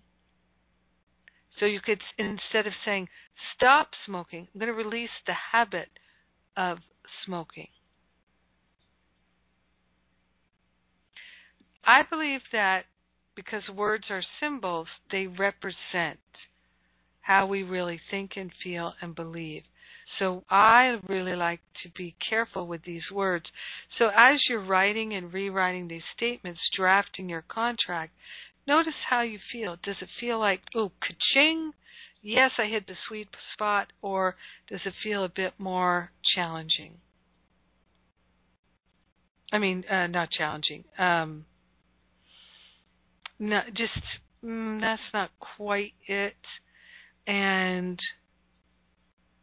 So 1.60 1.66
you 1.66 1.82
could, 1.82 2.00
instead 2.18 2.68
of 2.68 2.74
saying, 2.86 3.10
stop 3.56 3.90
smoking, 4.06 4.48
I'm 4.54 4.60
going 4.60 4.72
to 4.72 4.78
release 4.78 5.10
the 5.28 5.34
habit 5.52 5.90
of 6.56 6.78
smoking. 7.26 7.68
I 11.86 12.04
believe 12.10 12.42
that 12.54 12.84
because 13.36 13.64
words 13.76 14.06
are 14.10 14.24
symbols, 14.40 14.88
they 15.12 15.28
represent 15.28 16.20
how 17.30 17.46
we 17.46 17.62
really 17.62 18.02
think 18.10 18.32
and 18.36 18.50
feel 18.64 18.92
and 19.04 19.14
believe. 19.14 19.62
So 20.18 20.44
I 20.50 20.98
really 21.08 21.36
like 21.36 21.60
to 21.84 21.90
be 21.96 22.16
careful 22.28 22.66
with 22.66 22.84
these 22.84 23.04
words. 23.14 23.46
So 24.00 24.08
as 24.08 24.40
you're 24.50 24.66
writing 24.66 25.14
and 25.14 25.32
rewriting 25.32 25.88
these 25.88 26.02
statements, 26.18 26.60
drafting 26.76 27.30
your 27.30 27.44
contract, 27.44 28.14
notice 28.68 28.96
how 29.12 29.22
you 29.22 29.38
feel. 29.52 29.76
Does 29.84 29.98
it 30.02 30.10
feel 30.20 30.40
like, 30.40 30.62
oh, 30.74 30.92
ka-ching? 31.02 31.74
Yes, 32.24 32.50
I 32.58 32.66
hit 32.66 32.88
the 32.88 32.96
sweet 33.08 33.28
spot, 33.54 33.94
or 34.02 34.36
does 34.68 34.82
it 34.84 34.94
feel 35.04 35.24
a 35.24 35.30
bit 35.30 35.54
more 35.60 36.10
challenging? 36.34 36.96
I 39.54 39.60
mean, 39.60 39.84
uh, 39.86 40.08
not 40.08 40.32
challenging. 40.32 40.84
Um, 40.98 41.46
no, 43.38 43.62
just 43.76 43.94
mm, 44.44 44.82
that's 44.82 45.14
not 45.14 45.30
quite 45.40 45.94
it. 46.08 46.34
And 47.30 48.00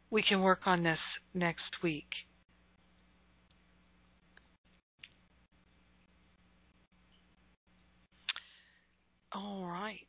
we 0.09 0.21
can 0.21 0.41
work 0.41 0.61
on 0.65 0.83
this 0.83 0.99
next 1.33 1.81
week. 1.81 2.09
All 9.33 9.65
right. 9.65 9.99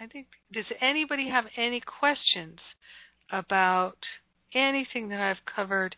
I 0.00 0.06
think 0.06 0.28
does 0.52 0.64
anybody 0.80 1.28
have 1.28 1.44
any 1.56 1.80
questions 1.80 2.58
about 3.30 3.98
anything 4.54 5.10
that 5.10 5.20
I've 5.20 5.44
covered 5.54 5.94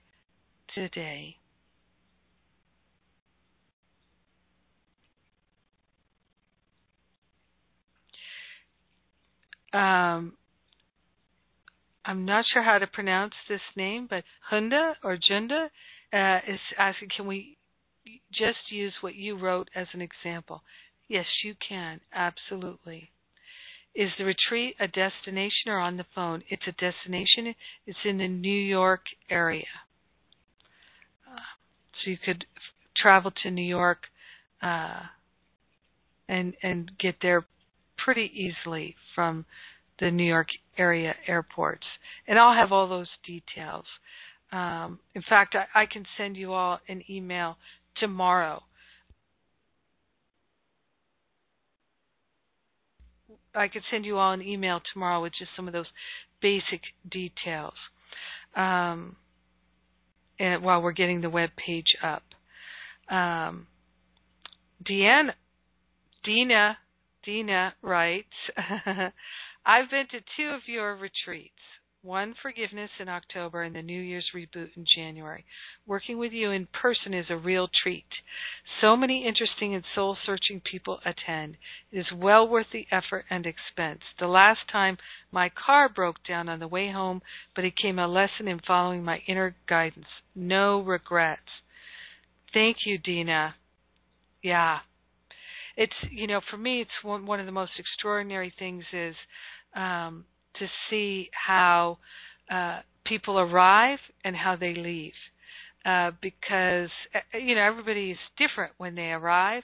today? 0.74 1.36
um, 9.72 10.32
I'm 12.04 12.24
not 12.24 12.44
sure 12.52 12.62
how 12.62 12.78
to 12.78 12.86
pronounce 12.86 13.34
this 13.48 13.60
name, 13.76 14.06
but 14.08 14.24
Hunda 14.50 14.94
or 15.04 15.16
Junda 15.16 15.66
uh, 16.12 16.38
is 16.48 16.60
asking, 16.78 17.10
can 17.16 17.26
we 17.26 17.56
just 18.32 18.70
use 18.70 18.94
what 19.00 19.14
you 19.14 19.36
wrote 19.38 19.68
as 19.74 19.86
an 19.92 20.00
example? 20.00 20.62
Yes, 21.08 21.26
you 21.44 21.54
can, 21.66 22.00
absolutely. 22.14 23.10
Is 23.94 24.10
the 24.16 24.24
retreat 24.24 24.76
a 24.78 24.86
destination 24.86 25.68
or 25.68 25.78
on 25.78 25.96
the 25.96 26.06
phone? 26.14 26.42
It's 26.48 26.62
a 26.66 26.72
destination. 26.72 27.54
It's 27.86 27.98
in 28.04 28.18
the 28.18 28.28
New 28.28 28.48
York 28.50 29.02
area. 29.28 29.66
Uh, 31.28 31.40
so 32.02 32.10
you 32.10 32.16
could 32.16 32.44
f- 32.56 32.62
travel 32.96 33.32
to 33.42 33.50
New 33.50 33.64
York 33.64 34.04
uh, 34.62 35.00
and 36.28 36.54
and 36.62 36.92
get 37.00 37.16
there 37.20 37.44
pretty 37.98 38.30
easily 38.32 38.94
from 39.14 39.44
the 40.00 40.10
New 40.10 40.24
York 40.24 40.48
area 40.78 41.14
airports. 41.26 41.86
And 42.26 42.38
I'll 42.38 42.54
have 42.54 42.72
all 42.72 42.88
those 42.88 43.08
details. 43.26 43.84
Um, 44.52 44.98
in 45.14 45.22
fact, 45.22 45.54
I, 45.54 45.82
I 45.82 45.86
can 45.86 46.04
send 46.16 46.36
you 46.36 46.52
all 46.52 46.80
an 46.88 47.02
email 47.08 47.56
tomorrow. 47.96 48.62
I 53.54 53.68
could 53.68 53.82
send 53.90 54.04
you 54.04 54.18
all 54.18 54.32
an 54.32 54.42
email 54.42 54.80
tomorrow 54.92 55.22
with 55.22 55.32
just 55.38 55.50
some 55.56 55.66
of 55.66 55.72
those 55.72 55.86
basic 56.40 56.80
details. 57.10 57.74
Um, 58.56 59.16
and 60.38 60.62
while 60.62 60.80
we're 60.82 60.92
getting 60.92 61.20
the 61.20 61.30
web 61.30 61.50
page 61.56 61.96
up, 62.02 62.22
um, 63.10 63.66
Deanna, 64.88 65.32
Dina, 66.24 66.78
Dina 67.24 67.74
writes, 67.82 68.28
I've 69.64 69.90
been 69.90 70.06
to 70.08 70.20
two 70.36 70.48
of 70.50 70.62
your 70.66 70.96
retreats 70.96 71.54
one 72.02 72.34
forgiveness 72.40 72.90
in 72.98 73.08
October 73.10 73.62
and 73.62 73.74
the 73.74 73.82
New 73.82 74.00
Year's 74.00 74.30
reboot 74.34 74.70
in 74.74 74.86
January. 74.94 75.44
Working 75.86 76.16
with 76.18 76.32
you 76.32 76.50
in 76.50 76.66
person 76.66 77.12
is 77.12 77.26
a 77.28 77.36
real 77.36 77.68
treat. 77.82 78.06
So 78.80 78.96
many 78.96 79.26
interesting 79.26 79.74
and 79.74 79.84
soul 79.94 80.16
searching 80.24 80.60
people 80.60 81.00
attend. 81.04 81.58
It 81.92 81.98
is 81.98 82.06
well 82.14 82.48
worth 82.48 82.68
the 82.72 82.86
effort 82.90 83.26
and 83.28 83.44
expense. 83.44 84.00
The 84.18 84.28
last 84.28 84.60
time 84.72 84.96
my 85.30 85.50
car 85.50 85.90
broke 85.90 86.24
down 86.26 86.48
on 86.48 86.58
the 86.58 86.68
way 86.68 86.90
home, 86.90 87.20
but 87.54 87.64
it 87.64 87.76
came 87.76 87.98
a 87.98 88.08
lesson 88.08 88.48
in 88.48 88.60
following 88.66 89.04
my 89.04 89.20
inner 89.26 89.54
guidance. 89.68 90.06
No 90.34 90.80
regrets. 90.80 91.42
Thank 92.54 92.78
you, 92.86 92.96
Dina. 92.96 93.56
Yeah. 94.42 94.78
It's, 95.80 95.94
you 96.10 96.26
know, 96.26 96.42
for 96.50 96.58
me, 96.58 96.82
it's 96.82 96.90
one, 97.02 97.24
one 97.24 97.40
of 97.40 97.46
the 97.46 97.52
most 97.52 97.72
extraordinary 97.78 98.52
things 98.58 98.84
is, 98.92 99.14
um, 99.74 100.26
to 100.58 100.66
see 100.90 101.30
how 101.32 101.96
uh, 102.52 102.80
people 103.06 103.38
arrive 103.38 103.98
and 104.22 104.36
how 104.36 104.56
they 104.56 104.74
leave. 104.74 105.14
Uh, 105.86 106.10
because 106.20 106.90
uh, 107.14 107.38
you 107.38 107.54
know 107.54 107.62
everybody 107.62 108.10
is 108.10 108.18
different 108.36 108.74
when 108.76 108.94
they 108.94 109.10
arrive. 109.12 109.62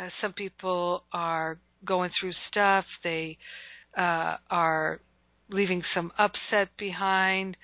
Uh, 0.00 0.08
some 0.22 0.32
people 0.32 1.04
are 1.12 1.58
going 1.84 2.10
through 2.18 2.32
stuff. 2.50 2.86
They 3.04 3.36
uh, 3.94 4.36
are 4.50 5.00
leaving 5.50 5.82
some 5.94 6.12
upset 6.18 6.68
behind. 6.78 7.58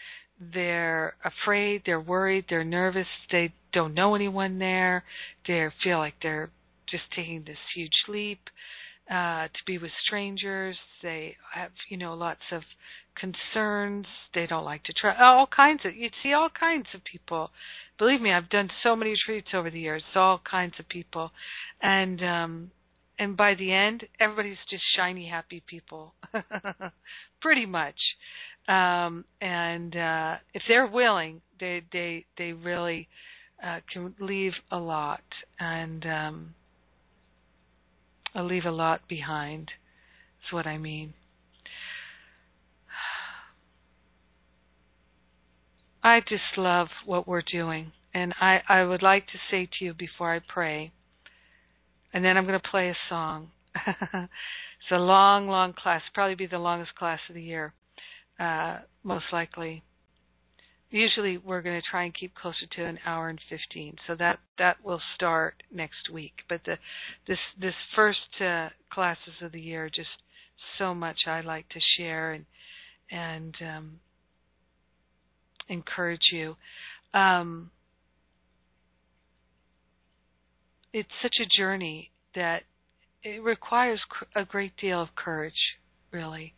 They're 0.53 1.15
afraid. 1.25 1.85
They're 1.87 1.99
worried. 2.01 2.45
They're 2.51 2.65
nervous. 2.65 3.07
They 3.33 3.55
don't 3.73 3.95
know 3.95 4.15
anyone 4.15 4.59
there. 4.59 5.05
They 5.47 5.67
feel 5.83 5.97
like 5.97 6.17
they're 6.21 6.51
just 6.91 7.05
taking 7.15 7.45
this 7.45 7.59
huge 7.75 8.05
leap 8.09 8.41
uh, 9.11 9.49
to 9.49 9.65
be 9.67 9.79
with 9.79 9.91
strangers. 10.05 10.77
They 11.03 11.37
have, 11.55 11.71
you 11.89 11.97
know, 11.97 12.15
lots 12.15 12.43
of 12.53 12.63
concerns. 13.17 14.07
They 14.35 14.47
don't 14.47 14.65
like 14.65 14.85
to 14.85 14.93
try 14.93 15.17
all 15.17 15.47
kinds 15.47 15.81
of. 15.85 15.97
You'd 15.97 16.13
see 16.23 16.33
all 16.33 16.51
kinds 16.51 16.87
of 16.95 17.03
people. 17.05 17.51
Believe 17.99 18.21
me, 18.21 18.33
I've 18.33 18.51
done 18.51 18.71
so 18.83 18.95
many 18.95 19.11
retreats 19.13 19.49
over 19.55 19.71
the 19.71 19.81
years. 19.81 20.03
All 20.15 20.41
kinds 20.49 20.75
of 20.79 20.89
people, 20.89 21.31
and 21.81 22.23
um, 22.23 22.71
and 23.19 23.37
by 23.37 23.55
the 23.55 23.73
end, 23.73 24.05
everybody's 24.21 24.59
just 24.71 24.85
shiny, 24.97 25.29
happy 25.29 25.63
people, 25.67 26.15
pretty 27.41 27.67
much. 27.67 27.97
Um, 28.69 29.25
and 29.41 29.97
uh, 29.97 30.35
if 30.55 30.63
they're 30.69 30.87
willing, 30.87 31.41
they 31.59 31.83
they 31.93 32.27
they 32.37 32.53
really 32.53 33.09
uh, 33.65 33.81
can 33.93 34.15
leave 34.21 34.53
a 34.71 34.79
lot. 34.79 35.23
And 35.59 36.05
um, 36.07 36.55
I 38.39 38.43
leave 38.43 38.67
a 38.67 38.71
lot 38.71 39.01
behind. 39.09 39.73
Is 40.47 40.53
what 40.53 40.65
I 40.65 40.79
mean. 40.79 41.15
I 46.05 46.21
just 46.21 46.57
love 46.57 46.87
what 47.05 47.27
we're 47.27 47.43
doing. 47.43 47.91
And 48.15 48.33
I, 48.41 48.61
I 48.69 48.85
would 48.85 49.03
like 49.03 49.27
to 49.27 49.39
say 49.51 49.69
to 49.79 49.85
you 49.85 49.93
before 49.93 50.33
I 50.33 50.39
pray, 50.39 50.93
and 52.15 52.25
then 52.25 52.37
I'm 52.37 52.47
going 52.47 52.61
to 52.61 52.71
play 52.71 52.89
a 52.89 52.97
song. 53.09 53.51
it's 53.87 54.93
a 54.93 54.99
long, 54.99 55.49
long 55.49 55.73
class, 55.73 56.03
probably 56.15 56.37
be 56.37 56.47
the 56.47 56.59
longest 56.59 56.95
class 56.95 57.19
of 57.29 57.35
the 57.35 57.43
year, 57.43 57.75
uh, 58.39 58.79
most 59.03 59.25
likely 59.33 59.83
usually 60.91 61.39
we're 61.39 61.63
going 61.63 61.81
to 61.81 61.87
try 61.91 62.05
and 62.05 62.15
keep 62.15 62.35
closer 62.35 62.67
to 62.77 62.85
an 62.85 62.99
hour 63.05 63.29
and 63.29 63.41
15 63.49 63.97
so 64.07 64.15
that 64.17 64.39
that 64.59 64.77
will 64.83 65.01
start 65.15 65.63
next 65.73 66.11
week. 66.13 66.33
But 66.49 66.61
the 66.65 66.77
this 67.27 67.39
this 67.61 67.75
first 67.95 68.41
uh, 68.41 68.69
classes 68.91 69.35
of 69.43 69.53
the 69.53 69.61
year 69.61 69.91
just 69.95 70.09
so 70.79 70.95
much 70.95 71.19
I 71.27 71.41
like 71.41 71.69
to 71.71 71.81
share 71.97 72.33
and 72.33 72.47
and 73.11 73.55
um, 73.61 74.01
encourage 75.69 76.33
you. 76.33 76.57
Um, 77.15 77.71
it's 80.93 81.09
such 81.23 81.37
a 81.41 81.57
journey 81.57 82.11
that 82.35 82.63
it 83.23 83.43
requires 83.43 84.01
a 84.35 84.45
great 84.45 84.77
deal 84.81 85.03
of 85.03 85.09
courage 85.15 85.77
really 86.11 86.55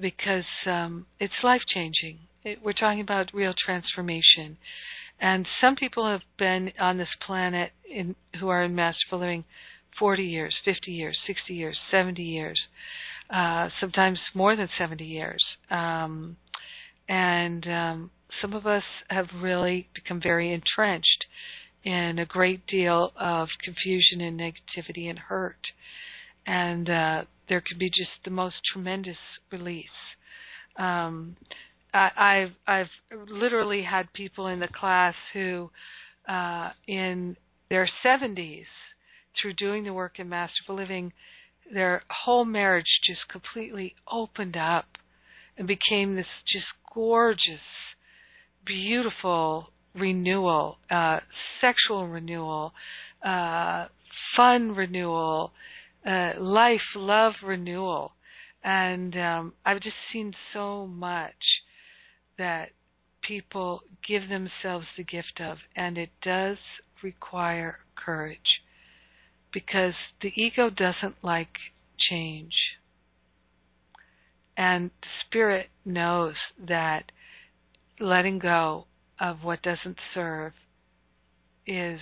because 0.00 0.44
um, 0.66 1.06
it's 1.18 1.34
life 1.42 1.62
changing 1.72 2.18
it, 2.46 2.60
we're 2.62 2.72
talking 2.72 3.00
about 3.00 3.34
real 3.34 3.54
transformation. 3.54 4.56
And 5.20 5.46
some 5.60 5.76
people 5.76 6.06
have 6.06 6.22
been 6.38 6.72
on 6.78 6.98
this 6.98 7.08
planet 7.26 7.72
in, 7.90 8.14
who 8.38 8.48
are 8.48 8.62
in 8.62 8.74
Masterful 8.74 9.18
Living 9.18 9.44
40 9.98 10.22
years, 10.22 10.54
50 10.64 10.92
years, 10.92 11.18
60 11.26 11.54
years, 11.54 11.76
70 11.90 12.22
years, 12.22 12.60
uh, 13.30 13.68
sometimes 13.80 14.18
more 14.34 14.54
than 14.54 14.68
70 14.78 15.04
years. 15.04 15.44
Um, 15.70 16.36
and 17.08 17.66
um, 17.66 18.10
some 18.40 18.52
of 18.52 18.66
us 18.66 18.84
have 19.08 19.26
really 19.40 19.88
become 19.94 20.20
very 20.20 20.52
entrenched 20.52 21.24
in 21.84 22.18
a 22.18 22.26
great 22.26 22.66
deal 22.66 23.12
of 23.16 23.48
confusion 23.64 24.20
and 24.20 24.38
negativity 24.38 25.08
and 25.08 25.18
hurt. 25.18 25.58
And 26.46 26.90
uh, 26.90 27.22
there 27.48 27.60
could 27.60 27.78
be 27.78 27.90
just 27.90 28.10
the 28.24 28.30
most 28.30 28.56
tremendous 28.72 29.16
release. 29.50 29.86
Um, 30.78 31.36
I've 31.94 32.52
I've 32.66 32.90
literally 33.28 33.82
had 33.82 34.12
people 34.12 34.48
in 34.48 34.60
the 34.60 34.68
class 34.68 35.14
who, 35.32 35.70
uh, 36.28 36.70
in 36.86 37.36
their 37.70 37.88
70s, 38.04 38.66
through 39.40 39.54
doing 39.54 39.84
the 39.84 39.94
work 39.94 40.18
in 40.18 40.28
Masterful 40.28 40.76
Living, 40.76 41.12
their 41.72 42.02
whole 42.10 42.44
marriage 42.44 43.00
just 43.04 43.28
completely 43.28 43.94
opened 44.10 44.56
up 44.56 44.86
and 45.56 45.66
became 45.66 46.14
this 46.14 46.26
just 46.52 46.66
gorgeous, 46.94 47.60
beautiful 48.64 49.70
renewal, 49.94 50.78
uh, 50.90 51.20
sexual 51.60 52.06
renewal, 52.06 52.72
uh, 53.24 53.86
fun 54.36 54.74
renewal, 54.74 55.52
uh, 56.06 56.32
life, 56.40 56.80
love 56.94 57.34
renewal. 57.42 58.12
And 58.62 59.16
um, 59.16 59.52
I've 59.64 59.80
just 59.80 59.96
seen 60.12 60.32
so 60.52 60.86
much 60.86 61.34
that 62.38 62.70
people 63.22 63.82
give 64.06 64.28
themselves 64.28 64.86
the 64.96 65.04
gift 65.04 65.40
of, 65.40 65.58
and 65.74 65.98
it 65.98 66.10
does 66.22 66.58
require 67.02 67.78
courage 67.96 68.62
because 69.52 69.94
the 70.20 70.32
ego 70.36 70.70
doesn't 70.70 71.16
like 71.22 71.56
change. 71.98 72.54
And 74.56 74.90
spirit 75.26 75.68
knows 75.84 76.34
that 76.68 77.12
letting 78.00 78.38
go 78.38 78.86
of 79.20 79.38
what 79.42 79.62
doesn't 79.62 79.98
serve 80.14 80.52
is 81.66 82.00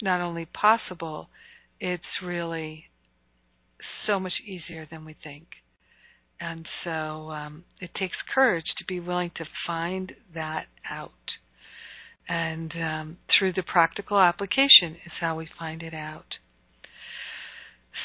not 0.00 0.20
only 0.20 0.46
possible, 0.46 1.28
it's 1.82 2.22
really 2.22 2.84
so 4.06 4.20
much 4.20 4.34
easier 4.46 4.86
than 4.88 5.04
we 5.04 5.16
think. 5.24 5.48
And 6.40 6.64
so 6.84 7.30
um, 7.32 7.64
it 7.80 7.90
takes 7.98 8.16
courage 8.32 8.66
to 8.78 8.84
be 8.84 9.00
willing 9.00 9.32
to 9.36 9.44
find 9.66 10.12
that 10.32 10.66
out. 10.88 11.10
And 12.28 12.72
um, 12.80 13.16
through 13.36 13.54
the 13.54 13.64
practical 13.64 14.20
application 14.20 14.94
is 15.04 15.12
how 15.20 15.36
we 15.36 15.48
find 15.58 15.82
it 15.82 15.92
out. 15.92 16.36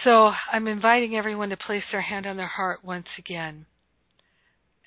So 0.03 0.31
I'm 0.51 0.67
inviting 0.67 1.15
everyone 1.15 1.49
to 1.49 1.57
place 1.57 1.83
their 1.91 2.01
hand 2.01 2.25
on 2.25 2.35
their 2.35 2.47
heart 2.47 2.79
once 2.83 3.07
again. 3.19 3.67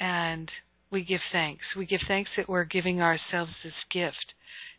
And 0.01 0.51
we 0.91 1.05
give 1.05 1.21
thanks. 1.31 1.63
We 1.77 1.87
give 1.87 2.01
thanks 2.09 2.31
that 2.37 2.49
we're 2.49 2.65
giving 2.65 3.01
ourselves 3.01 3.53
this 3.63 3.73
gift, 3.93 4.35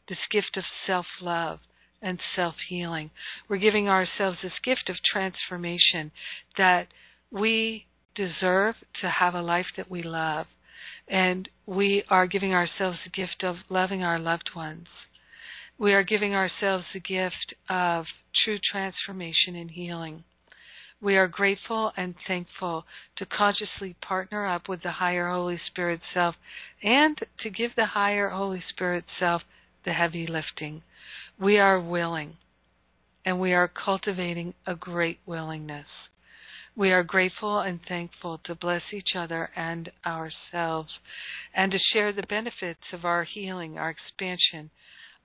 this 0.10 0.18
gift 0.30 0.58
of 0.58 0.64
self 0.86 1.06
love 1.22 1.60
and 2.02 2.20
self 2.36 2.56
healing. 2.68 3.12
We're 3.48 3.58
giving 3.58 3.90
ourselves 3.90 4.38
this 4.42 4.60
gift 4.64 4.90
of 4.90 4.96
transformation 5.04 6.12
that 6.58 6.88
we 7.32 7.86
deserve 8.16 8.76
to 9.02 9.10
have 9.10 9.36
a 9.36 9.42
life 9.42 9.68
that 9.78 9.90
we 9.90 10.04
love. 10.04 10.48
And 11.08 11.50
we 11.66 12.04
are 12.10 12.28
giving 12.28 12.54
ourselves 12.54 12.98
the 13.04 13.10
gift 13.10 13.44
of 13.44 13.58
loving 13.70 14.04
our 14.04 14.20
loved 14.20 14.52
ones. 14.56 14.88
We 15.78 15.94
are 15.94 16.04
giving 16.04 16.36
ourselves 16.36 16.86
the 16.94 17.00
gift 17.00 17.54
of 17.70 18.06
true 18.44 18.60
transformation 18.72 19.56
and 19.56 19.72
healing. 19.72 20.24
We 21.02 21.18
are 21.18 21.28
grateful 21.28 21.92
and 21.98 22.14
thankful 22.28 22.86
to 23.18 23.26
consciously 23.26 23.96
partner 24.02 24.46
up 24.46 24.70
with 24.70 24.84
the 24.84 24.92
higher 24.92 25.30
Holy 25.30 25.60
Spirit 25.68 26.00
self 26.14 26.36
and 26.84 27.18
to 27.42 27.50
give 27.50 27.72
the 27.76 27.88
higher 27.88 28.30
Holy 28.30 28.64
Spirit 28.70 29.06
self 29.20 29.42
the 29.86 29.94
heavy 29.94 30.28
lifting. 30.28 30.84
We 31.40 31.58
are 31.58 31.80
willing 31.80 32.38
and 33.26 33.40
we 33.40 33.54
are 33.54 33.68
cultivating 33.68 34.54
a 34.66 34.76
great 34.76 35.20
willingness. 35.26 35.88
We 36.76 36.92
are 36.92 37.04
grateful 37.04 37.60
and 37.60 37.80
thankful 37.88 38.40
to 38.46 38.56
bless 38.56 38.82
each 38.94 39.16
other 39.16 39.50
and 39.56 39.92
ourselves 40.06 40.90
and 41.54 41.72
to 41.72 41.78
share 41.92 42.14
the 42.14 42.24
benefits 42.24 42.80
of 42.94 43.04
our 43.04 43.24
healing, 43.24 43.78
our 43.78 43.90
expansion, 43.90 44.70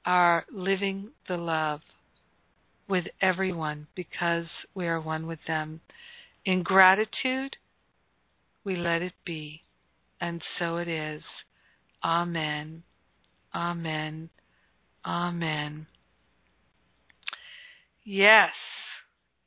our 0.05 0.45
living 0.53 1.11
the 1.29 1.37
love 1.37 1.81
with 2.89 3.05
everyone 3.21 3.87
because 3.95 4.47
we 4.75 4.87
are 4.87 5.01
one 5.01 5.27
with 5.27 5.39
them. 5.47 5.81
In 6.45 6.63
gratitude, 6.63 7.57
we 8.65 8.77
let 8.77 9.03
it 9.03 9.15
be, 9.25 9.63
and 10.21 10.43
so 10.59 10.77
it 10.77 10.89
is. 10.89 11.23
Amen. 12.05 12.83
Amen. 13.55 14.29
Amen. 15.07 15.87
Yes. 18.05 18.51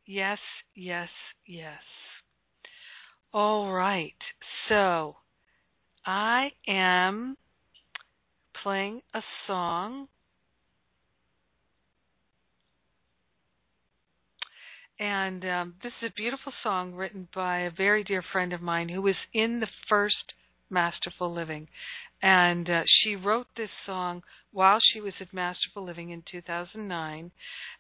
Yes, 0.06 0.40
yes, 0.74 1.10
yes. 1.46 1.82
All 3.34 3.72
right. 3.72 4.14
So 4.70 5.18
I 6.06 6.50
am 6.68 7.38
playing 8.64 9.02
a 9.14 9.22
song. 9.48 10.08
And 15.00 15.46
um, 15.46 15.76
this 15.84 15.94
is 16.02 16.10
a 16.10 16.14
beautiful 16.16 16.52
song 16.64 16.94
written 16.94 17.28
by 17.36 17.60
a 17.60 17.72
very 17.72 18.04
dear 18.04 18.24
friend 18.32 18.52
of 18.52 18.62
mine 18.62 18.90
who 18.90 19.02
was 19.02 19.16
in 19.34 19.60
the 19.60 19.68
first 19.88 20.34
Masterful 20.70 21.34
Living. 21.34 21.68
And 22.22 22.70
uh, 22.70 22.82
she 22.86 23.16
wrote 23.16 23.48
this 23.56 23.70
song 23.86 24.24
while 24.52 24.80
she 24.92 25.02
was 25.02 25.14
at 25.20 25.34
Masterful 25.34 25.84
Living 25.84 26.10
in 26.10 26.24
2009, 26.30 27.32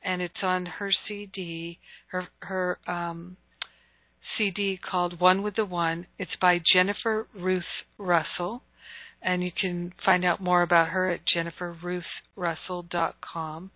and 0.03 0.21
it's 0.21 0.43
on 0.43 0.65
her 0.65 0.91
CD, 1.07 1.79
her 2.07 2.27
her 2.39 2.79
um, 2.87 3.37
CD 4.37 4.77
called 4.77 5.19
One 5.19 5.41
with 5.41 5.55
the 5.55 5.65
One. 5.65 6.05
It's 6.17 6.35
by 6.41 6.61
Jennifer 6.73 7.27
Ruth 7.33 7.63
Russell, 7.97 8.63
and 9.21 9.43
you 9.43 9.51
can 9.51 9.93
find 10.05 10.23
out 10.23 10.41
more 10.41 10.61
about 10.61 10.87
her 10.89 11.09
at 11.09 11.25
jenniferruthrussell.com. 11.25 13.71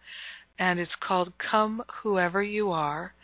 And 0.59 0.79
it's 0.79 0.91
called 0.99 1.33
Come 1.39 1.83
Whoever 2.03 2.43
You 2.43 2.71
Are. 2.71 3.15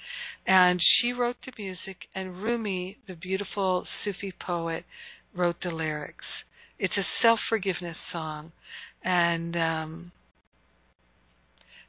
And 0.47 0.81
she 0.81 1.13
wrote 1.13 1.35
the 1.45 1.51
music, 1.59 2.07
and 2.15 2.41
Rumi, 2.41 2.97
the 3.07 3.13
beautiful 3.13 3.85
Sufi 4.03 4.31
poet, 4.31 4.83
wrote 5.35 5.61
the 5.61 5.69
lyrics. 5.69 6.25
It's 6.79 6.97
a 6.97 7.05
self 7.21 7.39
forgiveness 7.47 7.97
song, 8.11 8.51
and 9.03 9.55
um, 9.55 10.11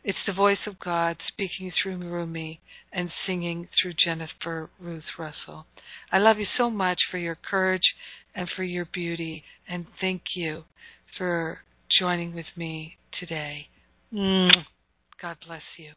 it's 0.02 0.18
the 0.26 0.32
voice 0.32 0.58
of 0.66 0.80
God 0.80 1.16
speaking 1.28 1.70
through 1.82 1.98
Rumi 1.98 2.60
and 2.92 3.10
singing 3.26 3.68
through 3.80 3.94
Jennifer 4.02 4.70
Ruth 4.80 5.04
Russell. 5.18 5.66
I 6.10 6.18
love 6.18 6.38
you 6.38 6.46
so 6.56 6.70
much 6.70 6.98
for 7.10 7.18
your 7.18 7.36
courage 7.48 7.82
and 8.34 8.48
for 8.56 8.62
your 8.62 8.86
beauty, 8.92 9.44
and 9.68 9.86
thank 10.00 10.22
you 10.34 10.64
for 11.18 11.60
joining 11.98 12.34
with 12.34 12.46
me 12.56 12.96
today. 13.18 13.66
God 15.20 15.36
bless 15.46 15.62
you. 15.76 15.92